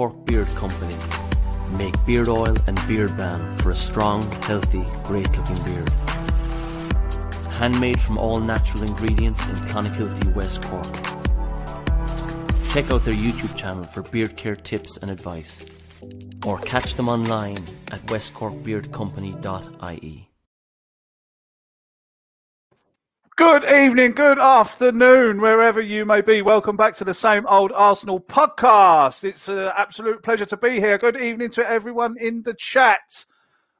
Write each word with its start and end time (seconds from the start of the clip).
Cork 0.00 0.24
Beard 0.24 0.48
Company 0.54 0.96
make 1.76 1.92
beard 2.06 2.28
oil 2.28 2.56
and 2.66 2.80
beard 2.88 3.14
balm 3.18 3.58
for 3.58 3.70
a 3.70 3.74
strong, 3.74 4.22
healthy, 4.44 4.82
great 5.04 5.28
looking 5.36 5.62
beard. 5.62 5.90
Handmade 7.60 8.00
from 8.00 8.16
all 8.16 8.40
natural 8.40 8.84
ingredients 8.84 9.44
in 9.44 9.54
Clonakilty, 9.68 10.34
West 10.34 10.62
Cork. 10.62 10.90
Check 12.70 12.90
out 12.90 13.04
their 13.04 13.12
YouTube 13.12 13.54
channel 13.58 13.84
for 13.84 14.00
beard 14.00 14.38
care 14.38 14.56
tips 14.56 14.96
and 14.96 15.10
advice, 15.10 15.66
or 16.46 16.58
catch 16.60 16.94
them 16.94 17.10
online 17.10 17.62
at 17.90 18.00
westcorkbeardcompany.ie. 18.06 20.29
Good 23.40 23.64
evening, 23.70 24.12
good 24.12 24.38
afternoon, 24.38 25.40
wherever 25.40 25.80
you 25.80 26.04
may 26.04 26.20
be. 26.20 26.42
Welcome 26.42 26.76
back 26.76 26.92
to 26.96 27.04
the 27.04 27.14
same 27.14 27.46
old 27.46 27.72
Arsenal 27.72 28.20
podcast. 28.20 29.24
It's 29.24 29.48
an 29.48 29.72
absolute 29.78 30.22
pleasure 30.22 30.44
to 30.44 30.58
be 30.58 30.72
here. 30.72 30.98
Good 30.98 31.16
evening 31.16 31.48
to 31.52 31.66
everyone 31.66 32.18
in 32.18 32.42
the 32.42 32.52
chat 32.52 33.24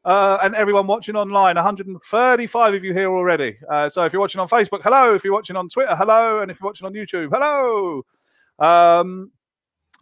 uh, 0.07 0.39
and 0.43 0.55
everyone 0.55 0.87
watching 0.87 1.15
online. 1.15 1.57
135 1.57 2.73
of 2.73 2.83
you 2.83 2.95
here 2.95 3.11
already. 3.11 3.59
Uh, 3.71 3.91
so 3.91 4.03
if 4.05 4.15
you're 4.15 4.21
watching 4.21 4.41
on 4.41 4.49
Facebook, 4.49 4.81
hello. 4.83 5.15
If 5.15 5.25
you're 5.25 5.35
watching 5.35 5.57
on 5.57 5.69
Twitter, 5.69 5.95
hello. 5.95 6.41
And 6.41 6.51
if 6.51 6.59
you're 6.59 6.67
watching 6.67 6.87
on 6.87 6.95
YouTube, 6.95 7.29
hello. 7.31 8.07
Um, 8.59 9.31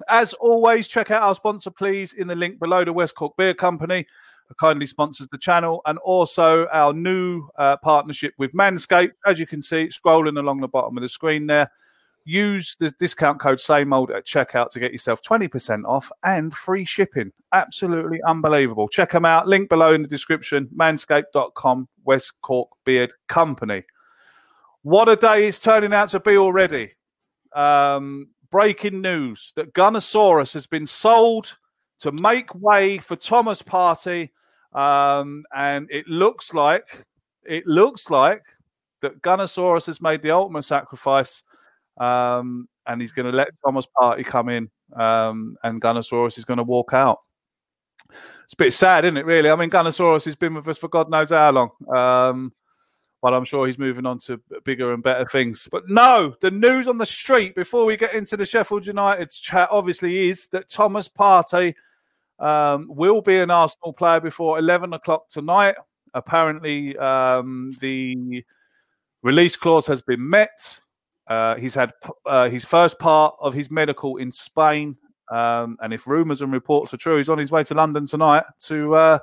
as 0.09 0.35
always, 0.35 0.87
check 0.87 1.11
out 1.11 1.25
our 1.25 1.35
sponsor, 1.35 1.73
please, 1.73 2.13
in 2.13 2.29
the 2.29 2.37
link 2.37 2.61
below 2.61 2.85
the 2.85 2.93
West 2.93 3.17
Cork 3.17 3.37
Beard 3.37 3.57
Company 3.57 4.07
kindly 4.55 4.87
sponsors 4.87 5.29
the 5.29 5.39
channel 5.39 5.83
and 5.87 5.99
also 5.99 6.67
our 6.69 6.93
new 6.93 7.49
uh, 7.57 7.77
partnership 7.79 8.35
with 8.39 8.53
Manscaped. 8.53 9.13
As 9.27 9.39
you 9.39 9.47
can 9.47 9.63
see, 9.63 9.89
scrolling 9.89 10.39
along 10.39 10.61
the 10.61 10.69
bottom 10.69 10.97
of 10.97 11.03
the 11.03 11.09
screen 11.09 11.47
there. 11.47 11.71
Use 12.25 12.77
the 12.79 12.91
discount 12.99 13.41
code 13.41 13.61
same 13.61 13.93
old 13.93 14.11
at 14.11 14.27
checkout 14.27 14.69
to 14.71 14.81
get 14.81 14.93
yourself 14.93 15.23
20% 15.23 15.85
off 15.87 16.13
and 16.23 16.55
free 16.55 16.85
shipping. 16.85 17.33
Absolutely 17.53 18.21
unbelievable. 18.23 18.89
Check 18.89 19.13
them 19.13 19.25
out. 19.25 19.49
Link 19.49 19.71
below 19.71 19.95
in 19.95 20.03
the 20.03 20.09
description. 20.09 20.69
Manscaped.com, 20.77 21.89
West 22.05 22.35
Cork 22.43 22.69
Beard 22.85 23.13
Company. 23.29 23.85
What 24.83 25.09
a 25.09 25.17
day 25.17 25.49
it's 25.49 25.59
turning 25.59 25.95
out 25.95 26.11
to 26.11 26.21
be 26.21 26.37
already. 26.37 26.93
Um, 27.55 28.29
breaking 28.51 29.01
news 29.01 29.53
that 29.57 29.73
Gunnosaurus 29.73 30.55
has 30.55 30.67
been 30.67 30.87
sold 30.87 31.57
to 31.99 32.13
make 32.23 32.55
way 32.55 32.99
for 32.99 33.17
Thomas 33.17 33.63
Partey. 33.63 34.31
Um, 34.73 35.45
and 35.55 35.89
it 35.91 36.07
looks 36.09 36.55
like 36.55 37.05
it 37.45 37.67
looks 37.67 38.11
like 38.11 38.45
that 39.01 39.23
Gunnosaurus 39.23 39.87
has 39.87 40.01
made 40.01 40.23
the 40.23 40.31
ultimate 40.31 40.65
sacrifice, 40.65 41.43
um, 41.99 42.69
and 42.87 43.01
he's 43.01 43.13
going 43.13 43.31
to 43.31 43.37
let 43.37 43.49
Thomas 43.65 43.87
Partey 43.97 44.25
come 44.25 44.49
in, 44.51 44.71
um, 44.95 45.57
and 45.63 45.81
Gunnosaurus 45.81 46.37
is 46.37 46.45
going 46.45 46.59
to 46.59 46.65
walk 46.65 46.93
out. 46.93 47.21
It's 48.45 48.55
a 48.55 48.57
bit 48.57 48.73
sad, 48.73 49.05
isn't 49.05 49.17
it? 49.17 49.27
Really, 49.27 49.51
I 49.51 49.57
mean, 49.57 49.71
Gunnosaurus 49.71 50.27
has 50.27 50.37
been 50.37 50.55
with 50.55 50.69
us 50.69 50.79
for 50.79 50.89
God 50.89 51.11
knows 51.11 51.31
how 51.31 51.51
long. 51.51 52.53
But 53.21 53.35
I'm 53.35 53.45
sure 53.45 53.67
he's 53.67 53.79
moving 53.79 54.07
on 54.07 54.19
to 54.19 54.41
bigger 54.65 54.93
and 54.93 55.03
better 55.03 55.27
things. 55.27 55.69
But 55.71 55.89
no, 55.89 56.37
the 56.41 56.53
news 56.53 56.87
on 56.87 56.99
the 56.99 57.07
street 57.07 57.57
before 57.57 57.85
we 57.85 57.97
get 57.97 58.15
into 58.15 58.37
the 58.37 58.47
Sheffield 58.47 58.87
United 58.87 59.31
chat 59.31 59.69
obviously 59.73 60.29
is 60.29 60.47
that 60.49 60.69
Thomas 60.69 61.09
Partey 61.09 61.75
um, 62.39 62.87
will 62.89 63.21
be 63.21 63.39
an 63.39 63.51
Arsenal 63.51 63.93
player 63.93 64.21
before 64.21 64.59
11 64.59 64.93
o'clock 64.93 65.29
tonight. 65.29 65.75
Apparently, 66.15 66.97
um, 66.97 67.73
the 67.81 68.45
release 69.23 69.57
clause 69.57 69.87
has 69.87 70.03
been 70.03 70.29
met. 70.29 70.81
Uh, 71.27 71.57
he's 71.57 71.75
had 71.75 71.93
uh, 72.25 72.49
his 72.49 72.65
first 72.65 72.99
part 72.99 73.35
of 73.41 73.53
his 73.53 73.71
medical 73.71 74.17
in 74.17 74.31
Spain. 74.31 74.97
Um, 75.31 75.77
and 75.81 75.93
if 75.93 76.07
rumours 76.07 76.41
and 76.41 76.53
reports 76.53 76.95
are 76.95 76.99
true, 76.99 77.19
he's 77.19 77.29
on 77.29 77.39
his 77.39 77.51
way 77.51 77.65
to 77.65 77.75
London 77.75 78.07
tonight 78.07 78.45
to 78.61 78.95
uh, 78.95 79.19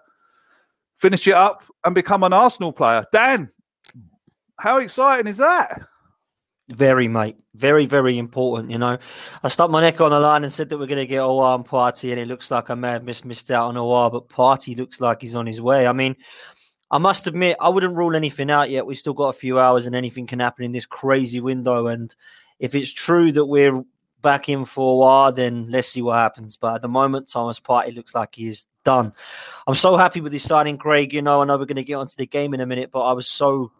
finish 0.98 1.28
it 1.28 1.34
up 1.34 1.64
and 1.84 1.96
become 1.96 2.24
an 2.24 2.34
Arsenal 2.34 2.72
player. 2.72 3.04
Dan, 3.12 3.50
how 4.58 4.78
exciting 4.78 5.28
is 5.28 5.38
that? 5.38 5.82
Very, 6.68 7.08
mate. 7.08 7.38
Very, 7.54 7.86
very 7.86 8.18
important. 8.18 8.72
You 8.72 8.80
know, 8.80 8.98
I 9.44 9.48
stuck 9.50 9.70
my 9.70 9.82
neck 9.82 10.02
on 10.02 10.10
the 10.10 10.20
line 10.20 10.44
and 10.44 10.52
said 10.52 10.70
that 10.70 10.78
we're 10.80 10.88
going 10.88 10.98
to 10.98 11.06
get 11.06 11.20
Aouar 11.20 11.56
and 11.56 11.66
Partey, 11.66 12.10
and 12.10 12.20
it 12.20 12.28
looks 12.28 12.50
like 12.50 12.70
I 12.70 12.76
may 12.76 12.92
have 12.92 13.04
missed, 13.04 13.24
missed 13.24 13.52
out 13.52 13.68
on 13.68 13.76
Aouar, 13.76 14.12
but 14.12 14.30
Partey 14.30 14.76
looks 14.76 15.00
like 15.00 15.22
he's 15.22 15.36
on 15.36 15.46
his 15.46 15.62
way. 15.62 15.86
I 15.86 15.94
mean, 15.94 16.16
I 16.90 16.98
must 16.98 17.28
admit, 17.28 17.58
I 17.60 17.70
wouldn't 17.70 17.96
rule 17.96 18.16
anything 18.16 18.50
out 18.50 18.72
yet. 18.72 18.86
We've 18.86 18.98
still 18.98 19.14
got 19.14 19.30
a 19.30 19.34
few 19.34 19.60
hours, 19.60 19.86
and 19.86 19.96
anything 19.96 20.26
can 20.26 20.40
happen 20.40 20.66
in 20.66 20.72
this 20.72 20.88
crazy 20.88 21.40
window. 21.40 21.86
And 21.86 22.16
if 22.60 22.74
it's 22.74 22.92
true 22.92 23.32
that 23.34 23.46
we're 23.46 23.84
back 24.24 24.50
in 24.50 24.66
for 24.66 25.06
Aouar, 25.06 25.36
then 25.36 25.70
let's 25.70 25.90
see 25.90 26.02
what 26.02 26.16
happens. 26.16 26.58
But 26.58 26.76
at 26.76 26.82
the 26.82 26.90
moment, 26.90 27.30
Thomas 27.30 27.60
Partey 27.60 27.96
looks 27.96 28.16
like 28.16 28.34
he 28.34 28.48
is 28.48 28.66
done. 28.84 29.14
I'm 29.68 29.76
so 29.76 29.98
happy 29.98 30.20
with 30.20 30.32
this 30.32 30.44
signing, 30.44 30.80
Craig. 30.80 31.14
You 31.14 31.22
know, 31.22 31.44
I 31.44 31.46
know 31.46 31.58
we're 31.58 31.66
going 31.66 31.76
to 31.76 31.84
get 31.84 31.94
onto 31.94 32.16
the 32.18 32.26
game 32.26 32.56
in 32.56 32.62
a 32.62 32.66
minute, 32.66 32.90
but 32.92 33.02
I 33.02 33.14
was 33.14 33.28
so 33.28 33.72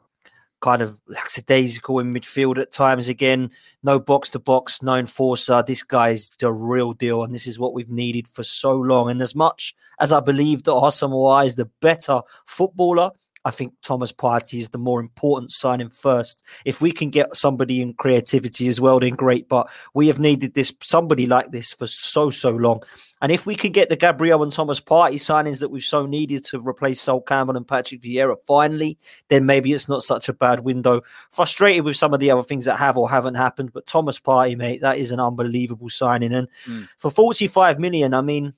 kind 0.62 0.82
of 0.82 1.00
lackadaisical 1.08 2.00
in 2.00 2.14
midfield 2.14 2.58
at 2.58 2.72
times 2.72 3.08
again. 3.08 3.52
No 3.84 4.00
box 4.00 4.30
to 4.32 4.40
box, 4.40 4.82
no 4.82 4.96
enforcer. 4.96 5.64
This 5.66 5.84
guy's 5.84 6.30
the 6.30 6.52
real 6.52 6.94
deal, 6.94 7.24
and 7.24 7.34
this 7.34 7.48
is 7.48 7.60
what 7.60 7.74
we've 7.74 7.90
needed 7.90 8.28
for 8.28 8.44
so 8.44 8.76
long. 8.76 9.10
And 9.10 9.22
as 9.22 9.36
much 9.36 9.76
as 10.00 10.12
I 10.12 10.20
believe 10.20 10.64
that 10.64 10.72
Asamoah 10.72 11.46
is 11.46 11.56
the 11.56 11.70
better 11.82 12.22
footballer, 12.46 13.12
I 13.46 13.52
think 13.52 13.74
Thomas 13.84 14.12
Partey 14.12 14.58
is 14.58 14.70
the 14.70 14.80
more 14.80 15.00
important 15.00 15.52
signing 15.52 15.90
first. 15.90 16.44
If 16.66 16.82
we 16.82 16.92
can 16.92 17.12
get 17.12 17.38
somebody 17.38 17.80
in 17.80 17.94
creativity 17.94 18.68
as 18.68 18.82
well, 18.82 19.00
then 19.00 19.14
great. 19.16 19.48
But 19.48 19.70
we 19.94 20.08
have 20.08 20.20
needed 20.20 20.56
this 20.56 20.74
somebody 20.82 21.28
like 21.28 21.52
this 21.52 21.74
for 21.74 21.86
so 21.86 22.32
so 22.32 22.50
long. 22.50 22.82
And 23.22 23.32
if 23.32 23.46
we 23.46 23.56
can 23.56 23.72
get 23.72 23.90
the 23.90 23.96
Gabriel 23.96 24.44
and 24.44 24.52
Thomas 24.52 24.80
Partey 24.80 25.16
signings 25.16 25.60
that 25.60 25.70
we've 25.70 25.84
so 25.84 26.06
needed 26.06 26.44
to 26.46 26.60
replace 26.60 27.00
Sol 27.02 27.22
Campbell 27.22 27.56
and 27.56 27.68
Patrick 27.68 28.02
Vieira 28.02 28.36
finally, 28.46 28.98
then 29.30 29.46
maybe 29.46 29.72
it's 29.74 29.88
not 29.88 30.04
such 30.04 30.28
a 30.28 30.34
bad 30.34 30.62
window. 30.62 31.02
Frustrated 31.32 31.86
with 31.86 31.96
some 31.96 32.14
of 32.14 32.20
the 32.20 32.32
other 32.32 32.44
things 32.44 32.66
that 32.66 32.78
have 32.78 32.98
or 32.98 33.10
haven't 33.10 33.36
happened, 33.36 33.72
but 33.74 33.86
Thomas 33.88 34.20
Partey, 34.20 34.58
mate, 34.58 34.82
that 34.82 34.98
is 34.98 35.12
an 35.12 35.20
unbelievable 35.20 35.90
signing. 35.90 36.34
And 36.34 36.48
Mm. 36.68 36.90
for 36.98 37.10
45 37.10 37.80
million, 37.80 38.14
I 38.14 38.22
mean, 38.22 38.54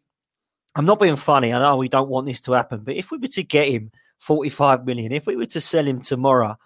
I'm 0.76 0.86
not 0.86 1.00
being 1.00 1.16
funny. 1.16 1.54
I 1.54 1.60
know 1.60 1.78
we 1.78 1.90
don't 1.90 2.10
want 2.10 2.28
this 2.28 2.42
to 2.42 2.54
happen, 2.54 2.82
but 2.82 2.96
if 2.96 3.12
we 3.12 3.18
were 3.18 3.28
to 3.28 3.44
get 3.44 3.70
him 3.70 3.92
45 4.20 4.86
million, 4.86 5.12
if 5.12 5.26
we 5.26 5.36
were 5.36 5.46
to 5.48 5.62
sell 5.62 5.86
him 5.86 6.02
tomorrow, 6.02 6.58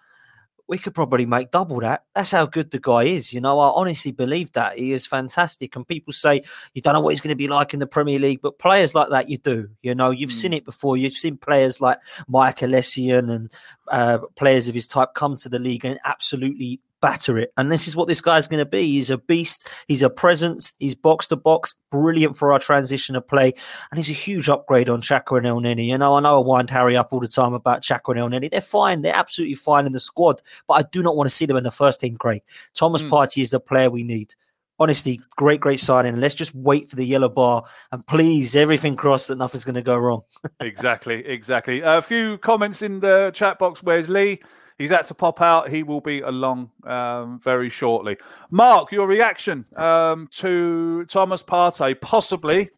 we 0.71 0.77
could 0.77 0.93
probably 0.93 1.25
make 1.25 1.51
double 1.51 1.81
that. 1.81 2.05
That's 2.15 2.31
how 2.31 2.45
good 2.45 2.71
the 2.71 2.79
guy 2.79 3.03
is. 3.03 3.33
You 3.33 3.41
know, 3.41 3.59
I 3.59 3.73
honestly 3.75 4.13
believe 4.13 4.53
that 4.53 4.77
he 4.77 4.93
is 4.93 5.05
fantastic. 5.05 5.75
And 5.75 5.85
people 5.85 6.13
say 6.13 6.43
you 6.73 6.81
don't 6.81 6.93
know 6.93 7.01
what 7.01 7.09
he's 7.09 7.19
going 7.19 7.33
to 7.33 7.35
be 7.35 7.49
like 7.49 7.73
in 7.73 7.81
the 7.81 7.87
Premier 7.87 8.17
League, 8.17 8.41
but 8.41 8.57
players 8.57 8.95
like 8.95 9.09
that 9.09 9.27
you 9.27 9.37
do. 9.37 9.67
You 9.81 9.93
know, 9.95 10.11
you've 10.11 10.31
seen 10.31 10.53
it 10.53 10.63
before. 10.63 10.95
You've 10.95 11.11
seen 11.11 11.35
players 11.35 11.81
like 11.81 11.99
Michael 12.29 12.69
Essien 12.69 13.29
and 13.29 13.51
uh, 13.89 14.19
players 14.37 14.69
of 14.69 14.75
his 14.75 14.87
type 14.87 15.13
come 15.13 15.35
to 15.37 15.49
the 15.49 15.59
league 15.59 15.83
and 15.83 15.99
absolutely 16.05 16.79
batter 17.01 17.37
it. 17.37 17.51
And 17.57 17.71
this 17.71 17.87
is 17.87 17.95
what 17.95 18.07
this 18.07 18.21
guy's 18.21 18.47
going 18.47 18.63
to 18.63 18.69
be. 18.69 18.83
He's 18.83 19.09
a 19.09 19.17
beast. 19.17 19.67
He's 19.87 20.03
a 20.03 20.09
presence. 20.09 20.73
He's 20.79 20.95
box 20.95 21.27
to 21.27 21.35
box, 21.35 21.75
brilliant 21.91 22.37
for 22.37 22.53
our 22.53 22.59
transition 22.59 23.15
of 23.15 23.27
play. 23.27 23.53
And 23.89 23.97
he's 23.97 24.09
a 24.09 24.13
huge 24.13 24.47
upgrade 24.47 24.89
on 24.89 25.01
Xhaka 25.01 25.37
and 25.37 25.45
Elneny. 25.45 25.87
You 25.87 25.97
know, 25.97 26.15
I 26.15 26.21
know 26.21 26.41
I 26.41 26.45
wind 26.45 26.69
Harry 26.69 26.95
up 26.95 27.11
all 27.11 27.19
the 27.19 27.27
time 27.27 27.53
about 27.53 27.81
Xhaka 27.81 28.15
and 28.15 28.19
Elneny. 28.19 28.49
They're 28.49 28.61
fine. 28.61 29.01
They're 29.01 29.15
absolutely 29.15 29.55
fine 29.55 29.85
in 29.85 29.91
the 29.91 29.99
squad, 29.99 30.41
but 30.67 30.75
I 30.75 30.83
do 30.83 31.03
not 31.03 31.15
want 31.15 31.29
to 31.29 31.35
see 31.35 31.45
them 31.45 31.57
in 31.57 31.63
the 31.63 31.71
first 31.71 31.99
team, 31.99 32.17
Craig. 32.17 32.43
Thomas 32.73 33.01
hmm. 33.01 33.09
Partey 33.09 33.41
is 33.41 33.49
the 33.49 33.59
player 33.59 33.89
we 33.89 34.03
need. 34.03 34.35
Honestly, 34.79 35.21
great, 35.35 35.59
great 35.59 35.79
signing. 35.79 36.19
Let's 36.19 36.33
just 36.33 36.55
wait 36.55 36.89
for 36.89 36.95
the 36.95 37.05
yellow 37.05 37.29
bar 37.29 37.65
and 37.91 38.05
please, 38.07 38.55
everything 38.55 38.95
crossed 38.95 39.27
that 39.27 39.37
nothing's 39.37 39.63
going 39.63 39.75
to 39.75 39.83
go 39.83 39.95
wrong. 39.95 40.23
exactly, 40.59 41.23
exactly. 41.23 41.81
A 41.81 42.01
few 42.01 42.39
comments 42.39 42.81
in 42.81 42.99
the 42.99 43.29
chat 43.31 43.59
box. 43.59 43.83
Where's 43.83 44.09
Lee? 44.09 44.39
He's 44.77 44.91
had 44.91 45.05
to 45.07 45.13
pop 45.13 45.41
out. 45.41 45.69
He 45.69 45.83
will 45.83 46.01
be 46.01 46.21
along 46.21 46.71
um, 46.83 47.39
very 47.39 47.69
shortly. 47.69 48.17
Mark, 48.49 48.91
your 48.91 49.07
reaction 49.07 49.65
um, 49.75 50.27
to 50.31 51.05
Thomas 51.05 51.43
Partey 51.43 51.99
possibly 51.99 52.69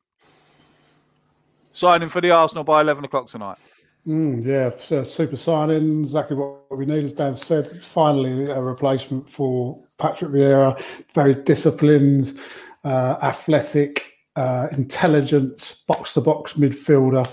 signing 1.74 2.10
for 2.10 2.22
the 2.22 2.32
Arsenal 2.32 2.64
by 2.64 2.82
11 2.82 3.04
o'clock 3.04 3.28
tonight? 3.28 3.58
Mm, 4.08 4.46
yeah, 4.46 4.70
so 4.78 5.04
super 5.04 5.38
signing, 5.38 6.04
exactly 6.04 6.36
what 6.36 6.78
we 6.78 6.86
need. 6.86 7.06
As 7.06 7.14
Dan 7.14 7.36
said, 7.36 7.68
it's 7.68 7.86
finally 7.86 8.50
a 8.50 8.62
replacement 8.62 9.30
for 9.30 9.82
Patrick 9.98 10.32
Vieira. 10.32 10.80
Very 11.14 11.34
disciplined, 11.34 12.38
uh, 12.84 13.16
athletic, 13.22 14.12
uh, 14.36 14.68
intelligent, 14.74 15.78
box 15.88 16.14
to 16.16 16.22
box 16.22 16.54
midfielder, 16.54 17.26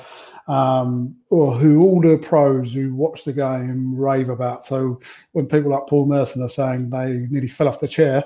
um, 0.50 1.17
or 1.29 1.55
who 1.55 1.81
all 1.81 2.00
the 2.00 2.19
pros 2.19 2.75
who 2.75 2.93
watch 2.93 3.25
the 3.25 3.32
game 3.32 3.97
rave 3.97 4.29
about. 4.29 4.67
So 4.67 5.00
when 5.31 5.47
people 5.47 5.70
like 5.70 5.87
Paul 5.87 6.06
Merson 6.06 6.43
are 6.43 6.49
saying 6.49 6.91
they 6.91 7.29
nearly 7.31 7.47
fell 7.47 7.69
off 7.69 7.79
the 7.79 7.87
chair 7.87 8.25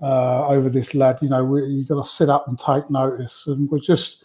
uh, 0.00 0.48
over 0.48 0.70
this 0.70 0.94
lad, 0.94 1.18
you 1.20 1.28
know, 1.28 1.44
we, 1.44 1.64
you've 1.66 1.88
got 1.88 2.02
to 2.02 2.08
sit 2.08 2.30
up 2.30 2.48
and 2.48 2.58
take 2.58 2.88
notice. 2.88 3.44
And 3.46 3.68
we're 3.68 3.80
just 3.80 4.24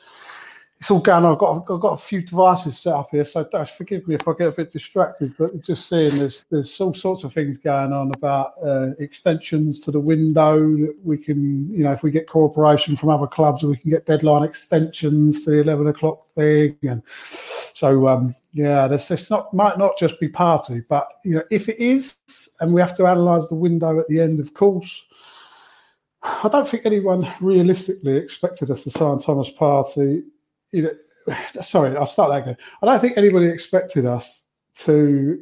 it's 0.82 0.90
all 0.90 1.12
on. 1.12 1.26
I've 1.26 1.38
got, 1.38 1.58
I've 1.72 1.80
got 1.80 1.94
a 1.94 1.98
few 1.98 2.24
devices 2.24 2.80
set 2.80 2.96
up 2.96 3.10
here, 3.12 3.24
so 3.24 3.44
forgive 3.66 4.08
me 4.08 4.16
if 4.16 4.28
I 4.28 4.34
get 4.34 4.48
a 4.48 4.52
bit 4.52 4.72
distracted. 4.72 5.32
But 5.38 5.62
just 5.62 5.88
seeing 5.88 6.10
there's 6.18 6.44
there's 6.50 6.82
all 6.82 6.96
sorts 6.96 7.24
of 7.24 7.32
things 7.32 7.60
going 7.60 7.94
on 7.94 8.12
about 8.12 8.54
uh, 8.66 8.90
extensions 8.98 9.80
to 9.82 9.92
the 9.92 10.00
window 10.00 10.58
that 10.58 10.96
we 11.04 11.20
can, 11.20 11.72
you 11.72 11.84
know, 11.84 11.92
if 11.92 12.02
we 12.02 12.10
get 12.10 12.28
cooperation 12.28 12.96
from 12.96 13.10
other 13.10 13.28
clubs, 13.28 13.62
we 13.62 13.78
can 13.78 13.92
get 13.92 14.08
deadline 14.08 14.42
extensions 14.42 15.46
to 15.46 15.52
the 15.52 15.60
eleven 15.62 15.86
o'clock 15.86 16.26
thing, 16.34 16.76
and 16.82 17.04
so 17.08 18.08
um, 18.08 18.34
yeah, 18.52 18.88
this 18.88 19.30
not 19.30 19.54
might 19.54 19.78
not 19.78 20.00
just 20.00 20.20
be 20.20 20.30
Partey, 20.30 20.84
but 20.90 21.08
you 21.24 21.36
know, 21.36 21.44
if 21.52 21.70
it 21.70 21.78
is, 21.78 22.18
and 22.60 22.74
we 22.74 22.82
have 22.82 22.98
to 22.98 23.06
analyse 23.06 23.48
the 23.50 23.56
window 23.56 24.00
at 24.00 24.08
the 24.08 24.20
end, 24.20 24.40
of 24.40 24.56
course. 24.56 25.08
I 26.24 26.50
don't 26.50 26.68
think 26.68 26.88
anyone 26.88 27.28
realistically 27.40 28.18
expected 28.18 28.72
us 28.72 28.84
to 28.84 28.90
sign 28.90 29.20
Thomas 29.20 29.52
Partey 29.52 30.24
you 30.72 30.84
know, 30.84 30.92
sorry, 31.62 31.96
I'll 31.98 32.06
start 32.06 32.32
that 32.32 32.44
again. 32.44 32.58
I 32.82 32.86
don't 32.86 33.00
think 33.00 33.18
anybody 33.18 33.48
expected 33.48 34.06
us 34.06 34.44
to 34.80 35.40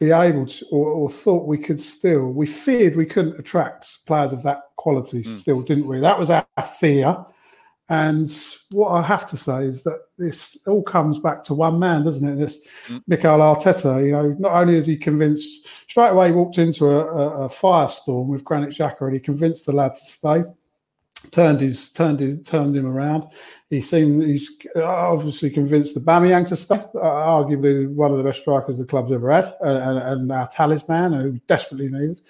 be 0.00 0.10
able 0.10 0.46
to, 0.46 0.66
or, 0.70 0.88
or, 0.88 1.08
thought 1.08 1.46
we 1.46 1.58
could 1.58 1.80
still. 1.80 2.32
We 2.32 2.46
feared 2.46 2.96
we 2.96 3.06
couldn't 3.06 3.38
attract 3.38 4.04
players 4.06 4.32
of 4.32 4.42
that 4.42 4.62
quality, 4.76 5.22
mm. 5.22 5.36
still, 5.36 5.60
didn't 5.62 5.86
we? 5.86 6.00
That 6.00 6.18
was 6.18 6.30
our 6.30 6.46
fear. 6.80 7.16
And 7.90 8.28
what 8.70 8.88
I 8.88 9.02
have 9.02 9.28
to 9.28 9.36
say 9.36 9.64
is 9.64 9.84
that 9.84 10.00
this 10.18 10.56
all 10.66 10.82
comes 10.82 11.18
back 11.18 11.44
to 11.44 11.54
one 11.54 11.78
man, 11.78 12.02
doesn't 12.02 12.28
it? 12.28 12.36
This 12.36 12.60
mm. 12.88 13.02
Mikel 13.06 13.38
Arteta. 13.38 14.04
You 14.04 14.12
know, 14.12 14.36
not 14.38 14.52
only 14.52 14.74
has 14.74 14.86
he 14.86 14.96
convinced 14.96 15.66
straight 15.86 16.10
away, 16.10 16.32
walked 16.32 16.58
into 16.58 16.86
a, 16.86 17.06
a, 17.06 17.44
a 17.44 17.48
firestorm 17.48 18.26
with 18.26 18.44
Granit 18.44 18.70
Xhaka, 18.70 19.02
and 19.02 19.14
he 19.14 19.20
convinced 19.20 19.66
the 19.66 19.72
lad 19.72 19.94
to 19.94 20.00
stay 20.00 20.42
turned 21.30 21.60
his 21.60 21.90
turned 21.90 22.20
his, 22.20 22.42
turned 22.42 22.76
him 22.76 22.86
around. 22.86 23.26
He 23.74 23.80
seemed 23.80 24.22
he's 24.22 24.56
obviously 24.76 25.50
convinced 25.50 25.94
the 25.94 26.00
Aubameyang 26.00 26.46
to 26.46 26.54
stay, 26.54 26.76
uh, 26.76 27.00
arguably 27.00 27.88
one 27.88 28.12
of 28.12 28.18
the 28.18 28.22
best 28.22 28.42
strikers 28.42 28.78
the 28.78 28.84
club's 28.84 29.10
ever 29.10 29.32
had, 29.32 29.46
uh, 29.60 29.80
and, 29.82 29.98
and, 29.98 30.32
our 30.32 30.46
talisman 30.46 31.12
who 31.12 31.32
desperately 31.48 31.88
needed. 31.88 32.22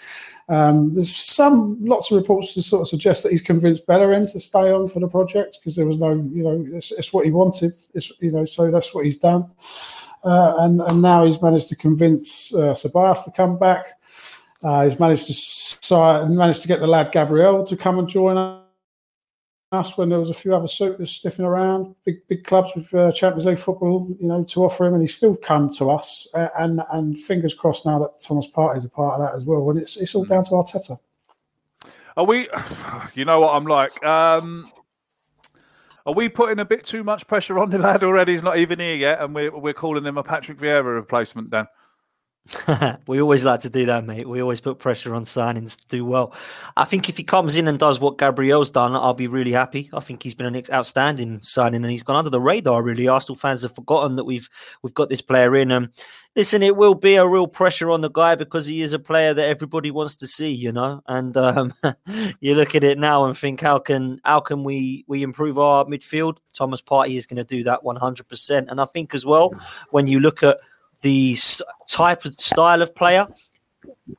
Um, 0.48 0.94
there's 0.94 1.14
some 1.14 1.76
lots 1.84 2.10
of 2.10 2.16
reports 2.16 2.54
to 2.54 2.62
sort 2.62 2.80
of 2.80 2.88
suggest 2.88 3.22
that 3.22 3.32
he's 3.32 3.42
convinced 3.42 3.86
Bellerin 3.86 4.26
to 4.28 4.40
stay 4.40 4.72
on 4.72 4.88
for 4.88 5.00
the 5.00 5.08
project 5.08 5.58
because 5.60 5.76
there 5.76 5.84
was 5.84 5.98
no, 5.98 6.12
you 6.12 6.44
know, 6.44 6.66
it's, 6.72 6.92
it's, 6.92 7.12
what 7.12 7.26
he 7.26 7.30
wanted. 7.30 7.74
It's 7.92 8.10
you 8.20 8.32
know, 8.32 8.46
so 8.46 8.70
that's 8.70 8.94
what 8.94 9.04
he's 9.04 9.18
done. 9.18 9.50
Uh, 10.24 10.54
and 10.60 10.80
and 10.80 11.02
now 11.02 11.26
he's 11.26 11.42
managed 11.42 11.68
to 11.68 11.76
convince 11.76 12.54
uh, 12.54 12.72
Ceballos 12.72 13.22
to 13.24 13.30
come 13.32 13.58
back. 13.58 13.98
Uh, 14.62 14.88
he's 14.88 14.98
managed 14.98 15.26
to 15.26 16.26
managed 16.30 16.62
to 16.62 16.68
get 16.68 16.80
the 16.80 16.86
lad 16.86 17.12
Gabriel 17.12 17.64
to 17.66 17.76
come 17.76 17.98
and 17.98 18.08
join 18.08 18.38
us 18.38 18.63
us 19.72 19.96
when 19.96 20.08
there 20.08 20.20
was 20.20 20.30
a 20.30 20.34
few 20.34 20.54
other 20.54 20.66
suitors 20.66 21.10
sniffing 21.10 21.44
around, 21.44 21.94
big 22.04 22.26
big 22.28 22.44
clubs 22.44 22.70
with 22.74 22.92
uh, 22.94 23.12
Champions 23.12 23.44
League 23.44 23.58
football, 23.58 24.06
you 24.20 24.28
know, 24.28 24.44
to 24.44 24.64
offer 24.64 24.86
him, 24.86 24.94
and 24.94 25.02
he's 25.02 25.16
still 25.16 25.36
come 25.36 25.72
to 25.74 25.90
us. 25.90 26.28
Uh, 26.34 26.48
and 26.58 26.80
and 26.92 27.18
fingers 27.18 27.54
crossed 27.54 27.86
now 27.86 27.98
that 27.98 28.20
Thomas 28.20 28.48
Partey 28.48 28.78
is 28.78 28.84
a 28.84 28.88
part 28.88 29.20
of 29.20 29.26
that 29.26 29.36
as 29.36 29.44
well. 29.44 29.68
And 29.70 29.80
it's 29.80 29.96
it's 29.96 30.14
all 30.14 30.24
down 30.24 30.44
to 30.44 30.50
Arteta. 30.50 30.98
Are 32.16 32.24
we? 32.24 32.48
You 33.14 33.24
know 33.24 33.40
what 33.40 33.54
I'm 33.54 33.66
like. 33.66 34.04
Um, 34.04 34.72
are 36.06 36.14
we 36.14 36.28
putting 36.28 36.58
a 36.58 36.64
bit 36.64 36.84
too 36.84 37.04
much 37.04 37.26
pressure 37.26 37.58
on 37.58 37.70
the 37.70 37.78
lad 37.78 38.02
already? 38.02 38.32
He's 38.32 38.42
not 38.42 38.58
even 38.58 38.80
here 38.80 38.96
yet, 38.96 39.20
and 39.20 39.34
we're 39.34 39.56
we're 39.56 39.72
calling 39.72 40.04
him 40.04 40.18
a 40.18 40.22
Patrick 40.22 40.58
Vieira 40.58 40.94
replacement, 40.94 41.50
Dan. 41.50 41.66
we 43.06 43.22
always 43.22 43.46
like 43.46 43.60
to 43.60 43.70
do 43.70 43.86
that, 43.86 44.04
mate. 44.04 44.28
We 44.28 44.42
always 44.42 44.60
put 44.60 44.78
pressure 44.78 45.14
on 45.14 45.24
signings 45.24 45.78
to 45.78 45.86
do 45.88 46.04
well. 46.04 46.34
I 46.76 46.84
think 46.84 47.08
if 47.08 47.16
he 47.16 47.24
comes 47.24 47.56
in 47.56 47.66
and 47.66 47.78
does 47.78 48.00
what 48.00 48.18
Gabriel's 48.18 48.70
done, 48.70 48.94
I'll 48.94 49.14
be 49.14 49.26
really 49.26 49.52
happy. 49.52 49.88
I 49.94 50.00
think 50.00 50.22
he's 50.22 50.34
been 50.34 50.54
an 50.54 50.62
outstanding 50.70 51.40
signing, 51.40 51.82
and 51.82 51.90
he's 51.90 52.02
gone 52.02 52.16
under 52.16 52.30
the 52.30 52.40
radar. 52.40 52.82
Really, 52.82 53.08
Arsenal 53.08 53.36
fans 53.36 53.62
have 53.62 53.74
forgotten 53.74 54.16
that 54.16 54.24
we've 54.24 54.50
we've 54.82 54.92
got 54.92 55.08
this 55.08 55.22
player 55.22 55.56
in. 55.56 55.70
And 55.70 55.88
listen, 56.36 56.62
it 56.62 56.76
will 56.76 56.94
be 56.94 57.14
a 57.14 57.26
real 57.26 57.46
pressure 57.46 57.90
on 57.90 58.02
the 58.02 58.10
guy 58.10 58.34
because 58.34 58.66
he 58.66 58.82
is 58.82 58.92
a 58.92 58.98
player 58.98 59.32
that 59.32 59.48
everybody 59.48 59.90
wants 59.90 60.14
to 60.16 60.26
see, 60.26 60.52
you 60.52 60.70
know. 60.70 61.02
And 61.06 61.34
um, 61.38 61.72
you 62.40 62.54
look 62.54 62.74
at 62.74 62.84
it 62.84 62.98
now 62.98 63.24
and 63.24 63.36
think, 63.36 63.62
how 63.62 63.78
can 63.78 64.20
how 64.22 64.40
can 64.40 64.64
we 64.64 65.06
we 65.08 65.22
improve 65.22 65.58
our 65.58 65.86
midfield? 65.86 66.36
Thomas 66.52 66.82
Partey 66.82 67.16
is 67.16 67.26
going 67.26 67.38
to 67.38 67.44
do 67.44 67.64
that 67.64 67.84
one 67.84 67.96
hundred 67.96 68.28
percent. 68.28 68.68
And 68.68 68.82
I 68.82 68.84
think 68.84 69.14
as 69.14 69.24
well, 69.24 69.54
when 69.90 70.06
you 70.06 70.20
look 70.20 70.42
at 70.42 70.58
the 71.02 71.38
type 71.88 72.24
of 72.24 72.34
style 72.34 72.82
of 72.82 72.94
player, 72.94 73.26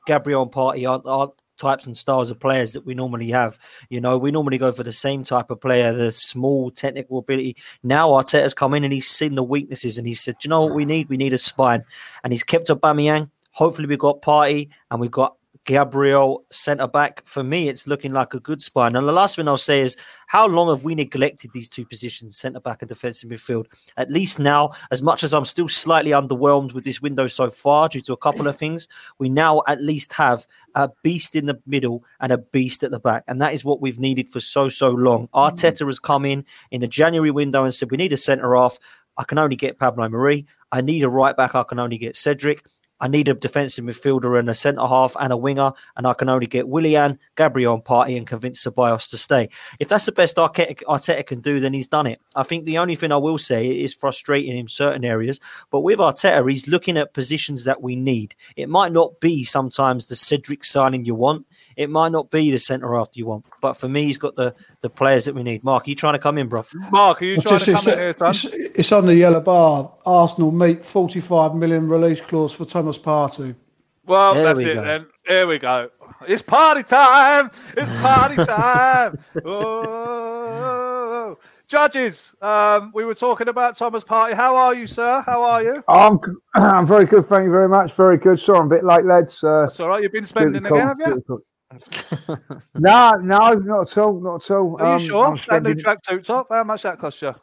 Gabriel 0.06 0.42
and 0.42 0.52
Partey 0.52 0.88
aren't, 0.88 1.06
aren't 1.06 1.32
types 1.56 1.86
and 1.86 1.96
styles 1.96 2.30
of 2.30 2.38
players 2.38 2.72
that 2.72 2.84
we 2.84 2.94
normally 2.94 3.30
have. 3.30 3.58
You 3.88 4.00
know, 4.00 4.18
we 4.18 4.30
normally 4.30 4.58
go 4.58 4.72
for 4.72 4.82
the 4.82 4.92
same 4.92 5.24
type 5.24 5.50
of 5.50 5.60
player, 5.60 5.92
the 5.92 6.12
small 6.12 6.70
technical 6.70 7.18
ability. 7.18 7.56
Now 7.82 8.10
Arteta's 8.10 8.54
come 8.54 8.74
in 8.74 8.84
and 8.84 8.92
he's 8.92 9.08
seen 9.08 9.34
the 9.34 9.42
weaknesses 9.42 9.98
and 9.98 10.06
he 10.06 10.14
said, 10.14 10.36
you 10.42 10.50
know 10.50 10.62
what 10.62 10.74
we 10.74 10.84
need? 10.84 11.08
We 11.08 11.16
need 11.16 11.32
a 11.32 11.38
spine. 11.38 11.82
And 12.22 12.32
he's 12.32 12.44
kept 12.44 12.70
up 12.70 12.80
Aubameyang. 12.80 13.30
Hopefully 13.52 13.88
we've 13.88 13.98
got 13.98 14.22
Partey 14.22 14.68
and 14.90 15.00
we've 15.00 15.10
got 15.10 15.36
Gabriel 15.66 16.44
centre 16.50 16.86
back. 16.86 17.24
For 17.26 17.42
me, 17.42 17.68
it's 17.68 17.86
looking 17.86 18.12
like 18.12 18.34
a 18.34 18.40
good 18.40 18.62
spine. 18.62 18.96
And 18.96 19.06
the 19.06 19.12
last 19.12 19.36
thing 19.36 19.48
I'll 19.48 19.56
say 19.56 19.80
is, 19.80 19.96
how 20.28 20.46
long 20.46 20.68
have 20.68 20.84
we 20.84 20.94
neglected 20.94 21.50
these 21.52 21.68
two 21.68 21.84
positions, 21.84 22.36
centre 22.36 22.60
back 22.60 22.82
and 22.82 22.88
defensive 22.88 23.28
midfield? 23.28 23.66
At 23.96 24.10
least 24.10 24.38
now, 24.38 24.72
as 24.90 25.02
much 25.02 25.22
as 25.22 25.34
I'm 25.34 25.44
still 25.44 25.68
slightly 25.68 26.12
underwhelmed 26.12 26.72
with 26.72 26.84
this 26.84 27.02
window 27.02 27.26
so 27.26 27.50
far 27.50 27.88
due 27.88 28.00
to 28.02 28.12
a 28.12 28.16
couple 28.16 28.46
of 28.46 28.56
things, 28.58 28.88
we 29.18 29.28
now 29.28 29.62
at 29.66 29.82
least 29.82 30.12
have 30.14 30.46
a 30.74 30.90
beast 31.02 31.34
in 31.34 31.46
the 31.46 31.60
middle 31.66 32.04
and 32.20 32.32
a 32.32 32.38
beast 32.38 32.82
at 32.82 32.92
the 32.92 33.00
back. 33.00 33.24
And 33.26 33.42
that 33.42 33.52
is 33.52 33.64
what 33.64 33.80
we've 33.80 33.98
needed 33.98 34.30
for 34.30 34.40
so, 34.40 34.68
so 34.68 34.90
long. 34.90 35.28
Mm. 35.28 35.52
Arteta 35.52 35.86
has 35.86 35.98
come 35.98 36.24
in 36.24 36.44
in 36.70 36.80
the 36.80 36.88
January 36.88 37.32
window 37.32 37.64
and 37.64 37.74
said, 37.74 37.90
we 37.90 37.96
need 37.96 38.12
a 38.12 38.16
centre 38.16 38.54
half. 38.54 38.78
I 39.18 39.24
can 39.24 39.38
only 39.38 39.56
get 39.56 39.78
Pablo 39.78 40.08
Marí. 40.08 40.46
I 40.72 40.80
need 40.80 41.02
a 41.02 41.08
right 41.08 41.36
back. 41.36 41.54
I 41.54 41.62
can 41.62 41.78
only 41.78 41.98
get 41.98 42.16
Cedric. 42.16 42.64
I 43.00 43.08
need 43.08 43.28
a 43.28 43.34
defensive 43.34 43.84
midfielder 43.84 44.38
and 44.38 44.48
a 44.48 44.54
centre 44.54 44.86
half 44.86 45.14
and 45.20 45.32
a 45.32 45.36
winger, 45.36 45.72
and 45.96 46.06
I 46.06 46.14
can 46.14 46.28
only 46.28 46.46
get 46.46 46.68
Willian, 46.68 47.18
Gabriel, 47.36 47.74
and 47.74 47.84
Partey 47.84 48.16
and 48.16 48.26
convince 48.26 48.64
Ceballos 48.64 49.10
to 49.10 49.18
stay. 49.18 49.48
If 49.78 49.88
that's 49.88 50.06
the 50.06 50.12
best 50.12 50.36
Arteta, 50.36 50.82
Arteta 50.84 51.26
can 51.26 51.40
do, 51.40 51.60
then 51.60 51.74
he's 51.74 51.88
done 51.88 52.06
it. 52.06 52.20
I 52.34 52.42
think 52.42 52.64
the 52.64 52.78
only 52.78 52.96
thing 52.96 53.12
I 53.12 53.16
will 53.16 53.38
say 53.38 53.68
is 53.68 53.92
frustrating 53.92 54.56
in 54.56 54.68
certain 54.68 55.04
areas, 55.04 55.40
but 55.70 55.80
with 55.80 55.98
Arteta, 55.98 56.48
he's 56.48 56.68
looking 56.68 56.96
at 56.96 57.12
positions 57.14 57.64
that 57.64 57.82
we 57.82 57.96
need. 57.96 58.34
It 58.56 58.68
might 58.68 58.92
not 58.92 59.20
be 59.20 59.44
sometimes 59.44 60.06
the 60.06 60.16
Cedric 60.16 60.64
signing 60.64 61.04
you 61.04 61.14
want. 61.14 61.46
It 61.76 61.90
might 61.90 62.12
not 62.12 62.30
be 62.30 62.50
the 62.50 62.58
centre 62.58 62.94
half 62.94 63.08
you 63.14 63.26
want, 63.26 63.44
but 63.60 63.74
for 63.74 63.88
me, 63.88 64.04
he's 64.04 64.18
got 64.18 64.36
the, 64.36 64.54
the 64.80 64.88
players 64.90 65.26
that 65.26 65.34
we 65.34 65.42
need. 65.42 65.62
Mark, 65.62 65.86
are 65.86 65.90
you 65.90 65.96
trying 65.96 66.14
to 66.14 66.18
come 66.18 66.38
in, 66.38 66.48
bro? 66.48 66.64
Mark, 66.90 67.20
are 67.20 67.24
you 67.26 67.36
Well, 67.36 67.42
trying 67.42 67.58
just- 67.58 67.64
to 67.66 67.72
it's, 67.72 67.84
come 67.84 67.92
in 67.92 67.98
here, 67.98 68.14
son? 68.16 68.30
it's, 68.30 68.44
it's 68.78 68.92
on 68.92 69.04
the 69.06 69.14
yellow 69.14 69.40
bar. 69.40 69.92
Arsenal 70.06 70.52
meet 70.52 70.84
45 70.84 71.54
million 71.54 71.88
release 71.88 72.20
clause 72.20 72.52
for 72.54 72.64
Thomas 72.86 72.98
Partey. 72.98 73.54
Well, 74.04 74.34
There 74.34 74.44
that's 74.44 74.58
we 74.58 74.66
it 74.70 74.74
go. 74.76 74.82
then. 74.84 75.06
Here 75.26 75.46
we 75.48 75.58
go. 75.58 75.90
It's 76.28 76.40
party 76.42 76.84
time. 76.84 77.50
It's 77.76 77.92
party 78.00 78.36
time. 78.44 79.18
oh. 79.44 81.36
Judges, 81.66 82.32
um, 82.40 82.92
we 82.94 83.04
were 83.04 83.16
talking 83.16 83.48
about 83.48 83.76
Thomas 83.76 84.04
Partey. 84.04 84.34
How 84.34 84.54
are 84.54 84.72
you, 84.72 84.86
sir? 84.86 85.20
How 85.26 85.42
are 85.42 85.62
you? 85.64 85.82
I'm 85.88 86.20
I'm 86.54 86.86
very 86.86 87.06
good, 87.06 87.24
thank 87.26 87.46
you 87.46 87.50
very 87.50 87.68
much. 87.68 87.92
Very 87.94 88.18
good. 88.18 88.38
Sorry, 88.38 88.60
I'm 88.60 88.66
a 88.66 88.68
bit 88.68 88.84
late, 88.84 89.04
lads. 89.04 89.42
Uh, 89.42 89.62
That's 89.62 89.80
all 89.80 89.88
right. 89.88 90.00
You've 90.00 90.12
been 90.12 90.26
spending 90.26 90.62
difficult, 90.62 90.92
again, 90.92 91.06
have 91.18 91.22
you? 91.28 91.42
no, 92.76 93.10
no, 93.20 93.54
not 93.54 93.90
at 93.90 93.98
all, 93.98 94.20
not 94.20 94.44
at 94.48 94.50
all. 94.52 94.76
Are 94.80 94.86
you 94.86 94.92
Um, 94.92 95.00
sure? 95.00 95.24
I'm 95.26 95.34
That 95.34 95.62
new 95.64 95.76
spending- 95.76 95.78
tracksuit 95.78 96.22
top. 96.24 96.46
How 96.50 96.62
much 96.62 96.82
that 96.82 97.00
cost 97.00 97.20
you? 97.20 97.34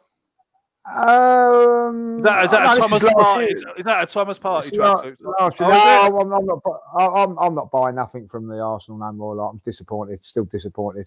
Um, 0.86 2.18
Is 2.18 2.24
that, 2.24 2.44
is 2.44 2.50
that 2.50 2.76
a 2.76 2.80
Thomas 2.80 3.02
Partey? 3.02 3.52
Is, 3.52 3.64
is 3.78 3.84
that 3.84 4.04
a 4.04 4.06
Thomas 4.12 4.38
Partey 4.38 4.70
tracksuit? 4.70 5.16
last 5.40 5.58
year. 5.60 5.68
Oh. 5.72 6.08
No, 6.10 6.20
I'm, 6.20 6.32
I'm 6.32 6.46
not. 6.46 6.60
I- 6.98 7.22
I'm, 7.22 7.38
I'm 7.38 7.54
not 7.54 7.70
buying 7.70 7.94
nothing 7.94 8.28
from 8.28 8.46
the 8.48 8.60
Arsenal 8.60 8.98
no 8.98 9.10
more. 9.12 9.34
Like, 9.34 9.50
I'm 9.52 9.60
disappointed. 9.64 10.22
Still 10.22 10.44
disappointed. 10.44 11.06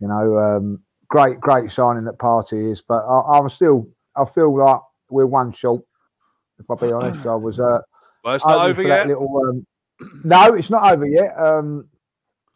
You 0.00 0.08
know, 0.08 0.38
um, 0.38 0.82
great, 1.08 1.40
great 1.40 1.70
signing 1.70 2.04
that 2.04 2.18
Partey 2.18 2.70
is, 2.70 2.82
but 2.82 3.04
I, 3.06 3.38
I'm 3.38 3.48
still. 3.48 3.88
I 4.16 4.24
feel 4.26 4.54
like 4.56 4.80
we're 5.08 5.26
one 5.26 5.52
short. 5.52 5.82
If 6.58 6.70
I 6.70 6.74
be 6.74 6.92
honest, 6.92 7.26
I 7.26 7.34
was. 7.34 7.58
Uh, 7.58 7.80
Well, 8.22 8.34
it's 8.34 8.46
not 8.46 8.68
over 8.68 8.82
yet. 8.82 9.06
Little, 9.06 9.42
um, 9.48 9.66
no, 10.24 10.52
it's 10.54 10.68
not 10.70 10.92
over 10.92 11.06
yet. 11.06 11.38
Um, 11.38 11.88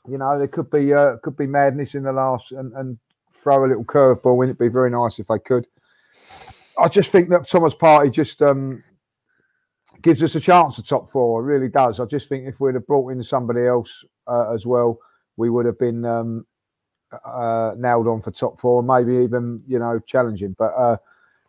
you 0.06 0.18
know, 0.18 0.38
there 0.38 0.48
could 0.48 0.70
be 0.70 0.92
uh, 0.92 1.16
could 1.22 1.36
be 1.36 1.46
madness 1.46 1.94
in 1.94 2.02
the 2.02 2.12
last 2.12 2.52
and, 2.52 2.72
and 2.74 2.98
throw 3.32 3.64
a 3.64 3.68
little 3.68 3.84
curveball 3.84 4.42
in. 4.44 4.50
It'd 4.50 4.58
be 4.58 4.68
very 4.68 4.90
nice 4.90 5.18
if 5.18 5.28
they 5.28 5.38
could. 5.38 5.66
I 6.80 6.88
just 6.88 7.12
think 7.12 7.28
that 7.28 7.48
Thomas 7.48 7.74
Partey 7.74 8.10
just 8.12 8.40
um, 8.42 8.82
gives 10.02 10.22
us 10.22 10.34
a 10.34 10.40
chance 10.40 10.76
to 10.76 10.82
top 10.82 11.08
four. 11.08 11.40
It 11.42 11.44
really 11.52 11.68
does. 11.68 12.00
I 12.00 12.06
just 12.06 12.28
think 12.28 12.46
if 12.46 12.60
we'd 12.60 12.74
have 12.74 12.86
brought 12.86 13.12
in 13.12 13.22
somebody 13.22 13.66
else 13.66 14.04
uh, 14.26 14.52
as 14.52 14.66
well, 14.66 14.98
we 15.36 15.50
would 15.50 15.66
have 15.66 15.78
been 15.78 16.04
um, 16.04 16.46
uh, 17.24 17.74
nailed 17.76 18.08
on 18.08 18.20
for 18.22 18.30
top 18.30 18.58
four, 18.58 18.82
maybe 18.82 19.22
even 19.22 19.62
you 19.66 19.78
know 19.78 19.98
challenging. 20.00 20.56
But 20.58 20.72
uh, 20.76 20.96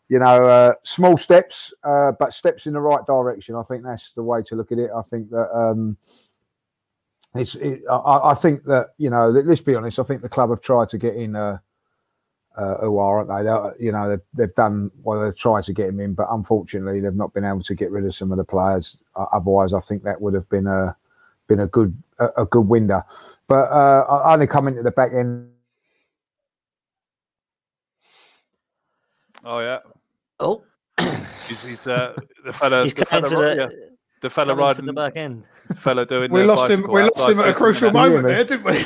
you 0.10 0.20
know, 0.20 0.46
uh, 0.46 0.74
small 0.84 1.18
steps, 1.18 1.74
uh, 1.84 2.12
but 2.20 2.34
steps 2.34 2.68
in 2.68 2.74
the 2.74 2.82
right 2.82 3.06
direction. 3.06 3.56
I 3.56 3.64
think 3.64 3.84
that's 3.84 4.12
the 4.14 4.24
way 4.24 4.42
to 4.44 4.56
look 4.56 4.72
at 4.74 4.80
it. 4.80 4.92
I 4.96 5.02
think 5.04 5.30
that 5.30 5.50
um, 5.58 5.98
it's. 7.34 7.56
It, 7.56 7.82
I, 7.90 8.32
I 8.32 8.34
think 8.34 8.66
that 8.66 8.90
you 8.98 9.10
know, 9.10 9.30
let- 9.30 9.46
let's 9.46 9.62
be 9.62 9.76
honest. 9.76 10.00
I 10.00 10.04
think 10.04 10.22
the 10.22 10.30
club 10.30 10.50
have 10.50 10.62
tried 10.62 10.90
to 10.90 10.98
get 10.98 11.16
in. 11.16 11.36
Uh, 12.55 12.75
who 12.81 12.98
are, 12.98 13.20
aren't 13.20 13.29
they? 13.29 13.43
They're, 13.43 13.75
you 13.79 13.91
know, 13.93 14.10
they've, 14.10 14.25
they've 14.34 14.55
done 14.55 14.91
well. 15.03 15.22
They've 15.22 15.38
tried 15.38 15.63
to 15.63 15.74
get 15.74 15.88
him 15.88 16.01
in, 16.01 16.13
but 16.13 16.27
unfortunately, 16.29 17.00
they've 17.00 17.15
not 17.15 17.34
been 17.34 17.46
able 17.46 17.63
to 17.63 17.75
get 17.75 17.91
rid 17.91 18.05
of 18.05 18.13
some 18.13 18.31
of 18.31 18.38
the 18.38 18.43
players. 18.43 19.01
Uh, 19.15 19.25
otherwise, 19.31 19.74
I 19.74 19.79
think 19.79 20.03
that 20.03 20.22
would 20.22 20.34
have 20.34 20.50
been 20.50 20.67
a 20.67 20.96
been 21.48 21.62
a 21.62 21.67
good 21.67 21.96
a, 22.20 22.27
a 22.41 22.46
good 22.46 22.67
window. 22.67 23.03
But 23.48 23.72
uh, 23.72 24.05
I 24.10 24.34
only 24.34 24.48
come 24.48 24.67
into 24.67 24.84
the 24.84 24.91
back 24.91 25.13
end. 25.13 25.50
Oh 29.46 29.60
yeah. 29.60 29.79
Oh, 30.39 30.63
He's, 31.48 31.63
he's 31.63 31.88
uh, 31.88 32.13
the 32.46 32.53
fella. 32.53 32.84
he's 32.84 32.93
the 32.93 33.05
fella, 33.05 33.29
coming 33.29 33.29
to 33.29 33.55
the, 33.55 33.55
yeah, 33.55 33.88
the 34.22 34.29
fella 34.29 34.48
coming 34.48 34.58
to 34.58 34.63
riding 34.63 34.86
the 34.86 34.93
back 34.93 35.13
end. 35.17 35.43
the 35.67 35.75
fella 35.75 36.05
doing. 36.05 36.31
We 36.31 36.43
lost 36.43 36.70
him. 36.70 36.86
We 36.89 37.03
lost 37.03 37.29
him 37.29 37.39
at 37.39 37.50
a 37.50 37.53
crucial 37.53 37.91
moment 37.91 38.24
there, 38.24 38.43
didn't 38.43 38.63
we? 38.63 38.84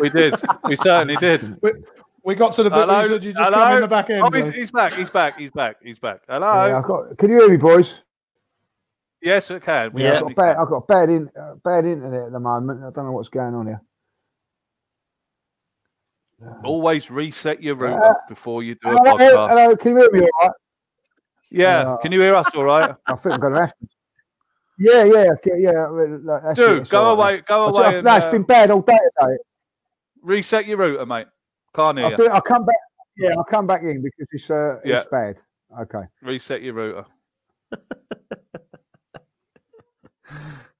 We 0.00 0.10
did. 0.10 0.34
We 0.64 0.76
certainly 0.76 1.16
did. 1.16 1.56
we, 1.62 1.72
we 2.24 2.34
got 2.34 2.52
to 2.54 2.62
the 2.62 2.70
bit 2.70 2.86
where 2.86 3.02
you 3.02 3.08
said 3.08 3.24
you 3.24 3.32
just 3.32 3.52
come 3.52 3.72
in 3.74 3.80
the 3.80 3.88
back 3.88 4.10
end. 4.10 4.22
Oh, 4.22 4.30
he's, 4.30 4.52
he's 4.54 4.70
back. 4.70 4.92
He's 4.92 5.10
back. 5.10 5.38
He's 5.38 5.50
back. 5.50 5.76
He's 5.82 5.98
back. 5.98 6.20
Hello. 6.28 6.66
Yeah, 6.66 6.82
got, 6.86 7.18
can 7.18 7.30
you 7.30 7.40
hear 7.40 7.48
me, 7.48 7.56
boys? 7.56 8.02
Yes, 9.22 9.50
it 9.50 9.62
can. 9.62 9.92
We 9.92 10.04
Yeah. 10.04 10.16
I've 10.16 10.22
got 10.22 10.34
bad. 10.36 10.56
I've 10.56 10.68
got 10.68 10.86
bad 10.86 11.10
in 11.10 11.30
uh, 11.38 11.54
bad 11.64 11.84
internet 11.84 12.26
at 12.26 12.32
the 12.32 12.40
moment. 12.40 12.80
I 12.84 12.90
don't 12.90 13.06
know 13.06 13.12
what's 13.12 13.28
going 13.28 13.54
on 13.54 13.66
here. 13.66 13.82
Always 16.62 17.10
reset 17.10 17.60
your 17.62 17.74
router 17.74 18.14
before 18.28 18.62
you 18.62 18.76
do 18.76 18.90
a 18.90 18.94
podcast. 18.94 19.48
hello, 19.48 19.76
can 19.76 19.92
you 19.92 19.98
hear 20.02 20.12
me? 20.12 20.20
All 20.20 20.28
right? 20.42 20.52
Yeah. 21.50 21.78
Uh, 21.78 21.96
Can 21.96 22.12
you 22.12 22.20
hear 22.20 22.36
us 22.36 22.46
all 22.54 22.64
right? 22.64 22.94
I 23.06 23.14
think 23.16 23.34
I'm 23.34 23.40
going 23.40 23.54
to 23.54 23.60
have 23.60 23.70
to. 23.70 23.88
Yeah, 24.78 25.04
yeah, 25.04 25.26
okay, 25.32 25.56
yeah. 25.58 25.90
well, 25.90 26.20
like, 26.22 26.42
that's 26.44 26.58
Dude, 26.58 26.82
it's 26.82 26.90
go 26.90 27.02
all 27.02 27.16
right, 27.16 27.32
away. 27.32 27.42
Go 27.48 27.66
man. 27.66 27.74
I- 27.74 27.78
away. 27.78 27.86
I- 27.86 27.94
and, 27.96 28.04
no, 28.04 28.16
it's 28.16 28.26
uh, 28.26 28.30
been 28.30 28.42
bad 28.44 28.70
all 28.70 28.82
day 28.82 28.92
today. 29.20 29.36
reset 30.22 30.66
your 30.66 30.76
router, 30.78 31.04
mate. 31.04 31.26
Can't 31.74 31.98
hear 31.98 32.06
I'll, 32.06 32.10
you. 32.12 32.16
do, 32.16 32.28
I'll 32.28 32.40
come 32.40 32.64
back. 32.64 32.76
Yeah, 33.16 33.30
I'll 33.36 33.44
come 33.44 33.66
back 33.66 33.82
in 33.82 34.02
because 34.02 34.26
it's 34.32 34.50
uh, 34.50 34.80
Yeah. 34.84 34.98
it's 34.98 35.06
bad. 35.06 35.40
Okay. 35.80 36.02
Reset 36.22 36.62
your 36.62 36.74
router. 36.74 37.04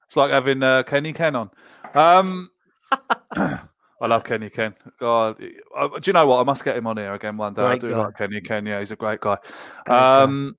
it's 0.05 0.15
like 0.15 0.31
having 0.31 0.63
uh, 0.63 0.83
Kenny 0.83 1.13
Ken 1.13 1.35
on. 1.35 1.49
Um, 1.93 2.49
I 4.01 4.07
love 4.07 4.23
Kenny 4.23 4.49
Ken. 4.49 4.73
God, 4.99 5.43
I, 5.75 5.87
do 5.99 6.09
you 6.09 6.13
know 6.13 6.25
what? 6.25 6.39
I 6.39 6.43
must 6.43 6.63
get 6.63 6.77
him 6.77 6.87
on 6.87 6.97
here 6.97 7.13
again 7.13 7.37
one 7.37 7.53
day. 7.53 7.63
I 7.63 7.77
do 7.77 7.89
guy. 7.91 7.97
like 7.97 8.17
Kenny 8.17 8.41
Ken. 8.41 8.65
Yeah, 8.65 8.79
he's 8.79 8.91
a 8.91 8.95
great 8.95 9.19
guy. 9.19 9.37
guy. 9.85 10.21
Um, 10.23 10.55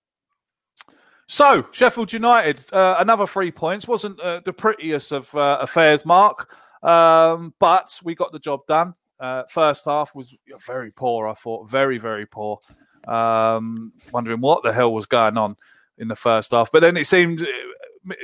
so 1.27 1.65
Sheffield 1.73 2.13
United, 2.13 2.61
uh, 2.73 2.97
another 2.99 3.27
three 3.27 3.51
points 3.51 3.89
wasn't 3.89 4.21
uh, 4.21 4.41
the 4.45 4.53
prettiest 4.53 5.13
of 5.13 5.35
uh, 5.35 5.59
affairs, 5.61 6.05
Mark, 6.05 6.55
um, 6.83 7.55
but 7.59 7.99
we 8.05 8.15
got 8.15 8.33
the 8.33 8.39
job 8.39 8.67
done. 8.67 8.95
Uh, 9.21 9.43
first 9.49 9.85
half 9.85 10.15
was 10.15 10.35
very 10.67 10.91
poor. 10.91 11.29
I 11.29 11.35
thought 11.35 11.69
very, 11.71 11.99
very 11.99 12.27
poor. 12.27 12.61
Um, 13.07 13.93
wondering 14.13 14.41
what 14.41 14.63
the 14.63 14.73
hell 14.73 14.93
was 14.93 15.07
going 15.07 15.37
on 15.37 15.57
in 15.99 16.09
the 16.09 16.17
first 16.17 16.53
half, 16.53 16.73
but 16.73 16.81
then 16.81 16.97
it 16.97 17.07
seemed 17.07 17.43
uh, 17.43 17.47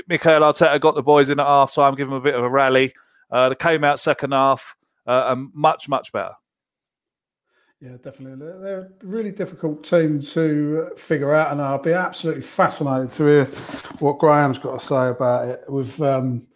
Mikel 0.08 0.40
Arteta 0.40 0.80
got 0.80 0.94
the 0.94 1.02
boys 1.02 1.28
in 1.28 1.38
at 1.38 1.46
half 1.46 1.74
time, 1.74 1.94
give 1.94 2.08
them 2.08 2.16
a 2.16 2.20
bit 2.20 2.34
of 2.34 2.42
a 2.42 2.48
rally. 2.48 2.94
Uh, 3.30 3.50
they 3.50 3.54
came 3.54 3.84
out 3.84 4.00
second 4.00 4.32
half 4.32 4.74
uh, 5.06 5.24
and 5.28 5.50
much, 5.52 5.88
much 5.88 6.12
better. 6.12 6.34
Yeah, 7.80 7.96
definitely. 8.02 8.46
They're- 8.46 8.90
a 9.02 9.06
really 9.06 9.32
difficult 9.32 9.84
team 9.84 10.20
to 10.20 10.90
figure 10.96 11.34
out, 11.34 11.52
and 11.52 11.60
I'll 11.60 11.82
be 11.82 11.92
absolutely 11.92 12.42
fascinated 12.42 13.10
to 13.12 13.26
hear 13.26 13.44
what 13.98 14.18
Graham's 14.18 14.58
got 14.58 14.80
to 14.80 14.86
say 14.86 15.08
about 15.08 15.48
it. 15.48 15.60
With 15.68 16.00
um, 16.00 16.46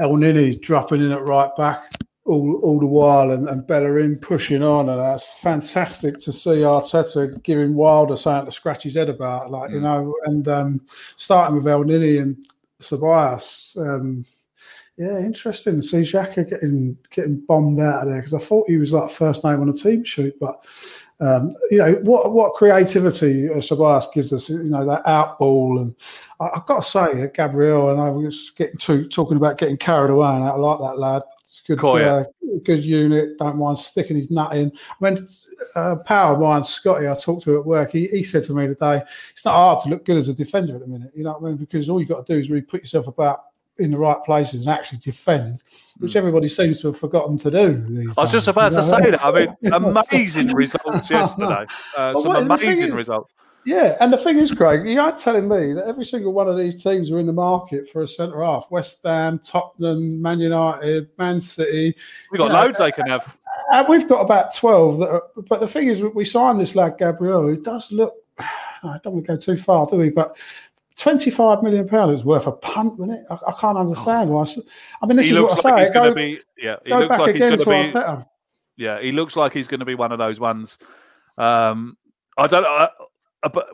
Elneny 0.00 0.60
dropping 0.60 1.00
in 1.00 1.12
at 1.12 1.22
right 1.22 1.54
back 1.56 1.90
all, 2.26 2.60
all 2.62 2.80
the 2.80 2.86
while, 2.86 3.30
and, 3.30 3.48
and 3.48 3.66
Bellerin 3.66 4.16
pushing 4.16 4.62
on, 4.62 4.88
and 4.88 4.98
that's 4.98 5.40
fantastic 5.40 6.16
to 6.18 6.32
see 6.32 6.60
Arteta 6.62 7.42
giving 7.42 7.74
Wilder 7.74 8.16
something 8.16 8.46
to 8.46 8.52
scratch 8.52 8.84
his 8.84 8.94
head 8.94 9.10
about, 9.10 9.50
like 9.50 9.70
you 9.70 9.80
know, 9.80 10.14
and 10.24 10.48
um, 10.48 10.80
starting 11.16 11.56
with 11.56 11.66
Elneny 11.66 12.20
and 12.20 12.36
Ceballos. 12.80 13.76
Um, 13.76 14.24
yeah, 14.96 15.18
interesting 15.18 15.76
to 15.76 15.82
see 15.82 15.98
Xhaka 15.98 16.48
getting 16.48 16.96
getting 17.10 17.40
bombed 17.40 17.80
out 17.80 18.02
of 18.02 18.08
there 18.08 18.18
because 18.18 18.34
I 18.34 18.38
thought 18.38 18.68
he 18.68 18.76
was 18.76 18.92
like 18.92 19.10
first 19.10 19.44
name 19.44 19.60
on 19.60 19.68
a 19.68 19.72
team 19.72 20.04
sheet, 20.04 20.38
but 20.38 20.64
um, 21.20 21.54
you 21.70 21.78
know 21.78 21.94
what 22.02 22.32
what 22.32 22.54
creativity 22.54 23.48
uh, 23.50 23.54
Ceballos 23.54 24.12
gives 24.14 24.32
us, 24.32 24.48
you 24.48 24.62
know 24.62 24.86
that 24.86 25.06
out 25.06 25.38
ball, 25.38 25.80
and 25.80 25.94
I, 26.38 26.50
I've 26.56 26.66
got 26.66 26.84
to 26.84 26.88
say, 26.88 27.24
uh, 27.24 27.26
Gabriel 27.34 27.90
and 27.90 28.00
I 28.00 28.08
was 28.08 28.52
getting 28.56 28.76
to 28.78 29.08
talking 29.08 29.36
about 29.36 29.58
getting 29.58 29.76
carried 29.76 30.10
away, 30.10 30.28
and 30.28 30.44
I 30.44 30.54
like 30.54 30.78
that 30.78 30.98
lad. 30.98 31.22
Good, 31.66 31.78
uh, 31.82 32.24
good 32.64 32.84
unit. 32.84 33.38
Don't 33.38 33.56
mind 33.56 33.78
sticking 33.78 34.16
his 34.16 34.30
nut 34.30 34.54
in. 34.54 34.70
I 35.00 35.10
mean, 35.10 35.26
uh, 35.76 35.96
of 36.08 36.40
mine, 36.40 36.62
Scotty, 36.62 37.08
I 37.08 37.14
talked 37.14 37.44
to 37.44 37.58
at 37.58 37.64
work. 37.64 37.92
He, 37.92 38.06
he 38.08 38.22
said 38.22 38.44
to 38.44 38.54
me 38.54 38.66
today, 38.66 39.02
it's 39.30 39.44
not 39.44 39.54
hard 39.54 39.80
to 39.80 39.88
look 39.88 40.04
good 40.04 40.18
as 40.18 40.28
a 40.28 40.34
defender 40.34 40.74
at 40.74 40.80
the 40.80 40.86
minute. 40.86 41.12
You 41.14 41.24
know 41.24 41.32
what 41.32 41.46
I 41.46 41.50
mean? 41.50 41.56
Because 41.56 41.88
all 41.88 42.00
you 42.00 42.06
got 42.06 42.26
to 42.26 42.34
do 42.34 42.38
is 42.38 42.50
really 42.50 42.62
put 42.62 42.80
yourself 42.82 43.06
about 43.06 43.40
in 43.78 43.90
the 43.90 43.98
right 43.98 44.22
places 44.24 44.60
and 44.60 44.70
actually 44.70 44.98
defend, 44.98 45.60
which 45.98 46.16
everybody 46.16 46.48
seems 46.48 46.80
to 46.80 46.88
have 46.88 46.98
forgotten 46.98 47.36
to 47.38 47.50
do. 47.50 47.74
These 47.82 48.04
Hmm. 48.14 48.20
I 48.20 48.22
was 48.22 48.32
just 48.32 48.46
about 48.48 48.72
you 48.72 48.78
to 48.78 48.82
say 48.84 49.10
that. 49.10 49.24
I 49.24 49.32
mean, 49.32 49.56
amazing 49.72 50.48
results 50.48 51.10
yesterday. 51.10 51.66
Uh, 51.96 52.14
some 52.20 52.36
amazing 52.36 52.88
is- 52.88 52.90
results. 52.92 53.32
Yeah, 53.66 53.96
and 54.00 54.12
the 54.12 54.18
thing 54.18 54.38
is, 54.38 54.52
Craig, 54.52 54.86
you 54.86 55.00
aren't 55.00 55.18
telling 55.18 55.48
me 55.48 55.72
that 55.72 55.86
every 55.86 56.04
single 56.04 56.32
one 56.32 56.48
of 56.48 56.56
these 56.56 56.82
teams 56.82 57.10
are 57.10 57.18
in 57.18 57.26
the 57.26 57.32
market 57.32 57.88
for 57.88 58.02
a 58.02 58.06
centre 58.06 58.42
half. 58.42 58.70
West 58.70 59.00
Ham, 59.04 59.38
Tottenham, 59.38 60.20
Man 60.20 60.38
United, 60.38 61.08
Man 61.18 61.40
City. 61.40 61.94
We've 62.30 62.38
got 62.38 62.46
you 62.46 62.52
know, 62.52 62.62
loads 62.62 62.78
they 62.78 62.92
can 62.92 63.06
have. 63.06 63.38
And 63.72 63.88
we've 63.88 64.08
got 64.08 64.20
about 64.20 64.54
12. 64.54 64.98
That 64.98 65.08
are, 65.08 65.22
but 65.48 65.60
the 65.60 65.68
thing 65.68 65.88
is, 65.88 66.02
we 66.02 66.24
signed 66.24 66.60
this 66.60 66.76
lad, 66.76 66.96
Gabriel, 66.98 67.42
who 67.42 67.56
does 67.56 67.90
look, 67.90 68.14
I 68.38 68.98
don't 69.02 69.14
want 69.14 69.26
to 69.26 69.32
go 69.32 69.36
too 69.38 69.56
far, 69.56 69.86
do 69.86 69.96
we? 69.96 70.10
But 70.10 70.36
25 70.96 71.62
million 71.62 71.88
pounds 71.88 72.12
was 72.12 72.24
worth 72.24 72.46
a 72.46 72.52
punt, 72.52 72.98
wasn't 72.98 73.18
it? 73.18 73.26
I, 73.30 73.38
I 73.48 73.52
can't 73.52 73.78
understand 73.78 74.30
why. 74.30 74.44
I 75.02 75.06
mean, 75.06 75.16
this 75.16 75.26
he 75.26 75.32
is 75.32 75.40
what 75.40 75.64
I 75.64 75.70
like 75.70 75.78
say. 75.78 75.84
he's 75.84 75.90
going 75.90 76.10
Go, 76.10 76.14
be. 76.14 76.40
Yeah, 76.58 76.76
he 76.84 76.92
looks 76.92 77.08
back 77.08 77.18
like 77.18 77.34
he's 77.34 77.40
going 77.40 77.58
to 77.58 78.24
be. 78.24 78.26
Yeah, 78.76 79.00
he 79.00 79.12
looks 79.12 79.36
like 79.36 79.52
he's 79.52 79.68
going 79.68 79.80
to 79.80 79.86
be 79.86 79.94
one 79.94 80.12
of 80.12 80.18
those 80.18 80.38
ones. 80.38 80.78
Um, 81.38 81.96
I 82.36 82.46
don't 82.46 82.64
uh, 82.64 82.88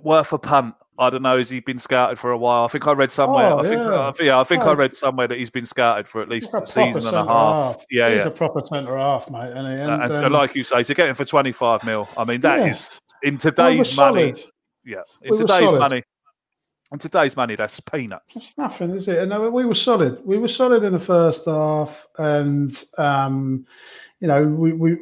worth 0.03 0.33
a 0.33 0.39
punt. 0.39 0.75
I 0.99 1.09
don't 1.09 1.23
know. 1.23 1.39
Has 1.39 1.49
he 1.49 1.61
been 1.61 1.79
scouted 1.79 2.19
for 2.19 2.31
a 2.31 2.37
while? 2.37 2.65
I 2.65 2.69
think 2.69 2.87
I 2.87 2.93
read 2.93 3.11
somewhere. 3.11 3.47
Oh, 3.47 3.59
I 3.61 3.63
think, 3.63 3.77
yeah. 3.81 3.89
uh, 3.89 4.13
yeah, 4.21 4.39
I 4.41 4.45
think 4.45 4.63
I 4.65 4.73
Oh. 4.73 4.75
read 4.75 4.95
somewhere 4.95 5.27
that 5.29 5.39
he's 5.39 5.49
been 5.49 5.65
scouted 5.65 6.07
for 6.07 6.21
at 6.21 6.29
least 6.29 6.53
a 6.53 6.63
a 6.63 6.67
season 6.67 7.07
and 7.07 7.17
a 7.17 7.25
half. 7.25 7.77
half. 7.77 7.85
Yeah, 7.91 8.09
He's 8.11 8.19
yeah. 8.19 8.27
a 8.27 8.31
proper 8.31 8.61
centre 8.67 8.97
half, 8.99 9.31
mate. 9.31 9.51
And, 9.55 9.67
he? 9.67 9.83
Uh, 9.83 9.95
and, 9.95 10.03
and 10.03 10.17
so 10.17 10.27
um, 10.27 10.33
like 10.33 10.55
you 10.55 10.63
say, 10.63 10.83
to 10.83 10.95
get 10.95 11.09
him 11.09 11.15
for 11.15 11.25
twenty 11.25 11.53
five 11.53 11.85
mil, 11.85 12.07
I 12.19 12.25
mean 12.25 12.43
that 12.43 12.69
is 12.69 13.01
Yeah. 13.23 13.29
in 13.31 13.35
we 13.35 13.39
today's 13.39 13.97
money. 13.97 14.35
solid. 14.37 14.45
Yeah, 14.85 15.03
in 15.23 15.31
We 15.33 15.37
today's 15.39 15.73
money. 15.73 16.03
In 16.93 16.99
today's 16.99 17.37
money, 17.37 17.55
that's 17.55 17.79
peanuts. 17.81 18.35
It's 18.37 18.59
nothing, 18.59 18.91
is 18.91 19.07
it? 19.09 19.19
And 19.23 19.33
uh, 19.33 19.41
we 19.51 19.65
were 19.65 19.75
solid. 19.77 20.19
We 20.27 20.39
were 20.39 20.49
solid 20.49 20.83
in 20.83 20.93
the 20.93 20.99
first 20.99 21.45
half, 21.47 22.07
and 22.19 22.73
um, 22.99 23.65
you 24.21 24.27
know 24.29 24.45
we 24.45 24.73
we 24.73 24.99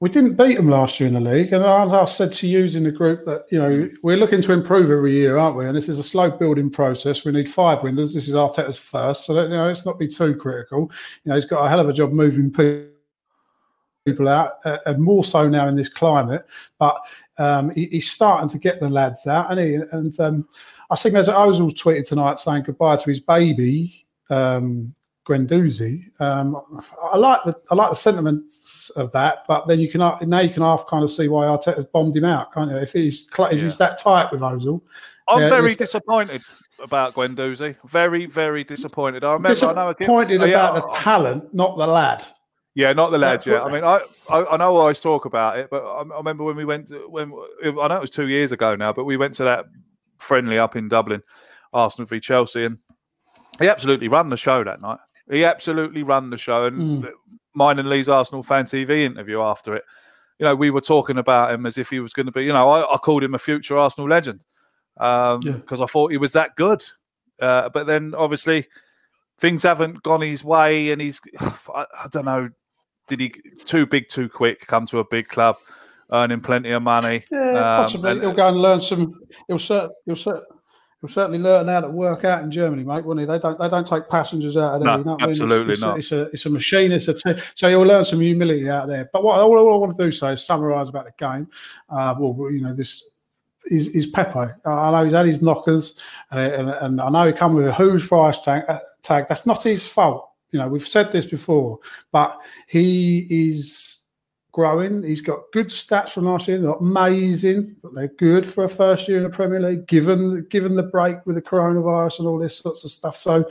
we 0.00 0.08
didn't 0.08 0.36
beat 0.36 0.56
them 0.56 0.68
last 0.68 1.00
year 1.00 1.08
in 1.08 1.14
the 1.14 1.20
league. 1.20 1.52
And 1.52 1.64
I, 1.64 1.84
I 1.84 2.04
said 2.04 2.32
to 2.34 2.46
you 2.46 2.64
in 2.64 2.84
the 2.84 2.92
group 2.92 3.24
that 3.24 3.46
you 3.50 3.58
know 3.58 3.88
we're 4.02 4.16
looking 4.16 4.42
to 4.42 4.52
improve 4.52 4.90
every 4.90 5.14
year, 5.14 5.36
aren't 5.36 5.56
we? 5.56 5.66
And 5.66 5.76
this 5.76 5.88
is 5.88 5.98
a 5.98 6.04
slow 6.04 6.30
building 6.30 6.70
process. 6.70 7.24
We 7.24 7.32
need 7.32 7.50
five 7.50 7.82
wins. 7.82 8.14
This 8.14 8.28
is 8.28 8.34
Arteta's 8.34 8.78
first, 8.78 9.26
so 9.26 9.42
you 9.42 9.48
know 9.48 9.66
let's 9.66 9.86
not 9.86 9.98
be 9.98 10.08
too 10.08 10.36
critical. 10.36 10.90
You 11.24 11.30
know 11.30 11.34
he's 11.34 11.46
got 11.46 11.64
a 11.64 11.68
hell 11.68 11.80
of 11.80 11.88
a 11.88 11.92
job 11.92 12.12
moving 12.12 12.52
people 12.52 14.28
out, 14.28 14.52
uh, 14.64 14.78
and 14.86 15.02
more 15.02 15.24
so 15.24 15.48
now 15.48 15.66
in 15.66 15.74
this 15.74 15.88
climate. 15.88 16.44
But 16.78 17.00
um, 17.38 17.70
he, 17.70 17.86
he's 17.86 18.10
starting 18.10 18.48
to 18.50 18.58
get 18.58 18.78
the 18.78 18.88
lads 18.88 19.26
out, 19.26 19.50
and 19.50 19.58
he 19.58 19.74
and 19.90 20.20
um, 20.20 20.48
I 20.90 20.96
think 20.96 21.16
as 21.16 21.28
Ozil's 21.28 21.74
tweeted 21.74 22.06
tonight 22.06 22.38
saying 22.38 22.62
goodbye 22.62 22.96
to 22.96 23.10
his 23.10 23.20
baby, 23.20 24.06
um, 24.30 24.94
Guendouzi. 25.28 26.04
Um, 26.20 26.56
I 27.12 27.16
like 27.18 27.42
the 27.44 27.54
I 27.70 27.74
like 27.74 27.90
the 27.90 27.96
sentiments 27.96 28.90
of 28.96 29.12
that, 29.12 29.44
but 29.46 29.66
then 29.66 29.78
you 29.78 29.88
can 29.90 30.00
now 30.00 30.40
you 30.40 30.50
can 30.50 30.62
half 30.62 30.86
kind 30.86 31.04
of 31.04 31.10
see 31.10 31.28
why 31.28 31.44
Arteta's 31.44 31.84
bombed 31.84 32.16
him 32.16 32.24
out, 32.24 32.52
can't 32.52 32.70
you? 32.70 32.78
If 32.78 32.92
he's 32.92 33.28
if 33.28 33.38
Yeah. 33.38 33.52
he's 33.58 33.78
that 33.78 33.98
tight 33.98 34.32
with 34.32 34.40
Ozil, 34.40 34.80
I'm 35.28 35.42
Yeah, 35.42 35.50
very 35.50 35.74
disappointed 35.74 36.42
about 36.82 37.14
Guendouzi. 37.14 37.76
Very, 37.86 38.26
very 38.26 38.64
disappointed. 38.64 39.24
I 39.24 39.34
remember. 39.34 39.66
I 39.66 39.72
know. 39.74 39.88
I 39.88 39.92
get- 39.92 39.98
disappointed 39.98 40.40
oh, 40.40 40.44
yeah, 40.46 40.70
about 40.70 40.74
the 40.90 40.96
talent, 40.98 41.52
not 41.52 41.76
the 41.76 41.86
lad. 41.86 42.24
Yeah, 42.74 42.92
not 42.92 43.10
the 43.10 43.18
lad. 43.18 43.44
Yeah, 43.44 43.54
Yeah, 43.54 43.62
I 43.64 43.72
mean, 43.72 43.84
I, 43.84 44.00
I 44.30 44.54
I 44.54 44.56
know 44.56 44.76
I 44.76 44.80
always 44.80 45.00
talk 45.00 45.24
about 45.24 45.58
it, 45.58 45.68
but 45.70 45.84
I, 45.84 46.02
I 46.02 46.16
remember 46.16 46.44
when 46.44 46.56
we 46.56 46.64
went 46.64 46.86
to, 46.88 47.08
when 47.08 47.32
I 47.62 47.88
know 47.88 47.96
it 47.96 48.00
was 48.00 48.10
two 48.10 48.28
years 48.28 48.52
ago 48.52 48.76
now, 48.76 48.92
but 48.92 49.04
we 49.04 49.16
went 49.16 49.34
to 49.34 49.44
that 49.44 49.66
friendly 50.18 50.58
up 50.58 50.76
in 50.76 50.88
Dublin, 50.88 51.22
Arsenal 51.72 52.06
v 52.06 52.20
Chelsea, 52.20 52.64
and 52.64 52.78
he 53.60 53.68
absolutely 53.68 54.06
ran 54.08 54.28
the 54.30 54.36
show 54.36 54.62
that 54.62 54.80
night. 54.80 55.00
He 55.30 55.44
absolutely 55.44 56.02
ran 56.02 56.30
the 56.30 56.38
show, 56.38 56.66
and 56.66 56.76
Mm. 57.04 57.10
mine 57.54 57.78
and 57.78 57.88
Lee's 57.88 58.08
Arsenal 58.08 58.42
fan 58.42 58.64
TV 58.64 59.04
interview 59.04 59.40
after 59.40 59.74
it. 59.74 59.84
You 60.38 60.44
know, 60.46 60.54
we 60.54 60.70
were 60.70 60.80
talking 60.80 61.18
about 61.18 61.52
him 61.52 61.66
as 61.66 61.76
if 61.78 61.90
he 61.90 62.00
was 62.00 62.12
going 62.12 62.26
to 62.26 62.32
be. 62.32 62.44
You 62.44 62.52
know, 62.52 62.68
I, 62.70 62.94
I 62.94 62.96
called 62.98 63.24
him 63.24 63.34
a 63.34 63.38
future 63.38 63.76
Arsenal 63.76 64.08
legend 64.08 64.44
because 64.94 65.40
Yeah. 65.44 65.84
I 65.84 65.86
thought 65.86 66.12
he 66.12 66.18
was 66.18 66.32
that 66.32 66.56
good. 66.56 66.82
Uh, 67.40 67.68
but 67.68 67.86
then 67.86 68.14
obviously 68.16 68.66
things 69.40 69.62
haven't 69.62 70.02
gone 70.02 70.20
his 70.22 70.42
way, 70.44 70.90
and 70.90 71.00
he's 71.00 71.20
I, 71.40 71.84
I 72.04 72.06
don't 72.10 72.24
know. 72.24 72.50
Did 73.08 73.20
he 73.20 73.32
too 73.64 73.86
big 73.86 74.08
too 74.08 74.28
quick? 74.28 74.66
Come 74.66 74.86
to 74.86 74.98
a 74.98 75.04
big 75.04 75.28
club, 75.28 75.56
earning 76.12 76.40
plenty 76.40 76.70
of 76.72 76.82
money. 76.82 77.24
Yeah, 77.30 77.38
Um, 77.78 77.82
possibly. 77.84 78.10
and- 78.12 78.20
he'll 78.22 78.32
go 78.32 78.48
and 78.48 78.56
learn 78.58 78.80
some. 78.80 79.14
He'll 79.48 79.58
cer- 79.58 79.90
he'll 80.06 80.16
cer- 80.16 80.42
he'll 81.00 81.08
certainly 81.08 81.38
learn 81.38 81.66
how 81.68 81.80
to 81.80 81.88
work 81.88 82.24
out 82.24 82.42
in 82.42 82.50
Germany, 82.50 82.84
mate. 82.84 83.04
Won't 83.04 83.20
he? 83.20 83.26
They 83.26 83.38
don't 83.38 83.58
they 83.58 83.68
don't 83.68 83.86
take 83.86 84.08
passengers 84.08 84.56
out 84.56 84.74
of 84.74 84.80
there. 84.82 84.88
No, 84.92 84.98
you 84.98 85.04
know 85.04 85.12
what 85.12 85.22
I 85.22 85.26
mean? 85.26 85.32
It's- 85.32 85.40
absolutely 85.42 85.72
it's, 85.74 85.82
a- 85.82 85.86
not. 85.86 85.98
It's 85.98 86.12
a 86.12 86.22
it's 86.22 86.46
a 86.46 86.50
machine. 86.50 86.92
It's 86.92 87.08
a 87.08 87.14
t- 87.14 87.40
so 87.54 87.68
he'll 87.68 87.82
learn 87.82 88.04
some 88.04 88.20
humility 88.20 88.68
out 88.68 88.88
there. 88.88 89.08
But 89.12 89.22
what 89.22 89.38
all, 89.38 89.56
all 89.56 89.74
I 89.74 89.78
want 89.78 89.96
to 89.96 90.04
do 90.04 90.10
so 90.12 90.28
is 90.28 90.44
summarise 90.44 90.88
about 90.88 91.04
the 91.06 91.12
game. 91.18 91.48
Uh, 91.88 92.14
well, 92.18 92.50
you 92.50 92.60
know 92.60 92.74
this. 92.74 93.04
Is, 93.70 93.88
is 93.88 94.06
Pepe? 94.06 94.50
I 94.64 94.90
know 94.90 95.04
he's 95.04 95.12
had 95.12 95.26
his 95.26 95.42
knockers, 95.42 95.98
and, 96.30 96.40
and, 96.40 96.70
and 96.70 97.00
I 97.02 97.10
know 97.10 97.26
he 97.26 97.34
come 97.34 97.54
with 97.54 97.66
a 97.66 97.74
huge 97.74 98.08
price 98.08 98.40
tag, 98.40 98.64
uh, 98.66 98.78
tag. 99.02 99.26
That's 99.28 99.44
not 99.44 99.62
his 99.62 99.86
fault. 99.86 100.30
You 100.52 100.58
know, 100.58 100.68
we've 100.68 100.88
said 100.88 101.12
this 101.12 101.26
before, 101.26 101.78
but 102.10 102.38
he 102.66 103.26
is 103.28 103.97
growing. 104.58 105.04
He's 105.04 105.20
got 105.20 105.52
good 105.52 105.68
stats 105.68 106.08
from 106.08 106.24
last 106.24 106.48
year, 106.48 106.58
not 106.58 106.80
amazing, 106.80 107.76
but 107.80 107.94
they're 107.94 108.08
good 108.18 108.44
for 108.44 108.64
a 108.64 108.68
first 108.68 109.06
year 109.06 109.18
in 109.18 109.22
the 109.22 109.30
Premier 109.30 109.60
League, 109.60 109.86
given 109.86 110.44
given 110.50 110.74
the 110.74 110.82
break 110.82 111.24
with 111.24 111.36
the 111.36 111.42
coronavirus 111.42 112.18
and 112.18 112.26
all 112.26 112.40
this 112.40 112.58
sorts 112.58 112.84
of 112.84 112.90
stuff. 112.90 113.14
So, 113.14 113.48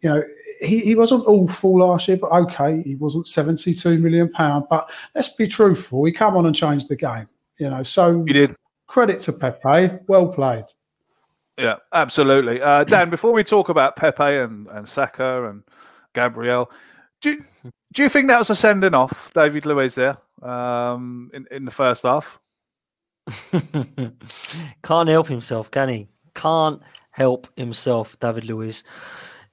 you 0.00 0.08
know, 0.08 0.22
he, 0.62 0.80
he 0.80 0.94
wasn't 0.94 1.26
awful 1.26 1.80
last 1.80 2.08
year, 2.08 2.16
but 2.16 2.32
okay, 2.32 2.80
he 2.80 2.94
wasn't 2.94 3.28
72 3.28 3.98
million 3.98 4.30
pound. 4.30 4.64
But 4.70 4.90
let's 5.14 5.34
be 5.34 5.46
truthful, 5.46 6.02
he 6.06 6.12
come 6.12 6.38
on 6.38 6.46
and 6.46 6.56
changed 6.56 6.88
the 6.88 6.96
game. 6.96 7.28
You 7.58 7.68
know, 7.68 7.82
so 7.82 8.24
He 8.24 8.32
did. 8.32 8.56
credit 8.86 9.20
to 9.22 9.34
Pepe, 9.34 9.98
well 10.08 10.28
played. 10.28 10.64
Yeah, 11.58 11.76
absolutely. 11.92 12.62
Uh, 12.62 12.84
Dan, 12.84 13.10
before 13.10 13.32
we 13.32 13.44
talk 13.44 13.68
about 13.68 13.96
Pepe 13.96 14.22
and, 14.22 14.68
and 14.68 14.88
Saka 14.88 15.50
and 15.50 15.64
Gabriel, 16.14 16.70
do 17.20 17.32
you, 17.32 17.44
do 17.92 18.02
you 18.02 18.08
think 18.08 18.28
that 18.28 18.38
was 18.38 18.48
a 18.48 18.54
sending 18.54 18.94
off, 18.94 19.30
David 19.34 19.66
Luiz 19.66 19.96
there 19.96 20.16
um, 20.42 21.30
in, 21.32 21.46
in 21.50 21.64
the 21.64 21.70
first 21.70 22.02
half? 22.04 22.38
Can't 24.82 25.08
help 25.08 25.26
himself, 25.28 25.70
can 25.70 25.88
he? 25.88 26.08
Can't 26.34 26.80
help 27.10 27.48
himself, 27.56 28.18
David 28.18 28.44
Luiz. 28.44 28.84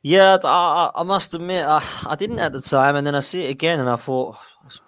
Yeah, 0.02 0.38
I, 0.43 0.91
I 0.96 1.02
I 1.02 1.04
must 1.04 1.34
admit, 1.34 1.65
I, 1.65 1.82
I 2.08 2.15
didn't 2.15 2.39
at 2.39 2.52
the 2.52 2.62
time, 2.62 2.96
and 2.96 3.08
then 3.08 3.15
I 3.15 3.22
see 3.22 3.46
it 3.46 3.50
again, 3.52 3.80
and 3.80 3.89
I 3.89 3.96
thought, 3.96 4.38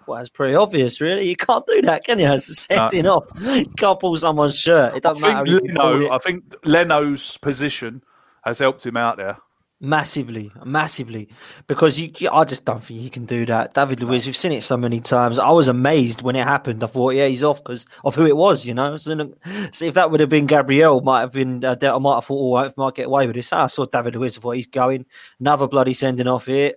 well, 0.06 0.18
that's 0.18 0.28
pretty 0.28 0.54
obvious, 0.54 1.00
really. 1.00 1.28
You 1.28 1.36
can't 1.36 1.66
do 1.66 1.80
that, 1.82 2.04
can 2.04 2.18
you? 2.18 2.26
It's 2.32 2.66
a 2.70 3.02
No. 3.02 3.14
off. 3.14 3.24
You 3.40 3.64
can't 3.76 3.98
pull 3.98 4.16
someone's 4.16 4.58
shirt. 4.58 4.94
It 4.96 5.02
doesn't 5.02 5.22
matter. 5.22 5.46
think, 5.46 5.62
if 5.64 5.68
you 5.70 5.74
pull 5.74 5.90
Leno. 5.98 6.14
I 6.14 6.18
think 6.18 6.54
Leno's 6.64 7.36
position 7.38 8.02
has 8.44 8.58
helped 8.58 8.84
him 8.84 8.96
out 8.96 9.16
there. 9.16 9.38
Massively, 9.78 10.50
massively, 10.64 11.28
because 11.66 12.00
you, 12.00 12.10
I 12.32 12.44
just 12.44 12.64
don't 12.64 12.82
think 12.82 12.98
he 13.00 13.10
can 13.10 13.26
do 13.26 13.44
that. 13.44 13.74
David 13.74 14.00
Luiz, 14.00 14.24
we've 14.24 14.34
seen 14.34 14.52
it 14.52 14.62
so 14.62 14.78
many 14.78 15.00
times. 15.00 15.38
I 15.38 15.50
was 15.50 15.68
amazed 15.68 16.22
when 16.22 16.34
it 16.34 16.44
happened. 16.44 16.82
I 16.82 16.86
thought, 16.86 17.10
yeah, 17.10 17.26
he's 17.26 17.44
off 17.44 17.62
because 17.62 17.84
of 18.02 18.14
who 18.14 18.24
it 18.24 18.38
was, 18.38 18.64
you 18.64 18.72
know. 18.72 18.96
So, 18.96 19.34
so 19.72 19.84
if 19.84 19.92
that 19.92 20.10
would 20.10 20.20
have 20.20 20.30
been 20.30 20.46
Gabriel, 20.46 21.02
might 21.02 21.20
have 21.20 21.32
been. 21.32 21.62
Uh, 21.62 21.76
I 21.82 21.98
might 21.98 22.14
have 22.14 22.24
thought, 22.24 22.40
oh, 22.40 22.56
I 22.56 22.72
might 22.74 22.94
get 22.94 23.08
away 23.08 23.26
with 23.26 23.36
this. 23.36 23.52
I 23.52 23.66
saw 23.66 23.84
David 23.84 24.16
Luiz. 24.16 24.38
I 24.38 24.40
thought 24.40 24.52
he's 24.52 24.66
going 24.66 25.04
another 25.40 25.68
bloody 25.68 25.92
sending 25.92 26.26
off 26.26 26.46
here 26.46 26.72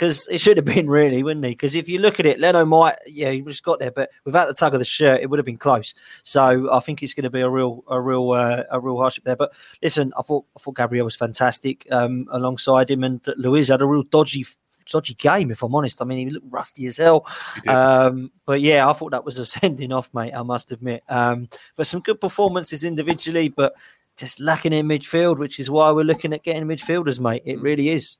because 0.00 0.26
it 0.28 0.40
should 0.40 0.56
have 0.56 0.64
been 0.64 0.88
really, 0.88 1.22
wouldn't 1.22 1.44
he? 1.44 1.52
Because 1.52 1.76
if 1.76 1.86
you 1.86 1.98
look 1.98 2.18
at 2.18 2.24
it, 2.24 2.40
Leno 2.40 2.64
might, 2.64 2.96
yeah, 3.06 3.32
he 3.32 3.42
just 3.42 3.62
got 3.62 3.80
there, 3.80 3.90
but 3.90 4.08
without 4.24 4.48
the 4.48 4.54
tug 4.54 4.72
of 4.72 4.78
the 4.78 4.84
shirt, 4.86 5.20
it 5.20 5.28
would 5.28 5.38
have 5.38 5.44
been 5.44 5.58
close. 5.58 5.92
So 6.22 6.72
I 6.72 6.80
think 6.80 7.02
it's 7.02 7.12
going 7.12 7.24
to 7.24 7.30
be 7.30 7.42
a 7.42 7.50
real, 7.50 7.84
a 7.86 8.00
real, 8.00 8.30
uh, 8.30 8.62
a 8.70 8.80
real 8.80 8.96
hardship 8.96 9.24
there. 9.24 9.36
But 9.36 9.52
listen, 9.82 10.10
I 10.18 10.22
thought, 10.22 10.46
I 10.56 10.60
thought 10.60 10.78
Gabriel 10.78 11.04
was 11.04 11.16
fantastic 11.16 11.86
um, 11.90 12.26
alongside 12.30 12.90
him, 12.90 13.04
and 13.04 13.20
Luiz 13.36 13.68
had 13.68 13.82
a 13.82 13.86
real 13.86 14.04
dodgy, 14.04 14.46
dodgy 14.90 15.12
game. 15.12 15.50
If 15.50 15.62
I'm 15.62 15.74
honest, 15.74 16.00
I 16.00 16.06
mean, 16.06 16.28
he 16.28 16.32
looked 16.32 16.50
rusty 16.50 16.86
as 16.86 16.96
hell. 16.96 17.26
Um, 17.68 18.32
but 18.46 18.62
yeah, 18.62 18.88
I 18.88 18.94
thought 18.94 19.10
that 19.10 19.26
was 19.26 19.38
a 19.38 19.44
sending 19.60 19.92
off, 19.92 20.08
mate. 20.14 20.32
I 20.32 20.42
must 20.42 20.72
admit. 20.72 21.02
Um, 21.10 21.50
but 21.76 21.86
some 21.86 22.00
good 22.00 22.22
performances 22.22 22.84
individually, 22.84 23.50
but 23.50 23.74
just 24.16 24.40
lacking 24.40 24.72
in 24.72 24.88
midfield, 24.88 25.36
which 25.36 25.60
is 25.60 25.68
why 25.68 25.90
we're 25.92 26.04
looking 26.04 26.32
at 26.32 26.42
getting 26.42 26.64
midfielders, 26.64 27.20
mate. 27.20 27.42
It 27.44 27.60
really 27.60 27.90
is. 27.90 28.18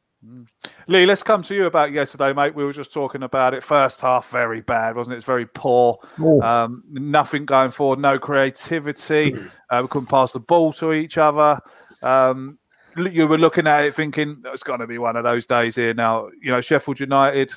Lee, 0.87 1.06
let's 1.06 1.22
come 1.22 1.42
to 1.42 1.54
you 1.54 1.64
about 1.64 1.92
yesterday, 1.92 2.33
mate. 2.33 2.54
We 2.54 2.64
were 2.64 2.72
just 2.72 2.92
talking 2.92 3.22
about 3.22 3.54
it. 3.54 3.62
First 3.62 4.00
half, 4.00 4.30
very 4.30 4.61
bad, 4.61 4.96
wasn't 4.96 5.14
it? 5.14 5.18
It's 5.18 5.26
very 5.26 5.46
poor. 5.46 5.98
Oh. 6.18 6.42
Um, 6.42 6.83
nothing 6.90 7.46
going 7.46 7.70
forward, 7.70 8.00
no 8.00 8.18
creativity. 8.18 9.35
Uh, 9.70 9.80
we 9.83 9.88
couldn't 9.88 10.09
pass 10.09 10.33
the 10.33 10.40
ball 10.40 10.72
to 10.74 10.92
each 10.92 11.16
other. 11.16 11.61
Um, 12.02 12.59
you 12.96 13.26
were 13.26 13.38
looking 13.38 13.66
at 13.66 13.85
it 13.85 13.94
thinking 13.94 14.42
it's 14.46 14.62
going 14.62 14.80
to 14.80 14.87
be 14.87 14.98
one 14.98 15.16
of 15.16 15.24
those 15.24 15.46
days 15.46 15.76
here 15.76 15.94
now. 15.94 16.28
You 16.42 16.50
know, 16.50 16.61
Sheffield 16.61 17.00
United, 17.00 17.52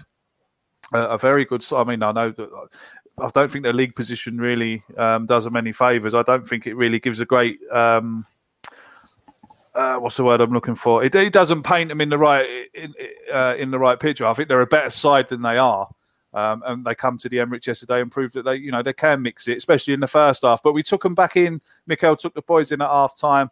uh, 0.94 1.10
a 1.10 1.18
very 1.18 1.46
good. 1.46 1.66
I 1.74 1.84
mean, 1.84 2.04
I 2.04 2.12
know 2.12 2.32
that. 2.32 2.70
I 3.20 3.30
don't 3.32 3.52
think 3.52 3.64
their 3.64 3.74
league 3.74 3.96
position 3.96 4.40
really 4.40 4.84
um, 4.98 5.28
does 5.28 5.44
them 5.44 5.56
any 5.56 5.72
favours. 5.72 6.16
I 6.16 6.24
don't 6.24 6.48
think 6.48 6.66
it 6.66 6.76
really 6.76 7.00
gives 7.00 7.20
a 7.20 7.26
great 7.26 7.60
um, 7.72 8.26
uh, 9.76 9.98
what's 9.98 10.18
the 10.18 10.24
word 10.24 10.42
I'm 10.42 10.52
looking 10.52 10.76
for? 10.76 11.04
It, 11.04 11.16
it 11.16 11.34
doesn't 11.34 11.64
paint 11.64 11.90
them 11.90 12.02
in 12.02 12.10
the 12.10 12.18
right 12.18 12.68
in, 12.74 12.94
uh, 13.32 13.56
in 13.58 13.72
the 13.72 13.80
right 13.80 14.00
picture. 14.00 14.26
I 14.26 14.34
think 14.34 14.50
they're 14.50 14.62
a 14.62 14.68
better 14.68 14.90
side 14.90 15.30
than 15.30 15.42
they 15.42 15.58
are, 15.58 15.90
um, 16.34 16.64
and 16.66 16.86
they 16.86 16.96
come 16.96 17.18
to 17.20 17.30
the 17.30 17.38
Emirates 17.38 17.68
yesterday 17.68 18.02
and 18.02 18.12
proved 18.12 18.36
that 18.36 18.44
they 18.44 18.56
you 18.56 18.72
know 18.72 18.84
they 18.84 18.94
can 18.94 19.22
mix 19.22 19.48
it, 19.48 19.58
especially 19.58 19.94
in 19.94 20.00
the 20.00 20.08
first 20.08 20.44
half. 20.44 20.62
But 20.62 20.74
we 20.74 20.84
took 20.84 21.04
them 21.04 21.16
back 21.16 21.36
in. 21.36 21.62
Mikel 21.88 22.16
took 22.16 22.34
the 22.34 22.42
boys 22.42 22.72
in 22.72 22.82
at 22.82 22.90
half 22.90 23.18
time. 23.18 23.50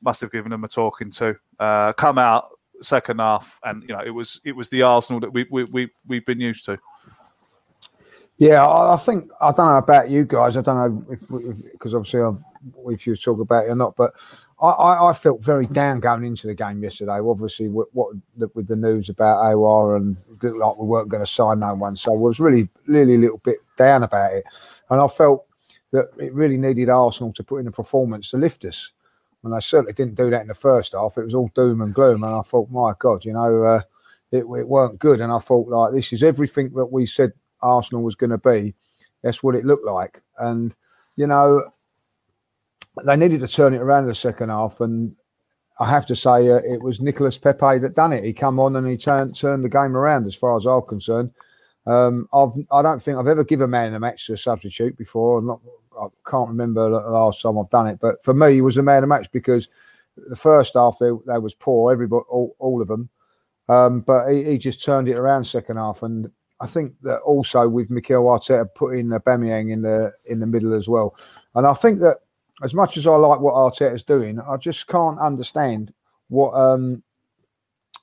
Must 0.00 0.20
have 0.20 0.32
given 0.32 0.50
them 0.50 0.64
a 0.64 0.68
talking 0.68 1.10
to. 1.12 1.36
Uh, 1.58 1.92
come 1.92 2.18
out 2.18 2.48
second 2.80 3.18
half, 3.20 3.58
and 3.64 3.82
you 3.82 3.88
know 3.88 4.02
it 4.04 4.10
was 4.10 4.40
it 4.44 4.56
was 4.56 4.70
the 4.70 4.82
Arsenal 4.82 5.20
that 5.20 5.32
we 5.32 5.46
we, 5.50 5.64
we 5.64 5.88
we've 6.06 6.24
been 6.24 6.40
used 6.40 6.64
to. 6.66 6.78
Yeah, 8.38 8.64
I, 8.64 8.96
think 8.96 9.30
I 9.40 9.50
don't 9.50 9.66
know 9.66 9.78
about 9.78 10.10
you 10.10 10.24
guys. 10.24 10.56
I 10.56 10.62
don't 10.62 10.76
know 10.76 11.12
if 11.12 11.28
because 11.72 11.92
obviously 11.92 12.22
I've, 12.22 12.40
if 12.86 13.04
you 13.04 13.16
talk 13.16 13.40
about 13.40 13.66
it 13.66 13.70
or 13.70 13.74
not, 13.74 13.96
but 13.96 14.12
I, 14.62 14.68
I, 14.68 15.10
I 15.10 15.12
felt 15.12 15.42
very 15.42 15.66
down 15.66 15.98
going 15.98 16.24
into 16.24 16.46
the 16.46 16.54
game 16.54 16.80
yesterday. 16.80 17.18
Obviously, 17.18 17.68
what, 17.68 17.88
what 17.92 18.14
with 18.54 18.68
the 18.68 18.76
news 18.76 19.08
about 19.08 19.42
Aouar 19.42 19.96
and 19.96 20.18
it 20.18 20.44
looked 20.44 20.56
like 20.56 20.78
we 20.78 20.86
weren't 20.86 21.08
going 21.08 21.24
to 21.24 21.30
sign 21.30 21.58
no 21.58 21.74
one, 21.74 21.96
so 21.96 22.14
I 22.14 22.16
was 22.16 22.38
really, 22.38 22.68
really 22.86 23.16
a 23.16 23.18
little 23.18 23.38
bit 23.38 23.58
down 23.76 24.04
about 24.04 24.32
it, 24.32 24.44
and 24.88 25.00
I 25.00 25.08
felt 25.08 25.44
that 25.90 26.10
it 26.18 26.32
really 26.32 26.58
needed 26.58 26.88
Arsenal 26.88 27.32
to 27.32 27.42
put 27.42 27.58
in 27.58 27.66
a 27.66 27.72
performance 27.72 28.30
to 28.30 28.36
lift 28.36 28.64
us. 28.64 28.92
And 29.42 29.52
they 29.52 29.60
certainly 29.60 29.94
didn't 29.94 30.16
do 30.16 30.30
that 30.30 30.42
in 30.42 30.48
the 30.48 30.54
first 30.54 30.92
half. 30.92 31.16
It 31.16 31.24
was 31.24 31.34
all 31.34 31.50
doom 31.54 31.80
and 31.80 31.94
gloom. 31.94 32.24
And 32.24 32.34
I 32.34 32.42
thought, 32.42 32.70
my 32.70 32.92
God, 32.98 33.24
you 33.24 33.32
know, 33.32 33.62
uh, 33.62 33.82
it, 34.30 34.40
it 34.40 34.68
weren't 34.68 34.98
good. 34.98 35.20
And 35.20 35.32
I 35.32 35.38
thought, 35.38 35.68
like, 35.68 35.92
this 35.94 36.12
is 36.12 36.22
everything 36.22 36.70
that 36.74 36.92
we 36.92 37.06
said 37.06 37.32
Arsenal 37.60 38.02
was 38.02 38.14
going 38.14 38.30
to 38.30 38.38
be. 38.38 38.74
That's 39.22 39.42
what 39.42 39.54
it 39.54 39.64
looked 39.64 39.84
like. 39.84 40.20
And, 40.38 40.74
you 41.16 41.26
know, 41.26 41.70
they 43.04 43.16
needed 43.16 43.40
to 43.40 43.48
turn 43.48 43.74
it 43.74 43.80
around 43.80 44.04
in 44.04 44.08
the 44.08 44.14
second 44.14 44.50
half. 44.50 44.80
And 44.80 45.16
I 45.80 45.88
have 45.88 46.06
to 46.06 46.16
say, 46.16 46.50
uh, 46.50 46.60
it 46.64 46.82
was 46.82 47.00
Nicolas 47.00 47.38
Pepe 47.38 47.78
that 47.78 47.94
done 47.94 48.12
it. 48.12 48.24
He 48.24 48.32
come 48.32 48.58
on 48.58 48.76
and 48.76 48.86
he 48.86 48.96
turned 48.96 49.36
turned 49.36 49.64
the 49.64 49.68
game 49.68 49.96
around, 49.96 50.26
as 50.26 50.34
far 50.34 50.56
as 50.56 50.66
I'm 50.66 50.82
concerned. 50.82 51.30
Um, 51.86 52.28
I've, 52.32 52.52
I 52.70 52.82
don't 52.82 53.00
think 53.00 53.16
I've 53.16 53.28
ever 53.28 53.44
given 53.44 53.64
a 53.64 53.68
man 53.68 53.94
a 53.94 54.00
match 54.00 54.26
to 54.26 54.34
a 54.34 54.36
substitute 54.36 54.96
before. 54.96 55.38
I'm 55.38 55.46
not, 55.46 55.60
I 55.98 56.06
can't 56.28 56.50
remember 56.50 56.90
the 56.90 56.98
last 56.98 57.40
time 57.40 57.58
I've 57.58 57.70
done 57.70 57.86
it, 57.86 57.98
but 58.00 58.22
for 58.22 58.34
me, 58.34 58.54
he 58.54 58.60
was 58.60 58.76
a 58.76 58.82
man 58.82 59.02
of 59.02 59.08
match 59.08 59.30
because 59.32 59.68
the 60.16 60.36
first 60.36 60.74
half 60.74 60.98
they, 60.98 61.10
they 61.26 61.38
was 61.38 61.54
poor, 61.54 61.92
everybody, 61.92 62.24
all, 62.28 62.54
all 62.58 62.82
of 62.82 62.88
them. 62.88 63.08
Um, 63.68 64.00
but 64.00 64.28
he, 64.28 64.44
he, 64.44 64.58
just 64.58 64.84
turned 64.84 65.08
it 65.08 65.18
around 65.18 65.44
second 65.44 65.76
half, 65.76 66.02
and 66.02 66.30
I 66.60 66.66
think 66.66 66.94
that 67.02 67.20
also 67.20 67.68
with 67.68 67.90
Mikel 67.90 68.24
Arteta 68.24 68.66
putting 68.74 69.08
Aubameyang 69.08 69.70
in 69.72 69.82
the 69.82 70.12
in 70.26 70.40
the 70.40 70.46
middle 70.46 70.74
as 70.74 70.88
well. 70.88 71.16
And 71.54 71.66
I 71.66 71.74
think 71.74 72.00
that 72.00 72.18
as 72.62 72.74
much 72.74 72.96
as 72.96 73.06
I 73.06 73.14
like 73.14 73.40
what 73.40 73.54
Arteta's 73.54 74.02
doing, 74.02 74.40
I 74.40 74.56
just 74.56 74.86
can't 74.88 75.18
understand 75.20 75.92
what 76.28 76.52
um 76.54 77.02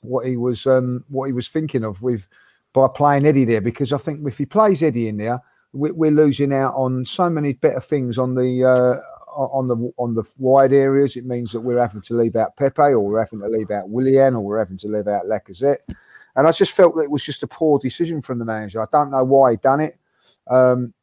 what 0.02 0.26
he 0.26 0.38
was 0.38 0.66
um 0.68 1.04
what 1.10 1.26
he 1.26 1.34
was 1.34 1.50
thinking 1.50 1.84
of 1.84 2.02
with 2.02 2.28
by 2.74 2.88
playing 2.88 3.26
Eddie 3.26 3.46
there 3.46 3.62
because 3.62 3.92
I 3.92 3.98
think 3.98 4.26
if 4.28 4.38
he 4.38 4.46
plays 4.46 4.84
Eddie 4.84 5.08
in 5.08 5.18
there, 5.18 5.42
we're 5.74 6.12
losing 6.12 6.54
out 6.54 6.74
on 6.76 7.06
so 7.06 7.30
many 7.30 7.54
better 7.54 7.82
things 7.82 8.18
on 8.18 8.36
the 8.36 8.64
uh, 8.64 9.00
on 9.36 9.68
the 9.68 9.92
on 9.98 10.14
the 10.14 10.24
wide 10.38 10.72
areas. 10.74 11.18
It 11.18 11.26
means 11.26 11.52
that 11.52 11.62
we're 11.62 11.82
having 11.82 12.02
to 12.02 12.14
leave 12.14 12.36
out 12.36 12.56
Pepe, 12.56 12.82
or 12.82 13.00
we're 13.02 13.24
having 13.24 13.40
to 13.42 13.48
leave 13.48 13.72
out 13.72 13.90
Willian, 13.90 14.36
or 14.36 14.42
we're 14.42 14.60
having 14.60 14.78
to 14.78 14.88
leave 14.88 15.08
out 15.08 15.26
Lacazette. 15.26 15.80
And 16.36 16.48
I 16.48 16.52
just 16.52 16.74
felt 16.74 16.96
that 16.96 17.04
it 17.04 17.12
was 17.12 17.24
just 17.24 17.44
a 17.44 17.48
poor 17.48 17.80
decision 17.80 18.22
from 18.22 18.40
the 18.40 18.46
manager. 18.46 18.82
I 18.82 18.88
don't 18.92 19.12
know 19.12 19.24
why 19.24 19.52
he 19.52 19.58
done 19.58 19.80
it. 19.80 19.96
Um, 20.48 20.94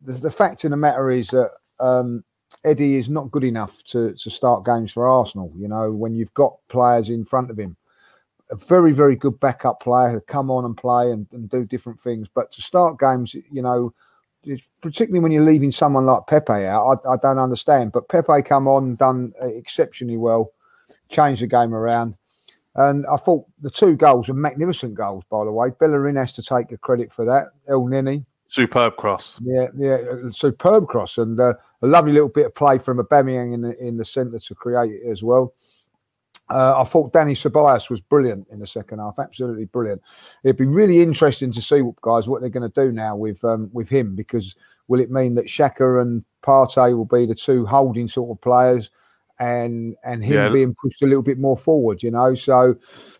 the, 0.00 0.12
the, 0.12 0.30
fact 0.30 0.64
of 0.64 0.70
the 0.70 0.76
matter 0.76 1.10
is 1.10 1.28
that 1.28 1.50
um, 1.78 2.24
Eddie 2.64 2.96
is 2.96 3.10
not 3.10 3.30
good 3.30 3.44
enough 3.44 3.82
to 3.84 4.14
to 4.14 4.30
start 4.30 4.64
games 4.64 4.92
for 4.92 5.08
Arsenal. 5.08 5.52
You 5.56 5.68
know, 5.68 5.92
when 5.92 6.14
you've 6.14 6.34
got 6.34 6.56
players 6.68 7.10
in 7.10 7.24
front 7.24 7.50
of 7.50 7.58
him, 7.58 7.76
a 8.50 8.56
very 8.56 8.92
very 8.92 9.16
good 9.16 9.38
backup 9.38 9.80
player 9.80 10.10
who 10.10 10.20
come 10.22 10.50
on 10.50 10.64
and 10.64 10.76
play 10.76 11.10
and, 11.10 11.26
and 11.32 11.50
do 11.50 11.64
different 11.64 12.00
things. 12.00 12.28
But 12.28 12.50
to 12.52 12.62
start 12.62 12.98
games, 12.98 13.34
you 13.34 13.62
know 13.62 13.92
particularly 14.80 15.20
when 15.20 15.32
you're 15.32 15.44
leaving 15.44 15.72
someone 15.72 16.06
like 16.06 16.26
Pepe 16.26 16.64
out, 16.64 17.00
I, 17.04 17.12
I, 17.12 17.16
don't 17.16 17.38
understand. 17.38 17.92
But 17.92 18.08
Pepe 18.08 18.42
come 18.42 18.68
on, 18.68 18.94
done 18.94 19.32
exceptionally 19.40 20.16
well, 20.16 20.52
changed 21.08 21.42
the 21.42 21.46
game 21.46 21.74
around. 21.74 22.16
And 22.78 23.04
I 23.06 23.16
thought 23.16 23.44
the 23.60 23.70
two 23.70 23.96
goals 23.96 24.28
were 24.28 24.34
magnificent 24.34 24.94
goals, 24.94 25.24
by 25.24 25.44
the 25.44 25.50
way. 25.50 25.70
Bellerin 25.80 26.14
has 26.14 26.32
to 26.34 26.42
take 26.42 26.68
the 26.68 26.78
credit 26.78 27.10
for 27.12 27.24
that. 27.24 27.46
Elneny. 27.68 28.24
Superb 28.46 28.96
cross. 28.96 29.36
Yeah, 29.42 29.66
yeah, 29.76 29.98
superb 30.30 30.86
cross. 30.86 31.18
And 31.18 31.40
uh, 31.40 31.54
a 31.82 31.86
lovely 31.88 32.12
little 32.12 32.28
bit 32.28 32.46
of 32.46 32.54
play 32.54 32.78
from 32.78 32.98
Aubameyang 32.98 33.52
in 33.52 33.62
the, 33.62 33.76
in 33.84 33.96
the 33.96 34.04
centre 34.04 34.38
to 34.38 34.54
create 34.54 34.92
it 34.92 35.10
as 35.10 35.24
well. 35.24 35.54
Uh, 36.48 36.80
I 36.80 36.84
thought 36.84 37.12
Dani 37.12 37.32
Ceballos 37.32 37.90
was 37.90 38.00
brilliant 38.00 38.46
in 38.48 38.60
the 38.60 38.66
second 38.66 39.00
half, 39.00 39.18
absolutely 39.18 39.64
brilliant. 39.64 40.00
It'd 40.44 40.56
be 40.56 40.64
really 40.64 41.02
interesting 41.02 41.50
to 41.50 41.60
see, 41.60 41.82
guys, 42.00 42.28
what 42.28 42.40
they're 42.40 42.48
going 42.48 42.70
to 42.70 42.86
do 42.86 42.92
now 42.92 43.16
with 43.16 43.44
um, 43.44 43.70
with 43.72 43.88
him 43.88 44.14
because 44.14 44.54
will 44.86 45.00
it 45.00 45.10
mean 45.10 45.34
that 45.34 45.46
Xhaka 45.46 46.00
and 46.00 46.24
Partey 46.42 46.96
will 46.96 47.04
be 47.04 47.26
the 47.26 47.34
two 47.34 47.66
holding 47.66 48.08
sort 48.08 48.30
of 48.30 48.40
players, 48.40 48.90
and 49.38 49.96
and 50.04 50.24
him 50.24 50.34
yeah. 50.34 50.48
being 50.48 50.74
pushed 50.82 51.02
a 51.02 51.06
little 51.06 51.22
bit 51.22 51.38
more 51.38 51.56
forward, 51.56 52.02
you 52.02 52.10
know? 52.10 52.34
So 52.34 52.76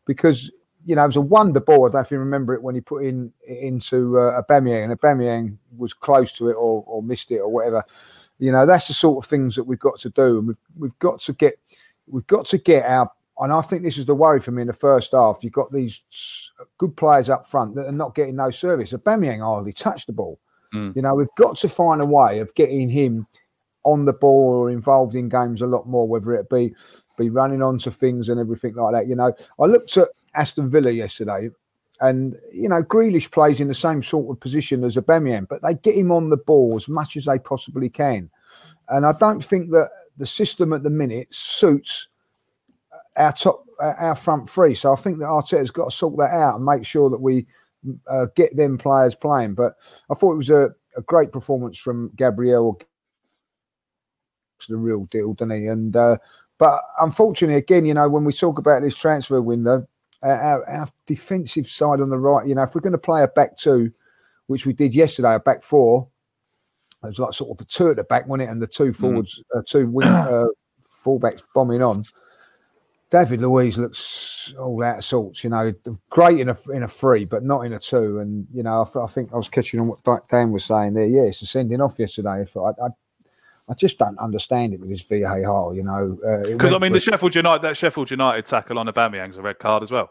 because 0.07 0.51
you 0.85 0.97
know 0.97 1.05
it 1.05 1.09
was 1.09 1.17
a 1.17 1.21
wonder 1.21 1.61
ball. 1.61 1.87
I 1.87 1.89
don't 1.89 1.95
know 1.95 2.01
if 2.01 2.11
you 2.11 2.19
remember 2.19 2.55
it 2.55 2.63
when 2.63 2.75
he 2.75 2.81
put 2.81 3.05
in 3.05 3.33
into 3.47 4.19
uh, 4.19 4.43
Aubameyang, 4.43 4.85
and 4.85 5.01
Aubameyang 5.01 5.57
was 5.77 5.95
close 5.95 6.33
to 6.35 6.49
it 6.49 6.55
or, 6.55 6.85
or 6.87 7.03
missed 7.03 7.31
it 7.31 7.39
or 7.39 7.51
whatever. 7.51 7.85
You 8.39 8.53
know, 8.53 8.67
that's 8.67 8.89
the 8.89 8.95
sort 8.95 9.25
of 9.25 9.29
things 9.29 9.57
that 9.57 9.65
we've 9.65 9.79
got 9.79 9.99
to 10.01 10.11
do, 10.11 10.39
and 10.39 10.49
we've 10.49 10.61
we've 10.77 10.99
got 10.99 11.21
to 11.21 11.33
get 11.33 11.55
we've 12.07 12.27
got 12.27 12.47
to 12.47 12.59
get 12.59 12.85
our 12.85 13.11
and 13.41 13.53
I 13.53 13.61
think 13.61 13.83
this 13.83 13.99
is 13.99 14.07
the 14.07 14.15
worry 14.15 14.41
for 14.41 14.51
me 14.51 14.63
in 14.63 14.67
the 14.67 14.73
first 14.73 15.13
half. 15.13 15.39
You've 15.43 15.53
got 15.53 15.73
these 15.73 16.03
good 16.77 16.97
players 16.97 17.29
up 17.31 17.47
front 17.47 17.77
that 17.77 17.87
are 17.87 17.93
not 17.93 18.15
getting 18.15 18.37
no 18.37 18.51
service. 18.51 18.93
Aubameyang 18.93 19.41
hardly 19.41 19.73
touched 19.73 20.09
the 20.09 20.13
ball. 20.13 20.41
Mm. 20.75 20.97
You 20.97 21.03
know, 21.03 21.15
we've 21.15 21.29
got 21.37 21.57
to 21.59 21.69
find 21.69 22.03
a 22.03 22.07
way 22.07 22.41
of 22.41 22.55
getting 22.55 22.89
him 22.89 23.27
on 23.93 24.05
the 24.05 24.13
ball 24.13 24.55
or 24.55 24.71
involved 24.71 25.15
in 25.15 25.29
games 25.29 25.63
a 25.63 25.67
lot 25.67 25.89
more, 25.89 26.07
whether 26.07 26.33
it 26.35 26.49
be 26.49 26.75
be 27.17 27.31
running 27.31 27.63
onto 27.63 27.91
things 27.91 28.29
and 28.29 28.41
everything 28.41 28.75
like 28.75 28.95
that. 28.95 29.07
You 29.09 29.17
know, 29.17 29.33
I 29.61 29.65
looked 29.65 29.97
at 29.97 30.09
Aston 30.35 30.71
Villa 30.71 30.91
yesterday, 30.91 31.51
and 32.01 32.37
you 32.53 32.69
know, 32.69 32.83
Grealish 32.83 33.31
plays 33.31 33.61
in 33.61 33.69
the 33.69 33.75
same 33.75 34.03
sort 34.03 34.31
of 34.31 34.41
position 34.41 34.85
as 34.85 34.97
Aubameyang, 34.97 35.49
but 35.49 35.63
they 35.63 35.75
get 35.75 35.97
him 35.97 36.13
on 36.13 36.31
the 36.31 36.37
ball 36.37 36.75
as 36.77 36.89
much 36.89 37.17
as 37.17 37.25
they 37.25 37.39
possibly 37.39 37.89
can. 37.89 38.31
And 38.89 39.05
I 39.05 39.13
don't 39.13 39.45
think 39.45 39.71
that 39.71 39.91
the 40.17 40.27
system 40.27 40.73
at 40.73 40.83
the 40.83 40.91
minute 40.91 41.29
suits 41.35 42.09
our 43.17 43.33
top, 43.33 43.65
our 43.81 44.15
front 44.15 44.49
three. 44.49 44.75
So 44.75 44.93
I 44.93 44.97
think 44.97 45.19
that 45.19 45.25
Arteta's 45.25 45.71
got 45.71 45.91
to 45.91 45.97
sort 45.97 46.17
that 46.19 46.33
out 46.33 46.57
and 46.57 46.65
make 46.65 46.85
sure 46.85 47.11
that 47.11 47.21
we 47.21 47.47
uh, 48.09 48.27
get 48.35 48.57
them 48.57 48.79
players 48.79 49.15
playing. 49.15 49.55
But 49.55 49.75
I 50.11 50.15
thought 50.15 50.33
it 50.33 50.39
was 50.39 50.51
a, 50.51 50.71
a 50.97 51.03
great 51.03 51.33
performance 51.33 51.79
from 51.79 52.13
Gabriel. 52.17 52.81
The 54.67 54.77
real 54.77 55.05
deal, 55.07 55.35
didn't 55.35 55.61
he? 55.61 55.67
And 55.67 55.97
uh, 55.97 56.19
but 56.59 56.81
unfortunately, 57.01 57.57
again, 57.57 57.87
you 57.87 57.95
know, 57.95 58.09
when 58.09 58.25
we 58.25 58.33
talk 58.33 58.59
about 58.59 58.83
this 58.83 58.97
transfer 58.97 59.41
window, 59.41 59.87
our, 60.23 60.69
our 60.69 60.89
defensive 61.07 61.69
side 61.69 62.01
on 62.01 62.11
the 62.11 62.19
right, 62.19 62.47
you 62.47 62.55
know, 62.55 62.63
if 62.63 62.75
we're 62.75 62.81
going 62.81 62.93
to 62.93 62.99
play 62.99 63.23
a 63.23 63.29
back 63.29 63.57
two, 63.57 63.93
which 64.49 64.67
we 64.67 64.73
did 64.73 64.95
yesterday, 64.95 65.35
a 65.35 65.41
back 65.41 65.63
four, 65.63 66.09
it 67.05 67.07
was 67.07 67.21
like 67.21 67.33
sort 67.33 67.53
of 67.53 67.59
the 67.59 67.65
two 67.65 67.91
at 67.91 67.97
the 67.97 68.05
back, 68.05 68.27
wasn't 68.27 68.49
it? 68.49 68.53
And 68.53 68.61
the 68.61 68.67
two 68.67 68.91
mm. 68.91 68.97
forwards, 68.97 69.41
mm. 69.55 69.59
uh, 69.59 69.63
two 69.65 69.89
wing, 69.89 70.09
uh, 70.09 70.47
fullbacks 70.89 71.45
bombing 71.55 71.83
on. 71.83 72.05
David 73.11 73.41
Luiz 73.41 73.79
looks 73.79 74.53
all 74.59 74.83
out 74.85 74.99
of 74.99 75.05
sorts, 75.05 75.43
you 75.43 75.49
know, 75.49 75.73
great 76.11 76.41
in 76.41 76.51
a 76.51 76.57
in 76.73 76.83
a 76.83 76.89
three, 76.89 77.25
but 77.25 77.43
not 77.43 77.63
in 77.63 77.73
a 77.73 77.79
two. 77.79 78.19
And 78.19 78.47
you 78.53 78.63
know, 78.63 78.87
I, 78.95 79.05
I 79.05 79.07
think 79.07 79.33
I 79.33 79.37
was 79.37 79.49
catching 79.49 79.81
on 79.81 79.87
what 79.89 80.29
Dan 80.29 80.51
was 80.51 80.65
saying 80.65 80.95
there. 80.95 81.07
Yeah, 81.07 81.23
it's 81.23 81.41
a 81.41 81.47
sending 81.47 81.81
off 81.81 81.99
yesterday. 81.99 82.43
I, 82.43 82.45
thought, 82.45 82.77
I, 82.83 82.89
I 83.69 83.75
just 83.75 83.99
don't 83.99 84.19
understand 84.19 84.73
it 84.73 84.81
with 84.81 84.89
this 84.89 85.03
VAR, 85.03 85.75
you 85.75 85.85
know. 85.85 86.19
Because 86.47 86.73
uh, 86.73 86.77
I 86.77 86.79
mean, 86.79 86.93
the 86.93 87.01
Sheffield 87.01 87.35
United 87.35 87.63
that 87.63 87.77
Sheffield 87.77 88.11
United 88.11 88.47
tackle 88.47 88.79
on 88.79 88.87
Aubameyang's 88.87 89.37
a 89.37 89.43
red 89.43 89.59
card 89.59 89.83
as 89.83 89.91
well. 89.91 90.11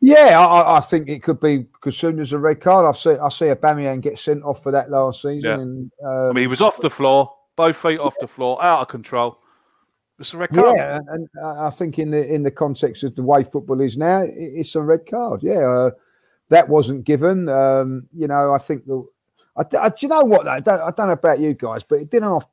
Yeah, 0.00 0.38
I, 0.38 0.76
I 0.76 0.80
think 0.80 1.08
it 1.08 1.22
could 1.22 1.40
be 1.40 1.66
as 1.84 1.96
soon 1.96 2.20
as 2.20 2.32
a 2.32 2.38
red 2.38 2.60
card. 2.60 2.86
I 2.86 2.92
see 2.92 3.10
I 3.10 3.28
see 3.30 3.46
Aubameyang 3.46 4.00
get 4.00 4.18
sent 4.18 4.44
off 4.44 4.62
for 4.62 4.70
that 4.72 4.90
last 4.90 5.22
season. 5.22 5.42
Yeah. 5.42 5.54
And, 5.54 5.90
um, 6.04 6.30
I 6.30 6.32
mean, 6.32 6.42
he 6.42 6.46
was 6.46 6.60
off 6.60 6.78
the 6.80 6.90
floor, 6.90 7.34
both 7.56 7.76
feet 7.76 7.98
off 7.98 8.14
the 8.20 8.28
floor, 8.28 8.62
out 8.62 8.82
of 8.82 8.88
control. 8.88 9.38
It's 10.20 10.34
a 10.34 10.36
red 10.36 10.50
card. 10.50 10.76
Yeah, 10.76 10.98
and 11.08 11.28
I 11.44 11.70
think 11.70 11.98
in 11.98 12.10
the 12.10 12.26
in 12.32 12.42
the 12.42 12.50
context 12.50 13.04
of 13.04 13.14
the 13.16 13.22
way 13.22 13.44
football 13.44 13.80
is 13.80 13.96
now, 13.96 14.24
it's 14.26 14.74
a 14.74 14.82
red 14.82 15.06
card. 15.06 15.42
Yeah, 15.42 15.66
uh, 15.66 15.90
that 16.48 16.68
wasn't 16.68 17.04
given. 17.04 17.48
Um, 17.48 18.08
you 18.12 18.26
know, 18.26 18.52
I 18.52 18.58
think 18.58 18.84
the. 18.86 19.06
I, 19.56 19.62
I, 19.80 19.88
do 19.88 19.94
you 20.00 20.08
know 20.08 20.24
what? 20.24 20.46
I 20.46 20.60
don't, 20.60 20.80
I 20.80 20.90
don't 20.90 21.06
know 21.08 21.12
about 21.12 21.40
you 21.40 21.54
guys, 21.54 21.82
but 21.82 21.96
it 21.96 22.10
didn't 22.10 22.28
half 22.28 22.46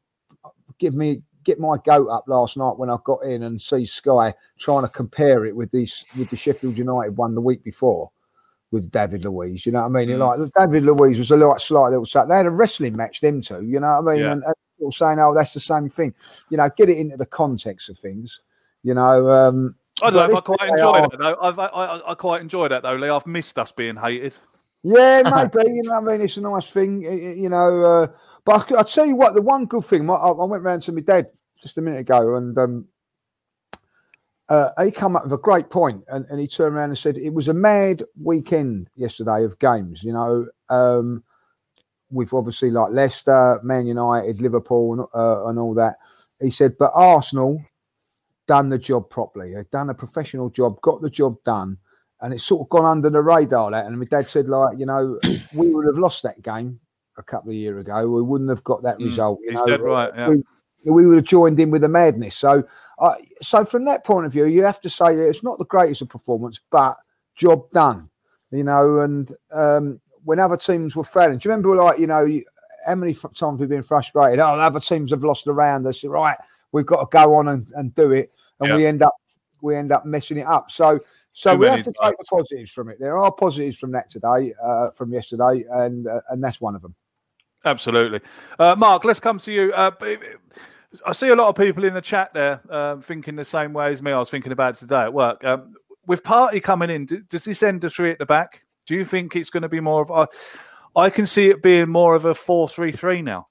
give 0.80 0.94
me 0.94 1.22
get 1.44 1.60
my 1.60 1.78
goat 1.86 2.10
up 2.10 2.26
last 2.28 2.58
night 2.58 2.78
when 2.78 2.90
I 2.90 2.98
got 3.04 3.24
in 3.24 3.44
and 3.44 3.62
see 3.62 3.86
Sky 3.86 4.34
trying 4.58 4.82
to 4.82 4.90
compare 4.90 5.46
it 5.46 5.56
with 5.56 5.72
this 5.72 6.04
with 6.18 6.30
the 6.30 6.36
Sheffield 6.36 6.78
United 6.78 7.16
one 7.16 7.36
the 7.36 7.42
week 7.42 7.64
before 7.64 8.12
with 8.72 8.92
David 8.92 9.24
Luiz. 9.24 9.66
You 9.66 9.72
know 9.72 9.88
what 9.88 10.00
I 10.00 10.06
mean? 10.06 10.10
Mm. 10.10 10.42
Like 10.42 10.52
David 10.54 10.84
Luiz 10.84 11.18
was 11.18 11.32
a 11.32 11.38
lot 11.38 11.62
slight 11.62 11.90
little. 11.90 12.06
So 12.06 12.26
they 12.28 12.36
had 12.36 12.46
a 12.46 12.52
wrestling 12.52 12.96
match, 12.96 13.22
them 13.22 13.42
two. 13.42 13.64
You 13.64 13.80
know 13.80 14.02
what 14.02 14.12
I 14.12 14.16
mean? 14.16 14.24
Yeah. 14.24 14.32
And, 14.32 14.44
and 14.44 14.56
people 14.78 14.92
saying, 14.92 15.20
"Oh, 15.20 15.34
that's 15.34 15.54
the 15.54 15.60
same 15.60 15.90
thing." 15.90 16.14
You 16.50 16.58
know, 16.58 16.70
get 16.76 16.90
it 16.90 16.98
into 16.98 17.18
the 17.18 17.26
context 17.26 17.90
of 17.90 17.98
things. 17.98 18.42
You 18.84 18.94
know, 18.94 19.30
um, 19.30 19.76
I 20.02 20.10
don't 20.10 20.30
know. 20.30 20.38
I 20.38 20.42
quite 20.42 20.70
enjoy 20.70 21.02
that 21.02 21.18
though. 21.18 21.38
I've, 21.42 21.60
I, 21.60 22.02
I 22.08 22.16
quite 22.16 22.42
enjoy 22.42 22.68
that 22.68 22.84
though, 22.84 22.96
Lee. 22.96 23.10
I've 23.10 23.26
missed 23.26 23.58
us 23.58 23.72
being 23.72 23.96
hated. 23.96 24.36
Yeah, 24.84 25.50
maybe. 25.56 25.72
you 25.74 25.84
know, 25.84 25.94
I 25.94 26.02
mean, 26.02 26.22
it's 26.22 26.38
a 26.38 26.42
nice 26.42 26.70
thing. 26.70 27.02
You 27.02 27.50
know, 27.50 27.84
uh, 27.86 28.08
but 28.46 28.72
I, 28.72 28.76
will 28.76 28.84
tell 28.84 29.06
you 29.06 29.16
what. 29.16 29.34
The 29.34 29.42
one 29.42 29.66
good 29.66 29.84
thing, 29.84 30.10
I, 30.10 30.14
I 30.14 30.46
went 30.46 30.64
round 30.64 30.84
to 30.84 30.92
my 30.92 31.02
dad 31.02 31.28
just 31.62 31.78
a 31.78 31.82
minute 31.82 32.00
ago, 32.00 32.36
and 32.36 32.58
um, 32.58 32.88
uh, 34.48 34.70
he 34.84 34.92
come 34.92 35.16
up 35.16 35.24
with 35.24 35.34
a 35.34 35.38
great 35.38 35.70
point, 35.70 36.04
and, 36.08 36.26
and 36.30 36.40
he 36.40 36.48
turned 36.48 36.76
around 36.76 36.90
and 36.90 36.98
said 36.98 37.18
it 37.18 37.34
was 37.34 37.48
a 37.48 37.54
mad 37.54 38.04
weekend 38.22 38.90
yesterday 38.96 39.44
of 39.44 39.58
games. 39.60 40.04
You 40.04 40.14
know, 40.14 40.48
um, 40.70 41.24
with 42.12 42.34
obviously 42.34 42.72
like 42.72 42.92
Leicester, 42.92 43.60
Man 43.64 43.88
United, 43.88 44.42
Liverpool, 44.42 44.94
and, 44.94 45.02
uh, 45.14 45.48
and 45.48 45.58
all 45.58 45.74
that. 45.74 45.98
He 46.40 46.52
said, 46.52 46.78
but 46.78 46.92
Arsenal 46.94 47.64
done 48.48 48.70
the 48.70 48.78
job 48.78 49.10
properly. 49.10 49.54
They've 49.54 49.70
done 49.72 49.90
a 49.90 49.96
professional 49.96 50.50
job, 50.50 50.80
got 50.82 51.02
the 51.02 51.10
job 51.10 51.38
done, 51.44 51.78
and 52.22 52.34
it's 52.34 52.44
sort 52.44 52.62
of 52.62 52.70
gone 52.70 52.86
under 52.86 53.10
the 53.10 53.22
radar. 53.22 53.72
That, 53.72 53.86
and 53.86 53.98
my 53.98 54.06
dad 54.06 54.28
said, 54.28 54.48
like, 54.48 54.78
you 54.78 54.86
know, 54.86 55.20
we 55.54 55.74
would 55.74 55.86
have 55.88 55.98
lost 55.98 56.24
that 56.24 56.42
game 56.42 56.80
a 57.18 57.24
couple 57.24 57.50
of 57.50 57.56
years 57.56 57.80
ago. 57.80 58.08
We 58.10 58.22
wouldn't 58.22 58.50
have 58.50 58.64
got 58.64 58.84
that 58.84 58.98
Mm, 58.98 59.06
result. 59.06 59.40
You 59.44 59.52
he's 59.52 59.60
know, 59.60 59.68
dead 59.68 59.82
right, 59.82 60.12
yeah. 60.16 60.30
we, 60.30 60.44
we 60.92 61.06
would 61.08 61.18
have 61.18 61.26
joined 61.26 61.60
in 61.60 61.72
with 61.72 61.82
the 61.82 61.90
madness. 61.90 62.36
So, 62.36 62.64
uh, 63.00 63.16
so 63.42 63.66
from 63.66 63.86
that 63.86 64.04
point 64.04 64.26
of 64.26 64.34
view, 64.34 64.46
you 64.46 64.64
have 64.64 64.82
to 64.82 64.90
say 64.90 65.16
that 65.16 65.28
it's 65.28 65.44
not 65.44 65.58
the 65.58 65.66
greatest 65.66 66.02
of 66.02 66.10
performance, 66.10 66.62
but 66.72 66.98
job 67.36 67.70
done. 67.72 68.10
You 68.52 68.64
know, 68.64 69.00
and 69.00 69.32
um, 69.52 70.00
when 70.24 70.40
other 70.40 70.56
teams 70.56 70.96
were 70.96 71.04
failing, 71.04 71.40
do 71.40 71.50
you 71.50 71.52
remember, 71.52 71.76
like, 71.76 72.00
you 72.00 72.08
know, 72.08 72.26
how 72.86 72.96
many 72.96 73.14
times 73.14 73.60
we've 73.60 73.68
been 73.68 73.82
frustrated? 73.84 74.40
Oh, 74.40 74.60
other 74.60 74.80
teams 74.80 75.12
have 75.12 75.24
lost 75.24 75.48
around 75.48 75.86
us. 75.88 76.04
Right, 76.04 76.38
we've 76.72 76.86
got 76.86 77.02
to 77.02 77.08
go 77.12 77.34
on 77.34 77.48
and, 77.50 77.68
and 77.76 77.94
do 77.96 78.12
it, 78.12 78.32
and 78.60 78.70
Yeah. 78.70 78.76
we 78.76 78.86
end 78.86 79.02
up 79.02 79.14
we 79.62 79.76
end 79.76 79.92
up 79.92 80.06
messing 80.06 80.38
it 80.38 80.46
up. 80.46 80.70
So, 80.70 81.00
so 81.34 81.54
Too 81.54 81.62
we 81.62 81.68
have 81.68 81.84
to 81.84 81.94
take 82.02 82.18
the 82.18 82.26
positives 82.30 82.72
from 82.72 82.90
it. 82.90 83.00
There 83.00 83.18
are 83.18 83.32
positives 83.32 83.78
from 83.78 83.92
that 83.94 84.10
today, 84.10 84.54
uh, 84.64 84.92
from 84.92 85.12
yesterday, 85.12 85.66
and 85.72 86.08
uh, 86.08 86.22
and 86.30 86.42
that's 86.42 86.62
one 86.62 86.76
of 86.76 86.82
them. 86.82 86.96
Absolutely. 87.66 88.22
Uh, 88.60 88.76
Mark, 88.78 89.04
let's 89.04 89.20
come 89.20 89.40
to 89.40 89.52
you. 89.52 89.74
Uh, 89.74 89.92
I 91.06 91.14
see 91.14 91.30
a 91.30 91.36
lot 91.36 91.50
of 91.50 91.56
people 91.56 91.84
in 91.84 91.94
the 91.94 92.02
chat 92.02 92.34
there 92.34 92.62
um, 92.74 93.02
thinking 93.02 93.36
the 93.36 93.44
same 93.44 93.74
way 93.74 93.92
as 93.92 94.02
me. 94.02 94.12
I 94.12 94.20
was 94.20 94.30
thinking 94.30 94.52
about 94.52 94.76
today 94.76 95.02
at 95.02 95.14
work. 95.14 95.44
Um, 95.44 95.76
with 96.06 96.24
Partey 96.24 96.62
coming 96.62 96.90
in, 96.90 97.06
d- 97.06 97.22
does 97.28 97.44
this 97.46 97.64
end 97.64 97.82
the 97.82 97.90
three 97.90 98.12
at 98.12 98.20
the 98.20 98.26
back? 98.26 98.64
Do 98.86 98.96
you 98.96 99.04
think 99.04 99.36
it's 99.36 99.50
going 99.50 99.64
to 99.64 99.70
be 99.70 99.80
more 99.80 100.02
of 100.02 100.12
I 100.12 100.28
I 100.96 101.10
can 101.10 101.26
see 101.26 101.50
it 101.50 101.62
being 101.62 101.90
more 101.90 102.16
of 102.16 102.26
a 102.26 102.34
4 102.34 102.70
3 102.70 102.92
3 102.92 103.22
now. 103.22 103.48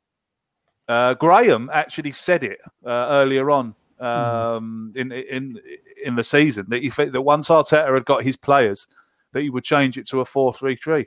Uh, 0.89 1.15
Graham 1.15 1.71
actually 1.73 2.13
said 2.13 2.45
it 2.45 2.59
uh, 2.85 3.07
earlier 3.11 3.51
on 3.51 3.75
um, 4.01 4.93
in 4.97 5.13
in 5.13 5.61
in 6.05 6.15
the 6.15 6.25
season 6.25 6.67
that 6.69 6.83
he 6.83 6.89
that 6.89 7.23
once 7.23 7.49
Arteta 7.49 7.93
had 7.93 8.05
got 8.05 8.23
his 8.23 8.37
players, 8.37 8.87
that 9.33 9.43
he 9.43 9.51
would 9.51 9.65
change 9.65 9.99
it 9.99 10.07
to 10.09 10.21
a 10.21 10.25
4 10.25 10.55
3 10.55 10.77
3. 10.77 11.07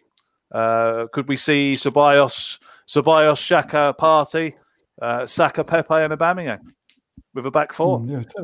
Uh, 0.51 1.07
could 1.11 1.27
we 1.27 1.37
see 1.37 1.73
Ceballos, 1.73 2.59
Ceballos, 2.87 3.39
Xhaka, 3.39 3.95
Partey, 3.97 4.53
uh, 5.01 5.25
Saka, 5.25 5.63
Pepe, 5.63 5.93
and 5.93 6.13
Aubameyang 6.13 6.59
with 7.33 7.45
a 7.45 7.51
back 7.51 7.73
four? 7.73 7.99
Mm, 7.99 8.09
yeah, 8.11 8.43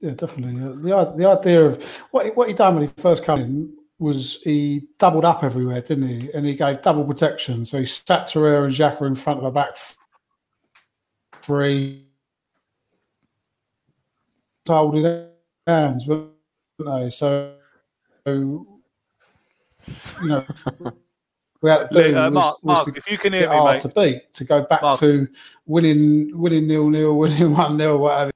yeah, 0.00 0.14
definitely. 0.14 0.60
Yeah. 0.88 1.04
The 1.04 1.14
the 1.16 1.26
idea 1.28 1.66
of 1.66 1.84
what 2.10 2.26
he- 2.26 2.32
what 2.32 2.48
he 2.48 2.54
done 2.54 2.76
when 2.76 2.86
he 2.88 2.92
first 2.96 3.24
came 3.24 3.38
in 3.38 3.76
was 3.98 4.40
he 4.42 4.82
doubled 4.98 5.24
up 5.24 5.42
everywhere, 5.42 5.80
didn't 5.80 6.08
he? 6.08 6.30
And 6.32 6.46
he 6.46 6.54
gave 6.54 6.82
double 6.82 7.04
protection. 7.04 7.66
So 7.66 7.80
he 7.80 7.86
sat 7.86 8.28
Torreira 8.28 8.64
and 8.64 8.72
Xhaka 8.72 9.06
in 9.06 9.16
front 9.16 9.40
of 9.40 9.44
a 9.44 9.50
back 9.50 9.70
three, 11.42 12.06
holding 14.66 15.26
hands, 15.66 16.06
weren't 16.06 16.30
they? 16.78 17.10
So, 17.10 17.54
you 18.24 18.80
know. 20.22 20.44
We 21.60 21.70
had 21.70 21.90
to 21.90 22.02
do 22.10 22.16
Uh, 22.16 22.30
Mark, 22.30 22.62
was 22.62 22.74
Mark, 22.76 22.84
to 22.86 22.92
if 22.96 23.10
you 23.10 23.18
can 23.18 23.32
hear 23.32 23.50
me, 23.50 23.56
hard 23.56 23.82
mate. 23.84 23.92
to 23.94 24.00
beat 24.00 24.32
to 24.34 24.44
go 24.44 24.62
back 24.62 24.80
Mark. 24.80 25.00
to 25.00 25.26
winning, 25.66 26.30
winning 26.38 26.66
nil 26.68 26.88
nil, 26.88 27.14
winning 27.18 27.52
one 27.52 27.76
nil, 27.76 27.98
whatever. 27.98 28.30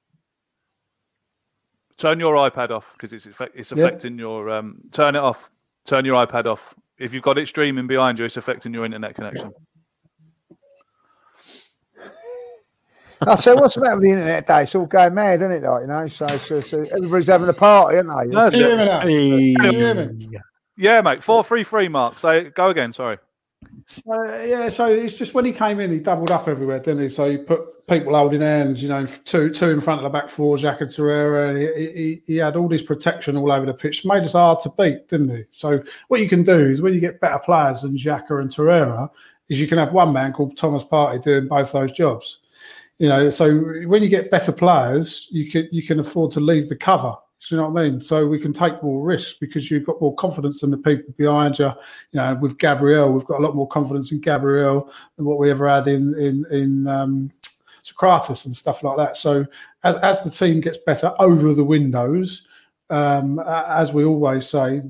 Turn 1.97 2.19
your 2.19 2.35
iPad 2.35 2.69
off 2.71 2.91
because 2.93 3.13
it's 3.13 3.25
effect, 3.25 3.55
it's 3.55 3.71
Yeah. 3.71 3.85
affecting 3.85 4.17
your. 4.19 4.49
Um, 4.49 4.81
turn 4.91 5.15
it 5.15 5.19
off. 5.19 5.49
Turn 5.85 6.03
your 6.03 6.25
iPad 6.25 6.47
off. 6.47 6.75
If 6.97 7.13
you've 7.13 7.23
got 7.23 7.37
it 7.37 7.47
streaming 7.47 7.87
behind 7.87 8.19
you, 8.19 8.25
it's 8.25 8.35
affecting 8.37 8.73
your 8.73 8.83
internet 8.85 9.15
connection. 9.15 9.53
I 13.25 13.35
said, 13.35 13.53
what's 13.53 13.75
the 13.75 13.81
matter 13.81 13.95
with 13.95 14.03
the 14.03 14.09
internet 14.11 14.45
day? 14.45 14.63
It's 14.63 14.75
all 14.75 14.85
going 14.85 15.13
mad, 15.13 15.39
isn't 15.41 15.51
it? 15.51 15.63
Like, 15.63 15.81
you 15.83 15.87
know, 15.87 16.07
so, 16.07 16.27
so, 16.27 16.59
so 16.59 16.81
everybody's 16.81 17.27
having 17.27 17.47
a 17.47 17.53
party, 17.53 17.97
aren't 17.97 18.09
they? 18.09 18.35
That's 18.35 18.57
Yeah, 20.77 21.01
mate. 21.01 21.23
Four 21.23 21.43
three 21.43 21.63
three. 21.63 21.87
Mark. 21.87 22.19
Say 22.19 22.49
go 22.49 22.69
again. 22.69 22.93
Sorry. 22.93 23.17
So, 23.85 24.23
yeah, 24.43 24.69
so 24.69 24.87
it's 24.87 25.17
just 25.17 25.33
when 25.33 25.45
he 25.45 25.51
came 25.51 25.79
in, 25.79 25.89
he 25.91 25.99
doubled 25.99 26.31
up 26.31 26.47
everywhere, 26.47 26.79
didn't 26.79 27.03
he? 27.03 27.09
So 27.09 27.29
he 27.29 27.37
put 27.37 27.87
people 27.87 28.13
holding 28.13 28.41
hands, 28.41 28.83
you 28.83 28.89
know, 28.89 29.05
two 29.05 29.49
two 29.51 29.69
in 29.69 29.81
front 29.81 29.99
of 29.99 30.03
the 30.03 30.09
back 30.09 30.29
four, 30.29 30.57
Jack 30.57 30.81
and 30.81 30.89
Torreira, 30.89 31.49
and 31.49 31.57
he, 31.57 31.91
he, 31.91 32.21
he 32.25 32.37
had 32.37 32.55
all 32.55 32.67
this 32.67 32.81
protection 32.81 33.37
all 33.37 33.51
over 33.51 33.65
the 33.65 33.73
pitch, 33.73 34.05
made 34.05 34.23
us 34.23 34.33
hard 34.33 34.59
to 34.61 34.71
beat, 34.77 35.07
didn't 35.07 35.29
he? 35.29 35.43
So 35.51 35.81
what 36.07 36.21
you 36.21 36.29
can 36.29 36.43
do 36.43 36.59
is 36.59 36.81
when 36.81 36.93
you 36.93 36.99
get 36.99 37.21
better 37.21 37.39
players 37.39 37.81
than 37.81 37.97
Xhaka 37.97 38.41
and 38.41 38.49
Torreira, 38.49 39.09
is 39.49 39.59
you 39.59 39.67
can 39.67 39.77
have 39.77 39.93
one 39.93 40.13
man 40.13 40.33
called 40.33 40.57
Thomas 40.57 40.83
Partey 40.83 41.21
doing 41.21 41.47
both 41.47 41.71
those 41.71 41.91
jobs. 41.91 42.39
You 42.99 43.09
know, 43.09 43.29
so 43.29 43.59
when 43.87 44.03
you 44.03 44.09
get 44.09 44.31
better 44.31 44.51
players, 44.51 45.27
you 45.31 45.49
can 45.49 45.67
you 45.71 45.83
can 45.83 45.99
afford 45.99 46.31
to 46.31 46.39
leave 46.39 46.69
the 46.69 46.75
cover. 46.75 47.15
Do 47.47 47.55
you 47.55 47.61
know 47.61 47.69
what 47.69 47.81
I 47.81 47.89
mean? 47.89 47.99
So 47.99 48.25
we 48.27 48.39
can 48.39 48.53
take 48.53 48.81
more 48.81 49.03
risks 49.03 49.37
because 49.37 49.69
you've 49.69 49.85
got 49.85 49.99
more 49.99 50.15
confidence 50.15 50.63
in 50.63 50.71
the 50.71 50.77
people 50.77 51.13
behind 51.17 51.59
you. 51.59 51.65
You 51.65 51.73
know, 52.19 52.37
with 52.41 52.57
Gabriel, 52.57 53.11
we've 53.11 53.25
got 53.25 53.39
a 53.39 53.43
lot 53.43 53.55
more 53.55 53.67
confidence 53.67 54.11
in 54.11 54.21
Gabriel 54.21 54.91
than 55.17 55.25
what 55.25 55.39
we 55.39 55.51
ever 55.51 55.67
had 55.67 55.87
in 55.87 56.13
in 56.15 56.45
in 56.51 56.87
um, 56.87 57.31
Sokratis 57.83 58.45
and 58.45 58.55
stuff 58.55 58.83
like 58.83 58.97
that. 58.97 59.17
So 59.17 59.45
as, 59.83 59.95
as 59.97 60.23
the 60.23 60.31
team 60.31 60.61
gets 60.61 60.77
better 60.77 61.13
over 61.19 61.53
the 61.53 61.63
windows, 61.63 62.47
um, 62.89 63.39
as 63.39 63.93
we 63.93 64.05
always 64.05 64.47
say, 64.47 64.81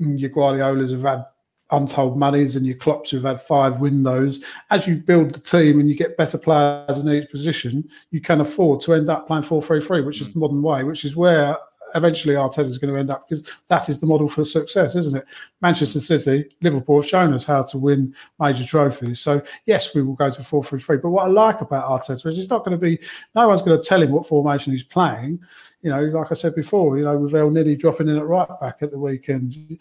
mm, 0.00 0.18
your 0.20 0.30
Guardiolas 0.30 0.92
have 0.92 1.02
had 1.02 1.24
untold 1.70 2.18
monies 2.18 2.56
and 2.56 2.66
your 2.66 2.76
Klopps 2.76 3.10
have 3.10 3.24
had 3.24 3.42
five 3.42 3.78
windows. 3.78 4.42
As 4.70 4.86
you 4.86 4.96
build 4.96 5.34
the 5.34 5.40
team 5.40 5.80
and 5.80 5.88
you 5.88 5.94
get 5.94 6.16
better 6.16 6.38
players 6.38 6.98
in 6.98 7.08
each 7.08 7.30
position, 7.30 7.88
you 8.10 8.20
can 8.20 8.40
afford 8.40 8.80
to 8.82 8.94
end 8.94 9.10
up 9.10 9.26
playing 9.26 9.44
4-3-3, 9.44 10.06
which 10.06 10.20
is 10.20 10.32
the 10.32 10.38
modern 10.38 10.62
way, 10.62 10.84
which 10.84 11.04
is 11.04 11.16
where 11.16 11.56
eventually 11.94 12.34
Arteta 12.34 12.64
is 12.64 12.78
going 12.78 12.92
to 12.92 12.98
end 12.98 13.10
up 13.10 13.28
because 13.28 13.50
that 13.68 13.88
is 13.88 14.00
the 14.00 14.06
model 14.06 14.28
for 14.28 14.44
success, 14.44 14.94
isn't 14.94 15.16
it? 15.16 15.24
Manchester 15.62 16.00
City, 16.00 16.48
Liverpool 16.60 16.96
have 17.00 17.06
shown 17.06 17.32
us 17.34 17.44
how 17.44 17.62
to 17.62 17.78
win 17.78 18.14
major 18.40 18.64
trophies. 18.64 19.20
So 19.20 19.42
yes, 19.66 19.94
we 19.94 20.02
will 20.02 20.14
go 20.14 20.30
to 20.30 20.40
4-3-3. 20.40 21.02
But 21.02 21.10
what 21.10 21.24
I 21.24 21.28
like 21.28 21.60
about 21.60 21.88
Arteta 21.88 22.26
is 22.26 22.38
it's 22.38 22.50
not 22.50 22.64
going 22.64 22.78
to 22.78 22.80
be, 22.80 22.98
no 23.34 23.48
one's 23.48 23.62
going 23.62 23.80
to 23.80 23.86
tell 23.86 24.02
him 24.02 24.10
what 24.10 24.26
formation 24.26 24.72
he's 24.72 24.84
playing. 24.84 25.40
You 25.82 25.90
know, 25.90 26.02
like 26.02 26.32
I 26.32 26.34
said 26.34 26.56
before, 26.56 26.98
you 26.98 27.04
know, 27.04 27.16
with 27.16 27.32
Elneny 27.32 27.78
dropping 27.78 28.08
in 28.08 28.16
at 28.16 28.26
right 28.26 28.48
back 28.60 28.78
at 28.82 28.90
the 28.90 28.98
weekend, 28.98 29.80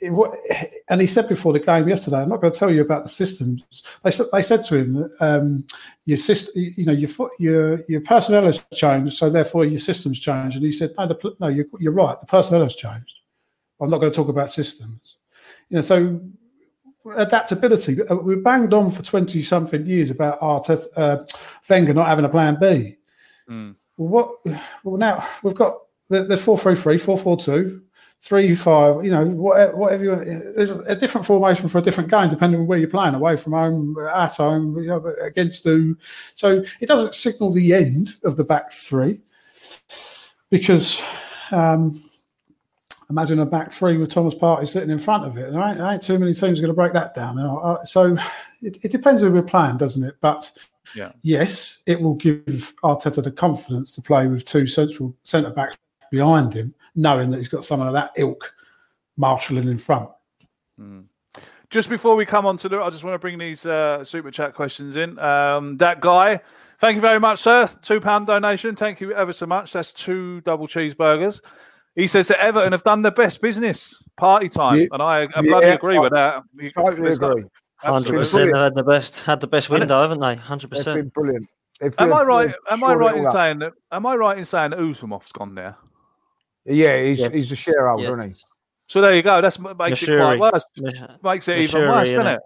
it, 0.00 0.84
and 0.88 1.00
he 1.00 1.06
said 1.06 1.28
before 1.28 1.52
the 1.52 1.60
game 1.60 1.88
yesterday, 1.88 2.18
I'm 2.18 2.28
not 2.28 2.40
going 2.40 2.52
to 2.52 2.58
tell 2.58 2.70
you 2.70 2.82
about 2.82 3.02
the 3.02 3.08
systems. 3.08 3.64
They 4.02 4.10
said 4.10 4.26
they 4.32 4.42
said 4.42 4.64
to 4.64 4.76
him, 4.76 5.10
um, 5.20 5.66
your 6.04 6.18
system, 6.18 6.62
you 6.76 6.84
know, 6.84 6.92
your 6.92 7.10
your 7.38 7.84
your 7.88 8.00
personnel 8.00 8.44
has 8.44 8.64
changed, 8.74 9.14
so 9.14 9.30
therefore 9.30 9.64
your 9.64 9.80
systems 9.80 10.20
changed. 10.20 10.56
And 10.56 10.64
he 10.64 10.72
said, 10.72 10.94
no, 10.98 11.06
the, 11.06 11.34
no, 11.40 11.48
you're, 11.48 11.66
you're 11.78 11.92
right, 11.92 12.18
the 12.20 12.26
personnel 12.26 12.62
has 12.62 12.76
changed. 12.76 13.14
I'm 13.80 13.90
not 13.90 14.00
going 14.00 14.12
to 14.12 14.16
talk 14.16 14.28
about 14.28 14.50
systems. 14.50 15.16
You 15.68 15.76
know, 15.76 15.80
so 15.82 16.20
adaptability. 17.16 18.02
uh, 18.02 18.16
We 18.16 18.36
banged 18.36 18.74
on 18.74 18.90
for 18.90 19.02
twenty 19.02 19.42
something 19.42 19.86
years 19.86 20.10
about 20.10 20.40
Arteta, 20.40 20.86
uh, 20.96 21.24
Wenger 21.68 21.94
not 21.94 22.08
having 22.08 22.24
a 22.24 22.28
plan 22.28 22.56
B. 22.60 22.96
Mm. 23.48 23.76
What? 23.96 24.30
Well, 24.82 24.96
now 24.96 25.26
we've 25.42 25.54
got 25.54 25.78
the, 26.08 26.24
the 26.24 26.36
four 26.36 26.58
three 26.58 26.74
three, 26.74 26.98
four 26.98 27.18
four 27.18 27.36
two, 27.36 27.82
three 28.26 28.54
five. 28.54 29.04
You 29.04 29.10
know, 29.12 29.24
whatever, 29.26 29.76
whatever 29.76 30.04
you. 30.04 30.16
There's 30.54 30.72
a 30.72 30.96
different 30.96 31.26
formation 31.26 31.68
for 31.68 31.78
a 31.78 31.82
different 31.82 32.10
game 32.10 32.28
depending 32.28 32.60
on 32.60 32.66
where 32.66 32.78
you're 32.78 32.88
playing, 32.88 33.14
away 33.14 33.36
from 33.36 33.52
home, 33.52 33.96
at 34.12 34.36
home, 34.36 34.76
you 34.76 34.88
know, 34.88 35.14
against 35.22 35.64
who. 35.64 35.96
So 36.34 36.64
it 36.80 36.86
doesn't 36.86 37.14
signal 37.14 37.52
the 37.52 37.72
end 37.72 38.16
of 38.24 38.36
the 38.36 38.44
back 38.44 38.72
three 38.72 39.20
because. 40.50 41.02
Um, 41.52 42.02
Imagine 43.08 43.38
a 43.38 43.46
back 43.46 43.72
three 43.72 43.96
with 43.98 44.10
Thomas 44.10 44.34
Partey 44.34 44.66
sitting 44.66 44.90
in 44.90 44.98
front 44.98 45.24
of 45.24 45.38
it. 45.38 45.52
There 45.52 45.62
ain't, 45.62 45.78
there 45.78 45.86
ain't 45.86 46.02
too 46.02 46.18
many 46.18 46.34
teams 46.34 46.58
going 46.58 46.72
to 46.72 46.74
break 46.74 46.92
that 46.94 47.14
down. 47.14 47.38
Uh, 47.38 47.84
So 47.84 48.18
it, 48.62 48.84
it 48.84 48.90
depends 48.90 49.22
who 49.22 49.30
we're 49.30 49.42
playing, 49.42 49.76
doesn't 49.76 50.02
it? 50.02 50.16
But 50.20 50.50
Yeah. 50.92 51.12
yes, 51.22 51.84
it 51.86 52.00
will 52.00 52.16
give 52.16 52.74
Arteta 52.82 53.22
the 53.22 53.30
confidence 53.30 53.92
to 53.92 54.02
play 54.02 54.26
with 54.26 54.44
two 54.44 54.66
central 54.66 55.14
centre 55.22 55.50
backs 55.50 55.76
behind 56.10 56.54
him, 56.54 56.74
knowing 56.94 57.30
that 57.30 57.38
he's 57.38 57.48
got 57.48 57.64
someone 57.64 57.88
of 57.88 57.94
that 57.94 58.12
ilk 58.16 58.52
marshalling 59.16 59.68
in 59.68 59.78
front. 59.78 60.10
Just 61.70 61.88
before 61.88 62.14
we 62.14 62.24
come 62.24 62.46
on 62.46 62.56
to 62.58 62.68
the, 62.68 62.80
I 62.80 62.90
just 62.90 63.02
want 63.02 63.14
to 63.14 63.18
bring 63.18 63.38
these 63.38 63.66
uh, 63.66 64.04
super 64.04 64.30
chat 64.30 64.54
questions 64.54 64.96
in. 64.96 65.18
Um, 65.18 65.76
that 65.78 66.00
guy, 66.00 66.40
thank 66.78 66.94
you 66.94 67.00
very 67.00 67.18
much, 67.18 67.40
sir. 67.40 67.68
Two 67.82 68.00
pound 68.00 68.26
donation. 68.28 68.76
Thank 68.76 69.00
you 69.00 69.12
ever 69.12 69.32
so 69.32 69.46
much. 69.46 69.72
That's 69.72 69.92
two 69.92 70.40
double 70.42 70.68
cheeseburgers. 70.68 71.42
He 71.96 72.06
says 72.06 72.28
that 72.28 72.40
Everton 72.40 72.72
have 72.72 72.84
done 72.84 73.02
the 73.02 73.10
best 73.10 73.40
business 73.40 74.02
party 74.16 74.48
time, 74.48 74.80
Yeah. 74.80 74.86
and 74.92 75.02
I, 75.02 75.22
I 75.34 75.42
bloody 75.42 75.66
Yeah, 75.66 75.72
agree 75.74 75.98
with 75.98 76.12
that. 76.12 76.42
Totally 76.74 77.12
agree. 77.12 77.44
Hundred 77.78 78.12
percent. 78.12 78.52
They 78.52 78.58
had 78.58 78.74
the 78.74 78.84
best, 78.84 79.24
had 79.24 79.40
the 79.40 79.46
best 79.46 79.68
window, 79.68 80.02
haven't 80.02 80.20
they? 80.20 80.36
Hundred 80.36 80.70
percent. 80.70 81.12
brilliant. 81.14 81.48
Am 81.98 82.12
I 82.12 82.22
right? 82.22 82.54
Am 82.70 82.84
I 82.84 82.94
right 82.94 83.16
in 83.16 83.30
saying 83.30 83.58
that? 83.58 83.72
Am 83.90 84.06
I 84.06 84.14
right 84.14 84.38
in 84.38 84.44
saying 84.44 84.70
that 84.70 84.78
Usmanov's 84.78 85.32
gone 85.32 85.54
there? 85.54 85.76
Yeah, 86.66 87.02
he's, 87.02 87.18
Yes, 87.18 87.32
he's 87.32 87.52
a 87.52 87.56
shareholder, 87.56 88.02
yes. 88.02 88.12
isn't 88.12 88.30
he? 88.30 88.36
So 88.88 89.00
there 89.00 89.14
you 89.14 89.22
go. 89.22 89.40
That's 89.40 89.58
what 89.58 89.76
makes 89.78 90.02
it 90.02 90.16
quite 90.18 90.38
worse. 90.38 90.64
Mash- 90.78 91.00
Makes 91.22 91.48
it 91.48 91.58
even 91.58 91.82
worse, 91.88 92.08
innit? 92.08 92.12
doesn't 92.14 92.26
it? 92.26 92.40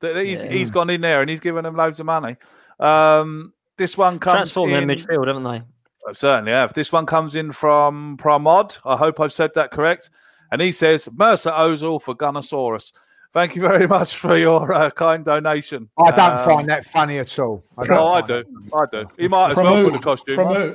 That- 0.00 0.14
that 0.14 0.24
He's, 0.26 0.42
Yeah. 0.42 0.50
he's 0.50 0.70
gone 0.70 0.90
in 0.90 1.00
there 1.00 1.20
and 1.20 1.28
he's 1.28 1.40
given 1.40 1.64
them 1.64 1.76
loads 1.76 2.00
of 2.00 2.06
money. 2.06 2.36
Um, 2.78 3.52
this 3.76 3.96
one 3.98 4.18
comes 4.18 4.34
Transformed 4.52 4.72
in, 4.72 4.88
in 4.90 4.98
midfield, 4.98 5.26
haven't 5.26 5.42
they? 5.42 5.62
I 6.08 6.12
certainly 6.12 6.52
have. 6.52 6.72
This 6.74 6.90
one 6.92 7.06
comes 7.06 7.34
in 7.34 7.52
from 7.52 8.16
Pramod. 8.16 8.78
I 8.84 8.96
hope 8.96 9.20
I've 9.20 9.32
said 9.32 9.50
that 9.54 9.70
correct. 9.70 10.10
And 10.50 10.60
he 10.62 10.72
says, 10.72 11.06
Mesut 11.08 11.52
Ozil 11.52 12.00
for 12.00 12.14
Gunnosaurus. 12.14 12.92
Thank 13.32 13.54
you 13.54 13.60
very 13.60 13.86
much 13.96 14.16
for 14.16 14.36
your 14.36 14.72
uh, 14.72 14.90
kind 14.90 15.24
donation. 15.24 15.90
I 15.98 16.10
don't 16.10 16.38
Um, 16.38 16.44
find 16.48 16.68
that 16.68 16.86
funny 16.86 17.18
at 17.18 17.38
all. 17.38 17.62
I 17.78 17.86
don't 17.86 17.96
No, 17.96 18.06
I 18.08 18.20
do. 18.22 18.44
that- 18.44 18.46
I 18.74 19.02
do. 19.02 19.08
He 19.18 19.28
might 19.28 19.48
as 19.50 19.54
From 19.54 19.64
well 19.64 19.76
who? 19.76 19.90
put 19.90 20.00
a 20.00 20.02
costume 20.02 20.36
From 20.36 20.54
who? 20.54 20.70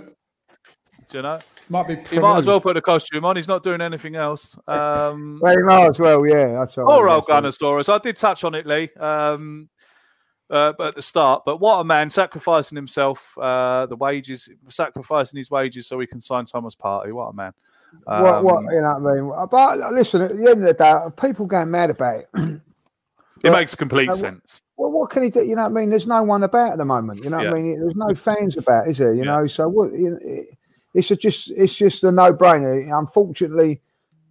Do 1.09 1.17
you 1.17 1.21
know? 1.23 1.39
Might 1.69 1.87
be. 1.87 1.95
He 1.95 2.19
might 2.19 2.37
as 2.37 2.45
well 2.45 2.61
put 2.61 2.75
the 2.75 2.81
costume 2.81 3.25
on. 3.25 3.35
He's 3.35 3.47
not 3.47 3.63
doing 3.63 3.81
anything 3.81 4.15
else. 4.15 4.55
Um, 4.67 5.39
Well, 5.41 5.53
you 5.53 5.65
might 5.65 5.87
as 5.89 5.99
well, 5.99 6.27
yeah. 6.27 6.59
That's 6.59 6.77
all. 6.77 6.85
Poor 6.85 7.09
old. 7.09 7.25
Gunnosaurus. 7.25 7.89
I 7.91 7.97
did 7.97 8.17
touch 8.17 8.43
on 8.43 8.53
it, 8.55 8.65
Lee, 8.67 8.89
um, 8.99 9.69
uh, 10.49 10.73
but 10.77 10.89
at 10.89 10.95
the 10.95 11.01
start. 11.01 11.41
But 11.45 11.59
what 11.59 11.79
a 11.79 11.83
man, 11.83 12.09
sacrificing 12.11 12.75
himself, 12.75 13.35
uh, 13.39 13.87
the 13.87 13.95
wages, 13.95 14.47
sacrificing 14.67 15.37
his 15.37 15.49
wages 15.49 15.87
so 15.87 15.99
he 15.99 16.05
can 16.05 16.21
sign 16.21 16.45
Thomas 16.45 16.75
Partey. 16.75 17.11
What 17.11 17.29
a 17.29 17.33
man. 17.33 17.53
what, 18.03 18.43
what, 18.43 18.57
Um, 18.57 18.65
you 18.69 18.81
know 18.81 18.99
what 18.99 19.11
I 19.11 19.15
mean? 19.15 19.47
But 19.81 19.93
listen, 19.93 20.21
at 20.21 20.37
the 20.37 20.49
end 20.49 20.61
of 20.67 20.67
the 20.67 20.73
day, 20.73 20.99
people 21.19 21.47
going 21.47 21.71
mad 21.71 21.89
about 21.89 22.15
it. 22.21 22.29
It 23.43 23.51
makes 23.51 23.75
complete 23.75 24.09
Uh, 24.09 24.13
what- 24.13 24.19
sense. 24.19 24.61
Well, 24.77 24.91
what 24.91 25.09
can 25.11 25.21
he 25.21 25.29
do? 25.29 25.45
You 25.45 25.55
know 25.55 25.63
what 25.63 25.71
I 25.71 25.73
mean? 25.73 25.89
There's 25.91 26.07
no 26.07 26.23
one 26.23 26.41
about 26.43 26.71
at 26.71 26.77
the 26.79 26.85
moment. 26.85 27.23
You 27.23 27.29
know 27.29 27.37
what 27.37 27.45
Yeah. 27.45 27.51
I 27.51 27.53
mean? 27.53 27.79
There's 27.79 27.95
no 27.95 28.15
fans 28.15 28.57
about, 28.57 28.87
is 28.87 28.97
there? 28.97 29.13
You 29.13 29.23
Yeah. 29.23 29.35
know, 29.41 29.47
so 29.47 29.67
what? 29.69 29.91
You 29.93 30.11
know, 30.11 30.17
it- 30.21 30.47
it's 30.95 31.11
a 31.11 31.15
just 31.15 31.51
it's 31.51 31.75
just 31.75 32.03
a 32.03 32.11
no 32.11 32.33
brainer. 32.33 32.97
Unfortunately, 32.97 33.81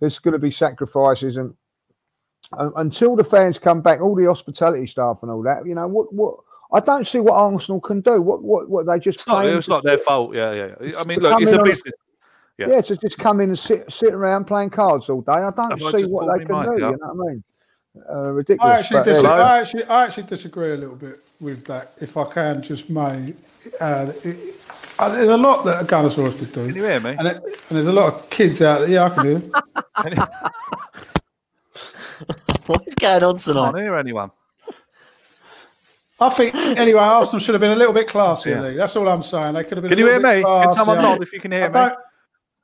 there's 0.00 0.18
going 0.18 0.32
to 0.32 0.38
be 0.38 0.50
sacrifices, 0.50 1.36
and 1.36 1.54
un- 2.58 2.72
until 2.76 3.14
the 3.14 3.24
fans 3.24 3.58
come 3.58 3.82
back, 3.82 4.00
all 4.00 4.16
the 4.16 4.24
hospitality 4.24 4.86
staff 4.86 5.20
and 5.22 5.30
all 5.30 5.42
that. 5.42 5.66
You 5.66 5.74
know 5.74 5.86
what? 5.86 6.12
What 6.12 6.36
I 6.72 6.80
don't 6.80 7.06
see 7.06 7.20
what 7.20 7.34
Arsenal 7.34 7.80
can 7.80 8.00
do. 8.00 8.20
What 8.20 8.42
what 8.42 8.68
what 8.68 8.86
they 8.86 8.98
just 8.98 9.20
It's 9.20 9.28
not, 9.28 9.46
it's 9.46 9.68
not 9.68 9.84
their 9.84 9.98
fault. 9.98 10.34
Yeah, 10.34 10.52
yeah. 10.52 10.74
yeah. 10.80 10.98
I 10.98 11.04
mean, 11.04 11.20
look, 11.20 11.40
it's 11.40 11.52
a 11.52 11.62
business. 11.62 11.94
Yeah. 12.58 12.68
Yeah, 12.68 12.80
to 12.82 12.96
just 12.96 13.18
come 13.18 13.40
in 13.40 13.50
and 13.50 13.58
sit 13.58 13.90
sit 13.92 14.14
around 14.14 14.46
playing 14.46 14.70
cards 14.70 15.10
all 15.10 15.20
day. 15.20 15.32
I 15.32 15.50
don't 15.50 15.70
Have 15.70 15.80
see 15.80 16.00
just 16.00 16.10
what 16.10 16.38
they 16.38 16.44
can 16.44 16.56
mic 16.56 16.78
do. 16.78 16.84
up? 16.86 16.92
You 16.92 16.98
know 17.00 17.14
what 17.14 17.28
I 17.28 17.32
mean? 17.32 17.44
Uh, 18.10 18.30
ridiculous. 18.30 18.72
I 18.72 18.78
actually, 18.78 18.96
but 18.98 19.04
dis- 19.04 19.24
I 19.24 19.60
actually, 19.60 19.84
I 19.84 20.04
actually 20.04 20.22
disagree 20.24 20.72
a 20.72 20.76
little 20.76 20.96
bit 20.96 21.20
with 21.40 21.64
that. 21.66 21.92
If 22.00 22.16
I 22.16 22.24
can, 22.24 22.62
just 22.62 22.90
may. 22.90 23.34
Uh, 23.80 24.12
it, 24.24 24.63
uh, 24.98 25.08
there's 25.10 25.28
a 25.28 25.36
lot 25.36 25.64
that 25.64 25.82
a 25.82 25.84
Gunnersaurus 25.84 26.38
could 26.38 26.52
do. 26.52 26.66
Can 26.66 26.74
you 26.76 26.84
hear 26.84 27.00
me? 27.00 27.10
And, 27.18 27.26
it, 27.28 27.36
and 27.36 27.52
there's 27.70 27.86
a 27.86 27.92
lot 27.92 28.12
of 28.14 28.30
kids 28.30 28.60
out 28.62 28.80
there. 28.80 28.88
Yeah, 28.90 29.04
I 29.04 29.08
can 29.10 29.24
hear. 29.24 29.40
What's 32.66 32.94
going 32.94 33.22
on 33.24 33.34
I 33.34 33.38
tonight? 33.38 33.64
can't 33.72 33.76
hear 33.78 33.96
anyone. 33.96 34.30
I 36.20 36.28
think 36.30 36.54
anyway. 36.54 37.00
Arsenal 37.00 37.40
should 37.40 37.54
have 37.54 37.60
been 37.60 37.72
a 37.72 37.76
little 37.76 37.92
bit 37.92 38.06
classier. 38.06 38.70
Yeah. 38.70 38.76
That's 38.76 38.94
all 38.96 39.08
I'm 39.08 39.22
saying. 39.22 39.54
They 39.54 39.64
could 39.64 39.78
have 39.78 39.82
been. 39.82 39.90
Can 39.90 39.98
a 39.98 40.00
you 40.00 40.06
hear 40.06 40.18
little 40.20 40.30
me? 40.30 40.36
bit 40.42 40.46
Can 40.64 40.72
someone 40.72 40.98
classier. 40.98 41.02
nod 41.02 41.22
if 41.22 41.32
you 41.32 41.40
can 41.40 41.52
hear 41.52 41.64
I 41.64 41.68
me? 41.68 41.72
don't- 41.74 41.98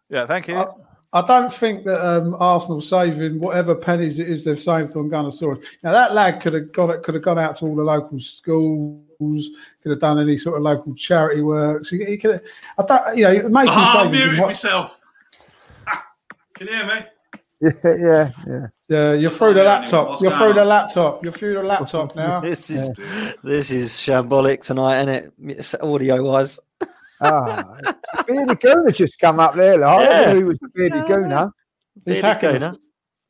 Yeah, 0.08 0.26
thank 0.26 0.48
you. 0.48 0.56
I, 0.56 0.66
I 1.12 1.22
don't 1.26 1.52
think 1.52 1.82
that 1.84 2.00
um, 2.06 2.36
Arsenal 2.38 2.80
saving 2.80 3.40
whatever 3.40 3.74
pennies 3.74 4.18
it 4.20 4.28
is 4.28 4.44
they've 4.44 4.60
saved 4.60 4.96
on 4.96 5.10
Gunnersaurus. 5.10 5.62
Now 5.82 5.90
that 5.92 6.14
lad 6.14 6.40
could 6.40 6.54
have 6.54 6.70
gone 6.72 7.02
could 7.02 7.14
have 7.14 7.24
gone 7.24 7.38
out 7.38 7.56
to 7.56 7.64
all 7.66 7.74
the 7.74 7.82
local 7.82 8.20
schools, 8.20 9.48
could 9.82 9.90
have 9.90 9.98
done 10.00 10.20
any 10.20 10.38
sort 10.38 10.56
of 10.56 10.62
local 10.62 10.94
charity 10.94 11.42
works. 11.42 11.88
He, 11.90 12.04
he 12.04 12.16
could 12.16 12.32
have, 12.34 12.42
I 12.78 12.86
don't, 13.04 13.16
you 13.16 13.24
know, 13.24 13.32
making 13.48 13.72
Ah, 13.74 13.98
I 13.98 14.02
savings. 14.04 14.20
in 14.20 14.26
muted 14.26 14.38
what- 14.40 14.46
myself. 14.48 14.96
Can 16.54 16.66
you 16.68 16.74
hear 16.74 16.86
me? 16.86 17.06
Yeah, 17.62 17.70
yeah, 17.84 18.30
yeah. 18.46 18.66
yeah, 18.88 19.12
you're 19.12 19.30
through 19.30 19.52
the 19.54 19.64
laptop. 19.64 20.20
You're 20.22 20.30
through 20.32 20.52
the 20.60 20.64
laptop. 20.64 21.22
You're 21.22 21.32
through 21.32 21.54
the 21.54 21.62
laptop 21.62 22.16
now. 22.16 22.40
This 22.40 22.70
is 22.70 22.90
this 23.42 23.70
is 23.70 23.90
shambolic 23.90 24.62
tonight, 24.62 25.00
isn't 25.08 25.32
it? 25.58 25.74
Audio 25.82 26.22
wise. 26.22 26.58
Ah, 27.22 27.76
Beardy 28.26 28.54
Gooner 28.54 28.94
just 28.94 29.18
come 29.18 29.40
up 29.40 29.54
there. 29.54 29.78
Like, 29.78 29.88
I 29.90 30.06
didn't 30.06 30.28
know 30.30 30.36
he 30.38 30.44
was 30.44 30.58
Beardy 30.74 31.00
Gooner. 31.00 31.52
He's 32.06 32.20
Beardy 32.20 32.20
hacking 32.20 32.78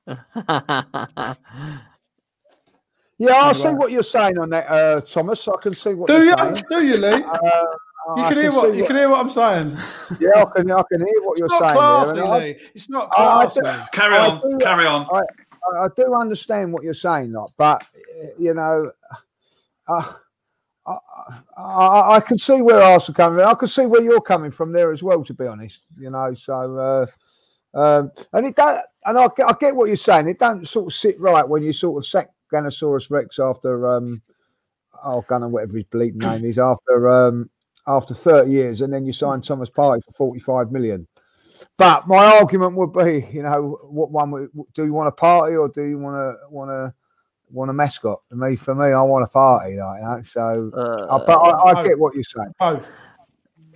Yeah, 3.18 3.34
I 3.34 3.52
see 3.52 3.68
what 3.68 3.90
you're 3.92 4.02
saying 4.02 4.38
on 4.38 4.48
that, 4.50 4.66
uh, 4.70 5.00
Thomas. 5.02 5.46
I 5.46 5.52
can 5.60 5.74
see 5.74 5.92
what 5.92 6.06
Do 6.06 6.14
you're 6.14 6.24
you? 6.24 6.36
saying. 6.38 6.54
Do 6.70 6.86
you, 6.86 6.96
Lee? 6.96 7.22
Uh, 7.22 7.64
You 8.16 8.22
I 8.24 8.28
can 8.30 8.38
hear 8.38 8.50
what 8.52 8.72
see 8.72 8.78
you 8.78 8.86
can 8.86 8.96
hear 8.96 9.10
what 9.10 9.20
I'm 9.20 9.28
saying. 9.30 9.76
Yeah, 10.20 10.30
I 10.42 10.44
can. 10.56 10.70
I 10.70 10.82
can 10.90 11.00
hear 11.06 11.20
what 11.22 11.32
It's 11.32 11.40
you're 11.40 11.48
saying. 11.50 11.72
classy, 11.72 12.14
there, 12.14 12.24
and 12.24 12.32
I- 12.32 12.38
Lee. 12.38 12.56
It's 12.74 12.88
not 12.88 13.10
I- 13.16 13.22
I 13.42 13.46
classy. 13.46 13.60
do- 13.60 13.84
Carry 13.92 14.16
on. 14.16 14.40
do- 14.50 14.58
Carry 14.58 14.86
on. 14.86 15.06
I, 15.12 15.18
I, 15.18 15.84
I 15.84 15.88
do 15.94 16.14
understand 16.14 16.72
what 16.72 16.82
you're 16.82 16.94
saying, 16.94 17.32
like, 17.32 17.50
but 17.58 17.82
uh, 17.82 18.26
you 18.38 18.54
know, 18.54 18.90
uh, 19.86 20.12
I, 21.56 22.16
I, 22.16 22.20
can 22.20 22.38
see 22.38 22.62
where 22.62 22.82
Arsenal 22.82 23.16
coming. 23.16 23.38
from. 23.38 23.48
I 23.48 23.54
can 23.54 23.68
see 23.68 23.86
where 23.86 24.02
you're 24.02 24.20
coming 24.20 24.50
from 24.50 24.72
there 24.72 24.92
as 24.92 25.02
well. 25.02 25.24
To 25.24 25.34
be 25.34 25.46
honest, 25.46 25.84
you 25.98 26.10
know, 26.10 26.34
so 26.34 26.76
uh, 27.74 27.78
um, 27.78 28.12
and 28.32 28.46
it 28.46 28.56
don't, 28.56 28.80
and 29.04 29.18
I, 29.18 29.28
get- 29.36 29.48
I 29.48 29.54
get 29.58 29.76
what 29.76 29.86
you're 29.86 29.96
saying. 29.96 30.28
It 30.28 30.38
don't 30.38 30.66
sort 30.66 30.86
of 30.86 30.92
sit 30.92 31.20
right 31.20 31.48
when 31.48 31.62
you 31.62 31.72
sort 31.72 32.02
of 32.02 32.06
sack 32.06 32.28
Gunnersaurus 32.52 33.10
Rex 33.10 33.38
after 33.38 33.86
um, 33.86 34.22
oh, 35.04 35.22
Gunner, 35.22 35.48
whatever 35.48 35.76
his 35.76 35.84
bleeding 35.84 36.18
name 36.18 36.44
is, 36.44 36.58
after 36.58 37.08
um, 37.08 37.50
after 37.86 38.14
30 38.14 38.50
years, 38.50 38.80
and 38.80 38.92
then 38.92 39.06
you 39.06 39.12
sign 39.12 39.40
Thomas 39.40 39.70
Partey 39.70 40.04
for 40.04 40.12
45 40.12 40.70
million. 40.70 41.06
But 41.76 42.08
my 42.08 42.38
argument 42.38 42.76
would 42.76 42.92
be, 42.92 43.26
you 43.32 43.42
know, 43.42 43.78
what 43.82 44.10
one 44.10 44.30
would, 44.30 44.50
do 44.74 44.84
you 44.84 44.92
want 44.92 45.08
a 45.08 45.12
party 45.12 45.56
or 45.56 45.68
do 45.68 45.84
you 45.84 45.98
want 45.98 46.16
to 46.16 46.50
want 46.50 46.70
to 46.70 46.94
want 47.52 47.70
a 47.70 47.74
mascot? 47.74 48.20
For 48.28 48.36
me, 48.36 48.56
for 48.56 48.74
me, 48.74 48.86
I 48.86 49.02
want 49.02 49.24
a 49.24 49.28
party, 49.28 49.76
like 49.76 50.00
that. 50.00 50.26
So, 50.26 50.70
Uh, 50.74 51.16
I, 51.16 51.26
but 51.26 51.38
I, 51.38 51.80
I 51.80 51.84
get 51.84 51.98
what 51.98 52.14
you're 52.14 52.24
saying. 52.24 52.52
Both. 52.58 52.92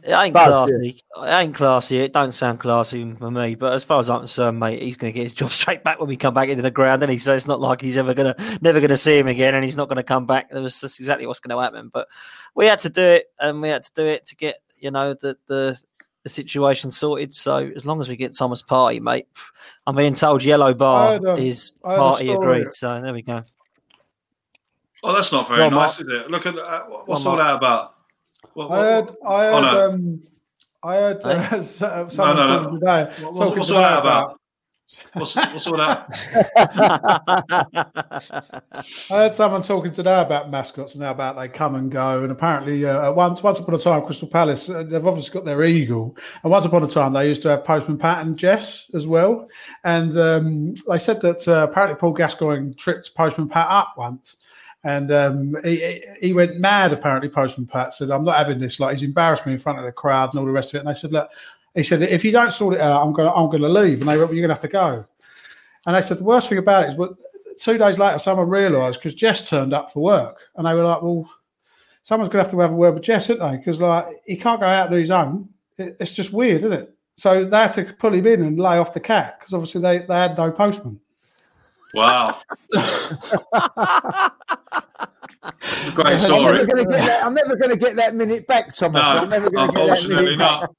It 0.05 0.13
ain't 0.13 0.35
Both, 0.35 0.45
classy. 0.45 1.01
It 1.17 1.31
ain't 1.31 1.55
classy. 1.55 1.99
It 1.99 2.13
don't 2.13 2.33
sound 2.33 2.61
classy 2.61 3.15
for 3.15 3.31
me. 3.31 3.55
But 3.55 3.73
as 3.73 3.85
far 3.85 4.01
as 4.01 4.11
I'm 4.11 4.21
concerned, 4.21 4.61
mate, 4.61 4.83
he's 4.83 4.99
going 4.99 5.11
to 5.11 5.17
get 5.17 5.23
his 5.23 5.33
job 5.41 5.51
straight 5.51 5.83
back 5.83 5.99
when 5.99 6.09
we 6.09 6.19
come 6.19 6.35
back 6.35 6.51
into 6.51 6.63
the 6.63 6.71
ground. 6.71 7.03
And 7.03 7.11
he 7.11 7.17
so 7.17 7.35
it's 7.35 7.47
not 7.47 7.59
like 7.59 7.81
he's 7.81 7.97
ever 7.97 8.13
going 8.13 8.35
to, 8.35 8.59
never 8.61 8.81
going 8.81 8.91
to 8.91 8.99
see 8.99 9.19
him 9.19 9.29
again, 9.29 9.55
and 9.55 9.65
he's 9.65 9.79
not 9.79 9.89
going 9.89 9.97
to 9.97 10.03
come 10.03 10.27
back. 10.27 10.51
That 10.51 10.61
was 10.61 10.79
that's 10.79 10.99
exactly 10.99 11.27
what's 11.27 11.41
going 11.41 11.57
to 11.57 11.63
happen. 11.63 11.89
But 11.91 12.09
we 12.55 12.67
had 12.67 12.81
to 12.81 12.91
do 12.91 13.03
it, 13.03 13.27
and 13.41 13.63
we 13.63 13.71
had 13.71 13.83
to 13.83 13.91
do 13.95 14.05
it 14.05 14.27
to 14.27 14.37
get 14.37 14.57
you 14.77 14.91
know 14.91 15.15
the 15.15 15.39
the 15.47 15.83
the 16.23 16.29
situation 16.29 16.91
sorted. 16.91 17.33
So 17.33 17.71
as 17.75 17.87
long 17.87 18.01
as 18.03 18.09
we 18.09 18.17
get 18.17 18.37
Thomas 18.37 18.63
Partey, 18.63 19.01
mate, 19.01 19.27
I'm 19.87 19.97
being 19.97 20.15
told 20.15 20.43
Yellow 20.43 20.75
Bar 20.75 21.21
a- 21.25 21.37
is 21.37 21.77
I 21.83 21.95
heard 21.95 21.99
a 21.99 22.03
Partey 22.03 22.35
agreed. 22.35 22.75
So 22.75 23.01
there 23.01 23.15
we 23.15 23.23
go. 23.23 23.43
Oh, 25.07 25.13
that's 25.15 25.33
not 25.33 25.47
very 25.49 25.61
Well, 25.61 25.71
nice, 25.71 26.01
Mark- 26.01 26.09
is 26.09 26.21
it? 26.23 26.31
Look 26.31 26.47
at 26.47 26.59
uh, 26.59 26.83
what's 27.05 27.25
Well, 27.25 27.33
all 27.35 27.39
that 27.45 27.57
about? 27.57 27.95
What, 28.55 28.67
I 28.67 28.69
what- 28.69 28.81
heard. 28.81 29.17
I 29.27 29.47
Oh, 29.49 29.61
no. 29.61 29.91
Um, 29.91 30.23
I 30.83 30.95
heard 30.97 31.25
uh, 31.25 31.39
Hey? 31.41 31.57
s- 31.59 31.83
uh, 31.83 32.09
someone 32.09 32.37
no, 32.37 32.49
no. 32.49 32.59
talking 32.65 32.81
today. 32.81 33.05
what- 33.05 33.21
what's, 33.35 33.39
talking 33.39 33.57
what's 33.59 33.71
all 33.71 33.77
today 33.77 33.89
that 33.91 33.99
about? 34.01 34.41
What's, 35.15 35.35
what's 35.35 35.67
all 35.67 35.77
that? 35.79 36.07
I 39.11 39.17
heard 39.17 39.33
someone 39.35 39.63
talking 39.63 39.91
today 39.93 40.21
about 40.21 40.51
mascots 40.51 40.95
and 40.95 41.03
how 41.03 41.11
about 41.11 41.37
they 41.37 41.49
come 41.49 41.75
and 41.75 41.91
go. 41.91 42.23
And 42.23 42.31
apparently, 42.31 42.85
uh, 42.85 43.13
once 43.13 43.43
once 43.43 43.59
upon 43.59 43.75
a 43.75 43.79
time, 43.79 44.03
Crystal 44.05 44.29
Palace 44.29 44.69
uh, 44.69 44.83
they've 44.85 45.05
obviously 45.07 45.33
got 45.35 45.45
their 45.45 45.65
eagle. 45.65 46.17
And 46.43 46.51
once 46.53 46.65
upon 46.65 46.83
a 46.85 46.87
time, 46.89 47.13
they 47.13 47.29
used 47.29 47.43
to 47.43 47.49
have 47.49 47.65
Postman 47.65 47.99
Pat 47.99 48.25
and 48.25 48.37
Jess 48.39 48.91
as 48.95 49.07
well. 49.07 49.49
And 49.83 50.17
um, 50.17 50.75
they 50.89 50.99
said 50.99 51.21
that 51.23 51.49
uh, 51.49 51.67
apparently 51.69 51.99
Paul 51.99 52.13
Gascoigne 52.13 52.75
tripped 52.75 53.15
Postman 53.17 53.49
Pat 53.49 53.67
up 53.69 53.95
once. 53.97 54.37
And 54.85 55.11
um, 55.11 55.57
he, 55.65 56.03
he- 56.21 56.33
went 56.35 56.59
mad. 56.59 56.93
Apparently, 56.93 57.31
Postman 57.31 57.67
Pat 57.67 57.95
said, 57.95 58.11
"I'm 58.11 58.25
not 58.25 58.37
having 58.37 58.59
this. 58.59 58.79
Like 58.79 58.93
he's 58.93 59.03
embarrassed 59.03 59.47
me 59.47 59.55
in 59.55 59.59
front 59.59 59.79
of 59.79 59.85
the 59.87 59.93
crowd 59.93 60.31
and 60.31 60.39
all 60.41 60.45
the 60.45 60.53
rest 60.53 60.75
of 60.75 60.77
it." 60.77 60.81
And 60.81 60.89
they 60.89 60.99
said, 60.99 61.11
"Look," 61.11 61.31
he 61.75 61.83
said, 61.83 62.03
"if 62.03 62.23
you 62.23 62.31
don't 62.31 62.53
sort 62.53 62.75
it 62.75 62.81
out, 62.81 63.03
I'm 63.03 63.15
going. 63.15 63.27
to 63.27 63.35
I'm 63.35 63.47
going 63.49 63.63
to 63.63 63.69
leave." 63.69 64.01
And 64.01 64.11
they 64.11 64.19
went, 64.19 64.29
well, 64.29 64.35
"You're 64.35 64.47
going 64.47 64.55
to 64.57 64.63
have 64.63 64.63
to 64.63 64.69
go." 64.69 65.07
And 65.87 65.97
they 65.97 66.03
said, 66.03 66.19
"The 66.19 66.25
worst 66.25 66.51
thing 66.51 66.59
about 66.59 66.85
it 66.85 66.91
is, 66.91 66.97
what 66.97 67.15
two 67.59 67.79
days 67.79 67.99
later, 67.99 68.19
someone 68.19 68.51
realised 68.51 68.99
because 68.99 69.15
Jess 69.15 69.49
turned 69.49 69.73
up 69.73 69.91
for 69.91 70.01
work, 70.01 70.39
and 70.57 70.67
they 70.67 70.75
were 70.75 70.85
like, 70.85 71.01
"Well, 71.01 71.31
someone's 72.03 72.29
going 72.29 72.45
to 72.45 72.51
have 72.51 72.55
to 72.55 72.61
have 72.61 72.73
a 72.73 72.77
word 72.77 72.93
with 72.95 73.05
Jess, 73.05 73.31
isn't 73.31 73.43
they? 73.43 73.57
Because 73.57 73.81
like 73.81 74.05
he 74.27 74.37
can't 74.37 74.61
go 74.61 74.67
out 74.67 74.89
on 74.89 74.99
his 74.99 75.11
own. 75.11 75.49
It, 75.79 75.97
it's 75.99 76.15
just 76.15 76.33
weird, 76.33 76.59
isn't 76.59 76.73
it?" 76.75 76.95
So 77.17 77.45
they 77.45 77.57
had 77.57 77.73
to 77.73 77.85
pull 77.95 78.13
him 78.13 78.27
in 78.27 78.43
and 78.43 78.59
lay 78.59 78.77
off 78.79 78.93
the 78.93 79.01
cat 79.01 79.39
because 79.39 79.55
obviously 79.55 79.81
they, 79.81 79.99
they 79.99 80.15
had 80.15 80.37
no 80.37 80.51
postman. 80.51 81.01
Wow. 81.95 82.37
It's 85.63 85.89
a 85.89 85.93
great 85.93 86.07
I'm 86.07 86.19
story. 86.19 86.43
never 86.43 86.67
going 86.67 86.85
to 86.85 86.91
get 86.91 87.05
that. 87.07 87.25
I'm 87.25 87.35
never 87.35 87.57
going 87.57 87.71
to 87.71 87.77
get 87.77 87.97
that 87.97 88.15
minute 88.15 88.47
back, 88.47 88.75
Thomas. 88.75 89.03
No, 89.03 89.09
I'm 89.09 89.29
never 89.29 89.51
going 89.51 89.69
to 89.69 89.75
get 89.75 89.87
that 89.87 89.89
unfortunately 89.91 90.25
minute 90.25 90.39
back. 90.39 90.71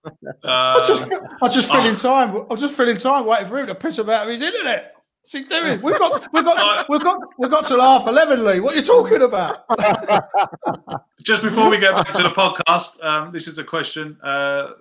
not. 0.44 0.82
I 0.82 0.88
just 0.88 1.12
I 1.42 1.50
just 1.50 1.72
fill 1.72 1.82
oh. 1.82 1.90
in 1.90 1.96
time. 1.96 2.46
I'm 2.50 2.58
just 2.58 2.76
filling 2.76 2.98
time 2.98 3.26
waiting 3.26 3.48
for 3.48 3.60
him 3.60 3.68
to 3.68 3.76
piss 3.76 4.00
him 4.00 4.10
out 4.10 4.24
of 4.24 4.32
his 4.32 4.42
internet. 4.42 4.96
What's 5.26 5.34
he 5.34 5.44
doing? 5.44 5.82
We've 5.82 5.98
got 5.98 6.22
we've 6.34 6.46
got 6.46 6.88
we've 6.88 7.02
got 7.02 7.20
we've 7.40 7.50
got 7.50 7.66
till 7.66 7.82
half 7.82 8.06
eleven, 8.08 8.46
Lee. 8.46 8.60
What 8.60 8.74
are 8.74 8.78
you 8.78 8.84
talking 8.84 9.24
about? 9.24 9.66
Just 11.24 11.42
before 11.42 11.68
we 11.68 11.80
get 11.80 11.96
back 11.96 12.12
to 12.12 12.22
the 12.22 12.30
podcast, 12.30 13.04
um, 13.04 13.32
this 13.32 13.48
is 13.48 13.58
a 13.58 13.64
question. 13.64 14.20
Uh, 14.24 14.28
uh, 14.28 14.72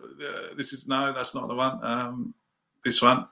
this 0.54 0.74
is 0.74 0.86
no, 0.86 1.14
that's 1.14 1.34
not 1.34 1.48
the 1.48 1.54
one. 1.54 1.82
Um, 1.82 2.34
this 2.84 3.00
one. 3.00 3.26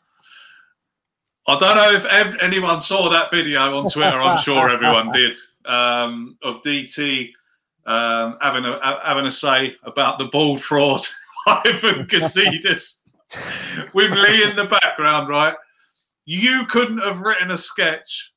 I 1.46 1.58
don't 1.58 1.76
know 1.76 1.92
if 1.92 2.06
ev- 2.06 2.38
anyone 2.40 2.80
saw 2.80 3.10
that 3.10 3.30
video 3.30 3.60
on 3.60 3.90
Twitter. 3.90 4.16
I'm 4.16 4.38
sure 4.38 4.70
everyone 4.70 5.10
did. 5.10 5.36
Um, 5.64 6.36
of 6.42 6.60
DT 6.62 7.30
um, 7.86 8.38
having 8.40 8.64
a 8.64 9.00
having 9.04 9.26
a 9.26 9.30
say 9.30 9.74
about 9.84 10.18
the 10.18 10.26
bald 10.26 10.60
fraud 10.60 11.02
Ivan 11.46 12.06
Gazidis 12.06 13.02
with 13.94 14.12
Lee 14.12 14.44
in 14.44 14.56
the 14.56 14.66
background, 14.66 15.28
right? 15.28 15.54
You 16.24 16.64
couldn't 16.66 16.98
have 16.98 17.20
written 17.20 17.50
a 17.50 17.58
sketch 17.58 18.32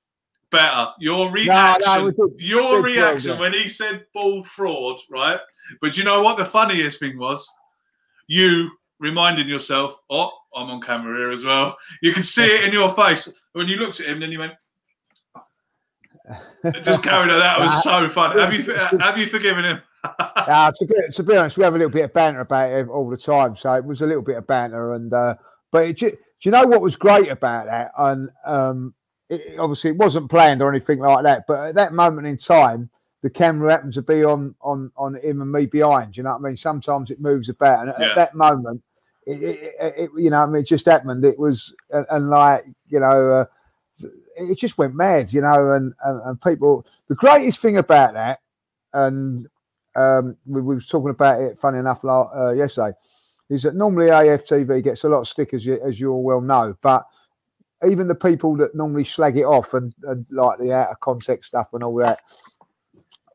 better. 0.50 0.88
Your 1.00 1.30
reaction, 1.30 2.06
we 2.06 2.12
did- 2.12 2.34
your 2.40 2.62
did 2.62 2.72
well, 2.72 2.82
reaction 2.82 3.32
yeah. 3.34 3.40
when 3.40 3.54
he 3.54 3.70
said 3.70 4.06
bald 4.14 4.48
fraud, 4.48 5.00
right? 5.10 5.40
But 5.82 5.98
you 5.98 6.04
know 6.04 6.22
what 6.22 6.38
the 6.38 6.46
funniest 6.46 7.00
thing 7.00 7.20
was? 7.20 7.48
You 8.28 8.72
reminding 9.00 9.48
yourself, 9.48 10.00
oh, 10.10 10.32
I'm 10.56 10.70
on 10.70 10.82
camera 10.82 11.18
here 11.18 11.32
as 11.32 11.44
well. 11.44 11.78
You 12.02 12.14
can 12.14 12.24
see 12.24 12.46
it 12.46 12.64
in 12.64 12.74
your 12.74 12.92
face 12.94 13.32
when 13.54 13.68
you 13.68 13.78
looked 13.78 14.00
at 14.00 14.08
him. 14.08 14.20
Then 14.20 14.32
you 14.32 14.40
went, 14.40 14.54
just 16.82 17.04
carried 17.04 17.32
on. 17.32 17.40
That 17.40 17.60
was 17.60 17.84
so 17.84 18.10
fun. 18.10 18.38
Have 18.38 18.54
you 18.54 18.74
have 19.00 19.18
you 19.18 19.28
forgiven 19.28 19.66
him? 19.66 19.82
uh, 20.20 20.72
to, 20.72 20.86
be, 20.86 20.96
to 21.12 21.24
be 21.24 21.36
honest, 21.36 21.58
we 21.58 21.64
have 21.64 21.74
a 21.74 21.78
little 21.78 21.92
bit 21.92 22.04
of 22.06 22.14
banter 22.14 22.42
about 22.42 22.72
it 22.72 22.88
all 22.88 23.10
the 23.10 23.18
time. 23.18 23.56
So 23.56 23.74
it 23.74 23.86
was 23.86 24.02
a 24.02 24.06
little 24.06 24.22
bit 24.22 24.38
of 24.38 24.46
banter, 24.48 24.94
and 24.94 25.14
uh, 25.14 25.36
but 25.72 25.88
it, 25.88 25.98
do 25.98 26.12
you 26.42 26.52
know 26.52 26.68
what 26.68 26.82
was 26.82 26.96
great 26.96 27.30
about 27.30 27.66
that? 27.66 27.92
And 27.98 28.30
um, 28.46 28.94
it, 29.30 29.60
obviously, 29.60 29.92
it 29.92 29.98
wasn't 29.98 30.30
planned 30.30 30.62
or 30.62 30.70
anything 30.70 31.00
like 31.00 31.24
that. 31.24 31.46
But 31.48 31.70
at 31.70 31.76
that 31.76 31.94
moment 31.94 32.28
in 32.28 32.38
time, 32.38 32.90
the 33.24 33.30
camera 33.30 33.72
happened 33.72 33.94
to 33.94 34.02
be 34.02 34.24
on 34.24 34.56
on 34.62 34.92
on 34.96 35.16
him 35.16 35.42
and 35.42 35.52
me 35.52 35.66
behind. 35.66 36.18
You 36.18 36.24
know 36.24 36.32
what 36.32 36.40
I 36.40 36.50
mean? 36.50 36.58
Sometimes 36.58 37.10
it 37.10 37.20
moves 37.20 37.50
about, 37.50 37.82
and 37.82 37.90
at- 37.90 38.00
Yeah. 38.00 38.10
at 38.10 38.16
that 38.16 38.36
moment, 38.36 38.84
it, 39.26 39.42
it, 39.42 39.94
it, 39.98 40.12
you 40.18 40.30
know, 40.30 40.44
I 40.44 40.46
mean, 40.46 40.62
it 40.62 40.68
just 40.68 40.86
happened. 40.86 41.26
It 41.26 41.40
was 41.40 41.74
and, 41.92 42.06
and 42.10 42.30
like 42.30 42.66
you 42.88 43.00
know. 43.00 43.32
Uh, 43.32 43.46
it 44.36 44.58
just 44.60 44.78
went 44.78 44.96
mad, 44.96 45.34
you 45.34 45.42
know, 45.42 45.72
and, 45.72 45.94
and, 46.04 46.22
and 46.26 46.42
people. 46.42 46.86
The 47.08 47.16
greatest 47.16 47.60
thing 47.60 47.78
about 47.78 48.14
that, 48.14 48.40
and 48.94 49.48
um, 49.96 50.38
we, 50.46 50.62
we 50.62 50.76
was 50.76 50.88
talking 50.88 51.10
about 51.12 51.42
it, 51.42 51.58
funny 51.58 51.80
enough, 51.80 52.04
la- 52.04 52.32
uh, 52.36 52.52
yesterday, 52.52 52.94
is 53.50 53.64
that 53.64 53.76
normally 53.76 54.08
AFTV 54.08 54.84
gets 54.84 55.04
a 55.04 55.10
lot 55.10 55.22
of 55.22 55.28
stick, 55.28 55.54
as 55.54 55.66
you, 55.66 55.80
as 55.86 56.00
you 56.00 56.12
all 56.12 56.24
well 56.24 56.42
know, 56.42 56.76
but 56.82 57.06
even 57.88 58.08
the 58.08 58.16
people 58.16 58.56
that 58.58 58.76
normally 58.76 59.04
slag 59.04 59.38
it 59.38 59.44
off 59.44 59.74
and, 59.74 59.94
and 60.04 60.26
like 60.32 60.60
the 60.60 60.74
out 60.74 60.90
of 60.90 61.00
context 61.02 61.50
stuff 61.50 61.74
and 61.74 61.84
all 61.84 61.96
that, 61.96 62.20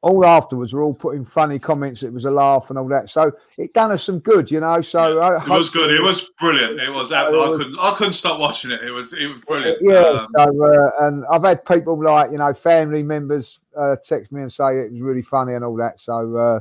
all 0.02 0.24
afterwards 0.24 0.72
were 0.72 0.82
all 0.82 0.94
putting 0.94 1.24
funny 1.26 1.58
comments. 1.58 2.02
It 2.02 2.10
was 2.12 2.24
a 2.24 2.30
laugh 2.30 2.70
and 2.70 2.78
all 2.78 2.88
that, 2.88 3.10
so 3.10 3.30
it 3.58 3.74
done 3.74 3.92
us 3.92 4.02
some 4.04 4.18
good, 4.20 4.50
you 4.50 4.60
know. 4.60 4.80
So 4.80 5.20
I 5.20 5.42
It 5.42 5.48
was 5.48 5.68
good. 5.68 5.90
It 5.92 6.02
was 6.02 6.30
brilliant. 6.40 6.80
It 6.80 6.90
was. 6.90 7.12
I, 7.12 7.28
It 7.28 7.32
was- 7.36 7.58
couldn't. 7.58 7.78
I 7.78 7.94
couldn't 7.96 8.14
stop 8.14 8.40
watching 8.40 8.70
it. 8.70 8.82
It 8.82 8.92
was. 8.92 9.12
It 9.12 9.26
was 9.26 9.40
brilliant. 9.42 9.78
Yeah, 9.82 9.98
Um, 9.98 10.26
so, 10.36 10.64
uh, 10.64 10.90
and 11.06 11.24
I've 11.30 11.44
had 11.44 11.64
people 11.66 12.02
like 12.02 12.30
you 12.32 12.38
know 12.38 12.54
family 12.54 13.02
members 13.02 13.60
uh, 13.78 13.96
text 14.02 14.32
me 14.32 14.40
and 14.40 14.50
say 14.52 14.78
it 14.78 14.92
was 14.92 15.02
really 15.02 15.22
funny 15.22 15.52
and 15.52 15.64
all 15.64 15.76
that. 15.76 16.00
So 16.00 16.34
uh, 16.36 16.60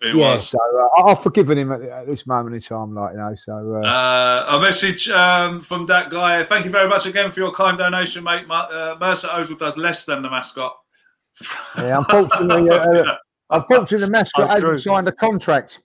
it 0.00 0.14
yeah, 0.16 0.32
was. 0.32 0.48
so 0.48 0.58
uh, 0.98 1.04
I've 1.04 1.22
forgiven 1.22 1.58
him 1.58 1.70
at, 1.72 1.82
at 1.82 2.06
this 2.06 2.26
moment 2.26 2.54
in 2.54 2.62
time, 2.62 2.94
like 2.94 3.12
you 3.12 3.18
know. 3.18 3.34
So 3.34 3.76
uh, 3.76 3.86
Uh, 3.86 4.56
a 4.56 4.60
message 4.62 5.10
um, 5.10 5.60
from 5.60 5.84
that 5.86 6.08
guy. 6.08 6.42
Thank 6.44 6.64
you 6.64 6.70
very 6.70 6.88
much 6.88 7.04
again 7.04 7.30
for 7.30 7.40
your 7.40 7.52
kind 7.52 7.76
donation, 7.76 8.24
mate. 8.24 8.46
Uh, 8.48 8.96
Mesut 8.96 9.28
Ozil 9.28 9.58
does 9.58 9.76
less 9.76 10.06
than 10.06 10.22
the 10.22 10.30
mascot. 10.30 10.74
Yeah, 11.78 11.98
unfortunately, 11.98 12.70
uh, 12.70 12.74
uh, 12.76 13.16
unfortunately, 13.50 14.06
the 14.06 14.10
mascot 14.10 14.48
hasn't 14.48 14.62
true. 14.62 14.78
signed 14.78 15.08
a 15.08 15.12
contract. 15.12 15.80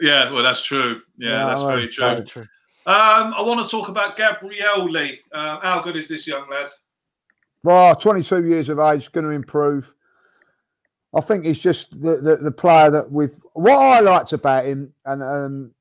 Yeah, 0.00 0.32
well, 0.32 0.42
that's 0.42 0.62
true. 0.62 1.00
Yeah, 1.16 1.30
Yeah, 1.30 1.46
that's 1.46 1.62
very 1.62 1.88
true. 1.88 2.06
very 2.06 2.24
true. 2.24 2.46
Um, 2.84 3.32
I 3.34 3.42
want 3.42 3.60
to 3.64 3.70
talk 3.70 3.88
about 3.88 4.16
Gabriel 4.16 4.90
Lee. 4.90 5.20
Uh, 5.30 5.60
how 5.60 5.80
good 5.82 5.94
is 5.94 6.08
this 6.08 6.26
young 6.26 6.48
lad? 6.50 6.68
Well, 7.62 7.94
22 7.94 8.44
years 8.44 8.68
of 8.68 8.80
age, 8.80 9.12
going 9.12 9.24
to 9.24 9.30
improve. 9.30 9.94
I 11.14 11.20
think 11.20 11.44
he's 11.44 11.60
just 11.60 12.02
the, 12.02 12.16
the, 12.16 12.36
the 12.36 12.50
player 12.50 12.90
that 12.90 13.12
we've. 13.12 13.34
What 13.52 13.78
I 13.78 14.00
liked 14.00 14.32
about 14.32 14.64
him, 14.64 14.92
and 15.04 15.22
um, 15.22 15.74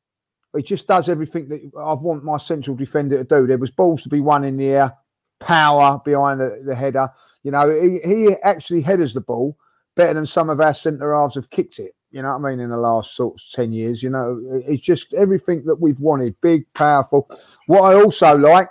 he 0.56 0.62
just 0.62 0.88
does 0.88 1.10
everything 1.10 1.48
that 1.50 1.72
I 1.80 1.94
want 1.94 2.24
my 2.24 2.38
central 2.38 2.76
defender 2.76 3.18
to 3.18 3.24
do. 3.24 3.48
There 3.48 3.58
was 3.58 3.72
balls 3.72 4.04
to 4.04 4.10
be 4.10 4.20
won 4.20 4.44
in 4.44 4.58
the 4.58 4.70
air, 4.70 4.94
power 5.40 6.00
behind 6.04 6.40
the, 6.40 6.62
the 6.64 6.76
header. 6.76 7.10
You 7.44 7.52
know, 7.52 7.70
he, 7.70 8.00
he 8.04 8.36
actually 8.44 8.82
headers 8.82 9.14
the 9.14 9.22
ball 9.22 9.58
better 9.96 10.14
than 10.14 10.26
some 10.26 10.50
of 10.50 10.60
our 10.60 10.74
centre 10.74 11.14
halves 11.14 11.36
have 11.36 11.50
kicked 11.50 11.80
it. 11.80 11.96
You 12.12 12.22
know 12.22 12.38
what 12.38 12.48
I 12.48 12.52
mean? 12.52 12.60
In 12.60 12.70
the 12.70 12.78
last 12.78 13.16
sort 13.16 13.36
of 13.36 13.42
10 13.54 13.72
years, 13.72 14.04
you 14.04 14.10
know, 14.10 14.42
it's 14.68 14.84
just 14.84 15.14
everything 15.14 15.64
that 15.66 15.80
we've 15.80 16.00
wanted 16.00 16.36
big, 16.42 16.66
powerful. 16.74 17.30
What 17.68 17.84
I 17.84 17.96
also 17.96 18.38
like 18.38 18.68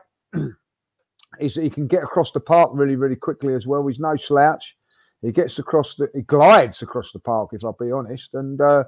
is 1.41 1.55
that 1.55 1.63
he 1.63 1.71
can 1.71 1.87
get 1.87 2.03
across 2.03 2.33
the 2.33 2.41
park 2.41 2.71
really, 2.75 2.97
really 2.97 3.17
quickly 3.17 3.55
as 3.55 3.67
well. 3.67 3.87
He's 3.87 3.99
no 3.99 4.17
slouch. 4.17 4.77
He 5.23 5.33
gets 5.33 5.59
across 5.59 5.97
the, 5.97 6.09
he 6.15 6.23
glides 6.23 6.83
across 6.83 7.13
the 7.13 7.19
park, 7.19 7.51
if 7.53 7.65
I'll 7.65 7.77
be 7.79 7.93
honest, 7.93 8.35
and 8.35 8.61
uh, 8.61 8.85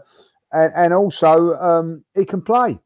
and, 0.52 0.72
and 0.74 0.94
also 0.94 1.54
um, 1.54 2.04
he 2.14 2.24
can 2.24 2.42
play. 2.42 2.78